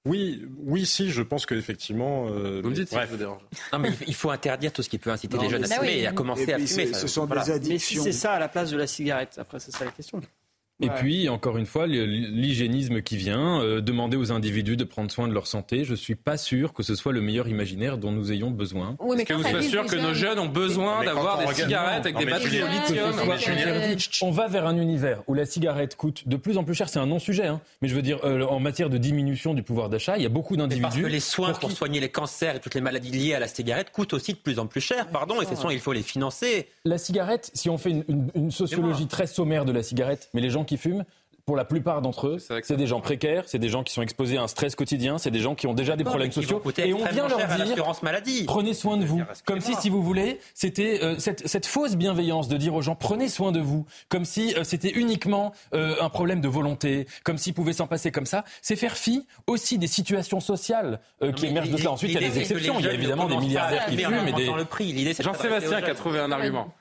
oui, 0.05 0.47
oui, 0.59 0.85
si, 0.85 1.09
je 1.09 1.23
pense 1.23 1.47
qu'effectivement. 1.47 2.27
Euh, 2.29 2.61
vous 2.61 2.69
me 2.69 2.75
dites 2.75 2.89
si 2.89 2.95
je 2.95 3.07
vous 3.07 3.17
dérange. 3.17 3.41
Non, 3.73 3.79
mais 3.79 3.91
il 4.05 4.13
faut 4.13 4.29
interdire 4.29 4.71
tout 4.71 4.83
ce 4.83 4.89
qui 4.89 4.99
peut 4.99 5.09
inciter 5.09 5.35
les 5.37 5.49
jeunes 5.49 5.63
à 5.63 5.67
fumer 5.67 5.99
et 5.99 6.07
à 6.07 6.11
commencer 6.11 6.53
à 6.53 6.59
fumer. 6.59 6.93
Ce 6.93 7.07
sont 7.07 7.25
des 7.25 7.51
addictions. 7.51 8.03
Mais 8.03 8.11
si 8.11 8.13
c'est 8.13 8.19
ça 8.19 8.33
à 8.33 8.39
la 8.39 8.47
place 8.47 8.69
de 8.69 8.77
la 8.77 8.85
cigarette, 8.85 9.37
après, 9.39 9.59
c'est 9.59 9.71
ça 9.71 9.83
la 9.83 9.91
question. 9.91 10.21
Et 10.81 10.89
puis, 10.89 11.29
encore 11.29 11.57
une 11.57 11.65
fois, 11.65 11.87
l'hygiénisme 11.87 13.01
qui 13.01 13.15
vient, 13.15 13.61
euh, 13.61 13.79
demander 13.79 14.17
aux 14.17 14.33
individus 14.33 14.75
de 14.75 14.83
prendre 14.83 15.09
soin 15.09 15.29
de 15.29 15.33
leur 15.33 15.47
santé, 15.47 15.85
je 15.85 15.91
ne 15.91 15.95
suis 15.95 16.15
pas 16.15 16.35
sûr 16.35 16.73
que 16.73 16.83
ce 16.83 16.95
soit 16.95 17.13
le 17.13 17.21
meilleur 17.21 17.47
imaginaire 17.47 17.97
dont 17.97 18.11
nous 18.11 18.33
ayons 18.33 18.51
besoin. 18.51 18.97
Est-ce 19.17 19.23
que 19.23 19.33
vous 19.33 19.47
êtes 19.47 19.63
sûr 19.63 19.85
que 19.85 19.95
nos 19.95 20.13
jeunes 20.13 20.37
ont 20.37 20.49
besoin 20.49 21.05
d'avoir 21.05 21.39
des 21.39 21.53
cigarettes 21.53 22.05
avec 22.05 22.17
des 22.17 22.25
batteries 22.25 22.61
au 22.61 22.67
lithium 22.67 23.13
On 24.21 24.31
va 24.31 24.47
vers 24.47 24.67
un 24.67 24.75
univers 24.75 25.23
où 25.27 25.33
la 25.33 25.45
cigarette 25.45 25.95
coûte 25.95 26.27
de 26.27 26.35
plus 26.35 26.57
en 26.57 26.65
plus 26.65 26.75
cher. 26.75 26.89
C'est 26.89 26.99
un 26.99 27.05
non-sujet, 27.05 27.47
hein. 27.47 27.61
mais 27.81 27.87
je 27.87 27.95
veux 27.95 28.01
dire, 28.01 28.19
euh, 28.25 28.43
en 28.43 28.59
matière 28.59 28.89
de 28.89 28.97
diminution 28.97 29.53
du 29.53 29.63
pouvoir 29.63 29.87
d'achat, 29.89 30.17
il 30.17 30.23
y 30.23 30.25
a 30.25 30.29
beaucoup 30.29 30.57
d'individus... 30.57 30.83
Parce 30.83 30.97
que 30.97 31.05
les 31.05 31.19
soins 31.21 31.53
pour, 31.53 31.71
soigner 31.71 32.01
les 32.01 32.09
cancers 32.09 32.57
et 32.57 32.59
toutes 32.59 32.75
les 32.75 32.81
maladies 32.81 33.11
liées 33.11 33.33
à 33.33 33.39
la 33.39 33.47
cigarette 33.47 33.91
coûtent 33.91 34.13
aussi 34.13 34.33
de 34.33 34.39
plus 34.39 34.59
en 34.59 34.67
plus 34.67 34.81
cher, 34.81 35.07
pardon, 35.07 35.41
et 35.41 35.45
ces 35.45 35.55
soins, 35.55 35.71
il 35.71 35.79
faut 35.79 35.93
les 35.93 36.03
financer. 36.03 36.67
La 36.83 36.97
cigarette, 36.97 37.49
si 37.53 37.69
on 37.69 37.77
fait 37.77 38.03
une 38.35 38.51
sociologie 38.51 39.07
très 39.07 39.27
sommaire 39.27 39.63
de 39.63 39.71
la 39.71 39.81
cigarette, 39.81 40.29
mais 40.33 40.41
les 40.41 40.49
gens 40.49 40.64
qui 40.65 40.77
fument, 40.77 41.05
pour 41.45 41.55
la 41.55 41.65
plupart 41.65 42.01
d'entre 42.01 42.27
eux, 42.27 42.37
c'est 42.39 42.75
des 42.75 42.87
gens 42.87 43.01
précaires, 43.01 43.43
c'est 43.45 43.59
des 43.59 43.69
gens 43.69 43.83
qui 43.83 43.93
sont 43.93 44.01
exposés 44.01 44.37
à 44.37 44.41
un 44.41 44.47
stress 44.47 44.75
quotidien, 44.75 45.19
c'est 45.19 45.29
des 45.29 45.39
gens 45.39 45.53
qui 45.53 45.67
ont 45.67 45.75
déjà 45.75 45.95
des 45.95 46.03
problèmes 46.03 46.31
sociaux. 46.31 46.61
Et 46.77 46.93
on 46.93 47.05
vient 47.05 47.27
leur 47.27 47.37
dire, 47.37 47.93
maladie. 48.01 48.45
prenez 48.45 48.73
soin 48.73 48.97
de 48.97 49.05
vous. 49.05 49.21
Comme 49.45 49.61
si, 49.61 49.75
si 49.75 49.89
vous 49.89 50.01
voulez, 50.01 50.39
c'était 50.55 51.03
euh, 51.03 51.19
cette, 51.19 51.47
cette, 51.47 51.67
fausse 51.67 51.95
bienveillance 51.95 52.47
de 52.47 52.57
dire 52.57 52.73
aux 52.73 52.81
gens, 52.81 52.95
prenez 52.95 53.29
soin 53.29 53.51
de 53.51 53.59
vous. 53.59 53.85
Comme 54.09 54.25
si 54.25 54.55
euh, 54.55 54.63
c'était 54.63 54.89
uniquement 54.89 55.53
euh, 55.75 55.95
un 56.01 56.09
problème 56.09 56.41
de 56.41 56.47
volonté, 56.47 57.07
comme 57.23 57.37
s'ils 57.37 57.53
pouvaient 57.53 57.73
s'en 57.73 57.87
passer 57.87 58.11
comme 58.11 58.25
ça. 58.25 58.43
C'est 58.63 58.75
faire 58.75 58.97
fi 58.97 59.27
aussi 59.45 59.77
des 59.77 59.87
situations 59.87 60.39
sociales 60.39 60.99
qui 61.35 61.45
émergent 61.45 61.69
de 61.69 61.77
cela. 61.77 61.91
Ensuite, 61.91 62.11
il 62.11 62.21
y 62.21 62.25
a 62.25 62.27
des 62.27 62.39
exceptions. 62.39 62.79
Il 62.79 62.85
y 62.85 62.89
a 62.89 62.93
évidemment 62.93 63.27
des 63.27 63.37
milliardaires 63.37 63.85
qui 63.85 63.97
fument. 63.97 65.13
Jean-Sébastien 65.19 65.81
qui 65.81 65.91
a 65.91 65.95
trouvé 65.95 66.19
un 66.19 66.31
argument. 66.31 66.73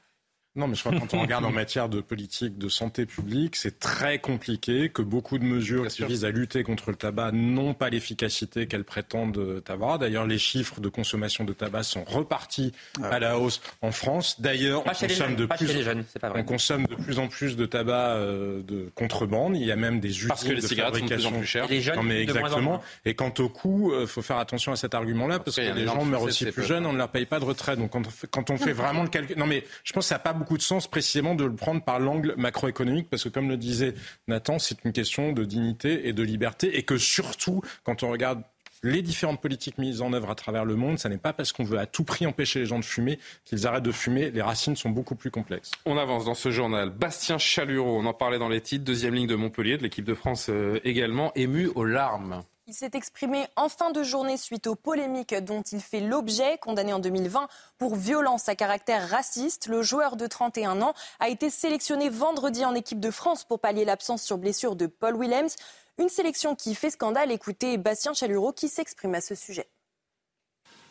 Non, 0.56 0.68
mais 0.68 0.76
je 0.76 0.80
crois 0.80 0.92
que 0.92 1.00
quand 1.00 1.14
on 1.14 1.20
regarde 1.20 1.44
en 1.44 1.50
matière 1.64 1.88
de 1.88 2.00
politique 2.00 2.58
de 2.58 2.68
santé 2.68 3.06
publique, 3.06 3.56
c'est 3.56 3.80
très 3.80 4.20
compliqué, 4.20 4.88
que 4.88 5.02
beaucoup 5.02 5.38
de 5.38 5.44
mesures 5.44 5.88
qui 5.88 6.04
visent 6.04 6.24
à 6.24 6.30
lutter 6.30 6.62
contre 6.62 6.90
le 6.90 6.96
tabac 6.96 7.32
n'ont 7.32 7.74
pas 7.74 7.90
l'efficacité 7.90 8.68
qu'elles 8.68 8.84
prétendent 8.84 9.62
avoir. 9.68 9.98
D'ailleurs, 9.98 10.26
les 10.26 10.38
chiffres 10.38 10.80
de 10.80 10.88
consommation 10.88 11.42
de 11.44 11.52
tabac 11.52 11.82
sont 11.82 12.04
repartis 12.04 12.72
à 13.02 13.18
la 13.18 13.36
hausse 13.38 13.60
en 13.82 13.90
France. 13.90 14.40
D'ailleurs, 14.40 14.84
on, 14.86 14.90
consomme 14.90 15.34
de, 15.34 15.46
plus... 15.46 15.88
on 16.36 16.44
consomme 16.44 16.86
de 16.86 16.94
plus 16.94 17.18
en 17.18 17.26
plus 17.26 17.56
de 17.56 17.66
tabac 17.66 18.14
euh, 18.14 18.62
de 18.62 18.90
contrebande. 18.94 19.56
Il 19.56 19.64
y 19.64 19.72
a 19.72 19.76
même 19.76 19.98
des 19.98 20.10
usines 20.10 20.28
parce 20.28 20.44
que 20.44 20.52
les 20.52 20.60
de 20.60 20.66
cigarettes 20.66 20.96
sont 20.96 21.04
de 21.04 21.14
plus 21.14 21.26
en 21.26 21.32
plus 21.32 21.46
chères. 21.46 21.66
les 21.66 21.80
jeunes, 21.80 21.96
non, 21.96 22.04
mais 22.04 22.22
exactement. 22.22 22.80
Et 23.04 23.14
quant 23.14 23.34
au 23.40 23.48
coût, 23.48 23.90
il 23.92 24.02
euh, 24.02 24.06
faut 24.06 24.22
faire 24.22 24.38
attention 24.38 24.70
à 24.70 24.76
cet 24.76 24.94
argument-là, 24.94 25.40
parce 25.40 25.56
que 25.56 25.74
les 25.74 25.86
gens 25.86 26.04
meurent 26.04 26.22
aussi 26.22 26.46
plus 26.46 26.64
jeunes, 26.64 26.86
on 26.86 26.92
ne 26.92 26.98
leur 26.98 27.08
paye 27.08 27.26
pas 27.26 27.40
de 27.40 27.44
retraite. 27.44 27.80
Donc 27.80 27.90
quand 27.90 28.06
on 28.06 28.10
fait, 28.10 28.28
quand 28.28 28.50
on 28.50 28.56
fait 28.56 28.72
vraiment 28.72 29.02
le 29.02 29.08
calcul... 29.08 29.36
Non, 29.36 29.46
mais 29.46 29.64
je 29.82 29.92
pense 29.92 30.04
que 30.04 30.08
ça 30.10 30.14
n'a 30.16 30.20
pas 30.20 30.32
beaucoup 30.44 30.58
de 30.58 30.62
sens 30.62 30.86
précisément 30.86 31.34
de 31.34 31.46
le 31.46 31.54
prendre 31.54 31.82
par 31.82 31.98
l'angle 31.98 32.34
macroéconomique 32.36 33.08
parce 33.08 33.24
que 33.24 33.30
comme 33.30 33.48
le 33.48 33.56
disait 33.56 33.94
Nathan, 34.28 34.58
c'est 34.58 34.84
une 34.84 34.92
question 34.92 35.32
de 35.32 35.42
dignité 35.42 36.06
et 36.06 36.12
de 36.12 36.22
liberté 36.22 36.76
et 36.76 36.82
que 36.82 36.98
surtout 36.98 37.62
quand 37.82 38.02
on 38.02 38.10
regarde 38.10 38.42
les 38.82 39.00
différentes 39.00 39.40
politiques 39.40 39.78
mises 39.78 40.02
en 40.02 40.12
œuvre 40.12 40.28
à 40.28 40.34
travers 40.34 40.66
le 40.66 40.76
monde, 40.76 40.98
ça 40.98 41.08
n'est 41.08 41.16
pas 41.16 41.32
parce 41.32 41.52
qu'on 41.52 41.64
veut 41.64 41.78
à 41.78 41.86
tout 41.86 42.04
prix 42.04 42.26
empêcher 42.26 42.58
les 42.58 42.66
gens 42.66 42.78
de 42.78 42.84
fumer 42.84 43.18
qu'ils 43.46 43.66
arrêtent 43.66 43.84
de 43.84 43.90
fumer. 43.90 44.30
Les 44.32 44.42
racines 44.42 44.76
sont 44.76 44.90
beaucoup 44.90 45.14
plus 45.14 45.30
complexes. 45.30 45.70
On 45.86 45.96
avance 45.96 46.26
dans 46.26 46.34
ce 46.34 46.50
journal. 46.50 46.90
Bastien 46.90 47.38
Chalureau, 47.38 47.98
on 47.98 48.04
en 48.04 48.12
parlait 48.12 48.38
dans 48.38 48.50
les 48.50 48.60
titres, 48.60 48.84
deuxième 48.84 49.14
ligne 49.14 49.26
de 49.26 49.36
Montpellier, 49.36 49.78
de 49.78 49.82
l'équipe 49.82 50.04
de 50.04 50.12
France 50.12 50.48
euh, 50.50 50.78
également, 50.84 51.32
ému 51.36 51.68
aux 51.74 51.86
larmes. 51.86 52.42
Il 52.66 52.72
s'est 52.72 52.92
exprimé 52.94 53.46
en 53.56 53.68
fin 53.68 53.90
de 53.90 54.02
journée 54.02 54.38
suite 54.38 54.66
aux 54.66 54.74
polémiques 54.74 55.34
dont 55.34 55.60
il 55.60 55.82
fait 55.82 56.00
l'objet, 56.00 56.56
condamné 56.56 56.94
en 56.94 56.98
2020 56.98 57.46
pour 57.76 57.94
violence 57.94 58.48
à 58.48 58.54
caractère 58.54 59.06
raciste. 59.10 59.66
Le 59.66 59.82
joueur 59.82 60.16
de 60.16 60.26
31 60.26 60.80
ans 60.80 60.94
a 61.20 61.28
été 61.28 61.50
sélectionné 61.50 62.08
vendredi 62.08 62.64
en 62.64 62.74
équipe 62.74 63.00
de 63.00 63.10
France 63.10 63.44
pour 63.44 63.60
pallier 63.60 63.84
l'absence 63.84 64.22
sur 64.22 64.38
blessure 64.38 64.76
de 64.76 64.86
Paul 64.86 65.14
Willems. 65.14 65.50
Une 65.98 66.08
sélection 66.08 66.54
qui 66.54 66.74
fait 66.74 66.88
scandale. 66.88 67.30
Écoutez 67.30 67.76
Bastien 67.76 68.14
Chalureau 68.14 68.52
qui 68.52 68.70
s'exprime 68.70 69.14
à 69.14 69.20
ce 69.20 69.34
sujet. 69.34 69.68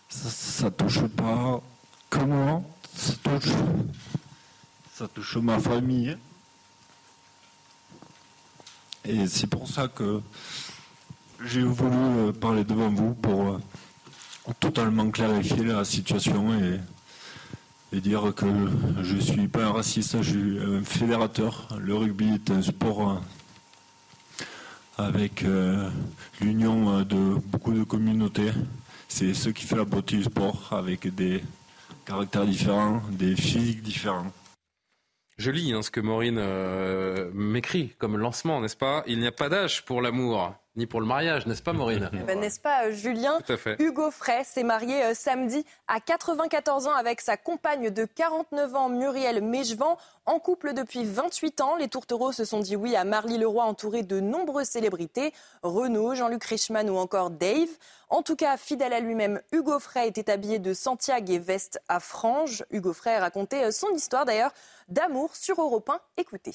Ça, 0.09 0.65
ne 0.65 0.69
touche 0.69 1.07
pas 1.07 1.59
comment 2.11 2.63
ça 2.95 3.13
touche, 3.23 3.51
ça 4.93 5.07
touche 5.07 5.37
ma 5.37 5.57
famille. 5.57 6.15
Et 9.05 9.25
c'est 9.25 9.47
pour 9.47 9.67
ça 9.67 9.87
que 9.87 10.21
j'ai 11.45 11.61
voulu 11.61 11.95
euh, 11.95 12.31
parler 12.31 12.63
devant 12.63 12.89
vous 12.89 13.13
pour 13.13 13.49
euh, 13.49 13.59
totalement 14.59 15.09
clarifier 15.09 15.63
la 15.63 15.83
situation 15.83 16.53
et, 16.53 16.79
dire 17.99 18.33
que 18.35 18.47
je 19.03 19.15
ne 19.15 19.21
suis 19.21 19.47
pas 19.47 19.65
un 19.65 19.71
raciste, 19.71 20.19
je 20.23 20.31
suis 20.31 20.59
un 20.59 20.83
fédérateur. 20.83 21.67
Le 21.79 21.93
rugby 21.93 22.33
est 22.33 22.49
un 22.49 22.63
sport 22.63 23.11
euh, 23.11 23.15
avec 24.97 25.45
l'union 26.41 27.03
de 27.03 27.35
beaucoup 27.35 27.71
de 27.71 27.83
communautés. 27.83 28.51
C'est 29.07 29.35
ce 29.35 29.49
qui 29.49 29.65
fait 29.65 29.75
la 29.75 29.85
beauté 29.85 30.17
du 30.17 30.23
sport, 30.23 30.69
avec 30.71 31.13
des 31.13 31.43
caractères 32.03 32.47
différents, 32.47 33.03
des 33.11 33.35
physiques 33.35 33.83
différents. 33.83 34.31
Je 35.37 35.51
lis 35.51 35.71
hein, 35.71 35.83
ce 35.83 35.91
que 35.91 35.99
Maureen 35.99 36.41
m'écrit 37.31 37.93
comme 37.99 38.17
lancement, 38.17 38.59
n'est-ce 38.59 38.75
pas? 38.75 39.03
Il 39.05 39.19
n'y 39.19 39.27
a 39.27 39.31
pas 39.31 39.49
d'âge 39.49 39.85
pour 39.85 40.01
l'amour 40.01 40.55
ni 40.75 40.87
pour 40.87 41.01
le 41.01 41.05
mariage, 41.05 41.45
n'est-ce 41.45 41.61
pas, 41.61 41.73
Maureen 41.73 42.09
eh 42.13 42.17
ben, 42.23 42.39
N'est-ce 42.39 42.59
pas, 42.59 42.85
euh, 42.85 42.91
Julien 42.91 43.39
Hugo 43.77 44.09
Frey 44.09 44.43
s'est 44.43 44.63
marié 44.63 45.03
euh, 45.03 45.13
samedi 45.13 45.63
à 45.87 45.99
94 45.99 46.87
ans 46.87 46.93
avec 46.93 47.21
sa 47.21 47.37
compagne 47.37 47.91
de 47.91 48.05
49 48.05 48.75
ans, 48.75 48.89
Muriel 48.89 49.43
Mégevant. 49.43 49.97
En 50.25 50.39
couple 50.39 50.73
depuis 50.73 51.05
28 51.05 51.61
ans, 51.61 51.75
les 51.75 51.89
tourtereaux 51.89 52.31
se 52.31 52.43
sont 52.43 52.59
dit 52.59 52.75
oui 52.75 52.95
à 52.95 53.03
Marly 53.03 53.37
Leroy, 53.37 53.63
entouré 53.63 54.01
de 54.01 54.19
nombreuses 54.19 54.69
célébrités, 54.69 55.31
Renaud, 55.61 56.15
Jean-Luc 56.15 56.43
Reichmann 56.43 56.89
ou 56.89 56.95
encore 56.95 57.29
Dave. 57.29 57.69
En 58.09 58.23
tout 58.23 58.35
cas, 58.35 58.57
fidèle 58.57 58.93
à 58.93 58.99
lui-même, 58.99 59.41
Hugo 59.51 59.77
Frey 59.79 60.07
était 60.07 60.31
habillé 60.31 60.57
de 60.57 60.73
Santiago 60.73 61.33
et 61.33 61.39
veste 61.39 61.81
à 61.87 61.99
franges. 61.99 62.65
Hugo 62.71 62.93
Frey 62.93 63.19
racontait 63.19 63.65
euh, 63.65 63.71
son 63.71 63.91
histoire 63.91 64.25
d'ailleurs 64.25 64.53
d'amour 64.87 65.35
sur 65.35 65.61
Europe 65.61 65.89
1. 65.89 65.99
Écoutez 66.17 66.53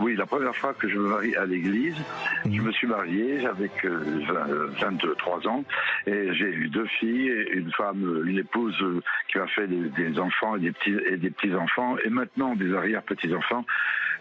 oui, 0.00 0.16
la 0.16 0.26
première 0.26 0.54
fois 0.54 0.74
que 0.74 0.88
je 0.88 0.98
me 0.98 1.08
marie 1.08 1.36
à 1.36 1.44
l'église, 1.44 1.96
je 2.44 2.60
me 2.60 2.72
suis 2.72 2.86
marié 2.86 3.46
avec 3.46 3.84
23 3.84 3.86
euh, 3.86 5.48
ans 5.48 5.64
et 6.06 6.32
j'ai 6.34 6.46
eu 6.46 6.68
deux 6.68 6.86
filles, 6.86 7.32
une 7.52 7.70
femme, 7.72 8.22
une 8.26 8.38
épouse 8.38 8.76
euh, 8.82 9.00
qui 9.28 9.38
m'a 9.38 9.46
fait 9.48 9.66
des, 9.66 10.18
enfants 10.18 10.56
et 10.56 10.60
des 10.60 10.72
petits 10.72 10.96
et 11.06 11.16
des 11.16 11.30
petits 11.30 11.54
enfants 11.54 11.96
et 12.04 12.10
maintenant 12.10 12.54
des 12.54 12.74
arrière 12.74 13.02
petits 13.02 13.34
enfants. 13.34 13.64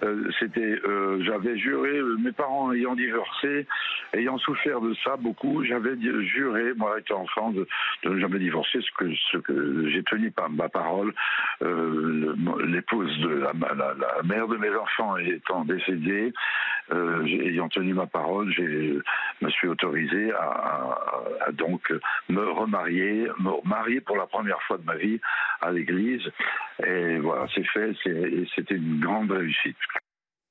Euh, 0.04 0.30
c'était, 0.40 0.80
j'avais 1.22 1.58
juré, 1.58 2.02
mes 2.20 2.32
parents 2.32 2.74
ayant 2.74 2.96
divorcé, 2.96 3.68
ayant 4.14 4.38
souffert 4.40 4.82
de 4.82 4.94
ça 5.04 5.16
beaucoup, 5.18 5.64
j'avais 5.64 5.96
juré, 6.26 6.74
moi 6.76 7.00
étant 7.00 7.22
enfant, 7.22 7.52
de, 7.52 7.68
ne 8.04 8.20
jamais 8.20 8.40
divorcer, 8.40 8.80
ce 8.82 8.92
que 8.98 9.14
ce 9.32 9.38
que 9.38 9.90
j'ai 9.90 10.04
tenu 10.04 10.32
par 10.32 10.50
ma 10.50 10.68
parole. 10.68 11.14
L'épouse 11.62 13.18
de 13.20 13.30
la, 13.30 13.54
la 13.54 14.24
mère 14.24 14.48
de 14.48 14.58
mes 14.58 14.76
enfants 14.76 15.16
étant 15.28 15.66
décédé, 15.66 16.34
euh, 16.92 17.26
ayant 17.26 17.70
tenu 17.70 17.94
ma 17.94 18.08
parole, 18.08 18.52
je 18.52 19.02
me 19.42 19.50
suis 19.50 19.68
autorisé 19.68 20.32
à, 20.34 21.52
donc 21.54 21.92
me 22.30 22.52
remarier, 22.52 23.28
me 23.40 23.68
marier 23.68 24.02
pour 24.02 24.18
la 24.18 24.28
première 24.28 24.62
fois 24.64 24.78
de 24.78 24.86
ma 24.86 24.96
vie 24.96 25.20
à 25.62 25.72
l'église. 25.72 26.24
Et 26.86 27.18
voilà, 27.20 27.46
c'est 27.54 27.66
fait, 27.68 27.94
c'était 28.56 28.76
une 28.76 29.00
grande 29.00 29.32
réussite. 29.32 29.78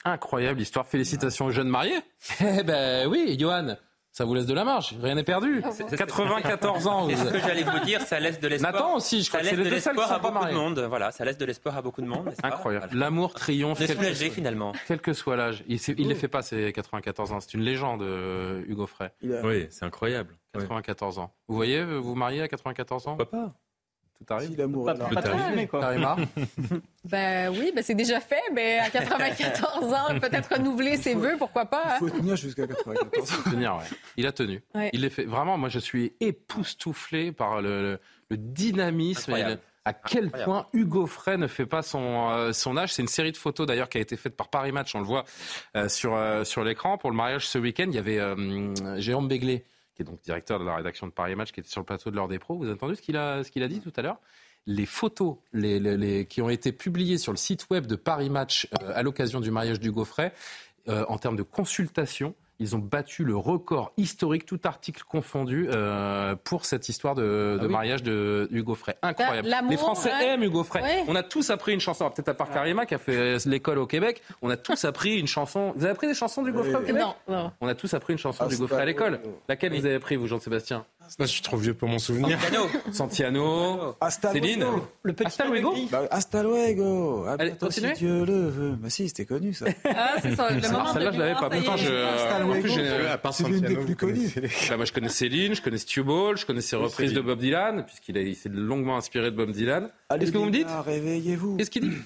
Incroyable 0.05 0.61
histoire. 0.61 0.87
Félicitations 0.87 1.47
aux 1.47 1.51
jeunes 1.51 1.69
mariés. 1.69 2.01
Eh 2.41 2.65
ben 2.65 3.09
oui, 3.09 3.37
Johan. 3.39 3.77
Ça 4.13 4.27
vous 4.27 4.35
laisse 4.35 4.45
de 4.45 4.53
la 4.53 4.65
marge, 4.65 4.95
rien 5.03 5.15
n'est 5.15 5.25
perdu. 5.25 5.63
94 5.97 6.87
ans. 6.87 7.09
C'est 7.09 7.17
ce 7.17 7.31
que 7.31 7.39
j'allais 7.39 7.63
vous 7.63 7.79
dire, 7.79 8.03
ça 8.03 8.21
laisse 8.21 8.39
de 8.39 8.47
l'espoir. 8.47 8.73
Nathan 8.75 8.95
aussi, 8.97 9.23
je 9.23 9.29
crois 9.31 9.43
ça 9.43 9.51
laisse 9.51 9.59
de 9.59 9.71
l'espoir 9.71 10.13
à 10.13 10.19
beaucoup 10.19 10.45
de 10.45 10.53
monde. 10.53 10.81
Voilà, 10.81 11.11
ça 11.13 11.25
laisse 11.25 11.39
de 11.39 11.45
l'espoir 11.47 11.79
à 11.79 11.83
beaucoup 11.83 12.03
de 12.03 12.07
monde. 12.07 12.31
Incroyable. 12.43 12.89
L'amour 12.93 13.33
triomphe. 13.33 13.79
C'est 13.79 13.95
soulagé 13.95 14.29
finalement. 14.29 14.73
Quel 14.87 15.01
que 15.01 15.15
soit 15.15 15.37
l'âge. 15.37 15.65
Il 15.67 15.79
ne 15.79 16.09
les 16.11 16.15
fait 16.15 16.29
pas 16.29 16.43
ces 16.43 16.73
94 16.75 17.33
ans. 17.33 17.41
C'est 17.41 17.55
une 17.55 17.63
légende, 17.63 18.03
euh, 18.03 18.63
Hugo 18.67 18.87
Frey. 18.87 19.11
Oui, 19.23 19.67
c'est 19.71 19.87
incroyable. 19.87 20.37
94 20.53 21.19
ans. 21.19 21.33
Vous 21.49 21.57
voyez, 21.57 21.83
vous 21.83 22.15
mariez 22.15 22.43
à 22.43 22.49
94 22.49 23.09
ans? 23.09 23.17
Pourquoi 23.17 23.31
pas? 23.31 23.55
Tout 24.23 24.33
arrive. 24.33 24.51
Si 24.51 24.57
l'amour 24.57 24.87
pas, 24.87 24.95
pas 24.95 25.23
trop 25.23 25.39
quoi. 25.71 26.17
ben 27.05 27.51
oui, 27.51 27.73
ben 27.75 27.83
c'est 27.83 27.95
déjà 27.95 28.21
fait, 28.21 28.43
mais 28.53 28.79
à 28.79 28.91
94 28.91 29.93
ans, 29.93 30.19
peut-être 30.21 30.55
renouveler 30.55 30.97
ses 30.97 31.15
vœux, 31.15 31.37
pourquoi 31.39 31.67
pas. 31.67 31.99
Il 32.01 32.09
faut 32.09 32.17
tenir 32.17 32.37
jusqu'à 32.37 32.67
94 32.67 33.33
ans. 33.33 33.51
tenir, 33.51 33.77
ouais. 33.77 33.97
Il 34.17 34.27
a 34.27 34.33
tenu. 34.33 34.63
Il 34.93 35.05
est 35.05 35.11
fait. 35.11 35.25
Vraiment, 35.25 35.59
moi, 35.59 35.69
je 35.69 35.79
suis 35.79 36.13
époustouflé 36.21 37.33
par 37.33 37.61
le, 37.61 37.99
le 38.31 38.37
dynamisme. 38.37 39.35
Et 39.37 39.57
à 39.85 39.93
quel 39.93 40.31
point 40.31 40.67
Hugo 40.73 41.07
Frey 41.07 41.37
ne 41.37 41.47
fait 41.47 41.67
pas 41.67 41.83
son, 41.83 42.31
euh, 42.31 42.53
son 42.53 42.77
âge. 42.77 42.93
C'est 42.93 43.03
une 43.03 43.09
série 43.09 43.33
de 43.33 43.37
photos 43.37 43.67
d'ailleurs 43.67 43.89
qui 43.89 43.99
a 43.99 44.01
été 44.01 44.17
faite 44.17 44.37
par 44.37 44.49
Paris 44.49 44.73
Match, 44.73 44.95
on 44.95 45.01
le 45.01 45.05
voit 45.05 45.25
euh, 45.77 45.89
sur, 45.89 46.15
euh, 46.15 46.45
sur 46.45 46.63
l'écran. 46.63 46.99
Pour 46.99 47.11
le 47.11 47.17
mariage 47.17 47.49
ce 47.49 47.59
week-end, 47.59 47.87
il 47.89 47.95
y 47.95 47.99
avait 47.99 48.21
Jérôme 49.01 49.29
Béglé 49.29 49.65
qui 49.95 50.03
est 50.03 50.05
donc 50.05 50.21
directeur 50.23 50.59
de 50.59 50.65
la 50.65 50.77
rédaction 50.77 51.07
de 51.07 51.13
Paris 51.13 51.35
Match, 51.35 51.53
qui 51.53 51.61
était 51.61 51.69
sur 51.69 51.81
le 51.81 51.87
plateau 51.87 52.11
de 52.11 52.17
l'heure 52.17 52.29
des 52.29 52.39
pros. 52.39 52.57
Vous 52.57 52.65
avez 52.65 52.75
entendu 52.75 52.97
ce 52.97 53.03
qu'il 53.03 53.17
a, 53.17 53.37
a 53.39 53.69
dit 53.69 53.81
tout 53.81 53.93
à 53.97 54.03
l'heure? 54.03 54.19
Les 54.67 54.87
photos 54.87 55.37
les, 55.53 56.27
qui 56.27 56.41
ont 56.41 56.49
été 56.49 56.73
publiées 56.73 57.19
sur 57.19 57.33
le 57.33 57.39
site 57.39 57.67
web 57.71 57.87
de 57.87 57.97
Paris 57.97 58.31
Match 58.31 58.69
euh, 58.83 58.93
à 58.95 59.03
l'occasion 59.03 59.41
du 59.41 59.51
mariage 59.51 59.81
du 59.81 59.91
Gaufret, 59.91 60.33
euh, 60.89 61.05
en 61.09 61.19
termes 61.19 61.37
de 61.37 61.43
consultation, 61.43 62.35
ils 62.63 62.77
ont 62.77 62.79
battu 62.79 63.25
le 63.25 63.37
record 63.37 63.93
historique, 63.97 64.47
tout 64.47 64.61
article 64.65 65.03
confondu, 65.09 65.69
euh, 65.71 66.35
pour 66.45 66.65
cette 66.65 66.89
histoire 66.89 67.15
de, 67.15 67.59
ah 67.61 67.69
mariage 67.69 68.03
de 68.03 68.49
Hugo 68.51 68.75
Frey. 68.75 68.97
Incroyable. 69.03 69.49
Les 69.69 69.77
Français 69.77 70.11
aiment 70.23 70.43
Hugo 70.43 70.65
Frey. 70.65 71.05
On 71.09 71.15
a 71.15 71.23
tous 71.23 71.51
appris 71.51 71.73
une 71.73 71.81
chanson, 71.81 72.09
peut-être 72.11 72.29
à 72.29 72.35
part 72.35 72.51
Karima 72.51 72.87
qui 72.87 72.95
a 72.95 72.99
fait 72.99 73.45
l'école 73.47 73.79
au 73.79 73.87
Québec, 73.87 74.23
on 74.41 74.51
a 74.51 74.57
tous 74.57 74.85
appris 74.85 75.19
une 75.19 75.27
chanson. 75.27 75.73
Vous 75.77 75.85
avez 75.85 75.93
appris 75.93 76.07
des 76.07 76.15
chansons 76.15 76.43
d'Hugo 76.43 76.63
Frey 76.63 76.75
au 76.75 76.81
Québec? 76.81 77.03
Non, 77.29 77.53
On 77.61 77.69
a 77.69 77.75
tous 77.75 77.93
appris 77.95 78.13
une 78.13 78.19
chanson 78.19 78.47
d'Hugo 78.47 78.67
Frey 78.67 78.83
à 78.83 78.85
l'école. 78.85 79.21
Laquelle 79.49 79.73
vous 79.73 79.87
avez 79.87 79.97
appris, 79.97 80.17
vous, 80.17 80.27
Jean-Sébastien? 80.27 80.85
Je 81.19 81.25
suis 81.27 81.43
trop 81.43 81.57
vieux 81.57 81.75
pour 81.75 81.89
mon 81.89 81.99
souvenir. 81.99 82.39
Santiano. 82.93 83.97
Hasta 84.01 84.33
Céline. 84.33 84.65
Le 85.03 85.13
petit 85.13 85.27
Hasta 85.27 85.45
luego. 85.47 85.75
Bah, 85.91 86.03
hasta 86.11 86.43
luego. 86.43 87.27
Allez, 87.27 87.55
si 87.71 87.93
Dieu 87.93 88.25
le 88.25 88.49
veut. 88.49 88.73
Bah 88.73 88.91
si, 88.91 89.09
c'était 89.09 89.27
connu 89.27 89.53
ça. 89.53 89.67
Ah, 89.85 90.15
c'est 90.23 90.35
ça. 90.35 90.49
Celle-là, 90.49 91.13
je 91.13 91.19
l'avais 91.19 91.35
pas. 91.35 91.51
Pourtant, 91.51 91.77
je. 91.77 93.31
C'est 93.33 93.49
l'une 93.49 93.61
des 93.61 93.77
plus 93.77 93.97
connues. 93.97 94.33
Bah, 94.69 94.77
moi, 94.77 94.85
je 94.85 94.93
connais 94.93 95.09
Céline, 95.09 95.55
je 95.55 95.63
connais 95.63 95.79
Stu 95.79 96.03
Ball, 96.03 96.37
je 96.37 96.47
connais 96.47 96.61
ses 96.61 96.77
reprises 96.77 97.13
de 97.13 97.21
Bob 97.21 97.39
Dylan, 97.39 97.85
puisqu'il 97.85 98.37
s'est 98.37 98.49
longuement 98.49 98.97
inspiré 98.97 99.31
de 99.31 99.37
Bob 99.37 99.51
Dylan. 99.51 99.91
Qu'est-ce 100.19 100.33
que 100.33 100.39
vous 100.39 100.47
me 100.47 100.51
dites? 100.51 100.69
Réveillez-vous. 100.69 101.57
Qu'est-ce 101.57 101.71
qu'il 101.71 101.91
dit? 101.91 101.97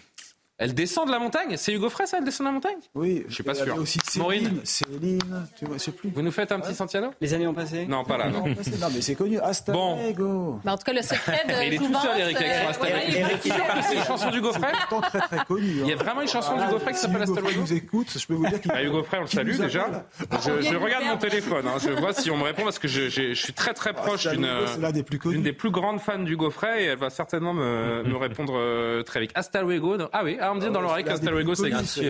Elle 0.59 0.72
descend 0.72 1.07
de 1.07 1.12
la 1.12 1.18
montagne? 1.18 1.57
C'est 1.59 1.72
Hugo 1.72 1.90
Frey, 1.90 2.07
ça 2.07 2.16
Elle 2.18 2.24
descend 2.24 2.46
de 2.46 2.48
la 2.48 2.54
montagne? 2.54 2.78
Oui. 2.94 3.24
Je 3.28 3.34
suis 3.34 3.42
pas 3.42 3.54
sûr. 3.54 3.76
aussi 3.76 3.98
Céline, 4.09 4.61
Céline, 4.64 5.46
tu 5.59 5.66
vois, 5.66 5.76
je 5.76 5.82
sais 5.82 5.92
plus. 5.92 6.11
Vous 6.11 6.22
nous 6.22 6.30
faites 6.30 6.50
un 6.50 6.61
petit 6.61 6.74
Santiano? 6.74 7.11
Les 7.20 7.34
années 7.34 7.46
ont 7.46 7.52
passé 7.52 7.84
Non, 7.86 8.04
pas 8.04 8.16
là, 8.16 8.30
non. 8.30 8.46
non, 8.80 8.88
mais 8.94 9.02
c'est 9.02 9.14
connu. 9.14 9.38
Hasta 9.38 9.72
bon. 9.72 9.98
Mais 10.64 10.70
en 10.70 10.78
tout 10.78 10.84
cas, 10.84 10.94
le 10.94 11.02
secret 11.02 11.44
de. 11.46 11.52
il 11.66 11.74
est 11.74 11.76
tout 11.76 11.92
seul, 11.92 12.20
Eric, 12.20 12.36
avec 12.36 12.52
son 12.52 12.68
Hasta 12.68 13.82
C'est 13.82 13.96
une 13.96 14.04
chanson 14.04 14.30
du 14.30 14.40
Frey 14.40 14.72
C'est 14.90 15.18
très 15.18 15.20
très 15.20 15.44
connu. 15.44 15.66
Il 15.66 15.86
y 15.86 15.92
a 15.92 15.94
hein. 15.94 15.98
vraiment 15.98 16.22
une 16.22 16.28
chanson 16.28 16.57
d'Hugo 16.57 16.78
Frey 16.78 16.92
qui 16.92 16.98
s'appelle 17.00 17.22
Hasta 17.22 17.40
luego. 17.40 17.61
nous 17.61 17.72
écoute, 17.74 18.18
je 18.18 18.26
peux 18.26 18.34
vous 18.34 18.46
dire 18.46 18.61
qu'il. 18.61 18.70
Bah, 18.70 18.82
Hugo 18.82 19.02
Frey, 19.02 19.18
on 19.18 19.22
le 19.22 19.26
salue 19.26 19.57
déjà. 19.57 20.07
Je 20.42 20.76
regarde 20.76 21.04
mon 21.04 21.18
téléphone, 21.18 21.66
hein. 21.66 21.78
je 21.82 21.90
vois 21.90 22.14
si 22.14 22.30
on 22.30 22.38
me 22.38 22.44
répond 22.44 22.62
parce 22.62 22.78
que 22.78 22.88
je 22.88 23.34
suis 23.34 23.52
très 23.52 23.74
très 23.74 23.92
proche 23.92 24.26
d'une 24.26 25.42
des 25.42 25.52
plus 25.52 25.70
grandes 25.70 26.00
fans 26.00 26.18
d'Hugo 26.18 26.50
Frey 26.50 26.84
et 26.84 26.86
elle 26.86 26.98
va 26.98 27.11
certainement 27.11 27.52
me 27.52 28.16
répondre 28.16 28.54
euh, 28.57 29.02
très 29.02 29.20
vite. 29.20 29.32
Hasta 29.34 29.62
luego. 29.62 29.96
Ah 30.12 30.22
oui, 30.24 30.38
on 30.51 30.55
me 30.57 30.61
dit 30.61 30.70
dans 30.70 30.80
l'oreille 30.80 31.05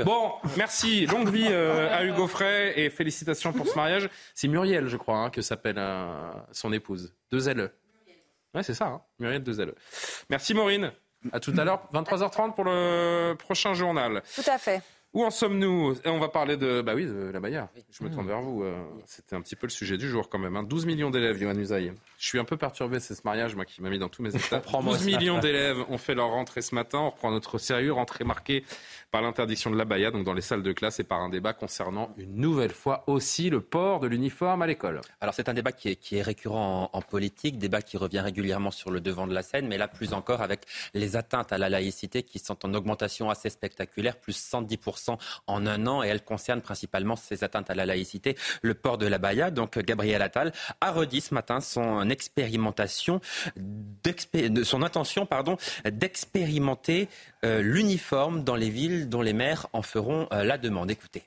Bon, 0.05 0.33
merci. 0.57 1.07
Longue 1.07 1.29
vie 1.29 1.47
euh, 1.49 1.95
à 1.95 2.05
Hugo 2.05 2.27
Frey 2.27 2.73
et 2.77 2.91
félicitations 2.91 3.53
pour 3.53 3.67
ce 3.67 3.75
mariage. 3.75 4.09
C'est 4.35 4.49
Muriel, 4.49 4.89
je 4.89 4.97
crois, 4.97 5.19
hein, 5.19 5.31
que 5.31 5.43
s'appelle 5.43 5.79
euh, 5.79 6.31
son 6.53 6.73
épouse. 6.73 7.15
Deux 7.31 7.49
L. 7.49 7.71
Ouais, 8.55 8.63
c'est 8.63 8.75
ça, 8.75 8.87
hein. 8.87 9.03
Muriel 9.19 9.43
Deux 9.43 9.61
L. 9.61 9.75
Merci 10.31 10.55
Maureen. 10.55 10.93
À 11.33 11.41
tout 11.41 11.53
à 11.57 11.65
l'heure, 11.65 11.89
23h30 11.93 12.55
pour 12.55 12.65
le 12.65 13.35
prochain 13.35 13.75
journal. 13.75 14.23
Tout 14.35 14.49
à 14.49 14.59
fait. 14.59 14.81
Où 15.17 15.25
en 15.25 15.31
sommes-nous 15.31 15.95
On 16.05 16.19
va 16.19 16.29
parler 16.29 16.59
de, 16.59 16.83
bah 16.83 16.93
oui, 16.95 17.07
de 17.07 17.31
la 17.33 17.41
Baïa. 17.41 17.71
Je 17.91 18.05
me 18.05 18.11
tourne 18.11 18.27
vers 18.27 18.43
vous. 18.43 18.63
Euh, 18.63 18.77
c'était 19.07 19.35
un 19.35 19.41
petit 19.41 19.57
peu 19.57 19.67
le 19.67 19.71
sujet 19.71 19.97
du 19.97 20.11
jour 20.11 20.29
quand 20.29 20.39
même. 20.39 20.63
12 20.67 20.83
hein. 20.83 20.87
millions 20.87 21.09
d'élèves, 21.09 21.41
Yohann 21.41 21.59
Usaï. 21.59 21.95
Je 22.19 22.27
suis 22.27 22.39
un 22.39 22.45
peu 22.45 22.59
perturbé, 22.59 23.01
c'est 23.01 23.15
ce 23.15 23.23
mariage, 23.25 23.57
moi, 23.57 23.65
qui 23.65 23.81
m'a 23.81 23.89
mis 23.89 23.99
dans 23.99 24.11
tous 24.11 24.21
mes 24.21 24.37
états. 24.37 24.61
12 24.83 25.07
millions 25.07 25.39
d'élèves 25.39 25.79
ont 25.89 25.97
fait 25.97 26.15
leur 26.15 26.29
rentrée 26.29 26.61
ce 26.61 26.75
matin. 26.75 26.99
On 26.99 27.09
reprend 27.09 27.31
notre 27.31 27.57
sérieux. 27.57 27.95
Rentrée 27.95 28.25
marquée 28.25 28.63
par 29.11 29.23
l'interdiction 29.23 29.71
de 29.71 29.77
la 29.77 29.85
baya, 29.85 30.11
donc 30.11 30.25
dans 30.25 30.35
les 30.35 30.41
salles 30.43 30.63
de 30.63 30.73
classe, 30.73 31.01
et 31.01 31.05
par 31.05 31.21
un 31.21 31.29
débat 31.29 31.53
concernant 31.53 32.11
une 32.17 32.37
nouvelle 32.37 32.73
fois 32.73 33.05
aussi 33.07 33.51
le 33.51 33.61
port 33.61 34.01
de 34.01 34.07
l'uniforme 34.07 34.63
à 34.63 34.67
l'école. 34.67 35.01
Alors 35.21 35.35
c'est 35.35 35.49
un 35.49 35.55
débat 35.55 35.73
qui 35.73 35.89
est, 35.89 36.23
récurrent 36.23 36.91
en, 36.93 37.03
politique, 37.03 37.59
débat 37.59 37.83
qui 37.83 37.97
revient 37.97 38.21
régulièrement 38.21 38.71
sur 38.71 38.91
le 38.91 39.01
devant 39.01 39.27
de 39.27 39.35
la 39.35 39.43
scène, 39.43 39.69
mais 39.69 39.79
là 39.79 39.89
plus 39.89 40.13
encore 40.13 40.43
avec 40.43 40.63
les 40.95 41.17
atteintes 41.17 41.53
à 41.53 41.59
la 41.59 41.69
laïcité 41.69 42.23
qui 42.23 42.39
sont 42.39 42.67
en 42.67 42.75
augmentation 42.75 43.31
assez 43.31 43.51
spectaculaire, 43.51 44.17
plus 44.17 44.37
110% 44.37 45.19
en 45.47 45.67
un 45.67 45.87
an, 45.87 46.03
et 46.03 46.09
elles 46.09 46.25
concernent 46.25 46.63
principalement 46.63 47.17
ces 47.17 47.45
atteintes 47.45 47.71
à 47.71 47.75
la 47.75 47.87
laïcité, 47.87 48.37
le 48.63 48.75
port 48.75 48.99
de 48.99 49.07
la 49.07 49.19
baya. 49.19 49.51
Donc 49.51 49.79
Gabriel 49.79 50.23
Attal 50.23 50.53
a 50.81 50.91
redit 50.91 51.21
ce 51.21 51.35
matin 51.35 51.61
son 51.61 52.09
expérimentation, 52.11 53.21
son 54.65 54.83
intention 54.83 55.27
pardon, 55.27 55.57
d'expérimenter 55.85 57.09
euh, 57.47 57.63
l'uniforme 57.63 58.43
dans 58.43 58.57
les 58.57 58.71
villes 58.71 59.09
dont 59.09 59.23
les 59.23 59.33
maires 59.33 59.69
en 59.73 59.83
feront 59.83 60.27
euh, 60.33 60.43
la 60.43 60.59
demande. 60.59 60.91
Écoutez. 60.91 61.23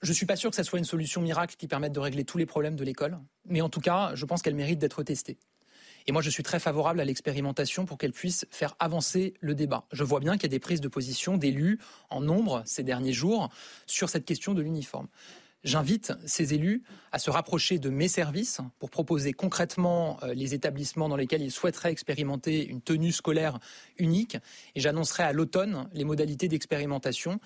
Je 0.00 0.10
ne 0.10 0.14
suis 0.14 0.26
pas 0.26 0.36
sûr 0.36 0.50
que 0.50 0.56
ce 0.56 0.62
soit 0.62 0.78
une 0.78 0.84
solution 0.84 1.20
miracle 1.20 1.56
qui 1.58 1.66
permette 1.66 1.92
de 1.92 1.98
régler 1.98 2.24
tous 2.24 2.38
les 2.38 2.46
problèmes 2.46 2.76
de 2.76 2.84
l'école, 2.84 3.18
mais 3.46 3.60
en 3.62 3.68
tout 3.68 3.80
cas, 3.80 4.12
je 4.14 4.24
pense 4.24 4.42
qu'elle 4.42 4.54
mérite 4.54 4.78
d'être 4.78 5.02
testée. 5.02 5.38
Et 6.06 6.12
moi, 6.12 6.22
je 6.22 6.30
suis 6.30 6.44
très 6.44 6.60
favorable 6.60 7.00
à 7.00 7.04
l'expérimentation 7.04 7.84
pour 7.84 7.98
qu'elle 7.98 8.12
puisse 8.12 8.46
faire 8.50 8.76
avancer 8.78 9.34
le 9.40 9.56
débat. 9.56 9.86
Je 9.90 10.04
vois 10.04 10.20
bien 10.20 10.34
qu'il 10.34 10.44
y 10.44 10.46
a 10.46 10.50
des 10.50 10.60
prises 10.60 10.80
de 10.80 10.86
position 10.86 11.36
d'élus 11.36 11.80
en 12.08 12.20
nombre 12.20 12.62
ces 12.64 12.84
derniers 12.84 13.12
jours 13.12 13.50
sur 13.86 14.08
cette 14.08 14.24
question 14.24 14.54
de 14.54 14.62
l'uniforme. 14.62 15.08
J'invite 15.66 16.12
ces 16.26 16.54
élus 16.54 16.84
à 17.10 17.18
se 17.18 17.28
rapprocher 17.28 17.80
de 17.80 17.90
mes 17.90 18.06
services 18.06 18.60
pour 18.78 18.88
proposer 18.88 19.32
concrètement 19.32 20.16
euh, 20.22 20.32
les 20.32 20.54
établissements 20.54 21.08
dans 21.08 21.16
lesquels 21.16 21.42
ils 21.42 21.50
souhaiteraient 21.50 21.90
expérimenter 21.90 22.64
une 22.64 22.80
tenue 22.80 23.10
scolaire 23.10 23.58
unique. 23.98 24.36
Et 24.76 24.80
j'annoncerai 24.80 25.24
à 25.24 25.32
l'automne 25.32 25.88
les 25.92 26.04
modalités 26.04 26.46
d'expérimentation. 26.46 27.40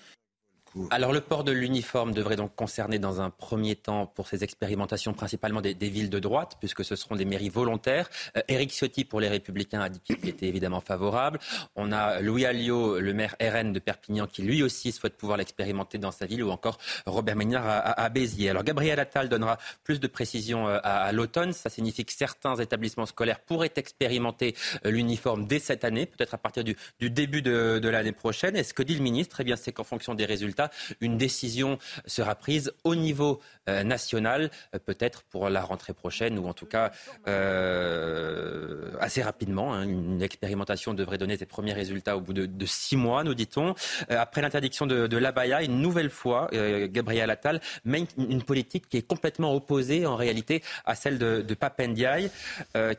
Alors 0.89 1.11
le 1.11 1.19
port 1.19 1.43
de 1.43 1.51
l'uniforme 1.51 2.13
devrait 2.13 2.37
donc 2.37 2.55
concerner 2.55 2.97
dans 2.97 3.19
un 3.19 3.29
premier 3.29 3.75
temps 3.75 4.05
pour 4.05 4.27
ces 4.27 4.43
expérimentations 4.43 5.13
principalement 5.13 5.59
des, 5.61 5.73
villes 5.73 6.09
de 6.09 6.19
droite, 6.19 6.57
puisque 6.59 6.85
ce 6.85 6.95
seront 6.95 7.15
des 7.15 7.25
mairies 7.25 7.49
volontaires. 7.49 8.09
Euh, 8.37 8.41
Éric 8.47 8.71
Ciotti 8.71 9.03
pour 9.03 9.19
les 9.19 9.27
Républicains 9.27 9.81
a 9.81 9.89
dit 9.89 9.99
qu'il 9.99 10.27
était 10.27 10.47
évidemment 10.47 10.79
favorable. 10.79 11.39
On 11.75 11.91
a 11.91 12.21
Louis 12.21 12.45
Alliot, 12.45 12.99
le 12.99 13.13
maire 13.13 13.35
RN 13.41 13.73
de 13.73 13.79
Perpignan, 13.79 14.27
qui 14.27 14.43
lui 14.43 14.63
aussi 14.63 14.91
souhaite 14.91 15.17
pouvoir 15.17 15.37
l'expérimenter 15.37 15.97
dans 15.97 16.11
sa 16.11 16.25
ville, 16.25 16.43
ou 16.43 16.51
encore 16.51 16.77
Robert 17.05 17.35
Ménard 17.35 17.65
à, 17.67 18.09
Béziers. 18.09 18.49
Alors 18.49 18.63
Gabriel 18.63 18.99
Attal 18.99 19.27
donnera 19.27 19.57
plus 19.83 19.99
de 19.99 20.07
précisions 20.07 20.69
euh, 20.69 20.79
à, 20.83 21.11
l'automne. 21.11 21.51
Ça 21.51 21.69
signifie 21.69 22.05
que 22.05 22.13
certains 22.13 22.55
établissements 22.55 23.05
scolaires 23.05 23.41
pourraient 23.41 23.73
expérimenter 23.75 24.55
euh, 24.85 24.91
l'uniforme 24.91 25.47
dès 25.47 25.59
cette 25.59 25.83
année, 25.83 26.05
peut-être 26.05 26.33
à 26.33 26.37
partir 26.37 26.63
du, 26.63 26.75
début 27.01 27.41
de, 27.41 27.79
de 27.79 27.89
l'année 27.89 28.13
prochaine. 28.13 28.55
Et 28.55 28.63
ce 28.63 28.73
que 28.73 28.83
dit 28.83 28.95
le 28.95 29.01
ministre, 29.01 29.41
eh 29.41 29.43
bien, 29.43 29.57
c'est 29.57 29.73
qu'en 29.73 29.83
fonction 29.83 30.13
des 30.13 30.25
résultats, 30.25 30.60
une 30.99 31.17
décision 31.17 31.77
sera 32.05 32.35
prise 32.35 32.73
au 32.83 32.95
niveau 32.95 33.39
euh, 33.69 33.83
national, 33.83 34.51
euh, 34.75 34.79
peut-être 34.79 35.23
pour 35.23 35.49
la 35.49 35.61
rentrée 35.61 35.93
prochaine, 35.93 36.37
ou 36.39 36.47
en 36.47 36.53
tout 36.53 36.65
cas 36.65 36.91
euh, 37.27 38.91
assez 38.99 39.21
rapidement. 39.21 39.73
Hein. 39.73 39.83
Une 39.83 40.21
expérimentation 40.21 40.93
devrait 40.93 41.17
donner 41.17 41.37
ses 41.37 41.45
premiers 41.45 41.73
résultats 41.73 42.17
au 42.17 42.21
bout 42.21 42.33
de, 42.33 42.65
six 42.65 42.97
mois, 42.97 43.23
nous 43.23 43.33
dit-on. 43.33 43.75
après 44.09 44.41
l'interdiction 44.41 44.85
de, 44.85 45.07
de 45.07 45.17
l'abaya, 45.17 45.63
une 45.63 45.81
nouvelle 45.81 46.09
fois, 46.09 46.49
Gabriel 46.51 47.29
Attal 47.29 47.59
mène 47.85 48.05
une, 48.17 48.41
politique 48.41 48.87
qui 48.89 48.97
est 48.97 49.07
complètement 49.07 49.53
opposée 49.53 50.05
en 50.05 50.15
réalité 50.15 50.63
à 50.85 50.95
celle 50.95 51.17
de, 51.17 51.41
de 51.41 51.53
Papendiaï, 51.53 52.31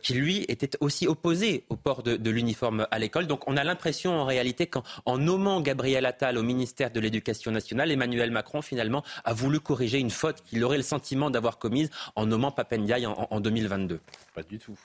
qui 0.02 0.14
lui 0.14 0.44
était 0.48 0.70
aussi 0.80 1.06
opposé 1.06 1.64
au 1.68 1.76
port 1.76 2.02
de, 2.02 2.16
de 2.16 2.30
l'uniforme 2.30 2.86
à 2.90 2.98
l'école. 2.98 3.26
Donc 3.26 3.48
on 3.48 3.56
a 3.56 3.64
l'impression 3.64 4.20
en 4.20 4.24
réalité 4.24 4.66
qu'en 4.66 5.18
nommant 5.18 5.60
Gabriel 5.60 6.06
Attal 6.06 6.38
au 6.38 6.42
ministère 6.42 6.90
de 6.90 7.00
l'Éducation 7.00 7.51
nationale, 7.52 7.90
Emmanuel 7.90 8.30
Macron 8.30 8.62
finalement 8.62 9.04
a 9.24 9.32
voulu 9.32 9.60
corriger 9.60 9.98
une 9.98 10.10
faute 10.10 10.42
qu'il 10.42 10.64
aurait 10.64 10.76
le 10.76 10.82
sentiment 10.82 11.30
d'avoir 11.30 11.58
commise 11.58 11.90
en 12.16 12.26
nommant 12.26 12.50
Papendiaï 12.50 13.06
en, 13.06 13.28
en 13.30 13.40
2022. 13.40 14.00
Pas 14.34 14.42
du 14.42 14.58
tout. 14.58 14.78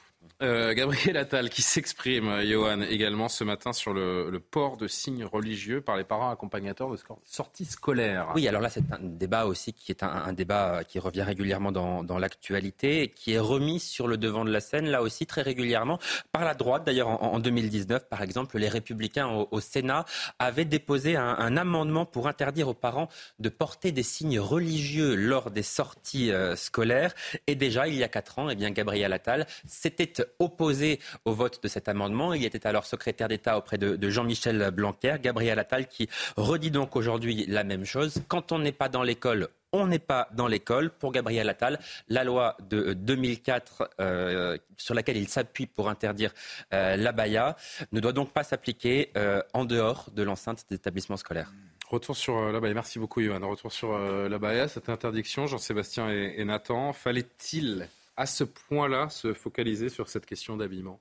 Euh, 0.43 0.75
Gabriel 0.75 1.17
Attal 1.17 1.49
qui 1.49 1.63
s'exprime, 1.63 2.27
euh, 2.27 2.45
Johan, 2.45 2.81
également 2.81 3.27
ce 3.27 3.43
matin 3.43 3.73
sur 3.73 3.91
le, 3.91 4.39
port 4.39 4.77
de 4.77 4.87
signes 4.87 5.25
religieux 5.25 5.81
par 5.81 5.97
les 5.97 6.03
parents 6.03 6.29
accompagnateurs 6.29 6.91
de 6.91 6.97
sorties 7.25 7.65
scolaires. 7.65 8.31
Oui, 8.35 8.47
alors 8.47 8.61
là, 8.61 8.69
c'est 8.69 8.83
un 8.91 8.99
débat 9.01 9.47
aussi 9.47 9.73
qui 9.73 9.91
est 9.91 10.03
un, 10.03 10.33
débat 10.33 10.83
qui 10.83 10.99
revient 10.99 11.23
régulièrement 11.23 11.71
dans, 11.71 12.19
l'actualité 12.19 13.01
et 13.01 13.07
qui 13.09 13.33
est 13.33 13.39
remis 13.39 13.79
sur 13.79 14.07
le 14.07 14.17
devant 14.17 14.45
de 14.45 14.51
la 14.51 14.59
scène, 14.59 14.85
là 14.85 15.01
aussi, 15.01 15.25
très 15.25 15.41
régulièrement, 15.41 15.97
par 16.31 16.45
la 16.45 16.53
droite. 16.53 16.83
D'ailleurs, 16.85 17.07
en, 17.23 17.39
2019, 17.39 18.07
par 18.07 18.21
exemple, 18.21 18.59
les 18.59 18.69
Républicains 18.69 19.27
au, 19.27 19.59
Sénat 19.59 20.05
avaient 20.37 20.65
déposé 20.65 21.15
un, 21.15 21.57
amendement 21.57 22.05
pour 22.05 22.27
interdire 22.27 22.67
aux 22.67 22.75
parents 22.75 23.09
de 23.39 23.49
porter 23.49 23.91
des 23.91 24.03
signes 24.03 24.39
religieux 24.39 25.15
lors 25.15 25.49
des 25.49 25.63
sorties 25.63 26.31
euh, 26.31 26.55
scolaires. 26.55 27.13
Et 27.47 27.55
déjà, 27.55 27.87
il 27.87 27.95
y 27.95 28.03
a 28.03 28.07
quatre 28.07 28.37
ans, 28.37 28.49
eh 28.49 28.55
bien, 28.55 28.69
Gabriel 28.69 29.13
Attal 29.13 29.47
s'était 29.65 30.26
opposé 30.39 30.99
au 31.25 31.33
vote 31.33 31.61
de 31.61 31.67
cet 31.67 31.87
amendement. 31.87 32.33
Il 32.33 32.45
était 32.45 32.65
alors 32.67 32.85
secrétaire 32.85 33.27
d'État 33.27 33.57
auprès 33.57 33.77
de, 33.77 34.09
Jean-Michel 34.09 34.71
Blanquer, 34.71 35.17
Gabriel 35.21 35.59
Attal, 35.59 35.87
qui 35.87 36.09
redit 36.35 36.71
donc 36.71 36.95
aujourd'hui 36.95 37.45
la 37.47 37.63
même 37.63 37.85
chose. 37.85 38.21
Quand 38.27 38.51
on 38.51 38.59
n'est 38.59 38.71
pas 38.71 38.89
dans 38.89 39.03
l'école, 39.03 39.49
on 39.73 39.87
n'est 39.87 39.99
pas 39.99 40.29
dans 40.33 40.47
l'école. 40.47 40.89
Pour 40.89 41.11
Gabriel 41.11 41.49
Attal, 41.49 41.79
la 42.07 42.23
loi 42.23 42.57
de 42.69 42.93
2004 42.93 43.89
euh, 43.99 44.57
sur 44.77 44.93
laquelle 44.93 45.17
il 45.17 45.27
s'appuie 45.27 45.65
pour 45.65 45.89
interdire 45.89 46.33
euh, 46.73 46.95
l'abaya 46.95 47.55
ne 47.91 47.99
doit 47.99 48.13
donc 48.13 48.31
pas 48.31 48.43
s'appliquer 48.43 49.11
euh, 49.17 49.41
en 49.53 49.65
dehors 49.65 50.09
de 50.13 50.23
l'enceinte 50.23 50.65
des 50.69 50.75
établissements 50.75 51.17
scolaires. 51.17 51.51
Retour 51.89 52.17
sur 52.17 52.51
l'abaya. 52.51 52.73
Merci 52.73 52.99
beaucoup, 52.99 53.21
Johan. 53.21 53.47
Retour 53.47 53.71
sur 53.71 53.97
l'abaya, 53.97 54.67
cette 54.67 54.89
interdiction. 54.89 55.47
Jean-Sébastien 55.47 56.09
et 56.09 56.43
Nathan, 56.43 56.91
fallait-il 56.91 57.87
à 58.17 58.25
ce 58.25 58.43
point-là 58.43 59.09
se 59.09 59.33
focaliser 59.33 59.89
sur 59.89 60.09
cette 60.09 60.25
question 60.25 60.57
d'habillement? 60.57 60.99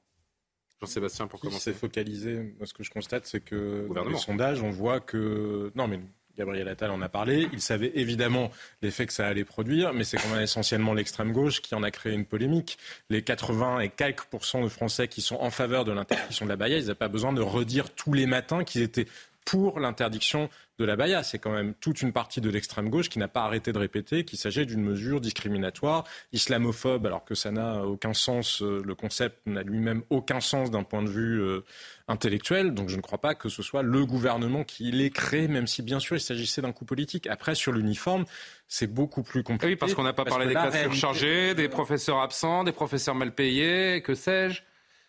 Jean-Sébastien, 0.80 1.26
pour 1.26 1.40
commencer. 1.40 1.72
C'est 1.72 1.72
focalisé. 1.72 2.54
Moi, 2.58 2.66
ce 2.66 2.74
que 2.74 2.82
je 2.82 2.90
constate, 2.90 3.26
c'est 3.26 3.40
que 3.40 3.88
dans 3.92 4.04
les 4.04 4.18
sondages, 4.18 4.62
on 4.62 4.70
voit 4.70 5.00
que. 5.00 5.72
Non, 5.74 5.88
mais 5.88 6.00
Gabriel 6.36 6.68
Attal 6.68 6.90
en 6.90 7.00
a 7.00 7.08
parlé. 7.08 7.48
Il 7.52 7.60
savait 7.60 7.92
évidemment 7.94 8.50
l'effet 8.82 9.06
que 9.06 9.12
ça 9.12 9.26
allait 9.26 9.44
produire, 9.44 9.94
mais 9.94 10.04
c'est 10.04 10.18
quand 10.18 10.28
même 10.28 10.42
essentiellement 10.42 10.92
l'extrême 10.92 11.32
gauche 11.32 11.62
qui 11.62 11.74
en 11.74 11.82
a 11.82 11.90
créé 11.90 12.12
une 12.12 12.26
polémique. 12.26 12.78
Les 13.08 13.22
80 13.22 13.80
et 13.80 13.88
quelques 13.88 14.24
pourcents 14.24 14.62
de 14.62 14.68
Français 14.68 15.08
qui 15.08 15.22
sont 15.22 15.36
en 15.36 15.50
faveur 15.50 15.84
de 15.84 15.92
l'interdiction 15.92 16.44
de 16.44 16.50
la 16.50 16.56
baïa, 16.56 16.76
ils 16.76 16.82
n'avaient 16.82 16.94
pas 16.94 17.08
besoin 17.08 17.32
de 17.32 17.40
redire 17.40 17.90
tous 17.94 18.12
les 18.12 18.26
matins 18.26 18.64
qu'ils 18.64 18.82
étaient 18.82 19.06
pour 19.46 19.78
l'interdiction 19.78 20.50
de 20.78 20.84
la 20.84 20.96
baya. 20.96 21.22
C'est 21.22 21.38
quand 21.38 21.52
même 21.52 21.72
toute 21.80 22.02
une 22.02 22.12
partie 22.12 22.42
de 22.42 22.50
l'extrême 22.50 22.90
gauche 22.90 23.08
qui 23.08 23.18
n'a 23.18 23.28
pas 23.28 23.44
arrêté 23.44 23.72
de 23.72 23.78
répéter 23.78 24.24
qu'il 24.24 24.38
s'agit 24.38 24.66
d'une 24.66 24.82
mesure 24.82 25.20
discriminatoire, 25.20 26.04
islamophobe, 26.32 27.06
alors 27.06 27.24
que 27.24 27.34
ça 27.34 27.52
n'a 27.52 27.86
aucun 27.86 28.12
sens. 28.12 28.60
Euh, 28.60 28.82
le 28.84 28.94
concept 28.94 29.38
n'a 29.46 29.62
lui-même 29.62 30.02
aucun 30.10 30.40
sens 30.40 30.70
d'un 30.70 30.82
point 30.82 31.02
de 31.02 31.08
vue 31.08 31.40
euh, 31.40 31.64
intellectuel. 32.08 32.74
Donc 32.74 32.88
je 32.88 32.96
ne 32.96 33.00
crois 33.00 33.20
pas 33.20 33.34
que 33.34 33.48
ce 33.48 33.62
soit 33.62 33.82
le 33.82 34.04
gouvernement 34.04 34.64
qui 34.64 34.90
l'ait 34.90 35.10
créé, 35.10 35.46
même 35.46 35.68
si 35.68 35.80
bien 35.80 36.00
sûr 36.00 36.16
il 36.16 36.20
s'agissait 36.20 36.60
d'un 36.60 36.72
coup 36.72 36.84
politique. 36.84 37.28
Après, 37.28 37.54
sur 37.54 37.72
l'uniforme, 37.72 38.24
c'est 38.66 38.92
beaucoup 38.92 39.22
plus 39.22 39.44
compliqué. 39.44 39.74
Oui, 39.74 39.76
parce 39.76 39.94
qu'on 39.94 40.02
n'a 40.02 40.12
pas 40.12 40.24
parlé 40.24 40.46
des 40.46 40.54
classes 40.54 40.82
surchargées, 40.82 41.54
des 41.54 41.68
professeurs 41.68 42.20
absents, 42.20 42.64
des 42.64 42.72
professeurs 42.72 43.14
mal 43.14 43.32
payés, 43.32 44.02
que 44.02 44.14
sais-je. 44.16 44.62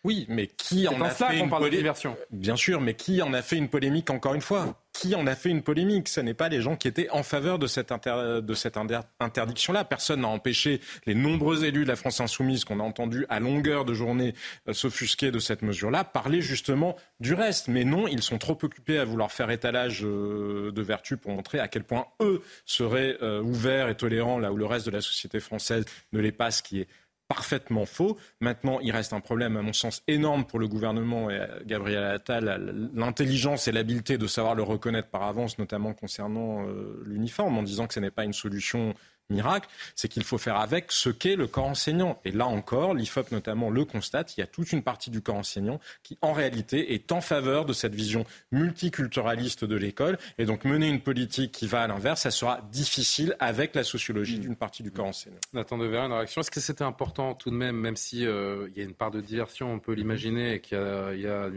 Oui, 0.08 0.26
mais 0.30 0.48
qui 0.48 0.88
en 0.88 1.02
a 1.02 1.10
fait 1.10 1.38
une 1.38 1.50
polémique 1.50 2.08
Bien 2.32 2.56
sûr, 2.56 2.80
mais 2.80 2.94
qui 2.94 3.22
en 3.22 3.34
a 3.34 3.42
fait 3.42 3.58
une 3.58 3.68
polémique 3.68 4.10
encore 4.10 4.36
une 4.36 4.42
fois? 4.42 4.82
Qui 4.94 5.16
en 5.16 5.28
a 5.28 5.36
fait 5.36 5.50
une 5.50 5.64
polémique? 5.64 6.08
Ce 6.08 6.22
n'est 6.22 6.34
pas 6.34 6.48
les 6.48 6.62
gens 6.62 6.78
qui 6.78 6.88
étaient 6.88 7.10
en 7.10 7.24
faveur 7.24 7.60
de 7.60 7.68
cette, 7.68 7.92
de 7.92 8.54
cette 8.54 8.78
interdiction-là. 9.20 9.84
Personne 9.84 10.22
n'a 10.22 10.30
empêché 10.30 10.80
les 11.06 11.14
nombreux 11.14 11.66
élus 11.66 11.84
de 11.84 11.90
la 11.90 11.98
France 11.98 12.22
insoumise 12.22 12.64
qu'on 12.64 12.80
a 12.80 12.84
entendu 12.84 13.26
à 13.28 13.42
longueur 13.42 13.84
de 13.84 13.94
journée 13.94 14.34
euh, 14.70 14.74
s'offusquer 14.74 15.30
de 15.30 15.40
cette 15.40 15.62
mesure-là, 15.62 16.06
parler 16.06 16.40
justement 16.40 16.96
du 17.20 17.34
reste. 17.34 17.68
Mais 17.68 17.84
non, 17.84 18.08
ils 18.08 18.24
sont 18.24 18.38
trop 18.38 18.58
occupés 18.64 19.00
à 19.00 19.04
vouloir 19.04 19.34
faire 19.34 19.52
étalage 19.52 20.06
euh, 20.06 20.72
de 20.72 20.82
vertu 20.82 21.18
pour 21.18 21.32
montrer 21.32 21.60
à 21.60 21.68
quel 21.68 21.84
point 21.84 22.06
eux 22.22 22.42
seraient 22.66 23.18
euh, 23.22 23.42
ouverts 23.42 23.90
et 23.90 23.96
tolérants 23.96 24.40
là 24.40 24.54
où 24.54 24.56
le 24.56 24.66
reste 24.66 24.86
de 24.86 24.92
la 24.92 25.02
société 25.02 25.42
française 25.42 25.84
ne 26.14 26.22
l'est 26.22 26.32
pas, 26.32 26.50
ce 26.50 26.64
qui 26.64 26.80
est 26.80 26.88
parfaitement 27.28 27.86
faux. 27.86 28.18
Maintenant, 28.40 28.80
il 28.82 28.92
reste 28.92 29.14
un 29.14 29.20
problème, 29.20 29.58
à 29.58 29.62
mon 29.62 29.74
sens, 29.74 30.04
énorme 30.08 30.46
pour 30.46 30.60
le 30.60 30.68
gouvernement 30.68 31.30
et 31.30 31.46
Gabriel 31.66 32.04
Attal, 32.04 32.90
l'intelligence 32.94 33.68
et 33.68 33.72
l'habileté 33.72 34.18
de 34.18 34.28
savoir 34.28 34.56
le 34.56 34.64
reconnaître 34.64 35.10
par 35.10 35.24
avance, 35.24 35.60
notamment 35.60 35.94
concernant 35.94 36.68
euh, 36.68 37.04
l'uniforme, 37.06 37.58
en 37.58 37.64
disant 37.64 37.88
que 37.88 37.94
ce 37.94 38.00
n'est 38.00 38.12
pas 38.12 38.24
une 38.24 38.34
solution 38.34 38.94
miracle, 39.30 39.70
c'est 39.96 40.08
qu'il 40.08 40.24
faut 40.24 40.38
faire 40.38 40.58
avec 40.58 40.92
ce 40.92 41.10
qu'est 41.10 41.36
le 41.36 41.48
corps 41.48 41.66
enseignant. 41.66 42.20
Et 42.26 42.32
là 42.32 42.48
encore, 42.48 42.94
l'IFOP 42.94 43.32
notamment 43.32 43.70
le 43.70 43.86
constate, 43.86 44.38
il 44.38 44.42
y 44.42 44.44
a 44.44 44.48
toute 44.48 44.72
une 44.72 44.84
partie 44.84 45.10
du 45.10 45.22
corps 45.22 45.36
enseignant 45.36 45.80
qui 46.04 46.18
en 46.22 46.34
réalité 46.34 46.94
est 46.94 47.12
en 47.12 47.22
faveur 47.22 47.66
de 47.66 47.74
cette 47.74 47.96
vision 47.96 48.26
multiculturaliste 48.52 49.66
de 49.66 49.76
l'école. 49.76 50.18
Et 50.38 50.46
donc 50.46 50.66
mener 50.66 50.88
une 50.88 51.02
politique 51.02 51.52
qui 51.52 51.68
va 51.68 51.82
à 51.82 51.88
l'inverse, 51.88 52.22
ça 52.22 52.32
sera 52.32 52.62
difficile 52.72 53.36
avec 53.40 53.76
la 53.76 53.84
sociologie 53.84 54.40
d'une 54.40 54.56
partie 54.56 54.84
du 54.84 54.92
corps 54.92 55.08
enseignant. 55.08 55.38
Nathan 55.54 55.78
Devers, 55.78 56.06
une 56.06 56.14
réaction? 56.14 56.42
Est-ce 56.42 56.52
que 56.52 56.60
c'était 56.60 56.84
important 56.84 57.34
tout 57.34 57.50
de 57.50 57.56
même, 57.56 57.78
même 57.78 57.96
si 57.96 58.26
euh, 58.26 58.68
il 58.70 58.78
y 58.78 58.82
a 58.82 58.84
une 58.84 58.94
part 58.94 59.12
de 59.12 59.22
diversion, 59.22 59.74
on 59.74 59.80
peut 59.80 59.94
l'imaginer, 59.94 60.56
et 60.56 60.60
qu'il 60.62 60.78
y 60.78 61.28
a, 61.28 61.50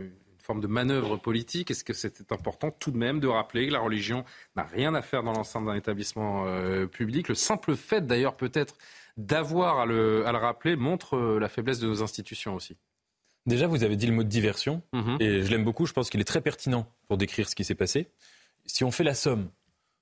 forme 0.51 0.61
de 0.61 0.67
manœuvre 0.67 1.17
politique. 1.17 1.71
Est-ce 1.71 1.85
que 1.85 1.93
c'était 1.93 2.33
important 2.33 2.73
tout 2.73 2.91
de 2.91 2.97
même 2.97 3.21
de 3.21 3.29
rappeler 3.29 3.69
que 3.69 3.73
la 3.73 3.79
religion 3.79 4.25
n'a 4.57 4.65
rien 4.65 4.97
à 4.97 5.03
faire 5.03 5.23
dans 5.23 5.33
l'ensemble 5.33 5.69
d'un 5.69 5.77
établissement 5.77 6.45
euh, 6.47 6.87
public? 6.87 7.29
Le 7.29 7.37
simple 7.37 7.77
fait 7.77 8.05
d'ailleurs 8.05 8.35
peut-être 8.37 8.75
d'avoir 9.17 9.79
à 9.79 9.87
le, 9.87 10.25
rappeler 10.27 10.75
montre 10.75 11.17
euh, 11.17 11.39
la 11.39 11.49
faiblesse 11.49 11.79
de 11.79 11.87
nos 11.87 12.03
institutions 12.03 12.57
aussi. 12.57 12.77
Déjà, 13.47 13.69
vous 13.69 13.85
avez 13.85 13.95
dit 13.95 14.07
le 14.07 14.13
mot 14.13 14.25
de 14.25 14.29
diversion, 14.29 14.83
mhm. 14.93 15.19
et 15.21 15.43
je 15.43 15.51
l'aime 15.53 15.63
beaucoup, 15.63 15.87
je 15.87 15.93
pense 15.93 16.11
qu'il 16.11 16.21
est 16.21 16.25
très 16.25 16.41
pertinent 16.41 16.87
pour 17.07 17.17
décrire 17.17 17.49
ce 17.49 17.55
qui 17.55 17.63
s'est 17.63 17.77
passé. 17.77 18.09
Si 18.67 18.83
on 18.83 18.91
fait 18.91 19.05
la 19.05 19.15
somme 19.15 19.51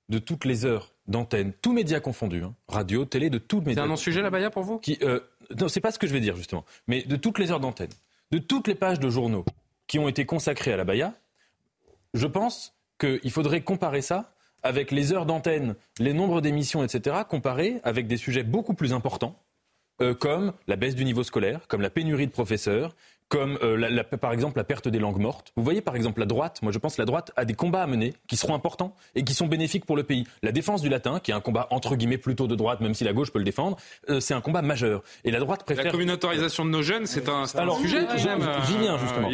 de 0.09 0.17
toutes 0.17 0.45
les 0.45 0.65
heures 0.65 0.95
d'antenne, 1.07 1.53
tous 1.61 1.73
médias 1.73 1.99
confondus, 1.99 2.43
hein, 2.43 2.55
radio, 2.67 3.05
télé, 3.05 3.29
de 3.29 3.37
tous 3.37 3.59
médias. 3.59 3.75
C'est 3.75 3.79
un 3.81 3.87
non-sujet 3.87 4.21
la 4.23 4.31
Baya 4.31 4.49
pour 4.49 4.63
vous? 4.63 4.79
Qui, 4.79 4.97
euh, 5.03 5.19
Non, 5.59 5.67
c'est 5.67 5.79
pas 5.79 5.91
ce 5.91 5.99
que 5.99 6.07
je 6.07 6.13
vais 6.13 6.19
dire 6.19 6.35
justement, 6.35 6.65
mais 6.87 7.03
de 7.03 7.15
toutes 7.15 7.37
les 7.37 7.51
heures 7.51 7.59
d'antenne, 7.59 7.91
de 8.31 8.39
toutes 8.39 8.67
les 8.67 8.75
pages 8.75 8.99
de 8.99 9.09
journaux, 9.09 9.45
qui 9.89 9.99
ont 9.99 10.07
été 10.07 10.25
consacrés 10.25 10.71
à 10.71 10.77
la 10.77 10.85
Baïa, 10.85 11.13
je 12.13 12.27
pense 12.27 12.77
qu'il 12.99 13.31
faudrait 13.31 13.61
comparer 13.61 14.01
ça 14.01 14.35
avec 14.61 14.91
les 14.91 15.11
heures 15.11 15.25
d'antenne, 15.25 15.75
les 15.99 16.13
nombres 16.13 16.41
d'émissions, 16.41 16.83
etc., 16.83 17.17
comparés 17.27 17.81
avec 17.83 18.07
des 18.07 18.17
sujets 18.17 18.43
beaucoup 18.43 18.75
plus 18.75 18.93
importants, 18.93 19.41
euh, 20.01 20.13
comme 20.13 20.53
la 20.67 20.75
baisse 20.75 20.95
du 20.95 21.05
niveau 21.05 21.23
scolaire, 21.23 21.67
comme 21.67 21.81
la 21.81 21.89
pénurie 21.89 22.27
de 22.27 22.31
professeurs, 22.31 22.95
comme 23.29 23.57
euh, 23.61 24.03
par 24.19 24.33
exemple 24.33 24.57
la 24.57 24.63
perte 24.63 24.87
des 24.87 24.99
langues 24.99 25.19
mortes. 25.19 25.53
Vous 25.55 25.63
voyez 25.63 25.81
par 25.81 25.95
exemple 25.95 26.19
la 26.19 26.25
droite, 26.25 26.59
moi 26.61 26.71
je 26.71 26.79
pense 26.79 26.95
que 26.95 27.01
la 27.01 27.05
droite 27.05 27.31
a 27.35 27.45
des 27.45 27.53
combats 27.53 27.83
à 27.83 27.87
mener 27.87 28.13
qui 28.27 28.35
seront 28.35 28.55
importants 28.55 28.95
et 29.15 29.23
qui 29.23 29.33
sont 29.33 29.47
bénéfiques 29.47 29.85
pour 29.85 29.95
le 29.95 30.03
pays. 30.03 30.25
La 30.41 30.51
défense 30.51 30.81
du 30.81 30.89
latin, 30.89 31.19
qui 31.19 31.31
est 31.31 31.33
un 31.33 31.39
combat 31.39 31.67
entre 31.69 31.95
guillemets 31.95 32.17
plutôt 32.17 32.47
de 32.47 32.55
droite, 32.55 32.81
même 32.81 32.95
si 32.95 33.03
la 33.03 33.13
gauche 33.13 33.31
peut 33.31 33.39
le 33.39 33.45
défendre, 33.45 33.77
euh, 34.09 34.19
c'est 34.19 34.33
un 34.33 34.41
combat 34.41 34.61
majeur. 34.61 35.03
Et 35.23 35.31
la 35.31 35.39
droite 35.39 35.63
préfère... 35.63 35.85
La 35.85 35.91
communautarisation 35.91 36.65
de 36.65 36.71
nos 36.71 36.81
jeunes, 36.81 37.05
c'est 37.05 37.29
un, 37.29 37.45
sujet. 37.45 38.07
J'y 38.17 38.77
viens 38.77 38.97
justement. 38.97 39.29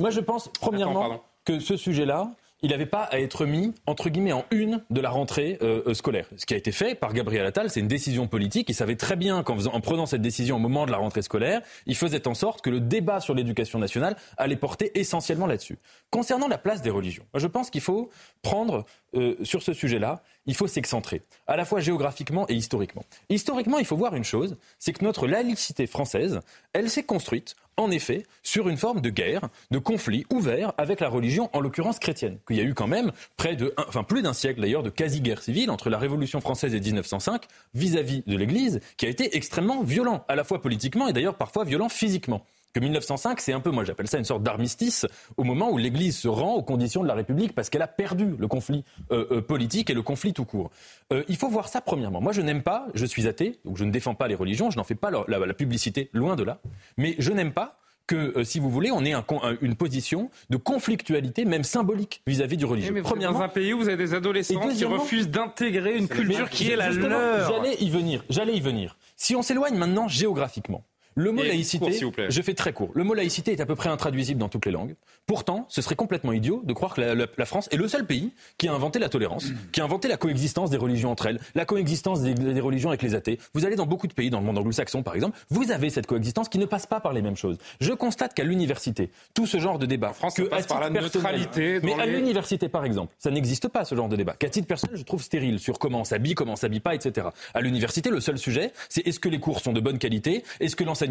moi 0.00 0.10
je 0.10 0.20
pense 0.20 0.50
premièrement 0.60 1.22
que 1.44 1.60
ce 1.60 1.76
sujet-là, 1.76 2.30
il 2.64 2.70
n'avait 2.70 2.86
pas 2.86 3.02
à 3.02 3.20
être 3.20 3.44
mis, 3.44 3.74
entre 3.84 4.08
guillemets, 4.08 4.32
en 4.32 4.46
une 4.50 4.82
de 4.88 5.02
la 5.02 5.10
rentrée 5.10 5.58
euh, 5.60 5.82
euh, 5.86 5.92
scolaire. 5.92 6.26
Ce 6.38 6.46
qui 6.46 6.54
a 6.54 6.56
été 6.56 6.72
fait 6.72 6.94
par 6.94 7.12
Gabriel 7.12 7.44
Attal, 7.44 7.68
c'est 7.68 7.80
une 7.80 7.88
décision 7.88 8.26
politique. 8.26 8.70
Il 8.70 8.74
savait 8.74 8.96
très 8.96 9.16
bien 9.16 9.42
qu'en 9.42 9.58
en 9.66 9.80
prenant 9.82 10.06
cette 10.06 10.22
décision 10.22 10.56
au 10.56 10.58
moment 10.58 10.86
de 10.86 10.90
la 10.90 10.96
rentrée 10.96 11.20
scolaire, 11.20 11.60
il 11.84 11.94
faisait 11.94 12.26
en 12.26 12.32
sorte 12.32 12.62
que 12.62 12.70
le 12.70 12.80
débat 12.80 13.20
sur 13.20 13.34
l'éducation 13.34 13.78
nationale 13.78 14.16
allait 14.38 14.56
porter 14.56 14.98
essentiellement 14.98 15.46
là-dessus. 15.46 15.78
Concernant 16.08 16.48
la 16.48 16.56
place 16.56 16.80
des 16.80 16.88
religions, 16.88 17.26
je 17.34 17.46
pense 17.46 17.68
qu'il 17.68 17.82
faut 17.82 18.08
prendre 18.40 18.86
euh, 19.14 19.36
sur 19.44 19.62
ce 19.62 19.72
sujet-là, 19.72 20.22
il 20.46 20.54
faut 20.54 20.66
s'excentrer, 20.66 21.22
à 21.46 21.56
la 21.56 21.64
fois 21.64 21.80
géographiquement 21.80 22.46
et 22.48 22.54
historiquement. 22.54 23.04
Historiquement, 23.28 23.78
il 23.78 23.86
faut 23.86 23.96
voir 23.96 24.14
une 24.14 24.24
chose, 24.24 24.56
c'est 24.78 24.92
que 24.92 25.04
notre 25.04 25.26
laïcité 25.26 25.86
française, 25.86 26.40
elle 26.72 26.90
s'est 26.90 27.02
construite 27.02 27.56
en 27.76 27.90
effet, 27.90 28.24
sur 28.42 28.68
une 28.68 28.76
forme 28.76 29.00
de 29.00 29.10
guerre, 29.10 29.48
de 29.70 29.78
conflit 29.78 30.24
ouvert 30.30 30.72
avec 30.78 31.00
la 31.00 31.08
religion, 31.08 31.50
en 31.52 31.60
l'occurrence 31.60 31.98
chrétienne. 31.98 32.38
Qu'il 32.46 32.56
y 32.56 32.60
a 32.60 32.64
eu 32.64 32.74
quand 32.74 32.86
même 32.86 33.12
près 33.36 33.56
de, 33.56 33.74
enfin 33.88 34.04
plus 34.04 34.22
d'un 34.22 34.32
siècle 34.32 34.60
d'ailleurs, 34.60 34.82
de 34.82 34.90
quasi-guerre 34.90 35.42
civile 35.42 35.70
entre 35.70 35.90
la 35.90 35.98
Révolution 35.98 36.40
française 36.40 36.74
et 36.74 36.80
1905 36.80 37.42
vis-à-vis 37.74 38.22
de 38.26 38.36
l'Église, 38.36 38.80
qui 38.96 39.06
a 39.06 39.08
été 39.08 39.36
extrêmement 39.36 39.82
violent, 39.82 40.24
à 40.28 40.36
la 40.36 40.44
fois 40.44 40.60
politiquement 40.60 41.08
et 41.08 41.12
d'ailleurs 41.12 41.36
parfois 41.36 41.64
violent 41.64 41.88
physiquement 41.88 42.44
que 42.74 42.80
1905, 42.80 43.40
c'est 43.40 43.52
un 43.52 43.60
peu, 43.60 43.70
moi 43.70 43.84
j'appelle 43.84 44.08
ça 44.08 44.18
une 44.18 44.24
sorte 44.24 44.42
d'armistice, 44.42 45.06
au 45.36 45.44
moment 45.44 45.70
où 45.70 45.78
l'Église 45.78 46.18
se 46.18 46.28
rend 46.28 46.54
aux 46.54 46.62
conditions 46.62 47.02
de 47.02 47.08
la 47.08 47.14
République 47.14 47.54
parce 47.54 47.70
qu'elle 47.70 47.82
a 47.82 47.86
perdu 47.86 48.34
le 48.36 48.48
conflit 48.48 48.84
euh, 49.12 49.26
euh, 49.30 49.40
politique 49.40 49.90
et 49.90 49.94
le 49.94 50.02
conflit 50.02 50.32
tout 50.32 50.44
court. 50.44 50.70
Euh, 51.12 51.22
il 51.28 51.36
faut 51.36 51.48
voir 51.48 51.68
ça 51.68 51.80
premièrement. 51.80 52.20
Moi 52.20 52.32
je 52.32 52.42
n'aime 52.42 52.62
pas, 52.62 52.88
je 52.94 53.06
suis 53.06 53.28
athée, 53.28 53.60
donc 53.64 53.76
je 53.76 53.84
ne 53.84 53.92
défends 53.92 54.14
pas 54.14 54.26
les 54.26 54.34
religions, 54.34 54.70
je 54.70 54.76
n'en 54.76 54.84
fais 54.84 54.96
pas 54.96 55.10
la, 55.10 55.54
publicité, 55.54 56.10
loin 56.12 56.34
de 56.34 56.42
là, 56.42 56.60
mais 56.96 57.14
je 57.18 57.30
n'aime 57.32 57.52
pas 57.52 57.78
que, 58.08 58.42
si 58.42 58.58
vous 58.58 58.68
voulez, 58.68 58.90
on 58.90 59.04
ait 59.04 59.14
une 59.62 59.76
position 59.76 60.28
de 60.50 60.56
conflictualité, 60.56 61.44
même 61.44 61.64
symbolique, 61.64 62.22
vis-à-vis 62.26 62.56
du 62.56 62.64
religieux. 62.66 63.00
Premièrement, 63.02 63.38
dans 63.38 63.44
un 63.44 63.48
pays 63.48 63.72
où 63.72 63.78
vous 63.78 63.88
avez 63.88 63.96
des 63.96 64.14
adolescents 64.14 64.68
qui 64.68 64.84
refusent 64.84 65.30
d'intégrer 65.30 65.96
une 65.96 66.08
culture 66.08 66.50
qui 66.50 66.70
est 66.70 66.76
la 66.76 66.90
leur. 66.90 67.48
J'allais 67.48 67.76
y 67.80 67.88
venir. 67.88 68.24
J'allais 68.28 68.56
y 68.56 68.60
venir. 68.60 68.98
Si 69.16 69.36
on 69.36 69.42
s'éloigne 69.42 69.76
maintenant 69.76 70.08
géographiquement, 70.08 70.84
le 71.14 71.30
mot 71.30 71.42
laïcité, 71.42 72.00
je 72.28 72.42
fais 72.42 72.54
très 72.54 72.72
court. 72.72 72.90
Le 72.94 73.04
mot 73.04 73.14
laïcité 73.14 73.52
est 73.52 73.60
à 73.60 73.66
peu 73.66 73.76
près 73.76 73.88
intraduisible 73.88 74.40
dans 74.40 74.48
toutes 74.48 74.66
les 74.66 74.72
langues. 74.72 74.94
Pourtant, 75.26 75.66
ce 75.68 75.80
serait 75.80 75.94
complètement 75.94 76.32
idiot 76.32 76.62
de 76.64 76.72
croire 76.72 76.94
que 76.94 77.00
la, 77.00 77.46
France 77.46 77.68
est 77.70 77.76
le 77.76 77.88
seul 77.88 78.04
pays 78.04 78.32
qui 78.58 78.68
a 78.68 78.72
inventé 78.72 78.98
la 78.98 79.08
tolérance, 79.08 79.46
qui 79.72 79.80
a 79.80 79.84
inventé 79.84 80.08
la 80.08 80.16
coexistence 80.16 80.70
des 80.70 80.76
religions 80.76 81.10
entre 81.10 81.26
elles, 81.26 81.40
la 81.54 81.64
coexistence 81.64 82.20
des, 82.22 82.60
religions 82.60 82.88
avec 82.88 83.02
les 83.02 83.14
athées. 83.14 83.38
Vous 83.54 83.64
allez 83.64 83.76
dans 83.76 83.86
beaucoup 83.86 84.06
de 84.06 84.12
pays, 84.12 84.30
dans 84.30 84.40
le 84.40 84.46
monde 84.46 84.58
anglo-saxon 84.58 85.02
par 85.02 85.14
exemple, 85.14 85.38
vous 85.50 85.70
avez 85.70 85.88
cette 85.88 86.06
coexistence 86.06 86.48
qui 86.48 86.58
ne 86.58 86.66
passe 86.66 86.86
pas 86.86 87.00
par 87.00 87.12
les 87.12 87.22
mêmes 87.22 87.36
choses. 87.36 87.58
Je 87.80 87.92
constate 87.92 88.34
qu'à 88.34 88.44
l'université, 88.44 89.10
tout 89.34 89.46
ce 89.46 89.58
genre 89.58 89.78
de 89.78 89.86
débat, 89.86 90.12
France, 90.12 90.34
que 90.34 90.42
passe 90.42 90.66
par 90.66 90.80
la 90.80 90.90
neutralité, 90.90 91.80
mais 91.82 91.94
à 91.94 92.06
l'université 92.06 92.68
par 92.68 92.84
exemple, 92.84 93.14
ça 93.18 93.30
n'existe 93.30 93.68
pas 93.68 93.84
ce 93.84 93.94
genre 93.94 94.08
de 94.08 94.16
débat. 94.16 94.34
Qu'à 94.34 94.50
titre 94.50 94.66
personnel, 94.66 94.96
je 94.96 95.04
trouve 95.04 95.22
stérile 95.22 95.60
sur 95.60 95.78
comment 95.78 96.00
on 96.00 96.04
s'habille, 96.04 96.34
comment 96.34 96.54
on 96.54 96.56
s'habille 96.56 96.80
pas, 96.80 96.94
etc. 96.94 97.28
À 97.54 97.60
l'université, 97.60 98.10
le 98.10 98.20
seul 98.20 98.38
sujet, 98.38 98.72
c'est 98.88 99.06
est-ce 99.06 99.20
que 99.20 99.28
les 99.28 99.38
cours 99.38 99.60
sont 99.60 99.72
de 99.72 99.80
bonne 99.80 99.98
qualité, 99.98 100.42
est-ce 100.60 100.76
que 100.76 100.84
l'enseignement 100.84 101.03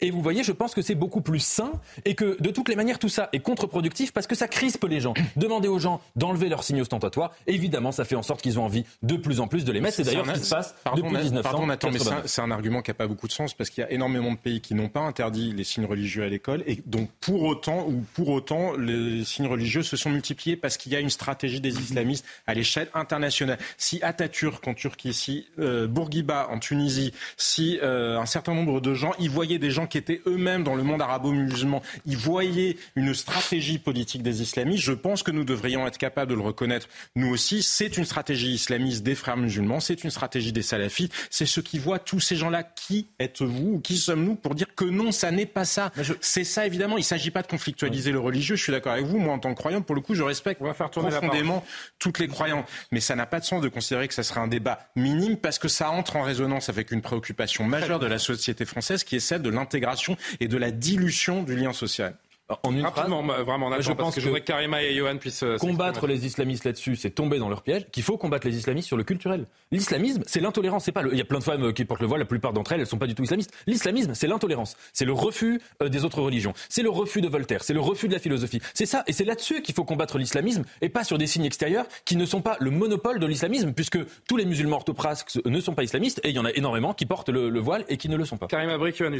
et 0.00 0.10
vous 0.10 0.22
voyez, 0.22 0.42
je 0.42 0.52
pense 0.52 0.74
que 0.74 0.82
c'est 0.82 0.94
beaucoup 0.94 1.20
plus 1.20 1.40
sain 1.40 1.72
et 2.04 2.14
que 2.14 2.36
de 2.40 2.50
toutes 2.50 2.68
les 2.68 2.76
manières, 2.76 2.98
tout 2.98 3.08
ça 3.08 3.28
est 3.32 3.40
contre-productif 3.40 4.12
parce 4.12 4.26
que 4.26 4.34
ça 4.34 4.48
crispe 4.48 4.84
les 4.84 5.00
gens. 5.00 5.14
Demandez 5.36 5.68
aux 5.68 5.78
gens 5.78 6.00
d'enlever 6.16 6.48
leurs 6.48 6.64
signes 6.64 6.80
ostentatoires. 6.80 7.32
Évidemment, 7.46 7.92
ça 7.92 8.04
fait 8.04 8.16
en 8.16 8.22
sorte 8.22 8.42
qu'ils 8.42 8.58
ont 8.58 8.64
envie 8.64 8.84
de 9.02 9.16
plus 9.16 9.40
en 9.40 9.48
plus 9.48 9.64
de 9.64 9.72
les 9.72 9.80
mettre. 9.80 9.96
C'est 9.96 10.04
d'ailleurs 10.04 10.26
ce 10.26 10.32
qui 10.32 10.44
se 10.46 10.54
passe 10.54 10.74
pardon, 10.84 11.02
depuis 11.02 11.16
1900. 11.16 11.42
Pardon, 11.42 11.66
Nathan, 11.66 11.90
mais 11.90 11.98
c'est 12.26 12.42
un, 12.42 12.50
argument 12.50 12.82
qui 12.82 12.90
n'a 12.90 12.94
pas 12.94 13.06
beaucoup 13.06 13.28
de 13.28 13.32
sens 13.32 13.54
parce 13.54 13.70
qu'il 13.70 13.82
y 13.82 13.86
a 13.86 13.92
énormément 13.92 14.32
de 14.32 14.38
pays 14.38 14.60
qui 14.60 14.74
n'ont 14.74 14.88
pas 14.88 15.00
interdit 15.00 15.52
les 15.52 15.64
signes 15.64 15.86
religieux 15.86 16.24
à 16.24 16.28
l'école 16.28 16.62
et 16.66 16.82
donc 16.86 17.10
pour 17.20 17.42
autant 17.42 17.86
ou 17.86 18.04
pour 18.14 18.28
autant 18.30 18.72
les 18.76 19.24
signes 19.24 19.46
religieux 19.46 19.82
se 19.82 19.96
sont 19.96 20.10
multipliés 20.10 20.56
parce 20.56 20.76
qu'il 20.76 20.92
y 20.92 20.96
a 20.96 21.00
une 21.00 21.10
stratégie 21.10 21.60
des 21.60 21.78
islamistes 21.78 22.24
à 22.46 22.54
l'échelle 22.54 22.88
internationale. 22.94 23.58
Si 23.78 24.02
Atatürk 24.02 24.66
en 24.66 24.74
Turquie, 24.74 25.14
si 25.14 25.46
euh, 25.58 25.86
Bourguiba 25.86 26.48
en 26.50 26.58
Tunisie, 26.58 27.12
si 27.36 27.78
euh, 27.82 28.18
un 28.18 28.26
certain 28.26 28.54
nombre 28.54 28.80
de 28.80 28.94
gens 28.94 29.09
y 29.18 29.28
voyaient 29.28 29.58
des 29.58 29.70
gens 29.70 29.86
qui 29.86 29.98
étaient 29.98 30.20
eux-mêmes 30.26 30.64
dans 30.64 30.74
le 30.74 30.82
monde 30.82 31.02
arabo-musulman, 31.02 31.82
y 32.06 32.14
voyaient 32.14 32.76
une 32.96 33.14
stratégie 33.14 33.78
politique 33.78 34.22
des 34.22 34.42
islamistes, 34.42 34.84
je 34.84 34.92
pense 34.92 35.22
que 35.22 35.30
nous 35.30 35.44
devrions 35.44 35.86
être 35.86 35.98
capables 35.98 36.30
de 36.30 36.36
le 36.36 36.42
reconnaître, 36.42 36.88
nous 37.16 37.28
aussi. 37.28 37.62
C'est 37.62 37.96
une 37.96 38.04
stratégie 38.04 38.52
islamiste 38.52 39.02
des 39.02 39.14
frères 39.14 39.36
musulmans, 39.36 39.80
c'est 39.80 40.04
une 40.04 40.10
stratégie 40.10 40.52
des 40.52 40.62
salafites, 40.62 41.12
c'est 41.30 41.46
ceux 41.46 41.62
qui 41.62 41.78
voient 41.78 41.98
tous 41.98 42.20
ces 42.20 42.36
gens-là. 42.36 42.62
Qui 42.62 43.08
êtes-vous 43.18 43.74
ou 43.74 43.80
qui 43.80 43.96
sommes-nous 43.96 44.34
pour 44.36 44.54
dire 44.54 44.74
que 44.74 44.84
non, 44.84 45.12
ça 45.12 45.30
n'est 45.30 45.46
pas 45.46 45.64
ça? 45.64 45.92
C'est 46.20 46.44
ça, 46.44 46.66
évidemment. 46.66 46.96
Il 46.96 47.00
ne 47.00 47.04
s'agit 47.04 47.30
pas 47.30 47.42
de 47.42 47.46
conflictualiser 47.46 48.12
le 48.12 48.18
religieux. 48.18 48.56
Je 48.56 48.62
suis 48.62 48.72
d'accord 48.72 48.92
avec 48.92 49.06
vous. 49.06 49.18
Moi, 49.18 49.34
en 49.34 49.38
tant 49.38 49.52
que 49.54 49.58
croyant, 49.58 49.82
pour 49.82 49.94
le 49.94 50.00
coup, 50.00 50.14
je 50.14 50.22
respecte 50.22 50.60
profondément 50.60 51.64
toutes 51.98 52.18
les 52.18 52.28
croyances. 52.28 52.64
Mais 52.92 53.00
ça 53.00 53.16
n'a 53.16 53.26
pas 53.26 53.40
de 53.40 53.44
sens 53.44 53.60
de 53.60 53.68
considérer 53.68 54.08
que 54.08 54.14
ça 54.14 54.22
serait 54.22 54.40
un 54.40 54.48
débat 54.48 54.78
minime 54.96 55.36
parce 55.36 55.58
que 55.58 55.68
ça 55.68 55.90
entre 55.90 56.16
en 56.16 56.22
résonance 56.22 56.68
avec 56.68 56.90
une 56.90 57.02
préoccupation 57.02 57.64
majeure 57.64 57.98
de 57.98 58.06
la 58.06 58.18
société 58.18 58.64
française 58.64 58.99
qui 59.04 59.16
est 59.16 59.20
celle 59.20 59.42
de 59.42 59.50
l'intégration 59.50 60.16
et 60.40 60.48
de 60.48 60.56
la 60.56 60.70
dilution 60.70 61.42
du 61.42 61.56
lien 61.56 61.72
social. 61.72 62.14
En 62.62 62.74
une 62.74 62.82
Rapidement, 62.82 63.22
vraiment, 63.22 63.70
je 63.80 63.92
pense 63.92 64.14
que, 64.14 64.20
je 64.20 64.26
voudrais 64.26 64.40
que 64.40 64.46
Karima 64.46 64.82
et 64.82 64.94
Johan 64.94 65.16
puissent 65.18 65.42
euh, 65.42 65.56
combattre 65.56 66.06
les 66.06 66.26
islamistes 66.26 66.64
là-dessus, 66.64 66.96
c'est 66.96 67.10
tomber 67.10 67.38
dans 67.38 67.48
leur 67.48 67.62
piège. 67.62 67.86
Qu'il 67.92 68.02
faut 68.02 68.16
combattre 68.16 68.46
les 68.46 68.56
islamistes 68.56 68.88
sur 68.88 68.96
le 68.96 69.04
culturel. 69.04 69.46
L'islamisme, 69.70 70.22
c'est 70.26 70.40
l'intolérance. 70.40 70.84
C'est 70.84 70.92
pas. 70.92 71.02
Il 71.10 71.18
y 71.18 71.20
a 71.20 71.24
plein 71.24 71.38
de 71.38 71.44
femmes 71.44 71.72
qui 71.72 71.84
portent 71.84 72.00
le 72.00 72.06
voile. 72.06 72.20
La 72.20 72.26
plupart 72.26 72.52
d'entre 72.52 72.72
elles, 72.72 72.80
elles 72.80 72.86
sont 72.86 72.98
pas 72.98 73.06
du 73.06 73.14
tout 73.14 73.22
islamistes. 73.22 73.52
L'islamisme, 73.66 74.14
c'est 74.14 74.26
l'intolérance. 74.26 74.76
C'est 74.92 75.04
le 75.04 75.12
refus 75.12 75.60
euh, 75.82 75.88
des 75.88 76.04
autres 76.04 76.20
religions. 76.20 76.52
C'est 76.68 76.82
le 76.82 76.90
refus 76.90 77.20
de 77.20 77.28
Voltaire. 77.28 77.62
C'est 77.62 77.74
le 77.74 77.80
refus 77.80 78.08
de 78.08 78.14
la 78.14 78.18
philosophie. 78.18 78.60
C'est 78.74 78.86
ça. 78.86 79.04
Et 79.06 79.12
c'est 79.12 79.24
là-dessus 79.24 79.62
qu'il 79.62 79.74
faut 79.74 79.84
combattre 79.84 80.18
l'islamisme 80.18 80.64
et 80.80 80.88
pas 80.88 81.04
sur 81.04 81.18
des 81.18 81.26
signes 81.26 81.44
extérieurs 81.44 81.86
qui 82.04 82.16
ne 82.16 82.26
sont 82.26 82.42
pas 82.42 82.56
le 82.60 82.70
monopole 82.70 83.20
de 83.20 83.26
l'islamisme, 83.26 83.72
puisque 83.72 83.98
tous 84.28 84.36
les 84.36 84.44
musulmans 84.44 84.76
orthopraxes 84.76 85.38
ne 85.44 85.60
sont 85.60 85.74
pas 85.74 85.84
islamistes 85.84 86.20
et 86.24 86.30
il 86.30 86.34
y 86.34 86.38
en 86.38 86.44
a 86.44 86.52
énormément 86.52 86.94
qui 86.94 87.06
portent 87.06 87.28
le, 87.28 87.60
voile 87.60 87.84
et 87.88 87.96
qui 87.96 88.08
ne 88.08 88.16
le 88.16 88.24
sont 88.24 88.36
pas. 88.36 88.46
Karima 88.46 88.78
Brick, 88.78 88.96
Johan 88.96 89.12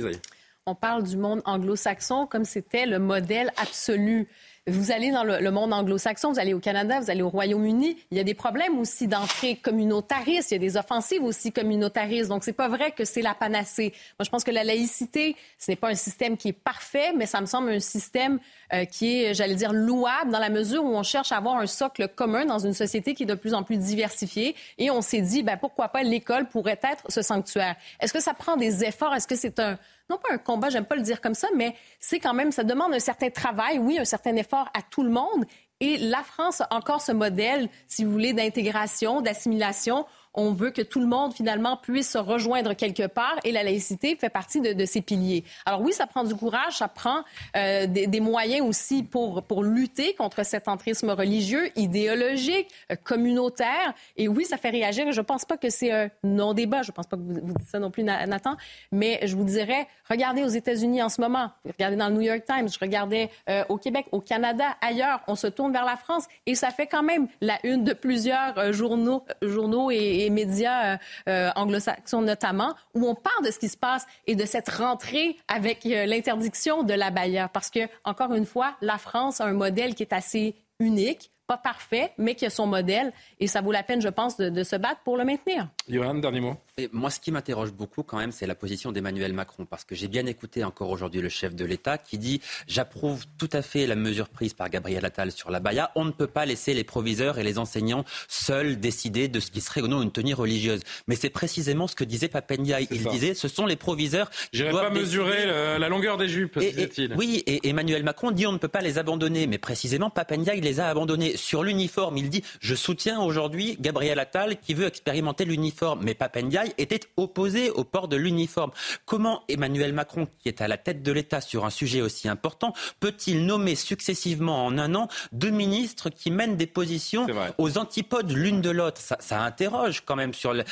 on 0.66 0.74
parle 0.74 1.02
du 1.02 1.16
monde 1.16 1.42
anglo-saxon 1.44 2.26
comme 2.26 2.44
c'était 2.44 2.86
le 2.86 2.98
modèle 2.98 3.52
absolu. 3.56 4.28
Vous 4.66 4.92
allez 4.92 5.10
dans 5.10 5.24
le, 5.24 5.50
monde 5.50 5.72
anglo-saxon, 5.72 6.32
vous 6.32 6.38
allez 6.38 6.52
au 6.52 6.60
Canada, 6.60 7.00
vous 7.00 7.10
allez 7.10 7.22
au 7.22 7.30
Royaume-Uni, 7.30 7.96
il 8.10 8.16
y 8.16 8.20
a 8.20 8.24
des 8.24 8.34
problèmes 8.34 8.78
aussi 8.78 9.08
d'entrée 9.08 9.56
communautariste, 9.56 10.50
il 10.50 10.54
y 10.54 10.56
a 10.56 10.60
des 10.60 10.76
offensives 10.76 11.24
aussi 11.24 11.50
communautaristes. 11.50 12.28
Donc, 12.28 12.44
c'est 12.44 12.52
pas 12.52 12.68
vrai 12.68 12.92
que 12.92 13.06
c'est 13.06 13.22
la 13.22 13.34
panacée. 13.34 13.94
Moi, 14.18 14.24
je 14.24 14.28
pense 14.28 14.44
que 14.44 14.50
la 14.50 14.62
laïcité, 14.62 15.34
ce 15.58 15.70
n'est 15.70 15.76
pas 15.76 15.88
un 15.88 15.94
système 15.94 16.36
qui 16.36 16.48
est 16.48 16.52
parfait, 16.52 17.12
mais 17.16 17.24
ça 17.24 17.40
me 17.40 17.46
semble 17.46 17.70
un 17.70 17.80
système 17.80 18.38
euh, 18.74 18.84
qui 18.84 19.22
est, 19.22 19.34
j'allais 19.34 19.54
dire, 19.54 19.72
louable 19.72 20.30
dans 20.30 20.38
la 20.38 20.50
mesure 20.50 20.84
où 20.84 20.94
on 20.94 21.02
cherche 21.02 21.32
à 21.32 21.38
avoir 21.38 21.56
un 21.56 21.66
socle 21.66 22.08
commun 22.08 22.44
dans 22.44 22.58
une 22.58 22.74
société 22.74 23.14
qui 23.14 23.22
est 23.22 23.26
de 23.26 23.34
plus 23.34 23.54
en 23.54 23.62
plus 23.62 23.78
diversifiée. 23.78 24.54
Et 24.76 24.90
on 24.90 25.00
s'est 25.00 25.22
dit, 25.22 25.42
ben, 25.42 25.56
pourquoi 25.56 25.88
pas 25.88 26.02
l'école 26.02 26.48
pourrait 26.48 26.80
être 26.82 27.02
ce 27.08 27.22
sanctuaire. 27.22 27.76
Est-ce 27.98 28.12
que 28.12 28.20
ça 28.20 28.34
prend 28.34 28.58
des 28.58 28.84
efforts? 28.84 29.14
Est-ce 29.14 29.26
que 29.26 29.36
c'est 29.36 29.58
un 29.58 29.78
non 30.10 30.18
pas 30.18 30.34
un 30.34 30.38
combat, 30.38 30.68
j'aime 30.68 30.84
pas 30.84 30.96
le 30.96 31.02
dire 31.02 31.20
comme 31.20 31.34
ça, 31.34 31.48
mais 31.56 31.74
c'est 32.00 32.18
quand 32.18 32.34
même, 32.34 32.52
ça 32.52 32.64
demande 32.64 32.92
un 32.92 32.98
certain 32.98 33.30
travail, 33.30 33.78
oui, 33.78 33.98
un 33.98 34.04
certain 34.04 34.36
effort 34.36 34.68
à 34.74 34.82
tout 34.82 35.02
le 35.02 35.10
monde. 35.10 35.44
Et 35.78 35.96
la 35.96 36.22
France 36.22 36.60
a 36.60 36.68
encore 36.74 37.00
ce 37.00 37.12
modèle, 37.12 37.70
si 37.86 38.04
vous 38.04 38.10
voulez, 38.10 38.34
d'intégration, 38.34 39.22
d'assimilation 39.22 40.04
on 40.34 40.52
veut 40.52 40.70
que 40.70 40.82
tout 40.82 41.00
le 41.00 41.06
monde, 41.06 41.34
finalement, 41.34 41.76
puisse 41.76 42.10
se 42.10 42.18
rejoindre 42.18 42.74
quelque 42.74 43.06
part 43.06 43.36
et 43.44 43.52
la 43.52 43.62
laïcité 43.62 44.16
fait 44.16 44.28
partie 44.28 44.60
de, 44.60 44.84
ces 44.84 45.02
piliers. 45.02 45.44
Alors 45.66 45.82
oui, 45.82 45.92
ça 45.92 46.06
prend 46.06 46.24
du 46.24 46.34
courage, 46.34 46.78
ça 46.78 46.88
prend 46.88 47.22
euh, 47.56 47.86
des, 47.86 48.20
moyens 48.20 48.66
aussi 48.66 49.02
pour, 49.02 49.42
pour 49.42 49.62
lutter 49.62 50.14
contre 50.14 50.44
cet 50.44 50.68
entrisme 50.68 51.10
religieux, 51.10 51.70
idéologique, 51.76 52.68
euh, 52.90 52.96
communautaire. 53.02 53.94
Et 54.16 54.28
oui, 54.28 54.44
ça 54.44 54.56
fait 54.56 54.70
réagir. 54.70 55.10
Je 55.12 55.20
ne 55.20 55.24
pense 55.24 55.44
pas 55.44 55.56
que 55.56 55.70
c'est 55.70 55.92
un 55.92 56.10
non-débat. 56.22 56.82
Je 56.82 56.90
ne 56.90 56.94
pense 56.94 57.06
pas 57.06 57.16
que 57.16 57.22
vous, 57.22 57.40
vous 57.42 57.54
dites 57.54 57.68
ça 57.68 57.78
non 57.78 57.90
plus, 57.90 58.02
Nathan. 58.02 58.56
Mais 58.92 59.20
je 59.24 59.36
vous 59.36 59.44
dirais, 59.44 59.86
regardez 60.08 60.42
aux 60.42 60.48
États-Unis 60.48 61.02
en 61.02 61.08
ce 61.08 61.20
moment. 61.20 61.50
Regardez 61.64 61.96
dans 61.96 62.08
le 62.08 62.14
New 62.14 62.20
York 62.20 62.44
Times. 62.46 62.68
Je 62.68 62.78
regardais 62.78 63.30
euh, 63.48 63.64
au 63.68 63.78
Québec, 63.78 64.06
au 64.12 64.20
Canada, 64.20 64.76
ailleurs. 64.80 65.20
On 65.26 65.34
se 65.34 65.46
tourne 65.46 65.72
vers 65.72 65.84
la 65.84 65.96
France 65.96 66.26
et 66.46 66.54
ça 66.54 66.70
fait 66.70 66.86
quand 66.86 67.02
même 67.02 67.28
la 67.40 67.58
une 67.64 67.84
de 67.84 67.92
plusieurs 67.92 68.72
journaux, 68.72 69.24
journaux 69.42 69.90
et, 69.90 70.19
et 70.20 70.30
médias 70.30 70.94
euh, 70.94 70.96
euh, 71.28 71.50
anglo-saxons 71.56 72.22
notamment, 72.22 72.74
où 72.94 73.08
on 73.08 73.14
parle 73.14 73.44
de 73.44 73.50
ce 73.50 73.58
qui 73.58 73.68
se 73.68 73.76
passe 73.76 74.06
et 74.26 74.34
de 74.34 74.44
cette 74.44 74.68
rentrée 74.68 75.36
avec 75.48 75.86
euh, 75.86 76.06
l'interdiction 76.06 76.82
de 76.82 76.94
la 76.94 77.10
baïa. 77.10 77.48
Parce 77.48 77.70
que, 77.70 77.80
encore 78.04 78.34
une 78.34 78.46
fois, 78.46 78.76
la 78.80 78.98
France 78.98 79.40
a 79.40 79.44
un 79.44 79.52
modèle 79.52 79.94
qui 79.94 80.02
est 80.02 80.12
assez 80.12 80.56
unique 80.78 81.30
pas 81.50 81.56
parfait, 81.56 82.12
mais 82.16 82.36
qui 82.36 82.46
a 82.46 82.50
son 82.50 82.68
modèle. 82.68 83.12
Et 83.40 83.48
ça 83.48 83.60
vaut 83.60 83.72
la 83.72 83.82
peine, 83.82 84.00
je 84.00 84.08
pense, 84.08 84.36
de, 84.36 84.62
se 84.62 84.76
battre 84.76 85.00
pour 85.02 85.16
le 85.16 85.24
maintenir. 85.24 85.66
Johan, 85.88 86.14
dernier 86.14 86.38
mot. 86.38 86.54
Et 86.78 86.88
moi, 86.92 87.10
ce 87.10 87.18
qui 87.18 87.32
m'interroge 87.32 87.72
beaucoup 87.72 88.04
quand 88.04 88.18
même, 88.18 88.30
c'est 88.30 88.46
la 88.46 88.54
position 88.54 88.92
d'Emmanuel 88.92 89.32
Macron. 89.32 89.64
Parce 89.64 89.84
que 89.84 89.96
j'ai 89.96 90.06
bien 90.06 90.26
écouté 90.26 90.62
encore 90.62 90.90
aujourd'hui 90.90 91.20
le 91.20 91.28
chef 91.28 91.56
de 91.56 91.64
l'État 91.64 91.98
qui 91.98 92.18
dit 92.18 92.40
J'approuve 92.68 93.24
tout 93.36 93.48
à 93.52 93.62
fait 93.62 93.88
la 93.88 93.96
mesure 93.96 94.28
prise 94.28 94.54
par 94.54 94.70
Gabriel 94.70 95.04
Attal 95.04 95.32
sur 95.32 95.50
la 95.50 95.58
Baïa. 95.58 95.90
On 95.96 96.04
ne 96.04 96.12
peut 96.12 96.28
pas 96.28 96.46
laisser 96.46 96.72
les 96.72 96.84
proviseurs 96.84 97.40
et 97.40 97.42
les 97.42 97.58
enseignants 97.58 98.04
seuls 98.28 98.78
décider 98.78 99.26
de 99.26 99.40
ce 99.40 99.50
qui 99.50 99.60
serait 99.60 99.82
ou 99.82 99.88
non 99.88 100.02
une 100.02 100.12
tenue 100.12 100.34
religieuse. 100.34 100.82
Mais 101.08 101.16
c'est 101.16 101.30
précisément 101.30 101.88
ce 101.88 101.96
que 101.96 102.04
disait 102.04 102.28
Papendiaï. 102.28 102.86
Il 102.92 103.02
disait 103.08 103.34
Ce 103.34 103.48
sont 103.48 103.66
les 103.66 103.76
proviseurs. 103.76 104.30
Je 104.52 104.70
pas 104.70 104.90
mesurer 104.90 105.46
la 105.78 105.88
longueur 105.88 106.16
des 106.16 106.28
jupes, 106.28 106.60
disait-il. 106.60 107.14
Oui, 107.18 107.42
et 107.48 107.68
Emmanuel 107.68 108.04
Macron 108.04 108.30
dit 108.30 108.46
On 108.46 108.52
ne 108.52 108.58
peut 108.58 108.68
pas 108.68 108.82
les 108.82 108.98
abandonner. 108.98 109.48
Mais 109.48 109.58
précisément, 109.58 110.10
Papendiaï 110.10 110.60
les 110.60 110.78
a 110.78 110.88
abandonnés. 110.88 111.36
Sur 111.40 111.62
l'uniforme, 111.62 112.18
il 112.18 112.30
dit 112.30 112.44
Je 112.60 112.74
soutiens 112.74 113.20
aujourd'hui 113.20 113.76
Gabriel 113.80 114.18
Attal 114.18 114.58
qui 114.60 114.74
veut 114.74 114.86
expérimenter 114.86 115.44
l'uniforme. 115.44 116.00
Mais 116.02 116.14
Papendiaï 116.14 116.72
était 116.78 117.00
opposé 117.16 117.70
au 117.70 117.84
port 117.84 118.08
de 118.08 118.16
l'uniforme. 118.16 118.70
Comment 119.06 119.42
Emmanuel 119.48 119.92
Macron, 119.92 120.28
qui 120.40 120.48
est 120.48 120.60
à 120.60 120.68
la 120.68 120.76
tête 120.76 121.02
de 121.02 121.12
l'État 121.12 121.40
sur 121.40 121.64
un 121.64 121.70
sujet 121.70 122.02
aussi 122.02 122.28
important, 122.28 122.74
peut-il 123.00 123.46
nommer 123.46 123.74
successivement 123.74 124.66
en 124.66 124.78
un 124.78 124.94
an 124.94 125.08
deux 125.32 125.50
ministres 125.50 126.10
qui 126.10 126.30
mènent 126.30 126.56
des 126.56 126.66
positions 126.66 127.26
aux 127.58 127.78
antipodes 127.78 128.30
l'une 128.30 128.60
de 128.60 128.70
l'autre? 128.70 129.00
Ça, 129.00 129.42
interroge 129.42 130.02
quand 130.04 130.16
même 130.16 130.34
sur 130.34 130.52
la, 130.52 130.64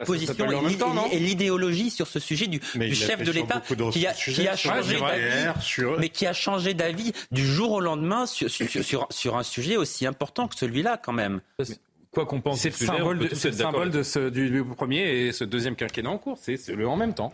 position 0.00 0.46
et 1.10 1.18
l'idéologie 1.18 1.90
sur 1.90 2.08
ce 2.08 2.18
sujet 2.18 2.46
du, 2.46 2.60
chef 2.94 3.22
de 3.22 3.30
l'État 3.30 3.62
qui 3.92 4.06
a, 4.06 4.14
changé 4.56 4.98
d'avis, 4.98 5.98
mais 5.98 6.08
qui 6.08 6.26
a 6.26 6.32
changé 6.32 6.74
d'avis 6.74 7.12
du 7.30 7.46
jour 7.46 7.72
au 7.72 7.80
lendemain 7.80 8.26
sur, 8.26 8.48
sur, 8.50 9.36
un 9.36 9.42
sujet 9.42 9.76
aussi 9.76 9.91
important 10.06 10.48
que 10.48 10.56
celui-là 10.56 10.98
quand 11.02 11.12
même. 11.12 11.40
Quoi 12.10 12.26
qu'on 12.26 12.42
pense, 12.42 12.60
c'est 12.60 12.68
le 12.68 12.86
symbole, 12.86 13.18
de, 13.20 13.34
symbole 13.34 13.90
de 13.90 14.02
ce, 14.02 14.28
du, 14.28 14.62
premier 14.76 15.26
et 15.26 15.32
ce 15.32 15.44
deuxième 15.44 15.76
quinquennat 15.76 16.10
en 16.10 16.18
cours. 16.18 16.36
C'est 16.38 16.68
le 16.68 16.86
en 16.86 16.96
même 16.96 17.14
temps 17.14 17.32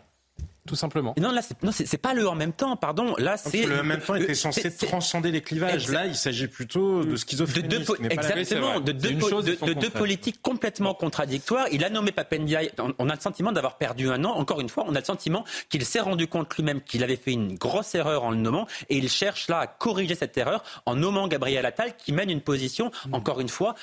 tout 0.69 0.77
simplement. 0.77 1.15
non, 1.19 1.33
là, 1.33 1.41
c'est 1.73 1.99
pas 1.99 2.15
le 2.15 2.29
en 2.29 2.35
même 2.35 2.53
temps, 2.53 2.77
pardon. 2.77 3.15
Là, 3.19 3.37
c'est 3.37 3.65
le 3.65 3.81
en 3.81 3.85
même 3.85 4.01
temps 4.01 4.15
était 4.15 4.35
censé 4.35 4.71
transcender 4.71 5.33
les 5.33 5.41
clivages. 5.41 5.89
Là, 5.91 6.07
il 6.07 6.15
s'agit 6.15 6.47
plutôt 6.47 7.03
de 7.05 7.17
schizophrénie. 7.17 7.69
De 7.69 8.13
exactement, 8.13 8.81
de 8.81 8.93
deux, 8.93 9.15
de, 9.15 9.73
deux 9.73 9.91
politiques 9.91 10.41
complètement 10.43 10.95
contradictoires. 10.95 11.67
Il 11.73 11.85
a 11.85 11.91
nommé 11.91 12.13
Papendiaï. 12.13 12.71
On 12.99 13.09
a 13.09 13.15
le 13.15 13.21
sentiment 13.21 13.53
d'avoir 13.53 13.79
perdu 13.79 14.11
un 14.11 14.25
an. 14.25 14.33
Encore 14.37 14.61
une 14.61 14.69
fois, 14.69 14.85
on 14.87 14.95
a 14.95 14.99
le 14.99 15.05
sentiment 15.05 15.45
qu'il 15.71 15.85
s'est 15.85 16.01
rendu 16.01 16.27
compte 16.27 16.55
lui-même 16.55 16.81
qu'il 16.83 17.03
avait 17.03 17.17
fait 17.17 17.33
une 17.33 17.55
grosse 17.57 17.95
erreur 17.95 18.25
en 18.25 18.31
le 18.31 18.37
nommant, 18.37 18.67
et 18.89 18.99
il 18.99 19.09
cherche 19.09 19.49
là 19.49 19.61
à 19.61 19.67
corriger 19.67 20.15
cette 20.15 20.37
erreur 20.37 20.63
en 20.87 20.97
nommant 20.97 21.29
Gabriel 21.29 21.65
Attal, 21.65 21.97
qui 21.97 22.13
mène 22.13 22.31
une 22.31 22.43
position, 22.43 22.91
encore 23.13 23.41
une 23.41 23.49
fois, 23.49 23.75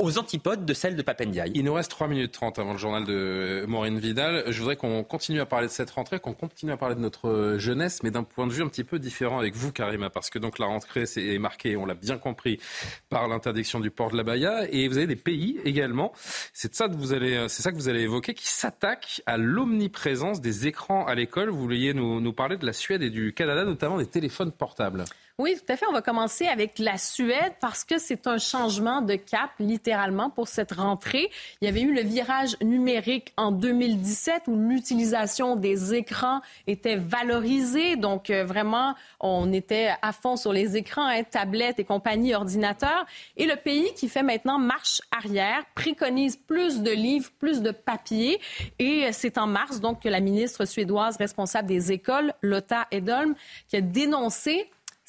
aux 0.00 0.16
antipodes 0.16 0.64
de 0.64 0.74
celle 0.74 0.94
de 0.94 1.02
Papendiaï. 1.02 1.50
Il 1.56 1.64
nous 1.64 1.74
reste 1.74 1.90
3 1.90 2.06
minutes 2.06 2.30
30 2.30 2.60
avant 2.60 2.70
le 2.70 2.78
journal 2.78 3.04
de 3.04 3.64
Maureen 3.66 3.98
Vidal. 3.98 4.44
Je 4.46 4.56
voudrais 4.60 4.76
qu'on 4.76 5.02
continue 5.02 5.40
à 5.40 5.46
parler 5.46 5.66
de 5.66 5.72
cette 5.72 5.90
rentrée, 5.90 6.20
qu'on 6.20 6.34
continue 6.34 6.70
à 6.70 6.76
parler 6.76 6.94
de 6.94 7.00
notre 7.00 7.56
jeunesse, 7.58 8.04
mais 8.04 8.12
d'un 8.12 8.22
point 8.22 8.46
de 8.46 8.52
vue 8.52 8.62
un 8.62 8.68
petit 8.68 8.84
peu 8.84 9.00
différent 9.00 9.40
avec 9.40 9.56
vous, 9.56 9.72
Karima, 9.72 10.08
parce 10.08 10.30
que 10.30 10.38
donc 10.38 10.60
la 10.60 10.66
rentrée 10.66 11.02
est 11.16 11.40
marquée, 11.40 11.76
on 11.76 11.84
l'a 11.84 11.94
bien 11.94 12.16
compris, 12.16 12.60
par 13.08 13.26
l'interdiction 13.26 13.80
du 13.80 13.90
port 13.90 14.12
de 14.12 14.16
la 14.16 14.22
Baïa, 14.22 14.68
et 14.70 14.86
vous 14.86 14.98
avez 14.98 15.08
des 15.08 15.16
pays 15.16 15.58
également, 15.64 16.12
c'est 16.52 16.76
ça 16.76 16.86
que 16.88 16.94
vous 16.94 17.12
allez, 17.12 17.48
ça 17.48 17.72
que 17.72 17.76
vous 17.76 17.88
allez 17.88 18.02
évoquer, 18.02 18.34
qui 18.34 18.46
s'attaquent 18.46 19.20
à 19.26 19.36
l'omniprésence 19.36 20.40
des 20.40 20.68
écrans 20.68 21.06
à 21.06 21.16
l'école. 21.16 21.48
Vous 21.48 21.58
vouliez 21.58 21.92
nous, 21.92 22.20
nous 22.20 22.32
parler 22.32 22.56
de 22.56 22.66
la 22.66 22.72
Suède 22.72 23.02
et 23.02 23.10
du 23.10 23.32
Canada, 23.32 23.64
notamment 23.64 23.98
des 23.98 24.06
téléphones 24.06 24.52
portables. 24.52 25.06
Oui, 25.40 25.54
tout 25.54 25.72
à 25.72 25.76
fait. 25.76 25.86
On 25.86 25.92
va 25.92 26.02
commencer 26.02 26.48
avec 26.48 26.80
la 26.80 26.98
Suède 26.98 27.52
parce 27.60 27.84
que 27.84 27.98
c'est 27.98 28.26
un 28.26 28.38
changement 28.38 29.02
de 29.02 29.14
cap, 29.14 29.50
littéralement, 29.60 30.30
pour 30.30 30.48
cette 30.48 30.72
rentrée. 30.72 31.30
Il 31.60 31.66
y 31.66 31.68
avait 31.68 31.82
eu 31.82 31.94
le 31.94 32.00
virage 32.00 32.56
numérique 32.60 33.32
en 33.36 33.52
2017 33.52 34.48
où 34.48 34.56
l'utilisation 34.56 35.54
des 35.54 35.94
écrans 35.94 36.40
était 36.66 36.96
valorisée. 36.96 37.94
Donc, 37.94 38.30
euh, 38.30 38.44
vraiment, 38.44 38.96
on 39.20 39.52
était 39.52 39.94
à 40.02 40.10
fond 40.10 40.34
sur 40.34 40.52
les 40.52 40.76
écrans, 40.76 41.06
hein, 41.06 41.22
tablettes 41.22 41.78
et 41.78 41.84
compagnie, 41.84 42.34
ordinateurs. 42.34 43.06
Et 43.36 43.46
le 43.46 43.54
pays 43.54 43.94
qui 43.94 44.08
fait 44.08 44.24
maintenant 44.24 44.58
marche 44.58 45.00
arrière 45.16 45.62
préconise 45.76 46.36
plus 46.36 46.82
de 46.82 46.90
livres, 46.90 47.30
plus 47.38 47.62
de 47.62 47.70
papier. 47.70 48.40
Et 48.80 49.12
c'est 49.12 49.38
en 49.38 49.46
mars, 49.46 49.78
donc, 49.78 50.02
que 50.02 50.08
la 50.08 50.18
ministre 50.18 50.64
suédoise 50.64 51.16
responsable 51.16 51.68
des 51.68 51.92
écoles, 51.92 52.34
Lotta 52.42 52.88
Edholm, 52.90 53.36
qui 53.68 53.76
a 53.76 53.80
dénoncé 53.80 54.68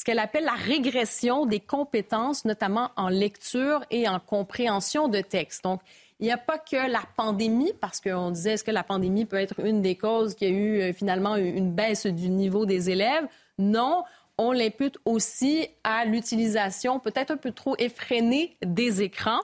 qu'elle 0.10 0.18
appelle 0.18 0.46
la 0.46 0.54
régression 0.54 1.46
des 1.46 1.60
compétences, 1.60 2.44
notamment 2.44 2.90
en 2.96 3.10
lecture 3.10 3.86
et 3.92 4.10
en 4.10 4.20
compréhension 4.20 5.08
de 5.08 5.22
texte. 5.22 5.64
Donc, 5.64 5.82
il 6.20 6.24
n'y 6.24 6.32
a 6.32 6.38
pas 6.38 6.58
que 6.58 6.92
la 6.92 7.04
pandémie, 7.16 7.74
parce 7.80 8.02
qu'on 8.02 8.32
disait 8.32 8.54
est-ce 8.54 8.64
que 8.64 8.72
la 8.72 8.82
pandémie 8.82 9.26
peut 9.26 9.38
être 9.38 9.64
une 9.64 9.84
des 9.84 9.94
causes 9.94 10.34
qui 10.34 10.46
a 10.46 10.50
eu 10.50 10.82
euh, 10.82 10.94
finalement 10.94 11.36
une 11.36 11.72
baisse 11.74 12.08
du 12.08 12.30
niveau 12.30 12.66
des 12.66 12.90
élèves? 12.90 13.28
Non, 13.60 14.04
on 14.40 14.52
l'impute 14.52 14.98
aussi 15.06 15.68
à 15.84 16.06
l'utilisation 16.06 17.00
peut-être 17.00 17.30
un 17.30 17.38
peu 17.38 17.52
trop 17.52 17.76
effrénée 17.78 18.58
des 18.66 19.04
écrans. 19.04 19.42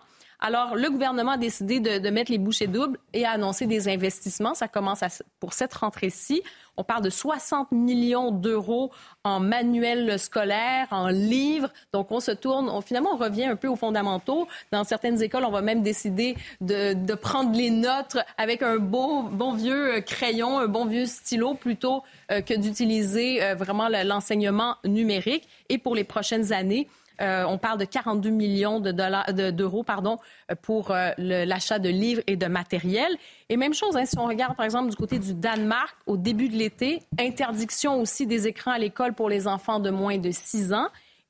Alors, 0.48 0.76
le 0.76 0.92
gouvernement 0.92 1.32
a 1.32 1.38
décidé 1.38 1.80
de, 1.80 2.08
mettre 2.12 2.32
les 2.32 2.38
bouchées 2.38 2.68
doubles 2.68 3.00
et 3.14 3.26
a 3.26 3.32
annoncé 3.32 3.66
des 3.66 3.90
investissements. 3.90 4.54
Ça 4.54 4.68
commence 4.68 5.04
pour 5.40 5.54
cette 5.54 5.74
rentrée-ci. 5.74 6.44
On 6.78 6.84
parle 6.84 7.02
de 7.02 7.10
60 7.10 7.72
millions 7.72 8.30
d'euros 8.30 8.92
en 9.24 9.40
manuels 9.40 10.20
scolaires, 10.20 10.86
en 10.92 11.08
livres. 11.08 11.70
Donc, 11.94 12.12
on 12.12 12.20
se 12.20 12.30
tourne, 12.30 12.70
finalement, 12.84 13.14
on 13.14 13.18
revient 13.18 13.46
un 13.46 13.56
peu 13.56 13.68
aux 13.68 13.76
fondamentaux. 13.76 14.48
Dans 14.72 14.84
certaines 14.84 15.20
écoles, 15.24 15.46
on 15.46 15.52
va 15.52 15.64
même 15.64 15.82
décider 15.82 16.36
de, 16.62 17.16
prendre 17.16 17.58
les 17.58 17.72
notes 17.72 18.18
avec 18.38 18.62
un 18.62 18.78
beau, 18.78 19.24
bon 19.24 19.54
vieux 19.54 20.00
crayon, 20.02 20.60
un 20.60 20.68
bon 20.68 20.86
vieux 20.86 21.08
stylo, 21.08 21.56
plutôt 21.56 22.04
euh, 22.32 22.42
que 22.42 22.54
d'utiliser 22.54 23.42
euh, 23.42 23.56
vraiment 23.56 23.90
l'enseignement 23.90 24.76
numérique. 24.86 25.48
Et 25.70 25.80
pour 25.80 25.96
les 25.96 26.04
prochaines 26.04 26.54
années, 26.54 26.88
euh, 27.22 27.46
on 27.48 27.58
parle 27.58 27.80
de 27.80 27.86
42 27.86 28.30
millions 28.30 28.80
d'euros 28.80 29.84
pardon, 29.84 30.18
pour 30.62 30.92
euh, 30.92 31.12
l'achat 31.18 31.80
de 31.80 31.90
livres 31.90 32.22
et 32.28 32.36
de 32.36 32.46
matériel. 32.48 33.16
Et 33.50 33.58
même 33.58 33.74
chose, 33.74 33.96
hein, 33.96 34.06
si 34.06 34.18
on 34.18 34.28
regarde 34.28 34.56
par 34.56 34.66
exemple 34.66 34.90
du 34.90 34.96
côté 34.96 35.20
du 35.20 35.34
Danemark, 35.34 35.96
au 36.06 36.18
début 36.18 36.50
de 36.50 36.56
l'été, 36.56 37.02
interdiction 37.20 38.02
aussi 38.02 38.28
des 38.28 38.48
écrans 38.48 38.72
à 38.72 38.78
l'école 38.78 39.14
pour 39.14 39.30
les 39.30 39.48
enfants 39.48 39.80
de 39.80 39.90
moins 39.90 40.18
de 40.18 40.32
6 40.32 40.74
ans. 40.74 40.88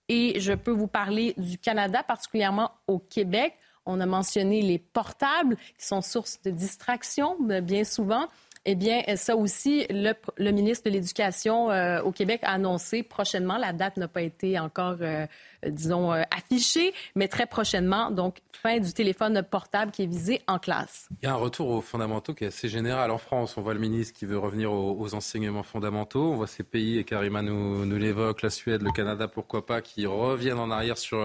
Et 0.07 0.39
je 0.39 0.53
peux 0.53 0.71
vous 0.71 0.87
parler 0.87 1.33
du 1.37 1.57
Canada, 1.57 2.03
particulièrement 2.03 2.71
au 2.87 2.99
Québec. 2.99 3.53
On 3.87 3.99
a 3.99 4.05
mentionné 4.05 4.61
les 4.61 4.79
portables 4.79 5.57
qui 5.77 5.85
sont 5.85 6.01
source 6.01 6.41
de 6.43 6.51
distraction 6.51 7.37
bien 7.39 7.83
souvent. 7.83 8.27
Eh 8.67 8.73
bien, 8.73 9.03
ça 9.15 9.35
aussi, 9.35 9.85
le, 9.91 10.51
ministre 10.51 10.89
de 10.89 10.95
l'Éducation 10.95 11.69
euh, 11.69 12.01
au 12.01 12.11
Québec 12.11 12.39
a 12.43 12.53
annoncé 12.53 13.03
prochainement. 13.03 13.57
La 13.57 13.73
date 13.73 13.97
n'a 13.97 14.07
pas 14.07 14.23
été 14.23 14.57
encore, 14.57 14.97
euh, 15.01 15.27
disons, 15.67 16.11
euh, 16.11 16.23
affichée, 16.35 16.91
mais 17.15 17.27
très 17.27 17.45
prochainement. 17.45 18.09
Donc, 18.09 18.37
fin 18.51 18.79
du 18.79 18.91
téléphone 18.91 19.43
portable 19.43 19.91
qui 19.91 20.01
est 20.01 20.07
visé 20.07 20.41
en 20.47 20.57
classe. 20.57 21.09
Il 21.21 21.25
y 21.25 21.29
a 21.29 21.33
un 21.33 21.37
retour 21.37 21.69
aux 21.69 21.81
fondamentaux 21.81 22.33
qui 22.33 22.43
est 22.43 22.47
assez 22.47 22.67
général 22.67 23.11
en 23.11 23.19
France. 23.19 23.55
On 23.55 23.61
voit 23.61 23.75
le 23.75 23.79
ministre 23.79 24.17
qui 24.17 24.25
veut 24.25 24.39
revenir 24.39 24.73
aux, 24.73 25.13
enseignements 25.13 25.61
fondamentaux. 25.61 26.31
On 26.31 26.35
voit 26.35 26.47
ces 26.47 26.63
pays, 26.63 26.97
et 26.97 27.03
Karima 27.03 27.43
nous, 27.43 27.85
nous 27.85 27.97
l'évoque, 27.97 28.41
la 28.41 28.49
Suède, 28.49 28.81
le 28.81 28.91
Canada, 28.91 29.27
pourquoi 29.27 29.67
pas, 29.67 29.81
qui 29.81 30.07
reviennent 30.07 30.57
en 30.57 30.71
arrière 30.71 30.97
sur, 30.97 31.23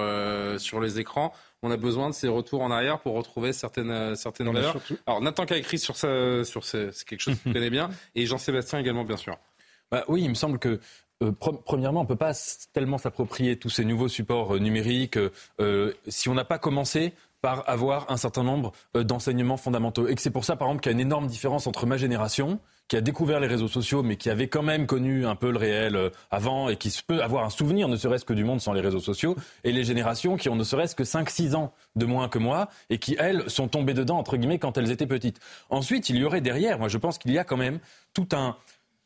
sur 0.58 0.78
les 0.78 1.00
écrans 1.00 1.32
on 1.62 1.70
a 1.70 1.76
besoin 1.76 2.08
de 2.10 2.14
ces 2.14 2.28
retours 2.28 2.62
en 2.62 2.70
arrière 2.70 3.00
pour 3.00 3.14
retrouver 3.14 3.52
certaines, 3.52 3.90
euh, 3.90 4.14
certaines 4.14 4.52
valeurs. 4.52 4.76
Alors 5.06 5.20
Nathan 5.20 5.46
qui 5.46 5.54
a 5.54 5.56
écrit 5.56 5.78
sur 5.78 5.96
ça, 5.96 6.44
sur 6.44 6.64
c'est 6.64 6.90
quelque 7.04 7.20
chose 7.20 7.36
qu'il 7.42 7.52
connaît 7.52 7.70
bien, 7.70 7.90
et 8.14 8.26
Jean-Sébastien 8.26 8.78
également, 8.78 9.04
bien 9.04 9.16
sûr. 9.16 9.36
Bah, 9.90 10.04
oui, 10.08 10.22
il 10.22 10.30
me 10.30 10.34
semble 10.34 10.58
que 10.58 10.80
euh, 11.22 11.32
premièrement, 11.32 12.00
on 12.00 12.04
ne 12.04 12.08
peut 12.08 12.16
pas 12.16 12.32
tellement 12.72 12.96
s'approprier 12.96 13.56
tous 13.56 13.68
ces 13.68 13.84
nouveaux 13.84 14.08
supports 14.08 14.54
euh, 14.54 14.58
numériques 14.58 15.18
si 16.08 16.28
on 16.28 16.34
n'a 16.34 16.44
pas 16.44 16.58
commencé 16.58 17.12
par 17.42 17.68
avoir 17.68 18.10
un 18.10 18.18
certain 18.18 18.42
nombre 18.42 18.72
d'enseignements 18.94 19.56
fondamentaux. 19.56 20.08
Et 20.08 20.14
que 20.14 20.20
c'est 20.20 20.30
pour 20.30 20.44
ça, 20.44 20.56
par 20.56 20.68
exemple, 20.68 20.82
qu'il 20.82 20.92
y 20.92 20.94
a 20.94 20.96
une 20.96 21.06
énorme 21.06 21.26
différence 21.26 21.66
entre 21.66 21.86
ma 21.86 21.96
génération, 21.96 22.60
qui 22.90 22.96
a 22.96 23.00
découvert 23.00 23.38
les 23.38 23.46
réseaux 23.46 23.68
sociaux, 23.68 24.02
mais 24.02 24.16
qui 24.16 24.30
avait 24.30 24.48
quand 24.48 24.64
même 24.64 24.88
connu 24.88 25.24
un 25.24 25.36
peu 25.36 25.52
le 25.52 25.58
réel 25.58 25.94
euh, 25.94 26.10
avant 26.32 26.68
et 26.68 26.76
qui 26.76 26.92
peut 27.06 27.22
avoir 27.22 27.44
un 27.44 27.50
souvenir, 27.50 27.86
ne 27.86 27.96
serait-ce 27.96 28.24
que 28.24 28.32
du 28.32 28.42
monde 28.42 28.60
sans 28.60 28.72
les 28.72 28.80
réseaux 28.80 28.98
sociaux, 28.98 29.36
et 29.62 29.70
les 29.70 29.84
générations 29.84 30.36
qui 30.36 30.48
ont 30.48 30.56
ne 30.56 30.64
serait-ce 30.64 30.96
que 30.96 31.04
5-6 31.04 31.54
ans 31.54 31.72
de 31.94 32.04
moins 32.04 32.28
que 32.28 32.40
moi 32.40 32.68
et 32.90 32.98
qui, 32.98 33.14
elles, 33.20 33.48
sont 33.48 33.68
tombées 33.68 33.94
dedans, 33.94 34.18
entre 34.18 34.36
guillemets, 34.36 34.58
quand 34.58 34.76
elles 34.76 34.90
étaient 34.90 35.06
petites. 35.06 35.38
Ensuite, 35.70 36.08
il 36.08 36.16
y 36.16 36.24
aurait 36.24 36.40
derrière, 36.40 36.80
moi 36.80 36.88
je 36.88 36.98
pense 36.98 37.18
qu'il 37.18 37.30
y 37.30 37.38
a 37.38 37.44
quand 37.44 37.56
même 37.56 37.78
tout 38.12 38.28
un, 38.32 38.56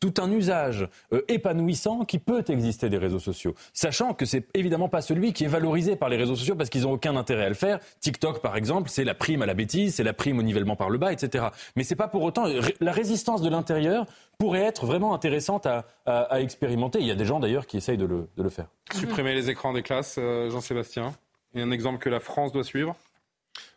tout 0.04 0.20
un 0.20 0.30
usage 0.30 0.86
euh, 1.12 1.22
épanouissant 1.28 2.04
qui 2.04 2.18
peut 2.18 2.44
exister 2.48 2.90
des 2.90 2.98
réseaux 2.98 3.18
sociaux, 3.18 3.54
sachant 3.72 4.12
que 4.12 4.26
c'est 4.26 4.46
évidemment 4.54 4.90
pas 4.90 5.00
celui 5.00 5.32
qui 5.32 5.44
est 5.44 5.48
valorisé 5.48 5.96
par 5.96 6.10
les 6.10 6.18
réseaux 6.18 6.36
sociaux 6.36 6.56
parce 6.56 6.68
qu'ils 6.68 6.82
n'ont 6.82 6.92
aucun 6.92 7.16
intérêt 7.16 7.46
à 7.46 7.48
le 7.48 7.54
faire. 7.54 7.80
TikTok, 8.00 8.42
par 8.42 8.56
exemple, 8.56 8.90
c'est 8.90 9.04
la 9.04 9.14
prime 9.14 9.40
à 9.40 9.46
la 9.46 9.54
bêtise, 9.54 9.94
c'est 9.94 10.02
la 10.02 10.12
prime 10.12 10.38
au 10.38 10.42
nivellement 10.42 10.76
par 10.76 10.90
le 10.90 10.98
bas, 10.98 11.12
etc. 11.12 11.46
Mais 11.76 11.84
c'est 11.84 11.96
pas 11.96 12.08
pour 12.08 12.22
autant 12.22 12.44
la 12.80 12.92
résistance 12.92 13.40
de 13.40 13.48
l'intérieur 13.48 14.04
pourrait 14.38 14.62
être 14.62 14.84
vraiment 14.84 15.14
intéressante 15.14 15.66
à, 15.66 16.40
expérimenter. 16.40 16.98
Il 17.00 17.06
y 17.06 17.10
a 17.10 17.14
des 17.14 17.24
gens 17.24 17.40
d'ailleurs 17.40 17.66
qui 17.66 17.78
essayent 17.78 17.96
de 17.96 18.04
le, 18.36 18.48
faire. 18.50 18.66
Supprimer 18.92 19.34
les 19.34 19.48
écrans 19.48 19.72
des 19.72 19.82
classes, 19.82 20.16
euh, 20.18 20.50
Jean-Sébastien 20.50 21.14
Et 21.54 21.62
un 21.62 21.70
exemple 21.70 21.98
que 21.98 22.10
la 22.10 22.20
France 22.20 22.52
doit 22.52 22.64
suivre 22.64 22.94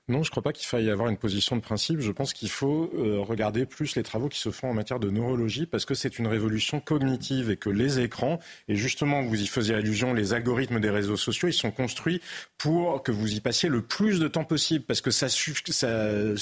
non, 0.09 0.23
je 0.23 0.29
ne 0.29 0.31
crois 0.31 0.43
pas 0.43 0.53
qu'il 0.53 0.65
faille 0.65 0.89
avoir 0.89 1.09
une 1.09 1.17
position 1.17 1.57
de 1.57 1.61
principe. 1.61 1.99
Je 1.99 2.13
pense 2.13 2.31
qu'il 2.31 2.49
faut 2.49 2.89
euh, 2.95 3.19
regarder 3.19 3.65
plus 3.65 3.97
les 3.97 4.03
travaux 4.03 4.29
qui 4.29 4.39
se 4.39 4.51
font 4.51 4.69
en 4.69 4.73
matière 4.73 5.01
de 5.01 5.09
neurologie 5.09 5.65
parce 5.65 5.83
que 5.83 5.95
c'est 5.95 6.17
une 6.17 6.27
révolution 6.27 6.79
cognitive 6.79 7.51
et 7.51 7.57
que 7.57 7.69
les 7.69 7.99
écrans, 7.99 8.39
et 8.69 8.75
justement 8.75 9.21
vous 9.21 9.41
y 9.41 9.47
faisiez 9.47 9.75
allusion, 9.75 10.13
les 10.13 10.33
algorithmes 10.33 10.79
des 10.79 10.89
réseaux 10.89 11.17
sociaux, 11.17 11.49
ils 11.49 11.53
sont 11.53 11.71
construits 11.71 12.21
pour 12.57 13.03
que 13.03 13.11
vous 13.11 13.33
y 13.33 13.41
passiez 13.41 13.67
le 13.67 13.81
plus 13.81 14.21
de 14.21 14.29
temps 14.29 14.45
possible 14.45 14.85
parce 14.85 15.01
que 15.01 15.11
ça, 15.11 15.27
ça 15.27 15.87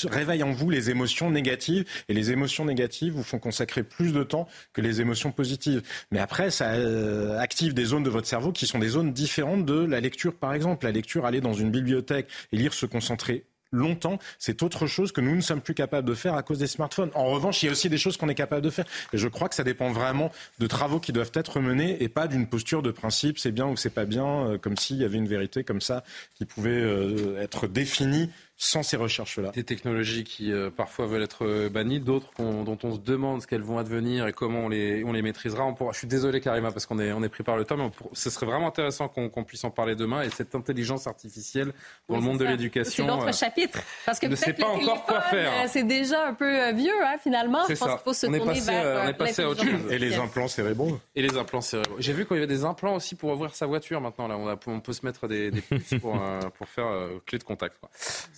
réveille 0.09 0.43
en 0.43 0.51
vous 0.51 0.69
les 0.69 0.91
émotions 0.91 1.31
négatives 1.31 1.85
et 2.07 2.13
les 2.13 2.29
émotions 2.29 2.65
négatives 2.65 3.13
vous 3.13 3.23
font 3.23 3.39
consacrer 3.39 3.81
plus 3.81 4.13
de 4.13 4.21
temps 4.21 4.47
que 4.73 4.81
les 4.81 5.01
émotions 5.01 5.31
positives. 5.31 5.81
Mais 6.11 6.19
après, 6.19 6.51
ça 6.51 6.73
euh, 6.73 7.39
active 7.39 7.73
des 7.73 7.85
zones 7.85 8.03
de 8.03 8.11
votre 8.11 8.27
cerveau 8.27 8.51
qui 8.51 8.67
sont 8.67 8.77
des 8.77 8.89
zones 8.89 9.11
différentes 9.11 9.65
de 9.65 9.83
la 9.85 9.99
lecture, 9.99 10.35
par 10.35 10.53
exemple. 10.53 10.85
La 10.85 10.91
lecture, 10.91 11.25
aller 11.25 11.41
dans 11.41 11.53
une 11.53 11.71
bibliothèque 11.71 12.27
et 12.51 12.57
lire, 12.57 12.73
se 12.73 12.85
concentrer 12.85 13.45
longtemps, 13.75 14.19
c'est 14.39 14.63
autre 14.63 14.87
chose 14.87 15.11
que 15.11 15.21
nous 15.21 15.35
ne 15.35 15.41
sommes 15.41 15.61
plus 15.61 15.73
capables 15.73 16.07
de 16.07 16.15
faire 16.15 16.35
à 16.35 16.43
cause 16.43 16.59
des 16.59 16.67
smartphones. 16.67 17.11
En 17.13 17.25
revanche, 17.25 17.61
il 17.63 17.67
y 17.67 17.69
a 17.69 17.71
aussi 17.71 17.89
des 17.89 17.97
choses 17.97 18.17
qu'on 18.17 18.29
est 18.29 18.35
capable 18.35 18.61
de 18.61 18.69
faire. 18.69 18.85
Et 19.13 19.17
je 19.17 19.27
crois 19.27 19.49
que 19.49 19.55
ça 19.55 19.63
dépend 19.63 19.91
vraiment 19.91 20.31
de 20.59 20.67
travaux 20.67 20.99
qui 20.99 21.11
doivent 21.11 21.31
être 21.33 21.59
menés 21.59 22.01
et 22.01 22.09
pas 22.09 22.27
d'une 22.27 22.47
posture 22.47 22.81
de 22.81 22.91
principe, 22.91 23.39
c'est 23.39 23.51
bien 23.51 23.67
ou 23.67 23.77
c'est 23.77 23.89
pas 23.89 24.05
bien, 24.05 24.25
euh, 24.25 24.57
comme 24.57 24.77
s'il 24.77 24.97
y 24.97 25.03
avait 25.03 25.17
une 25.17 25.27
vérité 25.27 25.63
comme 25.63 25.81
ça 25.81 26.03
qui 26.35 26.45
pouvait 26.45 26.71
euh, 26.71 27.41
être 27.41 27.67
définie 27.67 28.29
sans 28.57 28.83
ces 28.83 28.95
recherches-là. 28.95 29.51
Des 29.51 29.65
technologies 29.65 30.23
qui 30.23 30.51
euh, 30.51 30.69
parfois 30.69 31.07
veulent 31.07 31.23
être 31.23 31.45
euh, 31.45 31.69
bannies, 31.69 31.99
d'autres 31.99 32.31
dont 32.37 32.77
on 32.83 32.93
se 32.93 32.99
demande 32.99 33.41
ce 33.41 33.47
qu'elles 33.47 33.61
vont 33.61 33.77
advenir 33.77 34.27
et 34.27 34.33
comment 34.33 34.59
on 34.59 34.69
les, 34.69 35.03
on 35.03 35.11
les 35.11 35.21
maîtrisera. 35.21 35.65
On 35.65 35.73
pourra, 35.73 35.91
je 35.91 35.97
suis 35.97 36.07
désolé 36.07 36.39
Karima 36.39 36.71
parce 36.71 36.85
qu'on 36.85 36.97
est, 36.99 37.11
on 37.11 37.21
est 37.21 37.29
pris 37.29 37.43
par 37.43 37.57
le 37.57 37.65
temps, 37.65 37.75
mais 37.75 37.89
ce 38.13 38.29
serait 38.29 38.45
vraiment 38.45 38.67
intéressant 38.67 39.09
qu'on 39.09 39.43
puisse 39.43 39.65
en 39.65 39.71
parler 39.71 39.95
demain. 39.95 40.21
Et 40.21 40.29
cette 40.29 40.55
intelligence 40.55 41.05
artificielle 41.05 41.73
dans 42.07 42.15
le 42.15 42.21
monde 42.21 42.39
de 42.39 42.45
l'éducation. 42.45 43.05
C'est 43.05 43.11
notre 43.11 43.27
euh, 43.27 43.33
chapitre. 43.33 43.79
Parce 44.05 44.19
que 44.19 44.27
ne 44.27 44.35
sait 44.35 44.53
pas 44.53 44.67
encore 44.67 45.03
quoi 45.03 45.21
faire. 45.21 45.51
C'est 45.67 45.83
déjà 45.83 46.27
un 46.27 46.33
peu 46.33 46.71
vieux 46.71 47.03
hein, 47.03 47.17
finalement. 47.21 47.65
Je 47.67 47.75
pense 47.75 47.89
qu'il 47.89 48.03
faut 48.05 48.13
se 48.13 48.27
on 48.27 48.31
tourner 48.31 48.53
passé, 48.53 48.71
vers 48.71 49.03
on 49.03 49.07
est 49.09 49.13
passé 49.13 49.41
à 49.41 49.49
autre 49.49 49.65
chose. 49.65 49.91
Et 49.91 49.99
les 49.99 50.15
implants 50.15 50.47
cérébraux. 50.47 50.97
Et 51.15 51.21
les 51.21 51.37
implants 51.37 51.61
cérébraux. 51.61 51.97
J'ai 51.99 52.13
vu 52.13 52.25
qu'il 52.25 52.37
y 52.37 52.39
avait 52.39 52.47
des 52.47 52.63
implants 52.63 52.95
aussi 52.95 53.15
pour 53.15 53.31
ouvrir 53.31 53.53
sa 53.53 53.65
voiture 53.65 53.99
maintenant. 53.99 54.29
Là, 54.29 54.37
on, 54.37 54.47
a, 54.47 54.57
on 54.67 54.79
peut 54.79 54.93
se 54.93 55.05
mettre 55.05 55.27
des, 55.27 55.51
des 55.51 55.61
puces 55.61 55.95
pour, 55.99 56.17
pour 56.57 56.69
faire 56.69 56.87
clé 57.25 57.37
de 57.37 57.43
contact. 57.43 57.75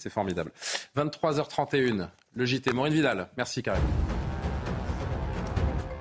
C'est 0.07 0.13
formidable. 0.13 0.53
23h31, 0.95 2.07
le 2.33 2.45
JT. 2.45 2.71
Maureen 2.71 2.93
Vidal. 2.93 3.27
Merci 3.35 3.61
Karim. 3.61 3.81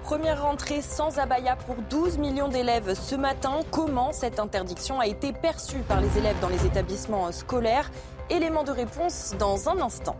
Première 0.04 0.42
rentrée 0.42 0.80
sans 0.80 1.18
abaya 1.18 1.56
pour 1.56 1.74
12 1.90 2.18
millions 2.18 2.46
d'élèves 2.46 2.94
ce 2.94 3.16
matin. 3.16 3.62
Comment 3.72 4.12
cette 4.12 4.38
interdiction 4.38 5.00
a 5.00 5.08
été 5.08 5.32
perçue 5.32 5.80
par 5.88 6.00
les 6.00 6.18
élèves 6.18 6.38
dans 6.40 6.48
les 6.48 6.64
établissements 6.64 7.32
scolaires? 7.32 7.90
Élément 8.30 8.62
de 8.62 8.70
réponse 8.70 9.34
dans 9.40 9.68
un 9.68 9.80
instant. 9.80 10.16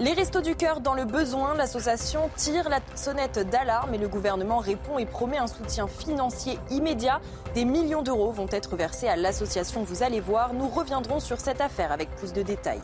Les 0.00 0.14
Restos 0.14 0.40
du 0.40 0.56
Cœur 0.56 0.80
dans 0.80 0.94
le 0.94 1.04
besoin, 1.04 1.54
l'association 1.54 2.30
tire 2.34 2.70
la 2.70 2.78
sonnette 2.94 3.38
d'alarme 3.50 3.92
et 3.92 3.98
le 3.98 4.08
gouvernement 4.08 4.56
répond 4.56 4.96
et 4.96 5.04
promet 5.04 5.36
un 5.36 5.46
soutien 5.46 5.86
financier 5.88 6.58
immédiat. 6.70 7.20
Des 7.52 7.66
millions 7.66 8.00
d'euros 8.00 8.30
vont 8.30 8.46
être 8.50 8.76
versés 8.76 9.08
à 9.08 9.16
l'association, 9.16 9.82
vous 9.82 10.02
allez 10.02 10.20
voir. 10.20 10.54
Nous 10.54 10.68
reviendrons 10.68 11.20
sur 11.20 11.38
cette 11.38 11.60
affaire 11.60 11.92
avec 11.92 12.08
plus 12.16 12.32
de 12.32 12.40
détails. 12.40 12.80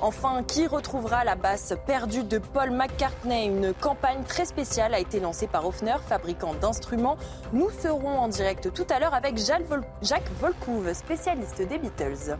Enfin, 0.00 0.42
qui 0.42 0.66
retrouvera 0.66 1.22
la 1.22 1.36
basse 1.36 1.72
perdue 1.86 2.24
de 2.24 2.38
Paul 2.38 2.72
McCartney? 2.72 3.46
Une 3.46 3.72
campagne 3.72 4.24
très 4.24 4.44
spéciale 4.44 4.92
a 4.92 4.98
été 4.98 5.20
lancée 5.20 5.46
par 5.46 5.64
Hofner, 5.64 5.98
fabricant 6.04 6.54
d'instruments. 6.54 7.16
Nous 7.52 7.70
serons 7.80 8.18
en 8.18 8.26
direct 8.26 8.72
tout 8.72 8.86
à 8.90 8.98
l'heure 8.98 9.14
avec 9.14 9.38
Jacques 9.38 10.30
Volcouve, 10.40 10.92
spécialiste 10.94 11.62
des 11.62 11.78
Beatles. 11.78 12.36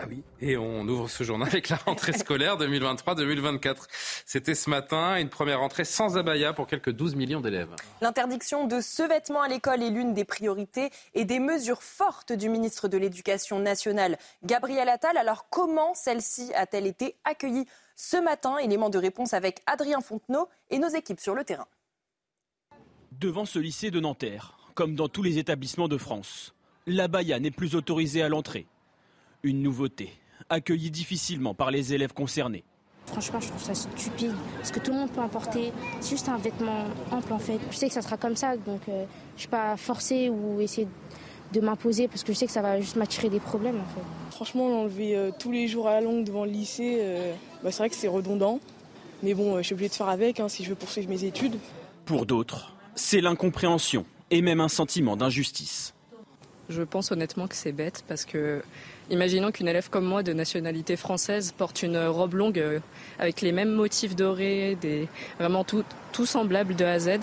Ah 0.00 0.04
oui, 0.08 0.22
et 0.40 0.56
on 0.56 0.86
ouvre 0.86 1.10
ce 1.10 1.24
journal 1.24 1.48
avec 1.48 1.68
la 1.70 1.76
rentrée 1.76 2.12
scolaire 2.12 2.56
2023-2024. 2.56 3.88
C'était 4.24 4.54
ce 4.54 4.70
matin 4.70 5.16
une 5.16 5.28
première 5.28 5.58
rentrée 5.58 5.84
sans 5.84 6.16
abaya 6.16 6.52
pour 6.52 6.68
quelques 6.68 6.92
12 6.92 7.16
millions 7.16 7.40
d'élèves. 7.40 7.74
L'interdiction 8.00 8.68
de 8.68 8.80
ce 8.80 9.02
vêtement 9.02 9.42
à 9.42 9.48
l'école 9.48 9.82
est 9.82 9.90
l'une 9.90 10.14
des 10.14 10.24
priorités 10.24 10.90
et 11.14 11.24
des 11.24 11.40
mesures 11.40 11.82
fortes 11.82 12.32
du 12.32 12.48
ministre 12.48 12.86
de 12.86 12.96
l'Éducation 12.96 13.58
nationale, 13.58 14.18
Gabriel 14.44 14.88
Attal. 14.88 15.16
Alors 15.16 15.48
comment 15.50 15.94
celle-ci 15.94 16.52
a-t-elle 16.54 16.86
été 16.86 17.16
accueillie 17.24 17.66
ce 17.96 18.18
matin? 18.18 18.58
Élément 18.58 18.90
de 18.90 18.98
réponse 18.98 19.34
avec 19.34 19.62
Adrien 19.66 20.00
Fontenot 20.00 20.48
et 20.70 20.78
nos 20.78 20.88
équipes 20.88 21.20
sur 21.20 21.34
le 21.34 21.42
terrain. 21.42 21.66
Devant 23.10 23.46
ce 23.46 23.58
lycée 23.58 23.90
de 23.90 23.98
Nanterre, 23.98 24.56
comme 24.74 24.94
dans 24.94 25.08
tous 25.08 25.24
les 25.24 25.38
établissements 25.38 25.88
de 25.88 25.98
France, 25.98 26.54
l'abaya 26.86 27.40
n'est 27.40 27.50
plus 27.50 27.74
autorisée 27.74 28.22
à 28.22 28.28
l'entrée. 28.28 28.68
Une 29.44 29.62
nouveauté, 29.62 30.12
accueillie 30.48 30.90
difficilement 30.90 31.54
par 31.54 31.70
les 31.70 31.94
élèves 31.94 32.12
concernés. 32.12 32.64
Franchement, 33.06 33.40
je 33.40 33.48
trouve 33.48 33.62
ça 33.62 33.74
stupide, 33.74 34.34
parce 34.56 34.70
que 34.70 34.80
tout 34.80 34.90
le 34.90 34.98
monde 34.98 35.10
peut 35.10 35.20
en 35.20 35.28
porter. 35.28 35.72
C'est 36.00 36.10
juste 36.10 36.28
un 36.28 36.36
vêtement 36.36 36.84
ample 37.10 37.32
en 37.32 37.38
fait. 37.38 37.58
Je 37.70 37.76
sais 37.76 37.88
que 37.88 37.94
ça 37.94 38.02
sera 38.02 38.16
comme 38.16 38.36
ça, 38.36 38.56
donc 38.56 38.82
euh, 38.88 39.04
je 39.30 39.34
ne 39.34 39.38
suis 39.38 39.48
pas 39.48 39.76
forcée 39.76 40.28
ou 40.28 40.60
essayer 40.60 40.88
de 41.52 41.60
m'imposer, 41.60 42.08
parce 42.08 42.24
que 42.24 42.32
je 42.32 42.38
sais 42.38 42.46
que 42.46 42.52
ça 42.52 42.60
va 42.62 42.80
juste 42.80 42.96
m'attirer 42.96 43.30
des 43.30 43.40
problèmes 43.40 43.76
en 43.76 43.94
fait. 43.94 44.04
Franchement, 44.32 44.68
l'enlever 44.68 45.16
euh, 45.16 45.30
tous 45.38 45.50
les 45.50 45.68
jours 45.68 45.88
à 45.88 45.92
la 45.92 46.00
longue 46.00 46.24
devant 46.24 46.44
le 46.44 46.50
lycée, 46.50 46.98
euh, 47.00 47.32
bah, 47.62 47.70
c'est 47.70 47.78
vrai 47.78 47.90
que 47.90 47.96
c'est 47.96 48.08
redondant. 48.08 48.60
Mais 49.22 49.34
bon, 49.34 49.56
je 49.58 49.62
suis 49.62 49.72
obligée 49.72 49.88
de 49.88 49.94
faire 49.94 50.08
avec 50.08 50.40
hein, 50.40 50.48
si 50.48 50.64
je 50.64 50.70
veux 50.70 50.76
poursuivre 50.76 51.08
mes 51.08 51.24
études. 51.24 51.56
Pour 52.04 52.26
d'autres, 52.26 52.74
c'est 52.94 53.20
l'incompréhension 53.20 54.04
et 54.30 54.42
même 54.42 54.60
un 54.60 54.68
sentiment 54.68 55.16
d'injustice. 55.16 55.94
Je 56.68 56.82
pense 56.82 57.10
honnêtement 57.10 57.48
que 57.48 57.56
c'est 57.56 57.72
bête 57.72 58.04
parce 58.06 58.26
que 58.26 58.62
Imaginons 59.10 59.50
qu'une 59.50 59.68
élève 59.68 59.88
comme 59.88 60.04
moi 60.04 60.22
de 60.22 60.34
nationalité 60.34 60.96
française 60.96 61.52
porte 61.56 61.82
une 61.82 61.96
robe 61.96 62.34
longue 62.34 62.58
euh, 62.58 62.78
avec 63.18 63.40
les 63.40 63.52
mêmes 63.52 63.72
motifs 63.72 64.14
dorés, 64.14 64.76
des, 64.80 65.08
vraiment 65.38 65.64
tout, 65.64 65.82
tout 66.12 66.26
semblable 66.26 66.76
de 66.76 66.84
A 66.84 66.92
à 66.92 66.98
Z. 66.98 67.20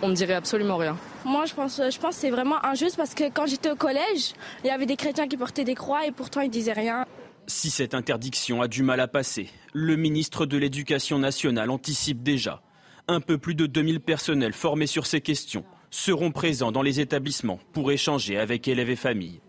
On 0.00 0.08
ne 0.08 0.14
dirait 0.14 0.34
absolument 0.34 0.76
rien. 0.78 0.96
Moi, 1.26 1.44
je 1.44 1.52
pense, 1.52 1.76
je 1.76 1.98
pense 1.98 2.14
que 2.14 2.20
c'est 2.22 2.30
vraiment 2.30 2.64
injuste 2.64 2.96
parce 2.96 3.14
que 3.14 3.24
quand 3.24 3.46
j'étais 3.46 3.70
au 3.70 3.76
collège, 3.76 4.32
il 4.64 4.68
y 4.68 4.70
avait 4.70 4.86
des 4.86 4.96
chrétiens 4.96 5.28
qui 5.28 5.36
portaient 5.36 5.64
des 5.64 5.74
croix 5.74 6.06
et 6.06 6.12
pourtant 6.12 6.40
ils 6.40 6.50
disaient 6.50 6.72
rien. 6.72 7.04
Si 7.46 7.70
cette 7.70 7.94
interdiction 7.94 8.62
a 8.62 8.68
du 8.68 8.82
mal 8.82 9.00
à 9.00 9.08
passer, 9.08 9.50
le 9.74 9.96
ministre 9.96 10.46
de 10.46 10.56
l'Éducation 10.56 11.18
nationale 11.18 11.70
anticipe 11.70 12.22
déjà. 12.22 12.62
Un 13.06 13.20
peu 13.20 13.36
plus 13.38 13.54
de 13.54 13.66
2000 13.66 14.00
personnels 14.00 14.52
formés 14.52 14.86
sur 14.86 15.06
ces 15.06 15.20
questions 15.20 15.64
seront 15.90 16.30
présents 16.30 16.72
dans 16.72 16.82
les 16.82 17.00
établissements 17.00 17.58
pour 17.72 17.90
échanger 17.90 18.38
avec 18.38 18.68
élèves 18.68 18.90
et 18.90 18.96
familles. 18.96 19.40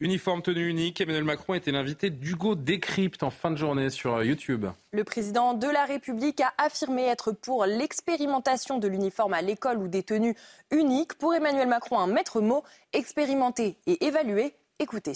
Uniforme 0.00 0.42
tenue 0.42 0.68
unique, 0.68 1.00
Emmanuel 1.00 1.24
Macron 1.24 1.54
était 1.54 1.72
l'invité 1.72 2.10
d'Hugo 2.10 2.54
Décrypte 2.54 3.24
en 3.24 3.30
fin 3.30 3.50
de 3.50 3.56
journée 3.56 3.90
sur 3.90 4.14
euh, 4.14 4.24
YouTube. 4.24 4.66
Le 4.92 5.02
président 5.02 5.54
de 5.54 5.66
la 5.66 5.84
République 5.86 6.40
a 6.40 6.52
affirmé 6.56 7.02
être 7.02 7.32
pour 7.32 7.66
l'expérimentation 7.66 8.78
de 8.78 8.86
l'uniforme 8.86 9.32
à 9.32 9.42
l'école 9.42 9.78
ou 9.78 9.88
des 9.88 10.04
tenues 10.04 10.36
uniques. 10.70 11.14
Pour 11.14 11.34
Emmanuel 11.34 11.66
Macron, 11.66 11.98
un 11.98 12.06
maître 12.06 12.40
mot, 12.40 12.62
expérimenter 12.92 13.76
et 13.88 14.06
évaluer. 14.06 14.54
Écoutez. 14.78 15.14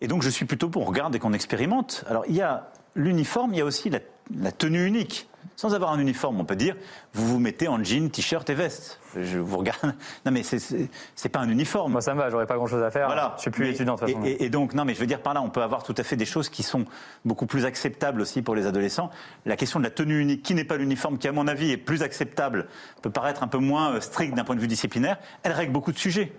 Et 0.00 0.08
donc 0.08 0.22
je 0.22 0.30
suis 0.30 0.46
plutôt 0.46 0.70
pour 0.70 0.86
regarder 0.86 1.18
qu'on 1.18 1.34
expérimente. 1.34 2.04
Alors 2.08 2.24
il 2.26 2.34
y 2.34 2.40
a 2.40 2.72
l'uniforme, 2.94 3.52
il 3.52 3.58
y 3.58 3.60
a 3.60 3.66
aussi 3.66 3.90
la 3.90 4.52
tenue 4.52 4.86
unique. 4.86 5.28
Sans 5.56 5.74
avoir 5.74 5.92
un 5.92 5.98
uniforme, 5.98 6.40
on 6.40 6.44
peut 6.44 6.56
dire, 6.56 6.76
vous 7.12 7.26
vous 7.26 7.38
mettez 7.38 7.68
en 7.68 7.82
jean, 7.82 8.10
t-shirt 8.10 8.48
et 8.50 8.54
veste. 8.54 9.00
Je 9.16 9.38
vous 9.38 9.58
regarde. 9.58 9.94
Non, 10.24 10.32
mais 10.32 10.42
c'est 10.42 11.28
pas 11.28 11.40
un 11.40 11.48
uniforme. 11.48 11.92
Moi, 11.92 12.00
ça 12.00 12.14
me 12.14 12.20
va, 12.20 12.30
j'aurais 12.30 12.46
pas 12.46 12.56
grand-chose 12.56 12.82
à 12.82 12.90
faire. 12.90 13.06
Voilà. 13.06 13.34
Je 13.36 13.42
suis 13.42 13.50
plus 13.50 13.68
étudiant, 13.68 13.94
de 13.94 14.00
toute 14.00 14.08
façon. 14.08 14.22
Et, 14.24 14.48
donc, 14.48 14.74
non, 14.74 14.84
mais 14.84 14.94
je 14.94 15.00
veux 15.00 15.06
dire 15.06 15.20
par 15.20 15.34
là, 15.34 15.42
on 15.42 15.50
peut 15.50 15.62
avoir 15.62 15.82
tout 15.82 15.94
à 15.96 16.02
fait 16.02 16.16
des 16.16 16.24
choses 16.24 16.48
qui 16.48 16.62
sont 16.62 16.84
beaucoup 17.24 17.46
plus 17.46 17.64
acceptables 17.64 18.20
aussi 18.20 18.42
pour 18.42 18.54
les 18.54 18.66
adolescents. 18.66 19.10
La 19.46 19.56
question 19.56 19.78
de 19.78 19.84
la 19.84 19.90
tenue 19.90 20.20
unique, 20.20 20.42
qui 20.42 20.54
n'est 20.54 20.64
pas 20.64 20.76
l'uniforme, 20.76 21.18
qui, 21.18 21.28
à 21.28 21.32
mon 21.32 21.46
avis, 21.46 21.70
est 21.70 21.76
plus 21.76 22.02
acceptable, 22.02 22.68
peut 23.02 23.10
paraître 23.10 23.42
un 23.42 23.48
peu 23.48 23.58
moins 23.58 23.94
euh, 23.94 24.00
strict 24.00 24.34
d'un 24.34 24.44
point 24.44 24.56
de 24.56 24.60
vue 24.60 24.68
disciplinaire, 24.68 25.18
elle 25.42 25.52
règle 25.52 25.72
beaucoup 25.72 25.92
de 25.92 25.98
sujets. 25.98 26.32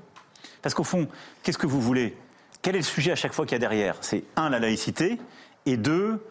Parce 0.61 0.73
qu'au 0.73 0.83
fond, 0.83 1.07
qu'est-ce 1.43 1.57
que 1.57 1.67
vous 1.67 1.81
voulez? 1.81 2.15
Quel 2.61 2.75
est 2.75 2.79
le 2.79 2.83
sujet 2.83 3.11
à 3.11 3.15
chaque 3.15 3.33
fois 3.33 3.45
qu'il 3.45 3.53
y 3.53 3.55
a 3.55 3.59
derrière? 3.59 3.97
C'est 4.01 4.23
un, 4.35 4.49
la 4.49 4.59
laïcité, 4.59 5.19
et 5.65 5.77
deux, 5.77 6.25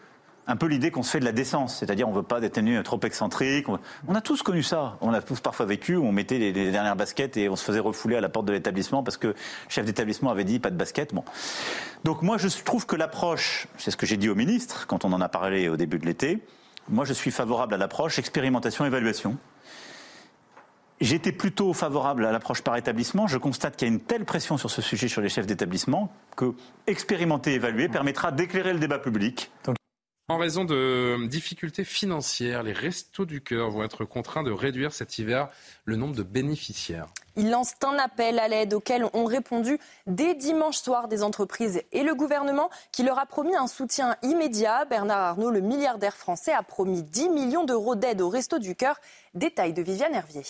un 0.47 0.55
peu 0.55 0.65
l'idée 0.65 0.91
qu'on 0.91 1.03
se 1.03 1.11
fait 1.11 1.19
de 1.19 1.25
la 1.25 1.31
décence, 1.31 1.77
c'est-à-dire 1.77 2.07
on 2.07 2.11
veut 2.11 2.23
pas 2.23 2.41
tenues 2.49 2.81
trop 2.83 2.99
excentriques. 3.01 3.67
On 4.07 4.15
a 4.15 4.21
tous 4.21 4.43
connu 4.43 4.63
ça, 4.63 4.97
on 5.01 5.13
a 5.13 5.21
tous 5.21 5.39
parfois 5.39 5.65
vécu 5.65 5.95
où 5.95 6.05
on 6.05 6.11
mettait 6.11 6.37
les, 6.37 6.51
dernières 6.51 6.95
baskets 6.95 7.37
et 7.37 7.49
on 7.49 7.55
se 7.55 7.63
faisait 7.63 7.79
refouler 7.79 8.17
à 8.17 8.21
la 8.21 8.29
porte 8.29 8.45
de 8.45 8.51
l'établissement 8.51 9.03
parce 9.03 9.17
que 9.17 9.27
le 9.27 9.35
chef 9.69 9.85
d'établissement 9.85 10.31
avait 10.31 10.43
dit 10.43 10.59
pas 10.59 10.69
de 10.69 10.75
basket. 10.75 11.13
Bon. 11.13 11.23
Donc 12.03 12.21
moi 12.21 12.37
je 12.37 12.47
trouve 12.63 12.85
que 12.85 12.95
l'approche, 12.95 13.67
c'est 13.77 13.91
ce 13.91 13.97
que 13.97 14.05
j'ai 14.05 14.17
dit 14.17 14.29
au 14.29 14.35
ministre 14.35 14.85
quand 14.87 15.05
on 15.05 15.13
en 15.13 15.21
a 15.21 15.29
parlé 15.29 15.69
au 15.69 15.77
début 15.77 15.99
de 15.99 16.05
l'été, 16.05 16.39
moi 16.89 17.05
je 17.05 17.13
suis 17.13 17.31
favorable 17.31 17.73
à 17.73 17.77
l'approche 17.77 18.19
expérimentation-évaluation. 18.19 19.37
J'étais 20.99 21.31
plutôt 21.31 21.73
favorable 21.73 22.25
à 22.25 22.31
l'approche 22.31 22.61
par 22.61 22.77
établissement. 22.77 23.27
Je 23.27 23.37
constate 23.37 23.75
qu'il 23.75 23.87
y 23.87 23.91
a 23.91 23.93
une 23.93 23.99
telle 23.99 24.23
pression 24.23 24.57
sur 24.57 24.71
ce 24.71 24.81
sujet 24.81 25.09
sur 25.09 25.21
les 25.21 25.27
chefs 25.27 25.45
d'établissement 25.45 26.13
que 26.37 26.53
expérimenter, 26.87 27.53
évaluer 27.53 27.89
permettra 27.89 28.31
d'éclairer 28.31 28.71
le 28.71 28.79
débat 28.79 28.99
public. 28.99 29.51
En 30.29 30.37
raison 30.37 30.63
de 30.63 31.27
difficultés 31.27 31.83
financières, 31.83 32.63
les 32.63 32.71
restos 32.71 33.25
du 33.25 33.41
cœur 33.41 33.69
vont 33.71 33.83
être 33.83 34.05
contraints 34.05 34.41
de 34.41 34.51
réduire 34.51 34.93
cet 34.93 35.17
hiver 35.17 35.49
le 35.83 35.97
nombre 35.97 36.15
de 36.15 36.23
bénéficiaires. 36.23 37.07
Ils 37.35 37.49
lancent 37.49 37.75
un 37.83 37.97
appel 37.99 38.39
à 38.39 38.47
l'aide 38.47 38.73
auquel 38.73 39.03
ont 39.11 39.25
répondu 39.25 39.77
dès 40.07 40.33
dimanche 40.33 40.77
soir 40.77 41.09
des 41.09 41.23
entreprises 41.23 41.81
et 41.91 42.03
le 42.03 42.15
gouvernement 42.15 42.69
qui 42.93 43.03
leur 43.03 43.19
a 43.19 43.25
promis 43.25 43.57
un 43.57 43.67
soutien 43.67 44.15
immédiat. 44.21 44.85
Bernard 44.85 45.19
Arnault, 45.19 45.51
le 45.51 45.59
milliardaire 45.59 46.15
français, 46.15 46.53
a 46.53 46.63
promis 46.63 47.03
10 47.03 47.27
millions 47.27 47.65
d'euros 47.65 47.95
d'aide 47.95 48.21
au 48.21 48.29
Resto 48.29 48.59
du 48.59 48.75
Cœur. 48.75 48.95
Détail 49.33 49.73
de 49.73 49.81
Viviane 49.81 50.15
Hervier. 50.15 50.43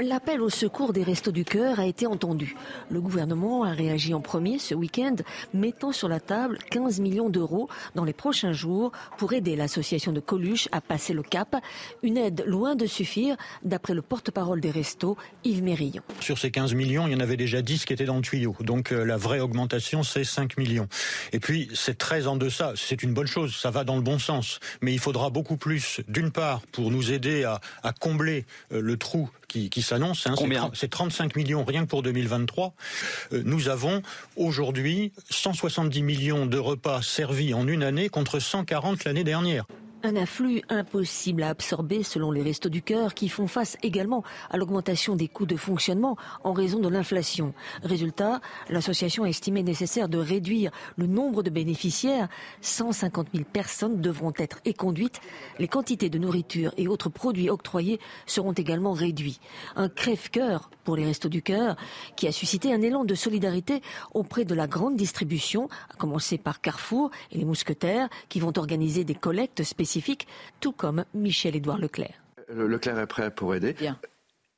L'appel 0.00 0.40
au 0.40 0.48
secours 0.48 0.94
des 0.94 1.02
Restos 1.02 1.32
du 1.32 1.44
Cœur 1.44 1.78
a 1.78 1.86
été 1.86 2.06
entendu. 2.06 2.56
Le 2.90 3.00
gouvernement 3.00 3.62
a 3.62 3.72
réagi 3.72 4.14
en 4.14 4.20
premier 4.20 4.58
ce 4.58 4.74
week-end, 4.74 5.16
mettant 5.52 5.92
sur 5.92 6.08
la 6.08 6.18
table 6.18 6.58
15 6.70 6.98
millions 6.98 7.28
d'euros 7.28 7.68
dans 7.94 8.04
les 8.04 8.14
prochains 8.14 8.54
jours 8.54 8.90
pour 9.18 9.34
aider 9.34 9.54
l'association 9.54 10.12
de 10.12 10.18
Coluche 10.18 10.66
à 10.72 10.80
passer 10.80 11.12
le 11.12 11.22
cap. 11.22 11.56
Une 12.02 12.16
aide 12.16 12.42
loin 12.46 12.74
de 12.74 12.86
suffire, 12.86 13.36
d'après 13.64 13.92
le 13.92 14.00
porte-parole 14.00 14.62
des 14.62 14.70
Restos, 14.70 15.18
Yves 15.44 15.62
Mérillon. 15.62 16.02
Sur 16.20 16.38
ces 16.38 16.50
15 16.50 16.72
millions, 16.72 17.06
il 17.06 17.12
y 17.12 17.16
en 17.16 17.20
avait 17.20 17.36
déjà 17.36 17.60
10 17.60 17.84
qui 17.84 17.92
étaient 17.92 18.06
dans 18.06 18.16
le 18.16 18.22
tuyau. 18.22 18.56
Donc 18.60 18.92
euh, 18.92 19.04
la 19.04 19.18
vraie 19.18 19.40
augmentation, 19.40 20.02
c'est 20.02 20.24
5 20.24 20.56
millions. 20.56 20.88
Et 21.32 21.38
puis, 21.38 21.68
c'est 21.74 21.98
très 21.98 22.26
en 22.26 22.36
deçà. 22.36 22.72
C'est 22.76 23.02
une 23.02 23.12
bonne 23.12 23.26
chose, 23.26 23.54
ça 23.54 23.70
va 23.70 23.84
dans 23.84 23.96
le 23.96 24.02
bon 24.02 24.18
sens. 24.18 24.58
Mais 24.80 24.94
il 24.94 24.98
faudra 24.98 25.28
beaucoup 25.28 25.58
plus, 25.58 26.00
d'une 26.08 26.30
part, 26.30 26.62
pour 26.72 26.90
nous 26.90 27.12
aider 27.12 27.44
à, 27.44 27.60
combler 28.00 28.46
euh, 28.72 28.80
le 28.80 28.96
trou 28.96 29.28
qui, 29.48 29.82
s'annonce. 29.92 30.26
Hein, 30.26 30.70
c'est 30.74 30.90
35 30.90 31.36
millions 31.36 31.64
rien 31.64 31.82
que 31.82 31.88
pour 31.88 32.02
2023. 32.02 32.74
Euh, 33.32 33.42
nous 33.44 33.68
avons 33.68 34.02
aujourd'hui 34.36 35.12
170 35.30 36.02
millions 36.02 36.46
de 36.46 36.58
repas 36.58 37.02
servis 37.02 37.54
en 37.54 37.66
une 37.66 37.82
année 37.82 38.08
contre 38.08 38.38
140 38.38 39.04
l'année 39.04 39.24
dernière. 39.24 39.64
Un 40.04 40.16
afflux 40.16 40.62
impossible 40.68 41.44
à 41.44 41.50
absorber 41.50 42.02
selon 42.02 42.32
les 42.32 42.42
Restos 42.42 42.68
du 42.68 42.82
Cœur 42.82 43.14
qui 43.14 43.28
font 43.28 43.46
face 43.46 43.76
également 43.84 44.24
à 44.50 44.56
l'augmentation 44.56 45.14
des 45.14 45.28
coûts 45.28 45.46
de 45.46 45.54
fonctionnement 45.54 46.16
en 46.42 46.52
raison 46.52 46.80
de 46.80 46.88
l'inflation. 46.88 47.54
Résultat, 47.84 48.40
l'association 48.68 49.22
a 49.22 49.28
estimé 49.28 49.62
nécessaire 49.62 50.08
de 50.08 50.18
réduire 50.18 50.72
le 50.96 51.06
nombre 51.06 51.44
de 51.44 51.50
bénéficiaires. 51.50 52.28
150 52.62 53.28
000 53.32 53.44
personnes 53.44 54.00
devront 54.00 54.32
être 54.38 54.58
éconduites. 54.64 55.20
Les 55.60 55.68
quantités 55.68 56.10
de 56.10 56.18
nourriture 56.18 56.74
et 56.76 56.88
autres 56.88 57.08
produits 57.08 57.48
octroyés 57.48 58.00
seront 58.26 58.54
également 58.54 58.94
réduits. 58.94 59.38
Un 59.76 59.88
crève-cœur 59.88 60.68
pour 60.82 60.96
les 60.96 61.04
Restos 61.04 61.28
du 61.28 61.42
Cœur 61.42 61.76
qui 62.16 62.26
a 62.26 62.32
suscité 62.32 62.74
un 62.74 62.82
élan 62.82 63.04
de 63.04 63.14
solidarité 63.14 63.82
auprès 64.14 64.44
de 64.44 64.54
la 64.56 64.66
grande 64.66 64.96
distribution, 64.96 65.68
à 65.90 65.94
commencer 65.94 66.38
par 66.38 66.60
Carrefour 66.60 67.12
et 67.30 67.38
les 67.38 67.44
Mousquetaires 67.44 68.08
qui 68.28 68.40
vont 68.40 68.52
organiser 68.58 69.04
des 69.04 69.14
collectes 69.14 69.62
spéciales 69.62 69.91
tout 70.60 70.72
comme 70.72 71.04
Michel-Édouard 71.14 71.78
Leclerc. 71.78 72.22
Leclerc 72.48 72.98
est 72.98 73.06
prêt 73.06 73.30
pour 73.30 73.54
aider, 73.54 73.74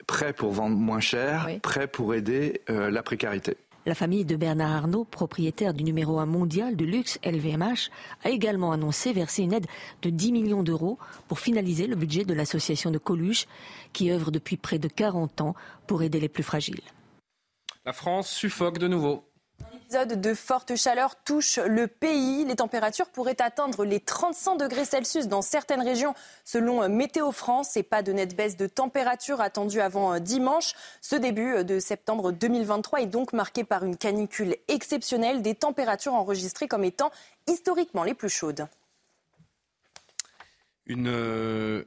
prêt 0.07 0.33
pour 0.33 0.53
vendre 0.53 0.77
moins 0.77 1.01
cher, 1.01 1.49
prêt 1.63 1.87
pour 1.87 2.15
aider 2.15 2.61
euh, 2.71 2.91
la 2.91 3.03
précarité. 3.03 3.57
La 3.87 3.95
famille 3.95 4.25
de 4.25 4.37
Bernard 4.37 4.73
Arnault, 4.73 5.05
propriétaire 5.05 5.75
du 5.75 5.85
numéro 5.85 6.19
1 6.19 6.25
mondial 6.25 6.75
de 6.75 6.87
luxe 6.87 7.19
LVMH, 7.23 7.91
a 8.25 8.31
également 8.31 8.73
annoncé 8.73 9.13
verser 9.13 9.43
une 9.43 9.53
aide 9.53 9.67
de 10.01 10.09
10 10.09 10.33
millions 10.33 10.63
d'euros 10.63 10.99
pour 11.29 11.39
finaliser 11.39 11.87
le 11.87 11.95
budget 11.95 12.25
de 12.25 12.33
l'association 12.33 12.91
de 12.91 12.97
Coluche, 12.97 13.47
qui 13.93 14.11
œuvre 14.11 14.31
depuis 14.31 14.57
près 14.57 14.79
de 14.79 14.89
40 14.89 15.43
ans 15.43 15.55
pour 15.87 16.03
aider 16.03 16.19
les 16.19 16.31
plus 16.31 16.43
fragiles. 16.43 16.81
La 17.85 17.93
France 17.93 18.31
suffoque 18.31 18.79
de 18.79 18.89
nouveau 18.89 19.25
épisode 19.85 20.19
de 20.19 20.33
forte 20.33 20.77
chaleur 20.77 21.15
touche 21.25 21.59
le 21.59 21.89
pays. 21.89 22.47
Les 22.47 22.57
températures 22.57 23.11
pourraient 23.11 23.41
atteindre 23.43 23.85
les 23.85 24.01
35 24.01 24.57
degrés 24.57 24.87
Celsius 24.87 25.29
dans 25.29 25.43
certaines 25.43 25.83
régions 25.83 26.15
selon 26.43 26.89
Météo 26.89 27.33
France 27.33 27.77
et 27.77 27.83
pas 27.83 28.03
de 28.03 28.11
nette 28.13 28.35
baisse 28.35 28.57
de 28.57 28.67
température 28.67 29.43
attendue 29.43 29.83
avant 29.83 30.19
dimanche. 30.21 30.73
Ce 31.03 31.17
début 31.17 31.65
de 31.65 31.79
septembre 31.81 32.33
2023 32.33 33.03
est 33.03 33.07
donc 33.07 33.35
marqué 33.35 33.63
par 33.63 33.85
une 33.85 33.99
canicule 33.99 34.57
exceptionnelle, 34.69 35.43
des 35.43 35.55
températures 35.55 36.15
enregistrées 36.15 36.67
comme 36.67 36.85
étant 36.85 37.11
historiquement 37.47 38.05
les 38.05 38.15
plus 38.15 38.31
chaudes. 38.31 38.67
Une 40.87 41.09
euh, 41.09 41.85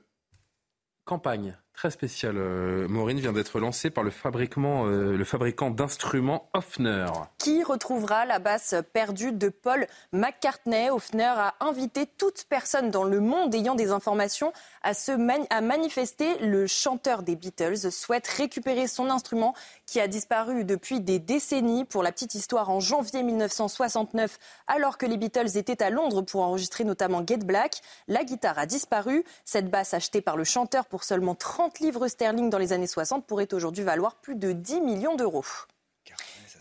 campagne 1.04 1.58
très 1.78 1.92
spécial, 1.92 2.38
euh, 2.38 2.88
Maureen, 2.88 3.20
vient 3.20 3.34
d'être 3.34 3.60
lancé 3.60 3.92
par 3.92 4.04
le, 4.04 4.10
fabricant, 4.10 4.88
euh, 4.88 5.16
le 5.16 5.24
fabricant 5.24 5.70
d'instruments 5.70 6.50
Hofner. 6.54 7.06
Qui 7.38 7.64
retrouvera 7.64 8.26
la 8.26 8.40
basse 8.40 8.74
perdue 8.94 9.32
de 9.32 9.50
Paul 9.50 9.86
McCartney 10.12 10.90
Hofner 10.90 11.36
a 11.38 11.54
invité 11.60 12.08
toute 12.08 12.46
personne 12.50 12.90
dans 12.90 13.04
le 13.04 13.20
monde 13.20 13.54
ayant 13.54 13.76
des 13.76 13.92
informations 13.92 14.52
à, 14.82 14.96
se 14.96 15.12
manifester. 15.12 16.40
Le 16.40 16.66
chanteur 16.66 17.22
des 17.22 17.36
Beatles 17.36 17.92
souhaite 17.92 18.28
récupérer 18.28 18.88
son 18.88 19.12
instrument 19.12 19.54
qui 19.86 20.00
a 20.00 20.08
disparu 20.08 20.64
depuis 20.66 21.00
des 21.00 21.20
décennies. 21.20 21.86
Pour 21.86 22.02
la 22.02 22.12
petite 22.12 22.34
histoire, 22.34 22.72
en 22.72 22.80
janvier 22.80 23.22
1969, 23.22 24.40
alors 24.66 24.98
que 24.98 25.06
les 25.06 25.18
Beatles 25.18 25.56
étaient 25.58 25.84
à 25.84 25.92
Londres 25.92 26.24
pour 26.24 26.42
enregistrer 26.42 26.86
notamment 26.86 27.24
Get 27.26 27.38
Black, 27.38 27.82
la 28.08 28.24
guitare 28.24 28.58
a 28.58 28.66
disparu. 28.66 29.24
Cette 29.46 29.70
basse 29.70 29.94
achetée 29.94 30.22
par 30.22 30.38
le 30.38 30.44
chanteur 30.44 30.88
pour 30.88 31.04
seulement 31.04 31.36
30 31.36 31.67
livres 31.80 32.08
sterling 32.08 32.50
dans 32.50 32.58
les 32.58 32.74
années 32.74 32.88
60 32.88 33.26
pourrait 33.26 33.54
aujourd'hui 33.54 33.84
valoir 33.84 34.16
plus 34.16 34.36
de 34.36 34.52
10 34.52 34.82
millions 34.82 35.16
d'euros. 35.16 35.46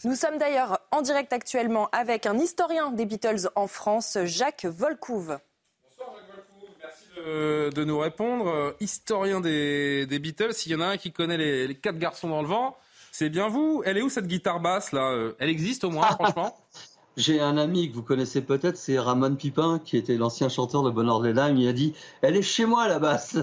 Nous 0.05 0.15
sommes 0.15 0.39
d'ailleurs 0.39 0.81
en 0.91 1.03
direct 1.03 1.33
actuellement 1.33 1.89
avec 1.91 2.27
un 2.27 2.39
historien 2.39 2.91
des 2.91 3.07
Beatles 3.07 3.49
en 3.55 3.67
France, 3.67 4.19
Jacques 4.25 4.67
Volcouve. 4.67 5.39
Bonsoir 5.83 6.15
Jacques 6.17 6.37
Volcouve, 6.37 6.77
merci 6.83 7.75
de, 7.75 7.85
nous 7.85 7.99
répondre. 7.99 8.77
Historien 8.81 9.41
des, 9.41 10.07
Beatles, 10.21 10.53
s'il 10.53 10.73
y 10.73 10.75
en 10.75 10.81
a 10.81 10.87
un 10.87 10.97
qui 10.97 11.13
connaît 11.13 11.39
les, 11.39 11.75
quatre 11.75 11.99
garçons 11.99 12.29
dans 12.29 12.43
le 12.43 12.49
vent, 12.49 12.77
c'est 13.11 13.31
bien 13.31 13.49
vous. 13.49 13.83
Elle 13.87 13.99
est 13.99 14.03
où 14.03 14.11
cette 14.11 14.27
guitare 14.27 14.61
basse 14.61 14.93
là 14.93 15.33
Elle 15.39 15.49
existe 15.49 15.85
au 15.85 15.91
moins, 15.91 16.07
franchement? 16.21 16.55
J'ai 17.17 17.41
un 17.41 17.57
ami 17.57 17.89
que 17.89 17.95
vous 17.95 18.03
connaissez 18.03 18.43
peut-être, 18.43 18.77
c'est 18.77 18.99
Ramon 18.99 19.37
Pipin, 19.37 19.81
qui 19.83 19.97
était 19.97 20.17
l'ancien 20.17 20.51
chanteur 20.51 20.83
de 20.83 20.91
Bonheur 20.91 21.23
des 21.23 21.33
Dames. 21.33 21.57
Il 21.57 21.67
a 21.67 21.73
dit 21.73 21.95
Elle 22.21 22.37
est 22.37 22.43
chez 22.43 22.67
moi 22.67 22.87
la 22.89 22.99
basse. 22.99 23.39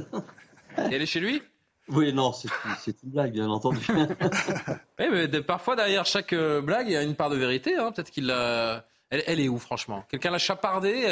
elle 0.77 1.01
est 1.01 1.07
chez 1.07 1.19
lui? 1.19 1.41
Oui, 1.93 2.13
non, 2.13 2.31
c'est 2.33 3.03
une 3.03 3.09
blague, 3.09 3.33
bien 3.33 3.49
entendu. 3.49 3.79
oui, 4.99 5.05
mais 5.11 5.27
parfois, 5.41 5.75
derrière 5.75 6.05
chaque 6.05 6.33
euh, 6.33 6.61
blague, 6.61 6.87
il 6.87 6.93
y 6.93 6.97
a 6.97 7.03
une 7.03 7.15
part 7.15 7.29
de 7.29 7.37
vérité. 7.37 7.75
Hein. 7.77 7.91
Peut-être 7.91 8.11
qu'il 8.11 8.27
l'a. 8.27 8.85
Elle, 9.09 9.39
est 9.39 9.47
où, 9.47 9.59
franchement? 9.59 10.03
Quelqu'un 10.09 10.31
l'a 10.31 10.39
chapardée 10.39 11.05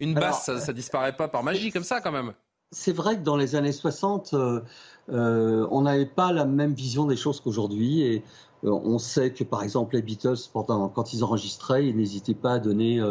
Une 0.00 0.14
basse, 0.14 0.46
ça, 0.46 0.54
ne 0.54 0.72
disparaît 0.72 1.14
pas 1.14 1.28
par 1.28 1.42
magie, 1.42 1.70
comme 1.70 1.84
ça, 1.84 2.00
quand 2.00 2.12
même. 2.12 2.32
C'est 2.70 2.92
vrai 2.92 3.16
que 3.16 3.22
dans 3.22 3.36
les 3.36 3.56
années 3.56 3.72
60, 3.72 4.32
euh, 4.32 4.62
euh, 5.10 5.66
on 5.70 5.82
n'avait 5.82 6.06
pas 6.06 6.32
la 6.32 6.46
même 6.46 6.72
vision 6.72 7.04
des 7.04 7.16
choses 7.16 7.40
qu'aujourd'hui. 7.40 8.00
Et 8.02 8.24
on 8.64 8.98
sait 8.98 9.32
que, 9.32 9.44
par 9.44 9.62
exemple, 9.62 9.96
les 9.96 10.02
Beatles, 10.02 10.36
pendant, 10.52 10.88
quand 10.88 11.12
ils 11.12 11.24
enregistraient, 11.24 11.88
ils 11.88 11.96
n'hésitaient 11.96 12.34
pas 12.34 12.54
à 12.54 12.58
donner 12.58 13.02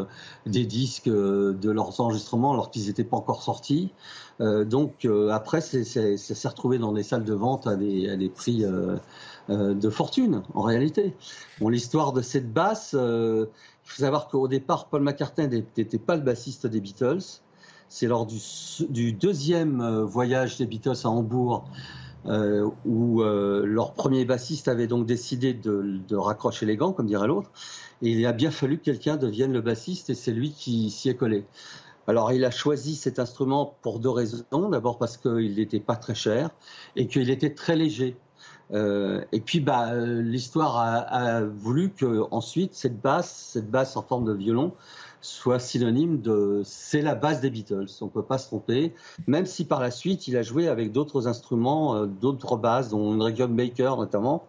des 0.46 0.66
disques 0.66 1.10
de 1.10 1.70
leurs 1.70 2.00
enregistrements 2.00 2.54
alors 2.54 2.72
qu'ils 2.72 2.88
n'étaient 2.88 3.04
pas 3.04 3.18
encore 3.18 3.44
sortis. 3.44 3.92
Euh, 4.42 4.66
donc 4.66 5.06
euh, 5.06 5.30
après, 5.30 5.62
ça 5.62 5.84
s'est 5.84 6.48
retrouvé 6.48 6.80
dans 6.80 6.92
des 6.92 7.04
salles 7.04 7.24
de 7.24 7.34
vente 7.34 7.68
à 7.68 7.76
des, 7.76 8.32
prix 8.34 8.66
euh, 8.66 8.98
de 9.50 9.90
fortune, 9.90 10.42
en 10.54 10.62
réalité. 10.62 11.14
Bon, 11.60 11.70
l'histoire 11.70 12.12
de 12.12 12.22
cette 12.22 12.52
basse, 12.52 12.94
il 12.94 13.48
faut 13.84 14.02
savoir 14.02 14.28
qu'au 14.28 14.48
départ, 14.48 14.88
Paul 14.88 15.02
McCartney 15.02 15.48
n'était 15.78 15.98
pas 16.00 16.16
le 16.16 16.22
bassiste 16.22 16.68
des 16.68 16.82
Beatles. 16.82 17.42
C'est 17.90 18.08
lors 18.08 18.26
du, 18.26 19.12
deuxième 19.14 20.02
voyage 20.04 20.58
des 20.58 20.66
Beatles 20.66 20.96
à 21.04 21.10
Hambourg 21.10 21.66
où 22.26 23.24
leur 23.24 23.94
premier 23.94 24.26
bassiste 24.26 24.68
avait 24.68 24.88
donc 24.88 25.06
décidé 25.06 25.54
de, 25.54 26.00
de 26.08 26.16
raccrocher 26.16 26.66
les 26.66 26.78
gants, 26.78 26.94
comme 26.94 27.08
dirait 27.08 27.28
l'autre. 27.28 27.50
Et 28.02 28.12
il 28.12 28.26
a 28.26 28.34
bien 28.34 28.52
fallu 28.52 28.78
que 28.78 28.84
quelqu'un 28.84 29.18
devienne 29.18 29.54
le 29.54 29.62
bassiste 29.62 30.10
et 30.10 30.16
c'est 30.16 30.32
lui 30.32 30.52
qui 30.52 30.90
s'y 30.90 31.10
est 31.10 31.16
collé. 31.16 31.46
Alors 32.08 32.32
il 32.32 32.44
a 32.46 32.52
choisi 32.52 32.96
cet 32.96 33.20
instrument 33.20 33.76
pour 33.82 34.00
deux 34.00 34.10
raisons. 34.10 34.70
D'abord 34.70 34.98
parce 34.98 35.18
qu'il 35.18 35.56
n'était 35.56 35.80
pas 35.80 35.96
très 35.96 36.16
cher 36.16 36.50
et 36.96 37.08
qu'il 37.08 37.30
était 37.30 37.54
très 37.54 37.76
léger. 37.76 38.18
Euh, 38.74 39.24
et 39.32 39.42
puis 39.42 39.60
bah, 39.60 39.94
l'histoire 39.96 40.78
a, 40.78 41.42
voulu 41.42 41.92
que 41.92 42.24
ensuite 42.32 42.74
cette 42.74 43.00
basse, 43.02 43.52
cette 43.54 43.70
basse 43.70 43.98
en 43.98 44.02
forme 44.02 44.26
de 44.26 44.34
violon, 44.34 44.74
soit 45.22 45.60
synonyme 45.60 46.22
de 46.22 46.62
c'est 46.66 47.02
la 47.02 47.16
basse 47.16 47.42
des 47.42 47.50
Beatles. 47.50 47.88
On 48.02 48.06
ne 48.06 48.10
peut 48.10 48.24
pas 48.24 48.38
se 48.38 48.48
tromper. 48.48 48.94
Même 49.28 49.46
si 49.46 49.66
par 49.66 49.80
la 49.80 49.92
suite 49.92 50.28
il 50.28 50.36
a 50.38 50.42
joué 50.42 50.68
avec 50.68 50.92
d'autres 50.92 51.28
instruments, 51.28 51.96
euh, 51.96 52.06
d'autres 52.06 52.58
basses, 52.58 52.90
dont 52.90 53.14
une 53.14 53.22
Regium 53.22 53.56
Baker 53.56 53.94
notamment. 53.98 54.48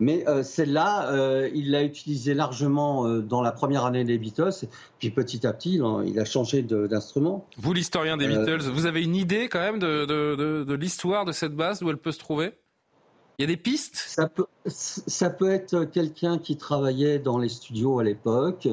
Mais 0.00 0.28
euh, 0.28 0.44
celle-là, 0.44 1.10
euh, 1.10 1.50
il 1.54 1.72
l'a 1.72 1.82
utilisée 1.82 2.32
largement 2.32 3.06
euh, 3.06 3.20
dans 3.20 3.42
la 3.42 3.50
première 3.50 3.84
année 3.84 4.04
des 4.04 4.16
Beatles. 4.16 4.66
Puis 5.00 5.10
petit 5.10 5.44
à 5.46 5.52
petit, 5.52 5.80
il 6.06 6.20
a 6.20 6.24
changé 6.24 6.62
d'instrument. 6.62 7.46
Vous, 7.56 7.72
l'historien 7.72 8.16
des 8.16 8.28
Beatles, 8.28 8.70
vous 8.70 8.86
avez 8.86 9.02
une 9.02 9.16
idée 9.16 9.48
quand 9.48 9.58
même 9.58 9.80
de, 9.80 10.04
de, 10.04 10.36
de, 10.36 10.64
de 10.64 10.74
l'histoire 10.74 11.24
de 11.24 11.32
cette 11.32 11.54
basse, 11.54 11.80
d'où 11.80 11.90
elle 11.90 11.98
peut 11.98 12.12
se 12.12 12.20
trouver? 12.20 12.52
Il 13.40 13.42
y 13.42 13.44
a 13.44 13.54
des 13.54 13.56
pistes? 13.56 13.94
Ça 13.94 15.30
peut, 15.30 15.52
être 15.52 15.84
quelqu'un 15.84 16.38
qui 16.38 16.56
travaillait 16.56 17.20
dans 17.20 17.38
les 17.38 17.48
studios 17.48 18.00
à 18.00 18.02
l'époque 18.02 18.66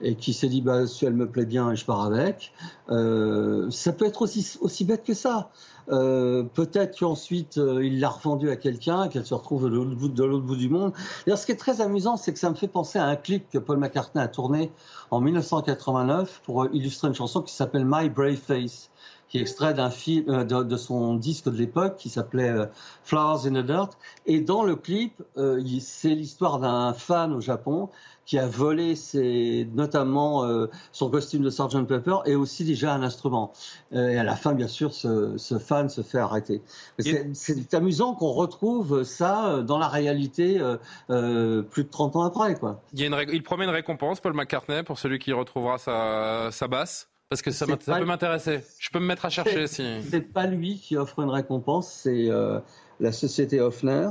et 0.00 0.14
qui 0.14 0.32
s'est 0.32 0.48
dit 0.48 0.62
bah, 0.62 0.86
si 0.86 1.04
elle 1.04 1.12
me 1.12 1.28
plaît 1.28 1.44
bien, 1.44 1.74
je 1.74 1.84
pars 1.84 2.02
avec. 2.02 2.54
Euh, 2.88 3.70
ça 3.70 3.92
peut 3.92 4.06
être 4.06 4.22
aussi, 4.22 4.56
aussi 4.62 4.86
bête 4.86 5.04
que 5.04 5.12
ça. 5.12 5.50
Euh, 5.90 6.44
peut-être 6.44 6.98
qu'ensuite 6.98 7.58
euh, 7.58 7.84
il 7.84 8.00
l'a 8.00 8.08
revendue 8.08 8.48
à 8.48 8.56
quelqu'un 8.56 9.04
et 9.04 9.08
qu'elle 9.10 9.26
se 9.26 9.34
retrouve 9.34 9.64
de 9.64 9.76
l'autre 9.76 9.94
bout, 9.94 10.40
bout 10.40 10.56
du 10.56 10.70
monde. 10.70 10.94
D'ailleurs, 11.26 11.38
ce 11.38 11.44
qui 11.44 11.52
est 11.52 11.56
très 11.56 11.82
amusant, 11.82 12.16
c'est 12.16 12.32
que 12.32 12.38
ça 12.38 12.48
me 12.48 12.54
fait 12.54 12.68
penser 12.68 12.98
à 12.98 13.04
un 13.04 13.16
clip 13.16 13.50
que 13.50 13.58
Paul 13.58 13.76
McCartney 13.76 14.24
a 14.24 14.28
tourné 14.28 14.72
en 15.10 15.20
1989 15.20 16.40
pour 16.42 16.66
illustrer 16.72 17.08
une 17.08 17.14
chanson 17.14 17.42
qui 17.42 17.54
s'appelle 17.54 17.84
My 17.84 18.08
Brave 18.08 18.36
Face 18.36 18.90
qui 19.28 19.38
est 19.38 19.40
extrait 19.40 19.74
d'un 19.74 19.90
film 19.90 20.28
euh, 20.28 20.44
de, 20.44 20.76
son 20.76 21.14
disque 21.14 21.46
de 21.46 21.56
l'époque 21.56 21.96
qui 21.96 22.08
s'appelait 22.08 22.50
euh, 22.50 22.66
Flowers 23.04 23.46
in 23.46 23.62
the 23.62 23.66
Dirt. 23.66 23.98
Et 24.26 24.40
dans 24.40 24.62
le 24.62 24.76
clip, 24.76 25.22
euh, 25.36 25.62
c'est 25.80 26.10
l'histoire 26.10 26.58
d'un 26.58 26.92
fan 26.92 27.32
au 27.32 27.40
Japon 27.40 27.88
qui 28.24 28.38
a 28.38 28.46
volé 28.46 28.96
ses, 28.96 29.68
notamment 29.74 30.44
son 30.90 31.10
costume 31.10 31.44
de 31.44 31.50
Sgt 31.50 31.86
Pepper 31.86 32.16
et 32.24 32.34
aussi 32.34 32.64
déjà 32.64 32.92
un 32.92 33.04
instrument. 33.04 33.52
et 33.92 34.18
à 34.18 34.24
la 34.24 34.34
fin, 34.34 34.52
bien 34.52 34.66
sûr, 34.66 34.92
ce, 34.92 35.38
ce 35.38 35.60
fan 35.60 35.88
se 35.88 36.00
fait 36.00 36.18
arrêter. 36.18 36.60
C'est 36.98 37.72
amusant 37.72 38.14
qu'on 38.16 38.32
retrouve 38.32 39.04
ça 39.04 39.62
dans 39.62 39.78
la 39.78 39.86
réalité 39.86 40.60
plus 41.06 41.84
de 41.84 41.88
30 41.88 42.16
ans 42.16 42.22
après. 42.24 42.56
Quoi. 42.56 42.82
Il, 42.94 42.98
y 42.98 43.04
a 43.04 43.06
une, 43.06 43.32
il 43.32 43.44
promet 43.44 43.62
une 43.62 43.70
récompense, 43.70 44.18
Paul 44.18 44.32
McCartney, 44.32 44.82
pour 44.82 44.98
celui 44.98 45.20
qui 45.20 45.32
retrouvera 45.32 45.78
sa, 45.78 46.48
sa 46.50 46.66
basse 46.66 47.08
parce 47.28 47.42
que 47.42 47.50
ça, 47.50 47.66
peut 47.66 48.04
m'intéresser. 48.04 48.60
Je 48.78 48.90
peux 48.90 49.00
me 49.00 49.06
mettre 49.06 49.24
à 49.24 49.30
chercher 49.30 49.66
si. 49.66 49.84
C'est 50.10 50.20
pas 50.20 50.46
lui 50.46 50.78
qui 50.78 50.96
offre 50.96 51.20
une 51.20 51.30
récompense, 51.30 51.90
c'est 51.90 52.30
euh, 52.30 52.60
la 53.00 53.12
société 53.12 53.60
Hoffner. 53.60 54.08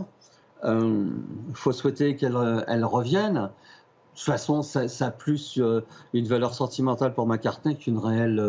Il 0.63 0.69
euh, 0.69 1.05
faut 1.53 1.71
souhaiter 1.71 2.15
qu'elle 2.15 2.37
elle 2.67 2.83
revienne. 2.83 3.33
De 3.33 4.17
toute 4.17 4.25
façon, 4.25 4.61
ça, 4.61 4.81
a 4.99 5.11
plus 5.11 5.59
euh, 5.59 5.81
une 6.13 6.27
valeur 6.27 6.53
sentimentale 6.53 7.13
pour 7.13 7.27
McCartney 7.27 7.77
qu'une 7.77 7.97
réelle, 7.97 8.39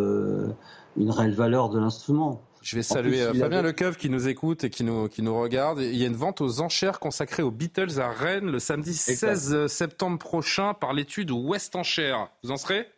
une 0.96 1.10
réelle 1.10 1.34
valeur 1.34 1.68
de 1.68 1.78
l'instrument. 1.78 2.42
Je 2.62 2.74
vais 2.74 2.82
saluer 2.82 3.32
Fabien 3.38 3.62
Lecoeuf 3.62 3.96
qui 3.96 4.10
nous 4.10 4.26
écoute 4.26 4.64
et 4.64 4.70
qui 4.70 4.82
nous, 4.82 5.08
qui 5.08 5.22
nous 5.22 5.38
regarde. 5.38 5.78
Il 5.78 5.94
y 5.94 6.02
a 6.02 6.08
une 6.08 6.16
vente 6.16 6.40
aux 6.40 6.60
enchères 6.60 6.98
consacrée 6.98 7.44
aux 7.44 7.52
Beatles 7.52 8.00
à 8.00 8.10
Rennes 8.10 8.50
le 8.50 8.58
samedi 8.58 8.94
16 8.94 9.68
septembre 9.68 10.18
prochain 10.18 10.74
par 10.74 10.92
l'étude 10.92 11.30
West 11.30 11.76
Enchères. 11.76 12.28
Vous 12.42 12.50
en 12.50 12.56
serez? 12.56 12.88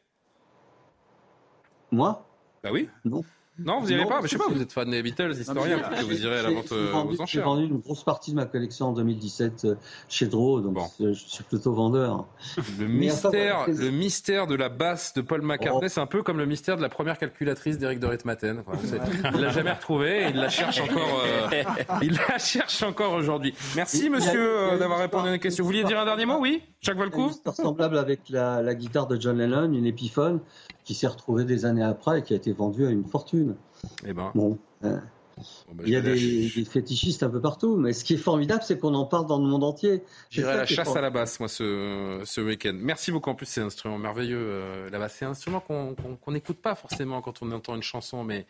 Moi? 1.90 2.26
Bah 2.62 2.70
oui. 2.72 2.88
Non. 3.04 3.22
Non, 3.58 3.80
vous 3.80 3.88
n'y 3.88 3.94
allez 3.94 4.06
pas. 4.06 4.20
Je 4.22 4.28
sais 4.28 4.38
pas, 4.38 4.46
vous 4.48 4.62
êtes 4.62 4.72
fan 4.72 4.88
des 4.88 5.02
Beatles, 5.02 5.32
historien, 5.32 5.80
que 5.80 6.04
vous 6.04 6.22
irez 6.22 6.38
à 6.38 6.42
la 6.42 6.50
vente 6.50 6.70
euh, 6.72 6.92
aux 6.92 7.20
enchères. 7.20 7.26
J'ai 7.26 7.40
vendu 7.40 7.64
une 7.64 7.78
grosse 7.78 8.04
partie 8.04 8.30
de 8.30 8.36
ma 8.36 8.46
collection 8.46 8.86
en 8.86 8.92
2017 8.92 9.64
euh, 9.64 9.74
chez 10.08 10.26
Draw, 10.26 10.60
donc 10.60 10.78
je 11.00 11.12
suis 11.12 11.42
plutôt 11.42 11.72
vendeur. 11.72 12.26
Le 12.78 12.86
mystère, 12.86 13.66
le 13.66 13.90
mystère 13.90 14.46
de 14.46 14.54
la 14.54 14.68
basse 14.68 15.12
de 15.14 15.22
Paul 15.22 15.42
McCartney, 15.42 15.86
oh. 15.86 15.88
c'est 15.88 16.00
un 16.00 16.06
peu 16.06 16.22
comme 16.22 16.38
le 16.38 16.46
mystère 16.46 16.76
de 16.76 16.82
la 16.82 16.88
première 16.88 17.18
calculatrice 17.18 17.78
d'Eric 17.78 17.98
de 17.98 18.06
Ritmaten. 18.06 18.62
Il 19.34 19.40
l'a 19.40 19.50
jamais 19.50 19.72
retrouvée 19.72 20.26
et 20.26 20.28
il 20.28 20.36
la 20.36 20.48
cherche 20.48 20.80
encore. 20.80 21.22
Euh, 21.24 21.62
il 22.02 22.18
la 22.28 22.38
cherche 22.38 22.82
encore 22.84 23.12
aujourd'hui. 23.14 23.54
Merci, 23.74 24.08
monsieur, 24.08 24.78
d'avoir 24.78 25.00
répondu 25.00 25.28
à 25.28 25.34
une 25.34 25.40
question. 25.40 25.64
Vous 25.64 25.70
vouliez 25.70 25.84
dire 25.84 25.98
un 25.98 26.04
dernier 26.04 26.26
mot, 26.26 26.38
oui, 26.38 26.62
Jacques 26.80 26.98
Valcourt. 26.98 27.32
Semblable 27.54 27.98
avec 27.98 28.28
la, 28.28 28.62
la 28.62 28.74
guitare 28.74 29.06
de 29.06 29.20
John 29.20 29.38
Lennon, 29.38 29.72
une 29.72 29.86
Epiphone 29.86 30.40
qui 30.84 30.94
s'est 30.94 31.06
retrouvé 31.06 31.44
des 31.44 31.64
années 31.64 31.82
après 31.82 32.20
et 32.20 32.22
qui 32.22 32.32
a 32.32 32.36
été 32.36 32.52
vendu 32.52 32.86
à 32.86 32.90
une 32.90 33.04
fortune. 33.04 33.56
Eh 34.06 34.12
ben. 34.12 34.30
Bon. 34.34 34.58
Hein. 34.82 35.02
Ben, 35.72 35.84
il 35.86 35.92
y 35.92 35.96
a 35.96 36.00
des, 36.00 36.48
fétichistes 36.64 37.22
un 37.22 37.30
peu 37.30 37.40
partout, 37.40 37.76
mais 37.76 37.92
ce 37.92 38.04
qui 38.04 38.14
est 38.14 38.18
formidable, 38.18 38.62
c'est 38.64 38.78
qu'on 38.78 38.94
en 38.94 39.04
parle 39.04 39.26
dans 39.26 39.38
le 39.38 39.44
monde 39.44 39.64
entier. 39.64 40.02
J'irai 40.30 40.52
à 40.52 40.56
la 40.56 40.66
chasse 40.66 40.96
à 40.96 41.00
la 41.00 41.10
basse, 41.10 41.38
moi, 41.38 41.48
ce, 41.48 42.20
ce 42.24 42.40
week-end. 42.40 42.74
Merci 42.74 43.12
beaucoup. 43.12 43.30
En 43.30 43.34
plus, 43.34 43.46
c'est 43.46 43.60
un 43.60 43.66
instrument 43.66 43.98
merveilleux. 43.98 44.38
Euh, 44.40 44.90
la 44.90 44.98
basse, 44.98 45.16
c'est 45.18 45.24
un 45.24 45.30
instrument 45.30 45.60
qu'on 45.60 46.32
n'écoute 46.32 46.58
pas 46.58 46.74
forcément 46.74 47.20
quand 47.20 47.42
on 47.42 47.52
entend 47.52 47.76
une 47.76 47.82
chanson, 47.82 48.24
mais 48.24 48.46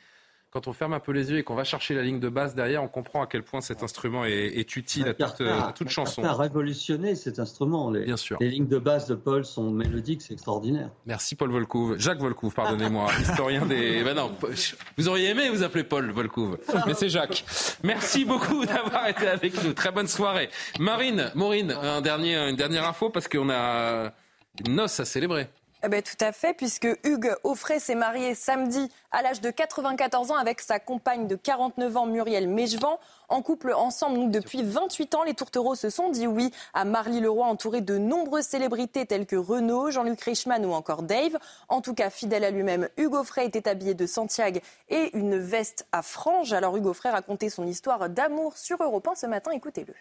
quand 0.51 0.67
on 0.67 0.73
ferme 0.73 0.95
un 0.95 1.01
peu 1.01 1.13
les 1.13 1.31
yeux 1.31 1.39
et 1.39 1.43
qu'on 1.43 1.55
va 1.55 1.65
chercher 1.65 1.95
la 1.95 2.03
ligne 2.03 2.21
de 2.21 2.29
basse 2.29 2.55
derrière, 2.55 2.83
on 2.83 2.89
comprend 2.89 3.23
à 3.23 3.27
quel 3.27 3.43
point 3.43 3.61
cet 3.61 3.83
instrument 3.83 4.25
est, 4.25 4.77
utile 4.77 5.09
à 5.09 5.15
toute, 5.15 5.41
à 5.43 5.73
toute 5.73 5.91
chanson. 5.91 6.25
a 6.25 6.33
révolutionné 6.33 7.15
cet 7.15 7.39
instrument. 7.39 7.91
Les, 7.91 8.05
Bien 8.05 8.17
sûr. 8.17 8.39
Les 8.41 8.49
lignes 8.49 8.67
de 8.67 8.79
basse 8.79 9.07
de 9.07 9.15
Paul 9.15 9.45
sont 9.45 9.71
mélodiques, 9.71 10.23
c'est 10.23 10.33
extraordinaire. 10.33 10.91
Merci 11.05 11.35
Paul 11.35 11.51
Volcouve. 11.51 11.99
Jacques 11.99 12.21
Volcouve, 12.21 12.55
pardonnez-moi, 12.55 13.11
historien 13.21 13.67
des... 13.67 14.03
Ben 14.03 14.15
non, 14.15 14.33
vous 14.97 15.09
auriez 15.09 15.31
aimé 15.31 15.51
vous 15.51 15.63
appeler 15.63 15.85
Paul 15.85 16.11
Volcouve, 16.11 16.59
mais 16.87 16.95
c'est 16.95 17.11
Jacques. 17.11 17.45
Merci 17.83 18.25
beaucoup 18.25 18.65
d'avoir 18.65 19.07
été 19.09 19.27
avec 19.27 19.63
nous. 19.63 19.75
Très 19.75 19.93
bonne 19.93 20.09
soirée. 20.09 20.49
Marine, 20.79 21.31
Maureen, 21.35 21.73
un 21.73 22.01
dernier, 22.01 22.37
une 22.37 22.57
dernière 22.57 22.89
info 22.89 23.11
parce 23.11 23.29
qu'on 23.29 23.51
a 23.51 24.15
une 24.67 24.77
noce 24.77 24.99
à 24.99 25.05
célébrer. 25.05 25.49
Eh 25.85 25.89
ben, 25.89 26.03
tout 26.03 26.17
à 26.25 26.33
fait, 26.33 26.55
puisque 26.55 26.89
Hugues 27.05 27.33
Offray 27.45 27.79
s'est 27.79 27.95
marié 27.95 28.35
samedi 28.35 28.91
à 29.13 29.23
l'âge 29.23 29.41
de 29.41 29.49
94 29.49 30.33
ans 30.33 30.37
avec 30.37 30.61
sa 30.61 30.81
compagne 30.81 31.29
de 31.29 31.37
49 31.37 31.97
ans, 31.97 32.07
Muriel 32.07 32.49
Mégevant. 32.49 32.99
En 33.29 33.43
couple 33.43 33.73
ensemble 33.73 34.33
depuis 34.33 34.65
28 34.65 35.15
ans, 35.15 35.23
les 35.23 35.35
tourtereaux 35.35 35.77
se 35.77 35.89
sont 35.89 36.11
dit 36.11 36.27
oui 36.27 36.51
à 36.75 36.85
Marly 36.85 37.21
Leroy, 37.21 37.47
entouré 37.47 37.81
de 37.81 37.97
nombreuses 37.97 38.47
célébrités 38.47 39.07
telles 39.07 39.27
que 39.27 39.37
Renaud, 39.37 39.93
Jean-Luc 39.93 40.21
Reichmann 40.21 40.67
ou 40.67 40.73
encore 40.73 41.05
Dave. 41.05 41.39
En 41.69 41.81
tout 41.81 41.95
cas, 41.95 42.11
fidèle 42.11 42.43
à 42.43 42.51
lui-même, 42.51 42.89
Hugues 42.97 43.15
Offray 43.15 43.47
était 43.47 43.69
habillé 43.69 43.95
de 43.95 44.07
Santiago 44.07 44.59
et 44.89 45.17
une 45.17 45.39
veste 45.39 45.87
à 45.93 46.03
franges. 46.03 46.53
Alors 46.53 46.77
Hugues 46.77 46.87
Offray 46.87 47.13
racontait 47.13 47.51
son 47.51 47.69
histoire 47.69 48.11
d'amour 48.11 48.57
sur 48.57 48.83
Europe 48.83 49.07
1 49.07 49.15
ce 49.15 49.27
matin. 49.27 49.53
Écoutez-le. 49.53 49.95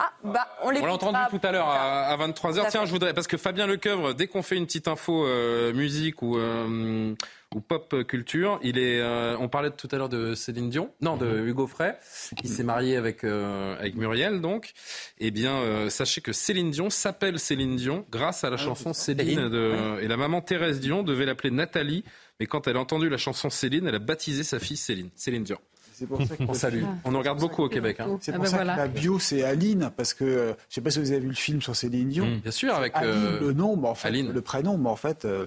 Ah, 0.00 0.12
bah, 0.22 0.46
on 0.62 0.70
l'a 0.70 0.92
entendu 0.92 1.18
tout 1.28 1.44
à 1.44 1.50
l'heure 1.50 1.68
à, 1.68 2.16
23h. 2.16 2.70
Tiens, 2.70 2.84
je 2.84 2.92
voudrais, 2.92 3.14
parce 3.14 3.26
que 3.26 3.36
Fabien 3.36 3.66
Lecoeuvre, 3.66 4.14
dès 4.14 4.28
qu'on 4.28 4.42
fait 4.42 4.56
une 4.56 4.64
petite 4.66 4.86
info 4.86 5.26
euh, 5.26 5.72
musique 5.72 6.22
ou, 6.22 6.38
euh, 6.38 7.14
ou 7.52 7.60
pop 7.60 8.04
culture, 8.06 8.60
il 8.62 8.78
est, 8.78 9.00
euh, 9.00 9.36
on 9.40 9.48
parlait 9.48 9.70
tout 9.70 9.88
à 9.90 9.96
l'heure 9.96 10.08
de 10.08 10.36
Céline 10.36 10.70
Dion, 10.70 10.92
non, 11.00 11.16
de 11.16 11.26
mhm. 11.26 11.48
Hugo 11.48 11.66
Frey, 11.66 11.98
qui 12.36 12.46
s'est 12.46 12.62
marié 12.62 12.96
avec, 12.96 13.24
avec 13.24 13.96
Muriel, 13.96 14.40
donc. 14.40 14.72
Eh 15.18 15.32
bien, 15.32 15.90
sachez 15.90 16.20
que 16.20 16.32
Céline 16.32 16.70
Dion 16.70 16.90
s'appelle 16.90 17.40
Céline 17.40 17.74
Dion 17.74 18.06
grâce 18.08 18.44
à 18.44 18.50
la 18.50 18.54
ah, 18.54 18.58
chanson 18.58 18.92
Céline 18.92 19.48
de, 19.48 20.00
et 20.00 20.06
la 20.06 20.16
maman 20.16 20.40
Thérèse 20.40 20.78
Dion 20.78 21.02
devait 21.02 21.26
l'appeler 21.26 21.50
Nathalie, 21.50 22.04
mais 22.38 22.46
quand 22.46 22.68
elle 22.68 22.76
a 22.76 22.80
entendu 22.80 23.08
la 23.08 23.18
chanson 23.18 23.50
Céline, 23.50 23.88
elle 23.88 23.96
a 23.96 24.00
baptisé 24.00 24.44
sa 24.44 24.60
fille 24.60 24.76
Céline, 24.76 25.10
Céline 25.16 25.42
Dion. 25.42 25.58
C'est 25.98 26.06
pour 26.06 26.22
ça 26.22 26.36
qu'on 26.36 26.54
salue. 26.54 26.84
On 27.04 27.10
nous 27.10 27.18
regarde 27.18 27.40
beaucoup 27.40 27.64
au 27.64 27.68
Québec. 27.68 27.98
Hein. 27.98 28.18
C'est 28.20 28.30
ah 28.30 28.36
pour 28.36 28.44
ben 28.44 28.50
ça 28.50 28.58
que 28.58 28.64
la 28.64 28.86
bio, 28.86 29.18
c'est 29.18 29.42
Aline, 29.42 29.90
parce 29.96 30.14
que 30.14 30.24
je 30.24 30.48
ne 30.50 30.54
sais 30.68 30.80
pas 30.80 30.90
si 30.90 31.00
vous 31.00 31.10
avez 31.10 31.20
vu 31.20 31.28
le 31.28 31.34
film 31.34 31.60
sur 31.60 31.74
Céline 31.74 32.08
Dion. 32.08 32.26
Mmh, 32.26 32.38
bien 32.38 32.52
sûr, 32.52 32.72
avec 32.72 32.94
Aline, 32.94 33.10
euh, 33.10 33.40
le 33.40 33.52
nom, 33.52 33.76
mais 33.76 33.88
en 33.88 33.96
fait, 33.96 34.10
le 34.10 34.40
prénom, 34.40 34.78
mais 34.78 34.90
en 34.90 34.96
fait, 34.96 35.24
euh, 35.24 35.46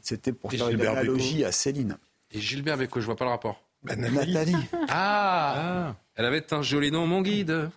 c'était 0.00 0.32
pour 0.32 0.50
faire 0.50 0.68
une 0.70 0.84
analogie 0.84 1.44
à 1.44 1.52
Céline. 1.52 1.96
Et 2.32 2.40
Gilbert 2.40 2.78
Bécaud, 2.78 3.00
je 3.00 3.06
vois 3.06 3.16
pas 3.16 3.26
le 3.26 3.30
rapport. 3.30 3.62
Ben, 3.84 4.00
Nathalie. 4.00 4.56
Ah, 4.88 5.54
ah, 5.88 5.94
Elle 6.16 6.24
avait 6.24 6.52
un 6.52 6.62
joli 6.62 6.90
nom, 6.90 7.06
mon 7.06 7.22
guide. 7.22 7.70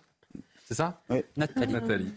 C'est 0.66 0.74
ça 0.74 1.00
Oui. 1.08 1.22
Nathalie. 1.36 1.72
Nathalie. 1.72 2.12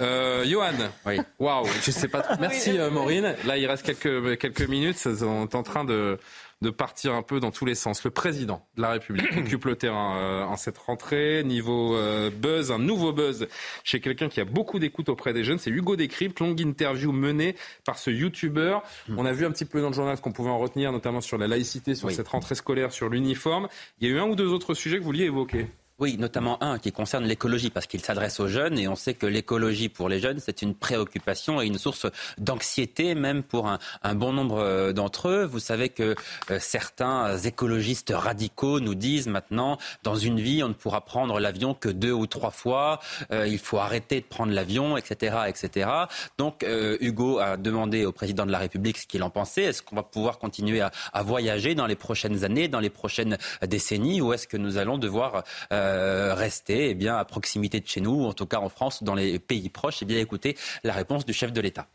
Euh, 0.00 0.44
Johan. 0.44 0.72
Oui. 1.06 1.20
Waouh, 1.38 1.66
je 1.84 1.90
sais 1.92 2.08
pas 2.08 2.22
trop. 2.22 2.34
Merci 2.40 2.76
euh, 2.78 2.90
Maureen. 2.90 3.36
Là, 3.44 3.56
il 3.56 3.66
reste 3.66 3.84
quelques 3.84 4.38
quelques 4.38 4.68
minutes. 4.68 5.00
On 5.22 5.44
est 5.44 5.54
en 5.54 5.62
train 5.62 5.84
de 5.84 6.18
de 6.62 6.70
partir 6.70 7.14
un 7.14 7.22
peu 7.22 7.40
dans 7.40 7.50
tous 7.50 7.64
les 7.64 7.74
sens. 7.74 8.04
Le 8.04 8.10
président 8.10 8.66
de 8.76 8.82
la 8.82 8.90
République 8.90 9.32
occupe 9.36 9.64
le 9.64 9.76
terrain 9.76 10.16
euh, 10.16 10.44
en 10.44 10.56
cette 10.56 10.78
rentrée. 10.78 11.42
Niveau 11.44 11.96
euh, 11.96 12.30
buzz, 12.30 12.70
un 12.70 12.78
nouveau 12.78 13.12
buzz 13.12 13.48
chez 13.82 14.00
quelqu'un 14.00 14.28
qui 14.28 14.40
a 14.40 14.44
beaucoup 14.44 14.78
d'écoute 14.78 15.08
auprès 15.08 15.32
des 15.32 15.44
jeunes, 15.44 15.58
c'est 15.58 15.70
Hugo 15.70 15.96
Décrypte, 15.96 16.40
longue 16.40 16.60
interview 16.60 17.12
menée 17.12 17.56
par 17.84 17.98
ce 17.98 18.10
YouTuber. 18.10 18.78
Hmm. 19.08 19.18
On 19.18 19.26
a 19.26 19.32
vu 19.32 19.46
un 19.46 19.50
petit 19.50 19.64
peu 19.64 19.80
dans 19.80 19.88
le 19.88 19.94
journal 19.94 20.16
ce 20.16 20.22
qu'on 20.22 20.32
pouvait 20.32 20.50
en 20.50 20.58
retenir, 20.58 20.92
notamment 20.92 21.20
sur 21.20 21.38
la 21.38 21.46
laïcité, 21.46 21.94
sur 21.94 22.10
cette 22.10 22.28
rentrée 22.28 22.54
scolaire, 22.54 22.92
sur 22.92 23.08
l'uniforme. 23.08 23.68
Il 24.00 24.08
y 24.08 24.10
a 24.10 24.14
eu 24.14 24.18
un 24.18 24.26
ou 24.26 24.36
deux 24.36 24.48
autres 24.48 24.74
sujets 24.74 24.96
que 24.96 25.02
vous 25.02 25.08
vouliez 25.08 25.24
évoquer. 25.24 25.66
Oui, 26.00 26.16
notamment 26.18 26.60
un 26.60 26.80
qui 26.80 26.90
concerne 26.90 27.24
l'écologie, 27.24 27.70
parce 27.70 27.86
qu'il 27.86 28.00
s'adresse 28.00 28.40
aux 28.40 28.48
jeunes 28.48 28.80
et 28.80 28.88
on 28.88 28.96
sait 28.96 29.14
que 29.14 29.26
l'écologie 29.26 29.88
pour 29.88 30.08
les 30.08 30.18
jeunes, 30.18 30.40
c'est 30.40 30.60
une 30.60 30.74
préoccupation 30.74 31.62
et 31.62 31.66
une 31.66 31.78
source 31.78 32.06
d'anxiété, 32.36 33.14
même 33.14 33.44
pour 33.44 33.68
un, 33.68 34.14
bon 34.16 34.32
nombre 34.32 34.58
euh, 34.58 34.92
d'entre 34.92 35.28
eux. 35.28 35.44
Vous 35.44 35.60
savez 35.60 35.90
que 35.90 36.16
euh, 36.50 36.58
certains 36.58 37.38
écologistes 37.38 38.12
radicaux 38.12 38.80
nous 38.80 38.96
disent 38.96 39.28
maintenant, 39.28 39.78
dans 40.02 40.16
une 40.16 40.40
vie, 40.40 40.64
on 40.64 40.68
ne 40.68 40.74
pourra 40.74 41.02
prendre 41.02 41.38
l'avion 41.38 41.74
que 41.74 41.88
deux 41.88 42.10
ou 42.10 42.26
trois 42.26 42.50
fois, 42.50 42.98
euh, 43.30 43.46
il 43.46 43.60
faut 43.60 43.78
arrêter 43.78 44.20
de 44.20 44.26
prendre 44.26 44.52
l'avion, 44.52 44.96
etc., 44.96 45.36
etc. 45.46 45.88
Donc, 46.38 46.66
Hugo 47.00 47.38
a 47.38 47.56
demandé 47.56 48.04
au 48.04 48.10
président 48.10 48.44
de 48.46 48.50
la 48.50 48.58
République 48.58 48.98
ce 48.98 49.06
qu'il 49.06 49.22
en 49.22 49.30
pensait. 49.30 49.62
Est-ce 49.62 49.82
qu'on 49.82 49.94
va 49.94 50.02
pouvoir 50.02 50.40
continuer 50.40 50.80
à, 50.80 50.90
voyager 51.22 51.76
dans 51.76 51.86
les 51.86 51.94
prochaines 51.94 52.42
années, 52.42 52.66
dans 52.66 52.80
les 52.80 52.90
prochaines 52.90 53.38
décennies, 53.62 54.20
ou 54.20 54.32
est-ce 54.32 54.48
que 54.48 54.56
nous 54.56 54.76
allons 54.76 54.98
devoir 54.98 55.44
rester 56.34 56.90
eh 56.90 56.94
bien, 56.94 57.16
à 57.16 57.24
proximité 57.24 57.80
de 57.80 57.86
chez 57.86 58.00
nous, 58.00 58.24
en 58.24 58.32
tout 58.32 58.46
cas 58.46 58.58
en 58.58 58.68
France, 58.68 59.02
dans 59.02 59.14
les 59.14 59.38
pays 59.38 59.68
proches, 59.68 60.02
et 60.02 60.04
eh 60.04 60.06
bien 60.06 60.18
écouter 60.18 60.56
la 60.82 60.92
réponse 60.92 61.24
du 61.24 61.32
chef 61.32 61.52
de 61.52 61.60
l'État. 61.60 61.86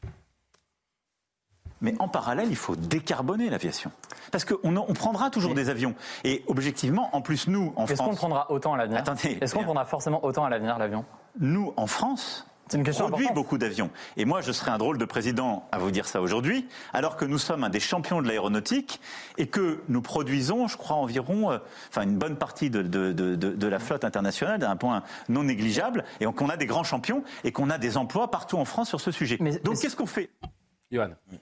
Mais 1.82 1.96
en 2.00 2.08
parallèle, 2.08 2.50
il 2.50 2.56
faut 2.56 2.76
décarboner 2.76 3.50
l'aviation. 3.50 3.92
Parce 4.32 4.44
qu'on 4.46 4.76
on 4.76 4.94
prendra 4.94 5.30
toujours 5.30 5.56
des 5.56 5.70
avions. 5.70 5.96
Et 6.24 6.44
objectivement, 6.48 7.10
en 7.16 7.22
plus, 7.22 7.48
nous, 7.48 7.74
en 7.76 7.88
France. 7.88 7.92
Est-ce 7.92 8.02
qu'on 8.02 8.16
prendra 8.16 8.52
autant 8.52 8.74
à 8.74 8.78
l'avenir? 8.78 9.02
Est-ce 9.42 9.54
qu'on 9.54 9.64
prendra 9.64 9.86
forcément 9.86 10.24
autant 10.26 10.44
à 10.44 10.50
l'avenir 10.50 10.78
l'avion? 10.78 11.06
Nous, 11.40 11.74
en 11.78 11.88
France, 11.88 12.46
une 12.74 12.84
question 12.84 13.08
produit 13.08 13.28
beaucoup 13.34 13.58
d'avions. 13.58 13.90
Et 14.18 14.26
moi, 14.26 14.42
je 14.42 14.52
serais 14.52 14.72
un 14.72 14.78
drôle 14.78 14.98
de 14.98 15.06
président 15.06 15.68
à 15.72 15.78
vous 15.78 15.92
dire 15.92 16.08
ça 16.08 16.22
aujourd'hui, 16.22 16.68
alors 16.94 17.18
que 17.18 17.26
nous 17.26 17.38
sommes 17.38 17.64
un 17.64 17.70
des 17.70 17.80
champions 17.80 18.22
de 18.22 18.28
l'aéronautique 18.28 19.00
et 19.38 19.48
que 19.48 19.82
nous 19.88 20.02
produisons, 20.02 20.68
je 20.68 20.78
crois, 20.78 20.98
environ, 20.98 21.52
euh, 21.52 21.58
enfin, 21.90 22.04
une 22.04 22.18
bonne 22.18 22.36
partie 22.38 22.70
de, 22.70 22.82
de, 22.82 23.14
de, 23.14 23.36
de 23.36 23.68
la 23.68 23.80
flotte 23.80 24.04
internationale 24.04 24.60
d'un 24.60 24.76
point 24.76 25.04
non 25.28 25.44
négligeable, 25.44 26.04
et 26.20 26.26
qu'on 26.26 26.50
a 26.50 26.58
des 26.58 26.66
grands 26.66 26.84
champions 26.84 27.24
et 27.44 27.52
qu'on 27.52 27.70
a 27.70 27.78
des 27.78 27.98
emplois 27.98 28.32
partout 28.32 28.58
en 28.58 28.66
France 28.66 28.90
sur 28.90 29.02
ce 29.02 29.12
sujet. 29.12 29.38
Donc, 29.64 29.80
qu'est-ce 29.80 29.96
qu'on 29.96 30.06
fait? 30.06 30.30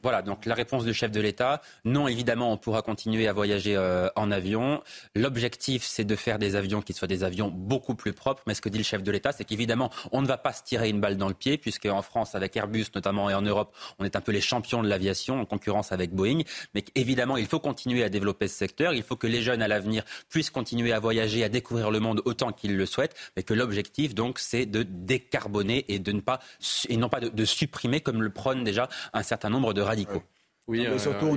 Voilà, 0.03 0.21
donc 0.23 0.45
la 0.45 0.55
réponse 0.55 0.83
du 0.83 0.93
chef 0.93 1.09
de 1.09 1.21
l'État. 1.21 1.61
Non, 1.85 2.09
évidemment, 2.09 2.51
on 2.51 2.57
pourra 2.57 2.81
continuer 2.81 3.29
à 3.29 3.33
voyager 3.33 3.77
euh, 3.77 4.09
en 4.17 4.29
avion. 4.29 4.81
L'objectif, 5.15 5.85
c'est 5.85 6.03
de 6.03 6.15
faire 6.17 6.37
des 6.37 6.57
avions 6.57 6.81
qui 6.81 6.91
soient 6.91 7.07
des 7.07 7.23
avions 7.23 7.47
beaucoup 7.49 7.95
plus 7.95 8.11
propres. 8.11 8.43
Mais 8.45 8.53
ce 8.53 8.61
que 8.61 8.67
dit 8.67 8.77
le 8.77 8.83
chef 8.83 9.03
de 9.03 9.11
l'État, 9.11 9.31
c'est 9.31 9.45
qu'évidemment, 9.45 9.89
on 10.11 10.21
ne 10.21 10.27
va 10.27 10.37
pas 10.37 10.51
se 10.51 10.63
tirer 10.63 10.89
une 10.89 10.99
balle 10.99 11.15
dans 11.15 11.29
le 11.29 11.33
pied, 11.33 11.57
puisque 11.57 11.85
en 11.85 12.01
France, 12.01 12.35
avec 12.35 12.57
Airbus 12.57 12.87
notamment, 12.93 13.29
et 13.29 13.33
en 13.33 13.41
Europe, 13.41 13.73
on 13.99 14.05
est 14.05 14.17
un 14.17 14.21
peu 14.21 14.33
les 14.33 14.41
champions 14.41 14.83
de 14.83 14.89
l'aviation, 14.89 15.39
en 15.39 15.45
concurrence 15.45 15.93
avec 15.93 16.11
Boeing. 16.11 16.41
Mais 16.75 16.83
évidemment, 16.95 17.37
il 17.37 17.47
faut 17.47 17.61
continuer 17.61 18.03
à 18.03 18.09
développer 18.09 18.49
ce 18.49 18.57
secteur. 18.57 18.93
Il 18.93 19.03
faut 19.03 19.15
que 19.15 19.27
les 19.27 19.41
jeunes 19.41 19.61
à 19.61 19.69
l'avenir 19.69 20.03
puissent 20.29 20.49
continuer 20.49 20.91
à 20.91 20.99
voyager, 20.99 21.45
à 21.45 21.49
découvrir 21.49 21.89
le 21.89 22.01
monde 22.01 22.21
autant 22.25 22.51
qu'ils 22.51 22.75
le 22.75 22.85
souhaitent. 22.85 23.15
Mais 23.37 23.43
que 23.43 23.53
l'objectif, 23.53 24.13
donc, 24.13 24.39
c'est 24.39 24.65
de 24.65 24.83
décarboner 24.83 25.85
et 25.87 25.99
de 25.99 26.11
ne 26.11 26.19
pas, 26.19 26.39
et 26.89 26.97
non 26.97 27.07
pas 27.07 27.21
de, 27.21 27.29
de 27.29 27.45
supprimer, 27.45 28.01
comme 28.01 28.21
le 28.21 28.29
prône 28.29 28.65
déjà 28.65 28.89
un 29.13 29.23
certain 29.23 29.36
un 29.45 29.49
nombre 29.49 29.73
de 29.73 29.81
radicaux. 29.81 30.23
Oui, 30.67 30.85
euh, 30.85 30.97
surtout, 30.97 31.35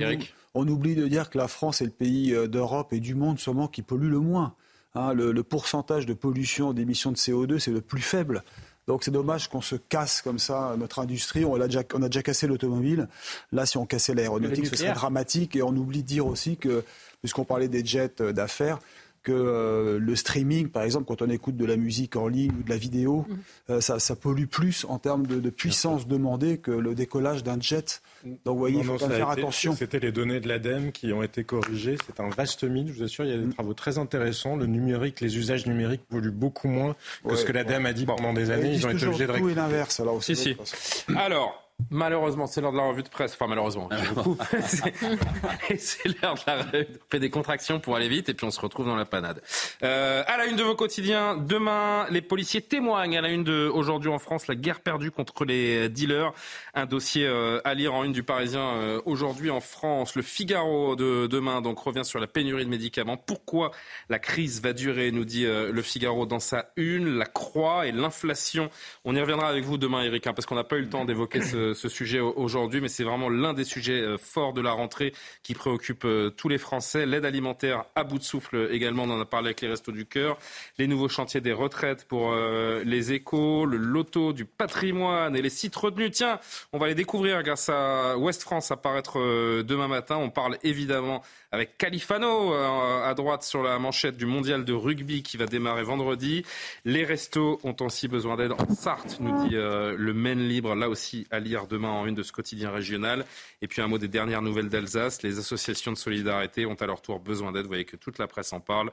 on, 0.53 0.67
oublie 0.67 0.95
de 0.95 1.07
dire 1.07 1.29
que 1.29 1.37
la 1.37 1.47
France 1.47 1.81
est 1.81 1.85
le 1.85 1.91
pays 1.91 2.33
euh, 2.33 2.47
d'Europe 2.47 2.91
et 2.91 2.99
du 2.99 3.15
monde 3.15 3.39
sûrement 3.39 3.67
qui 3.67 3.81
pollue 3.81 4.09
le 4.09 4.19
moins. 4.19 4.55
Hein. 4.93 5.13
le, 5.13 5.41
pourcentage 5.41 6.05
de 6.05 6.13
pollution 6.13 6.73
d'émissions 6.73 7.11
de 7.11 7.17
CO2, 7.17 7.59
c'est 7.59 7.71
le 7.71 7.79
plus 7.79 8.01
faible. 8.01 8.43
Donc 8.87 9.03
c'est 9.03 9.11
dommage 9.11 9.47
qu'on 9.47 9.61
se 9.61 9.75
casse 9.75 10.21
comme 10.21 10.39
ça 10.39 10.75
notre 10.77 10.99
industrie. 10.99 11.45
On 11.45 11.59
a 11.61 11.67
déjà, 11.67 11.83
on 11.93 12.01
a 12.01 12.09
déjà 12.09 12.23
cassé 12.23 12.47
l'automobile. 12.47 13.07
Là, 13.51 13.65
si 13.65 13.77
on 13.77 13.85
cassait 13.85 14.13
l'aéronautique, 14.13 14.67
ce 14.67 14.75
serait 14.75 14.93
dramatique. 14.93 15.55
Et 15.55 15.61
on 15.61 15.69
oublie 15.69 16.01
de 16.01 16.07
dire 16.07 16.25
aussi 16.25 16.57
que, 16.57 16.83
puisqu'on 17.21 17.45
parlait 17.45 17.67
des 17.67 17.85
jets 17.85 18.21
euh, 18.21 18.33
d'affaires, 18.33 18.79
que 19.23 19.31
euh, 19.31 19.99
le 19.99 20.15
streaming, 20.15 20.69
par 20.69 20.83
exemple, 20.83 21.05
quand 21.05 21.21
on 21.21 21.29
écoute 21.29 21.55
de 21.55 21.65
la 21.65 21.77
musique 21.77 22.15
en 22.15 22.27
ligne 22.27 22.51
ou 22.59 22.63
de 22.63 22.69
la 22.69 22.77
vidéo, 22.77 23.25
mm. 23.27 23.35
euh, 23.71 23.81
ça, 23.81 24.15
pollue 24.15 24.45
plus 24.45 24.85
en 24.89 24.97
termes 24.97 25.27
de, 25.27 25.49
puissance 25.49 26.07
demandée 26.07 26.57
que 26.57 26.71
le 26.71 26.95
décollage 26.95 27.43
d'un 27.43 27.59
jet. 27.59 28.01
Donc, 28.23 28.55
vous 28.55 28.57
voyez, 28.57 28.79
il 28.79 28.83
faut 28.83 28.97
faire 28.97 29.29
attention. 29.29 29.75
C'était 29.75 29.99
les 29.99 30.11
données 30.11 30.39
de 30.39 30.47
l'ADEME 30.47 30.91
qui 30.91 31.13
ont 31.13 31.23
été 31.23 31.43
corrigées. 31.43 31.97
C'est 32.05 32.19
un 32.19 32.29
vaste 32.29 32.63
mythe, 32.63 32.87
je 32.87 32.93
vous 32.93 33.03
assure. 33.03 33.25
Il 33.25 33.31
y 33.31 33.33
a 33.33 33.37
des 33.37 33.45
mm. 33.45 33.53
travaux 33.53 33.73
très 33.73 33.97
intéressants. 33.97 34.55
Le 34.55 34.65
numérique, 34.65 35.21
les 35.21 35.37
usages 35.37 35.67
numériques 35.67 36.03
polluent 36.09 36.31
beaucoup 36.31 36.67
moins 36.67 36.95
que 37.27 37.35
ce 37.35 37.45
que 37.45 37.51
l'ADEME 37.51 37.85
a 37.85 37.93
dit 37.93 38.05
pendant 38.05 38.33
des 38.33 38.49
années. 38.49 38.73
Ils, 38.73 38.85
ont 38.87 38.91
été 38.91 39.05
obligés 39.05 39.27
de 39.27 39.33
tout 39.33 39.47
l'inverse, 39.47 39.99
alors 39.99 40.15
aussi. 40.15 40.35
Si, 40.35 40.55
si. 40.63 41.05
Alors, 41.15 41.70
Malheureusement, 41.89 42.47
c'est 42.47 42.61
l'heure 42.61 42.71
de 42.71 42.77
la 42.77 42.83
revue 42.83 43.03
de 43.03 43.09
presse. 43.09 43.33
Enfin, 43.33 43.47
malheureusement, 43.47 43.89
c'est 45.77 46.21
l'heure 46.21 46.35
de 46.35 46.41
la 46.47 46.63
revue. 46.63 46.87
On 46.89 47.11
fait 47.11 47.19
des 47.19 47.29
contractions 47.29 47.79
pour 47.79 47.95
aller 47.95 48.07
vite 48.07 48.29
et 48.29 48.33
puis 48.33 48.45
on 48.45 48.51
se 48.51 48.59
retrouve 48.59 48.85
dans 48.85 48.95
la 48.95 49.05
panade. 49.05 49.41
Euh, 49.83 50.23
à 50.27 50.37
la 50.37 50.45
une 50.45 50.55
de 50.55 50.63
vos 50.63 50.75
quotidiens, 50.75 51.35
demain, 51.35 52.05
les 52.09 52.21
policiers 52.21 52.61
témoignent. 52.61 53.17
À 53.17 53.21
la 53.21 53.29
une 53.29 53.43
de 53.43 53.69
aujourd'hui 53.73 54.09
en 54.09 54.19
France, 54.19 54.47
la 54.47 54.55
guerre 54.55 54.81
perdue 54.81 55.11
contre 55.11 55.45
les 55.45 55.89
dealers. 55.89 56.33
Un 56.73 56.85
dossier 56.85 57.25
euh, 57.25 57.59
à 57.65 57.73
lire 57.73 57.93
en 57.93 58.03
une 58.03 58.13
du 58.13 58.23
Parisien 58.23 58.61
euh, 58.61 59.01
aujourd'hui 59.05 59.49
en 59.49 59.59
France. 59.59 60.15
Le 60.15 60.21
Figaro 60.21 60.95
de 60.95 61.27
demain 61.27 61.61
donc 61.61 61.79
revient 61.79 62.05
sur 62.05 62.19
la 62.19 62.27
pénurie 62.27 62.65
de 62.65 62.69
médicaments. 62.69 63.17
Pourquoi 63.17 63.71
la 64.09 64.19
crise 64.19 64.61
va 64.61 64.73
durer, 64.73 65.11
nous 65.11 65.25
dit 65.25 65.45
le 65.45 65.81
Figaro 65.81 66.25
dans 66.25 66.39
sa 66.39 66.71
une. 66.75 67.17
La 67.17 67.25
croix 67.25 67.87
et 67.87 67.91
l'inflation. 67.91 68.69
On 69.03 69.15
y 69.15 69.19
reviendra 69.19 69.47
avec 69.47 69.63
vous 69.63 69.77
demain, 69.77 70.03
Eric, 70.03 70.27
hein, 70.27 70.33
parce 70.33 70.45
qu'on 70.45 70.55
n'a 70.55 70.63
pas 70.63 70.77
eu 70.77 70.81
le 70.81 70.89
temps 70.89 71.05
d'évoquer 71.05 71.41
ce 71.41 71.70
ce, 71.73 71.89
sujet 71.89 72.19
aujourd'hui, 72.19 72.81
mais 72.81 72.87
c'est 72.87 73.03
vraiment 73.03 73.29
l'un 73.29 73.53
des 73.53 73.63
sujets 73.63 74.01
euh, 74.01 74.17
forts 74.17 74.53
de 74.53 74.61
la 74.61 74.71
rentrée 74.71 75.13
qui 75.43 75.53
préoccupe 75.53 76.05
euh, 76.05 76.29
tous 76.29 76.49
les 76.49 76.57
Français. 76.57 77.05
L'aide 77.05 77.25
alimentaire 77.25 77.85
à 77.95 78.03
bout 78.03 78.17
de 78.17 78.23
souffle 78.23 78.69
également, 78.71 79.03
on 79.03 79.09
en 79.11 79.21
a 79.21 79.25
parlé 79.25 79.47
avec 79.47 79.61
les 79.61 79.67
Restos 79.67 79.91
du 79.91 80.05
Cœur. 80.05 80.37
Les 80.77 80.87
nouveaux 80.87 81.09
chantiers 81.09 81.41
des 81.41 81.53
retraites 81.53 82.05
pour 82.05 82.31
euh, 82.31 82.83
les 82.85 83.13
échos, 83.13 83.65
le 83.65 83.77
loto 83.77 84.33
du 84.33 84.45
patrimoine 84.45 85.35
et 85.35 85.41
les 85.41 85.49
sites 85.49 85.75
retenus. 85.75 86.11
Tiens, 86.11 86.39
on 86.73 86.77
va 86.77 86.87
les 86.87 86.95
découvrir 86.95 87.43
grâce 87.43 87.69
à 87.69 88.17
Ouest 88.17 88.41
France 88.41 88.71
apparaître 88.71 89.19
demain 89.63 89.87
matin. 89.87 90.17
On 90.17 90.29
parle 90.29 90.57
évidemment 90.63 91.21
avec 91.51 91.77
Califano 91.77 92.53
à 92.53 93.13
droite 93.13 93.43
sur 93.43 93.61
la 93.61 93.77
manchette 93.77 94.15
du 94.15 94.25
mondial 94.25 94.63
de 94.63 94.73
rugby 94.73 95.23
qui 95.23 95.37
va 95.37 95.45
démarrer 95.45 95.83
vendredi. 95.83 96.45
Les 96.85 97.03
restos 97.03 97.59
ont 97.63 97.75
aussi 97.81 98.07
besoin 98.07 98.37
d'aide 98.37 98.53
en 98.53 98.73
Sarthe, 98.73 99.17
nous 99.19 99.47
dit 99.47 99.55
le 99.55 100.13
Maine 100.13 100.47
Libre, 100.47 100.75
là 100.75 100.89
aussi 100.89 101.27
à 101.31 101.39
demain 101.67 101.89
en 101.89 102.05
une 102.05 102.15
de 102.15 102.23
ce 102.23 102.31
quotidien 102.31 102.71
régional. 102.71 103.25
Et 103.61 103.67
puis 103.67 103.81
un 103.81 103.87
mot 103.87 103.97
des 103.97 104.07
dernières 104.07 104.41
nouvelles 104.41 104.69
d'Alsace. 104.69 105.21
Les 105.23 105.39
associations 105.39 105.91
de 105.91 105.97
solidarité 105.97 106.65
ont 106.65 106.75
à 106.75 106.85
leur 106.85 107.01
tour 107.01 107.19
besoin 107.19 107.51
d'aide. 107.51 107.63
Vous 107.63 107.69
voyez 107.69 107.85
que 107.85 107.97
toute 107.97 108.17
la 108.17 108.27
presse 108.27 108.53
en 108.53 108.59
parle. 108.59 108.91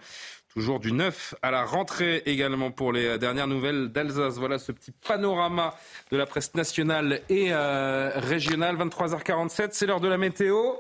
Toujours 0.52 0.80
du 0.80 0.92
9 0.92 1.34
à 1.42 1.50
la 1.50 1.64
rentrée 1.64 2.22
également 2.26 2.70
pour 2.70 2.92
les 2.92 3.18
dernières 3.18 3.46
nouvelles 3.46 3.88
d'Alsace. 3.88 4.38
Voilà 4.38 4.58
ce 4.58 4.72
petit 4.72 4.90
panorama 4.90 5.74
de 6.10 6.16
la 6.16 6.26
presse 6.26 6.54
nationale 6.54 7.20
et 7.28 7.48
euh, 7.52 8.10
régionale. 8.16 8.76
23h47, 8.76 9.68
c'est 9.72 9.86
l'heure 9.86 10.00
de 10.00 10.08
la 10.08 10.18
météo. 10.18 10.74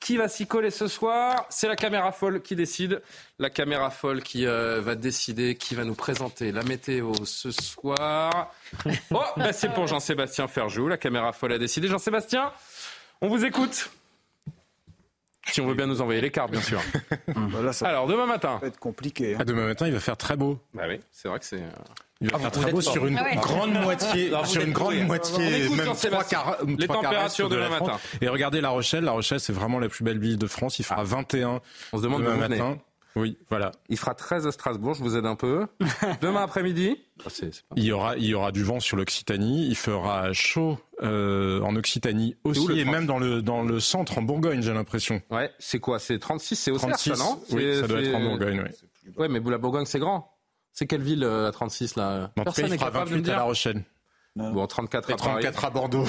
Qui 0.00 0.16
va 0.16 0.28
s'y 0.28 0.46
coller 0.46 0.70
ce 0.70 0.88
soir? 0.88 1.44
C'est 1.50 1.68
la 1.68 1.76
caméra 1.76 2.10
folle 2.10 2.40
qui 2.40 2.56
décide. 2.56 3.02
La 3.38 3.50
caméra 3.50 3.90
folle 3.90 4.22
qui 4.22 4.46
euh, 4.46 4.80
va 4.80 4.94
décider 4.94 5.56
qui 5.56 5.74
va 5.74 5.84
nous 5.84 5.94
présenter 5.94 6.52
la 6.52 6.62
météo 6.62 7.12
ce 7.24 7.50
soir. 7.50 8.52
Oh, 9.12 9.22
bah 9.36 9.52
c'est 9.52 9.72
pour 9.74 9.86
Jean-Sébastien 9.86 10.48
Ferjou. 10.48 10.88
La 10.88 10.96
caméra 10.96 11.32
folle 11.32 11.52
a 11.52 11.58
décidé. 11.58 11.88
Jean-Sébastien, 11.88 12.52
on 13.20 13.28
vous 13.28 13.44
écoute. 13.44 13.90
Si 15.46 15.60
on 15.60 15.66
veut 15.66 15.74
bien 15.74 15.86
nous 15.86 16.00
envoyer 16.00 16.20
les 16.20 16.30
cartes, 16.30 16.52
bien 16.52 16.62
sûr. 16.62 16.80
Voilà, 17.26 17.72
ça 17.72 17.88
Alors, 17.88 18.06
demain 18.06 18.26
matin. 18.26 18.54
Ça 18.54 18.60
va 18.60 18.66
être 18.68 18.78
compliqué. 18.78 19.34
Hein. 19.34 19.38
Ah, 19.40 19.44
demain 19.44 19.66
matin, 19.66 19.86
il 19.86 19.92
va 19.92 20.00
faire 20.00 20.16
très 20.16 20.36
beau. 20.36 20.58
Bah 20.72 20.84
oui, 20.88 21.00
c'est 21.12 21.28
vrai 21.28 21.38
que 21.38 21.44
c'est. 21.44 21.62
Il 22.20 22.30
va 22.30 22.38
faire 22.38 22.50
très 22.50 22.70
beau 22.70 22.80
sur 22.80 23.06
une 23.06 23.18
grande 23.36 23.72
moitié, 23.72 24.30
sur 24.44 24.62
une 24.62 24.72
grande 24.72 25.06
moitié, 25.06 25.68
même 25.70 25.94
trois 25.94 26.24
quarts, 26.24 26.58
les 26.66 26.86
températures 26.86 27.48
de 27.48 27.56
demain 27.56 27.68
matin. 27.68 27.98
Et 28.20 28.28
regardez 28.28 28.60
La 28.60 28.70
Rochelle. 28.70 29.04
La 29.04 29.12
Rochelle, 29.12 29.40
c'est 29.40 29.52
vraiment 29.52 29.78
la 29.78 29.88
plus 29.88 30.04
belle 30.04 30.18
ville 30.18 30.38
de 30.38 30.46
France. 30.46 30.78
Il 30.78 30.84
fera 30.84 31.02
21 31.02 31.60
On 31.92 31.98
se 31.98 32.02
demande 32.02 32.22
demain 32.22 32.48
matin. 32.48 32.78
Oui, 33.16 33.38
voilà. 33.48 33.72
Il 33.88 33.98
fera 33.98 34.14
13 34.14 34.46
à 34.46 34.52
Strasbourg, 34.52 34.94
je 34.94 35.02
vous 35.02 35.16
aide 35.16 35.26
un 35.26 35.34
peu. 35.34 35.66
Demain 36.20 36.42
après-midi 36.42 36.96
ah, 37.24 37.28
Il 37.74 37.84
y 37.84 37.92
aura, 37.92 38.16
il 38.16 38.24
y 38.24 38.34
aura 38.34 38.52
du 38.52 38.62
vent 38.62 38.78
sur 38.78 38.96
l'Occitanie. 38.96 39.66
Il 39.66 39.74
fera 39.74 40.32
chaud 40.32 40.78
euh, 41.02 41.60
en 41.62 41.74
Occitanie 41.74 42.36
aussi, 42.44 42.78
et 42.78 42.84
même 42.84 43.06
dans 43.06 43.18
le, 43.18 43.42
dans 43.42 43.62
le 43.62 43.80
centre, 43.80 44.18
en 44.18 44.22
Bourgogne, 44.22 44.62
j'ai 44.62 44.72
l'impression. 44.72 45.20
Ouais, 45.30 45.50
c'est 45.58 45.80
quoi? 45.80 45.98
C'est 45.98 46.18
36, 46.18 46.56
c'est 46.56 46.70
au 46.70 46.78
ça, 46.78 46.88
non? 47.16 47.42
Oui, 47.50 47.80
ça 47.80 47.88
doit 47.88 48.00
être 48.00 48.14
en 48.14 48.20
Bourgogne, 48.20 48.64
oui. 48.64 49.12
Ouais, 49.16 49.28
mais 49.28 49.40
la 49.40 49.58
Bourgogne, 49.58 49.86
c'est 49.86 49.98
grand. 49.98 50.39
C'est 50.72 50.86
quelle 50.86 51.02
ville 51.02 51.24
euh, 51.24 51.48
à 51.48 51.52
36 51.52 51.96
là? 51.96 52.30
Personne 52.36 52.70
n'est 52.70 52.78
capable 52.78 53.10
de 53.10 53.16
me 53.16 53.20
dire. 53.22 53.34
à 53.34 53.38
La 53.38 53.42
Rochelle. 53.44 53.84
Bon, 54.36 54.66
34 54.66 55.12
à 55.12 55.16
34 55.16 55.64
à 55.64 55.70
Bordeaux. 55.70 56.06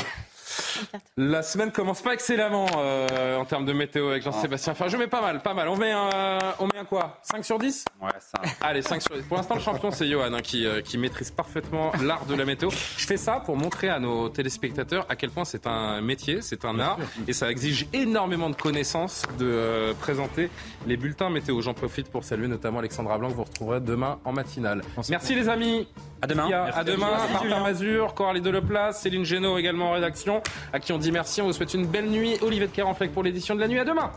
La 1.18 1.44
semaine 1.44 1.72
commence 1.72 2.02
pas 2.02 2.14
excellemment 2.14 2.68
euh, 2.78 3.38
en 3.38 3.46
termes 3.46 3.66
de 3.66 3.74
météo 3.74 4.10
avec 4.10 4.24
Jean-Sébastien 4.24 4.74
Enfin, 4.74 4.88
je 4.88 4.98
mets 4.98 5.08
pas 5.08 5.22
mal, 5.22 5.42
pas 5.42 5.54
mal. 5.54 5.68
On 5.68 5.78
met 5.78 5.92
un, 5.92 6.40
on 6.60 6.66
met 6.66 6.78
un 6.80 6.86
quoi? 6.86 7.20
5 7.24 7.44
sur 7.46 7.60
10 7.60 7.86
Ouais, 8.02 8.10
ça. 8.20 8.42
Allez, 8.62 8.82
5 8.82 9.02
sur 9.02 9.16
10. 9.16 9.24
Pour 9.24 9.38
l'instant, 9.38 9.56
le 9.56 9.62
champion, 9.62 9.92
c'est 9.92 10.08
Johan 10.08 10.34
hein, 10.34 10.42
qui, 10.42 10.66
euh, 10.66 10.82
qui 10.82 10.98
maîtrise 10.98 11.32
parfaitement 11.32 11.92
l'art 12.04 12.26
de 12.26 12.36
la 12.36 12.46
météo. 12.46 12.70
Je 12.70 13.06
fais 13.06 13.18
ça 13.18 13.42
pour 13.46 13.58
montrer 13.58 13.90
à 13.90 14.00
nos 14.00 14.30
téléspectateurs 14.30 15.06
à 15.10 15.16
quel 15.16 15.30
point 15.30 15.46
c'est 15.46 15.68
un 15.68 16.02
métier, 16.02 16.42
c'est 16.42 16.66
un 16.66 16.80
art 16.80 16.98
et 17.28 17.34
ça 17.34 17.50
exige 17.50 17.88
énormément 17.94 18.50
de 18.50 18.56
connaissances 18.56 19.24
de 19.40 19.46
euh, 19.46 19.94
présenter 19.94 20.50
les 20.88 20.98
bulletins 20.98 21.30
météo. 21.30 21.62
J'en 21.62 21.74
profite 21.74 22.10
pour 22.10 22.24
saluer 22.24 22.48
notamment 22.48 22.80
Alexandra 22.80 23.18
Blanc 23.18 23.30
que 23.30 23.36
vous 23.36 23.44
retrouverez 23.44 23.80
demain 23.82 24.20
en 24.26 24.32
matinale. 24.32 24.82
Merci 25.10 25.36
les 25.36 25.50
amis. 25.50 25.88
À 26.22 26.28
demain. 26.28 26.50
À 26.74 26.84
demain. 26.84 27.10
Martin 27.34 27.60
Mazur, 27.62 28.14
Coralie 28.14 28.42
Deleplace, 28.42 29.02
Céline 29.02 29.26
Génaud 29.26 29.58
également 29.58 29.90
en 29.90 29.94
rédaction, 29.94 30.42
à 30.74 30.80
qui 30.80 30.92
on 30.92 30.98
dit 30.98 31.12
merci. 31.12 31.42
On 31.42 31.48
vous 31.48 31.54
souhaite 31.54 31.74
une 31.74 31.86
belle 31.86 32.10
nuit. 32.10 32.38
Olivier 32.42 32.68
de 32.68 32.72
Carenfleck 32.72 33.14
pour 33.14 33.24
l'édition 33.24 33.56
de 33.56 33.60
la 33.60 33.68
nuit. 33.68 33.80
À 33.80 33.86
demain. 33.86 34.12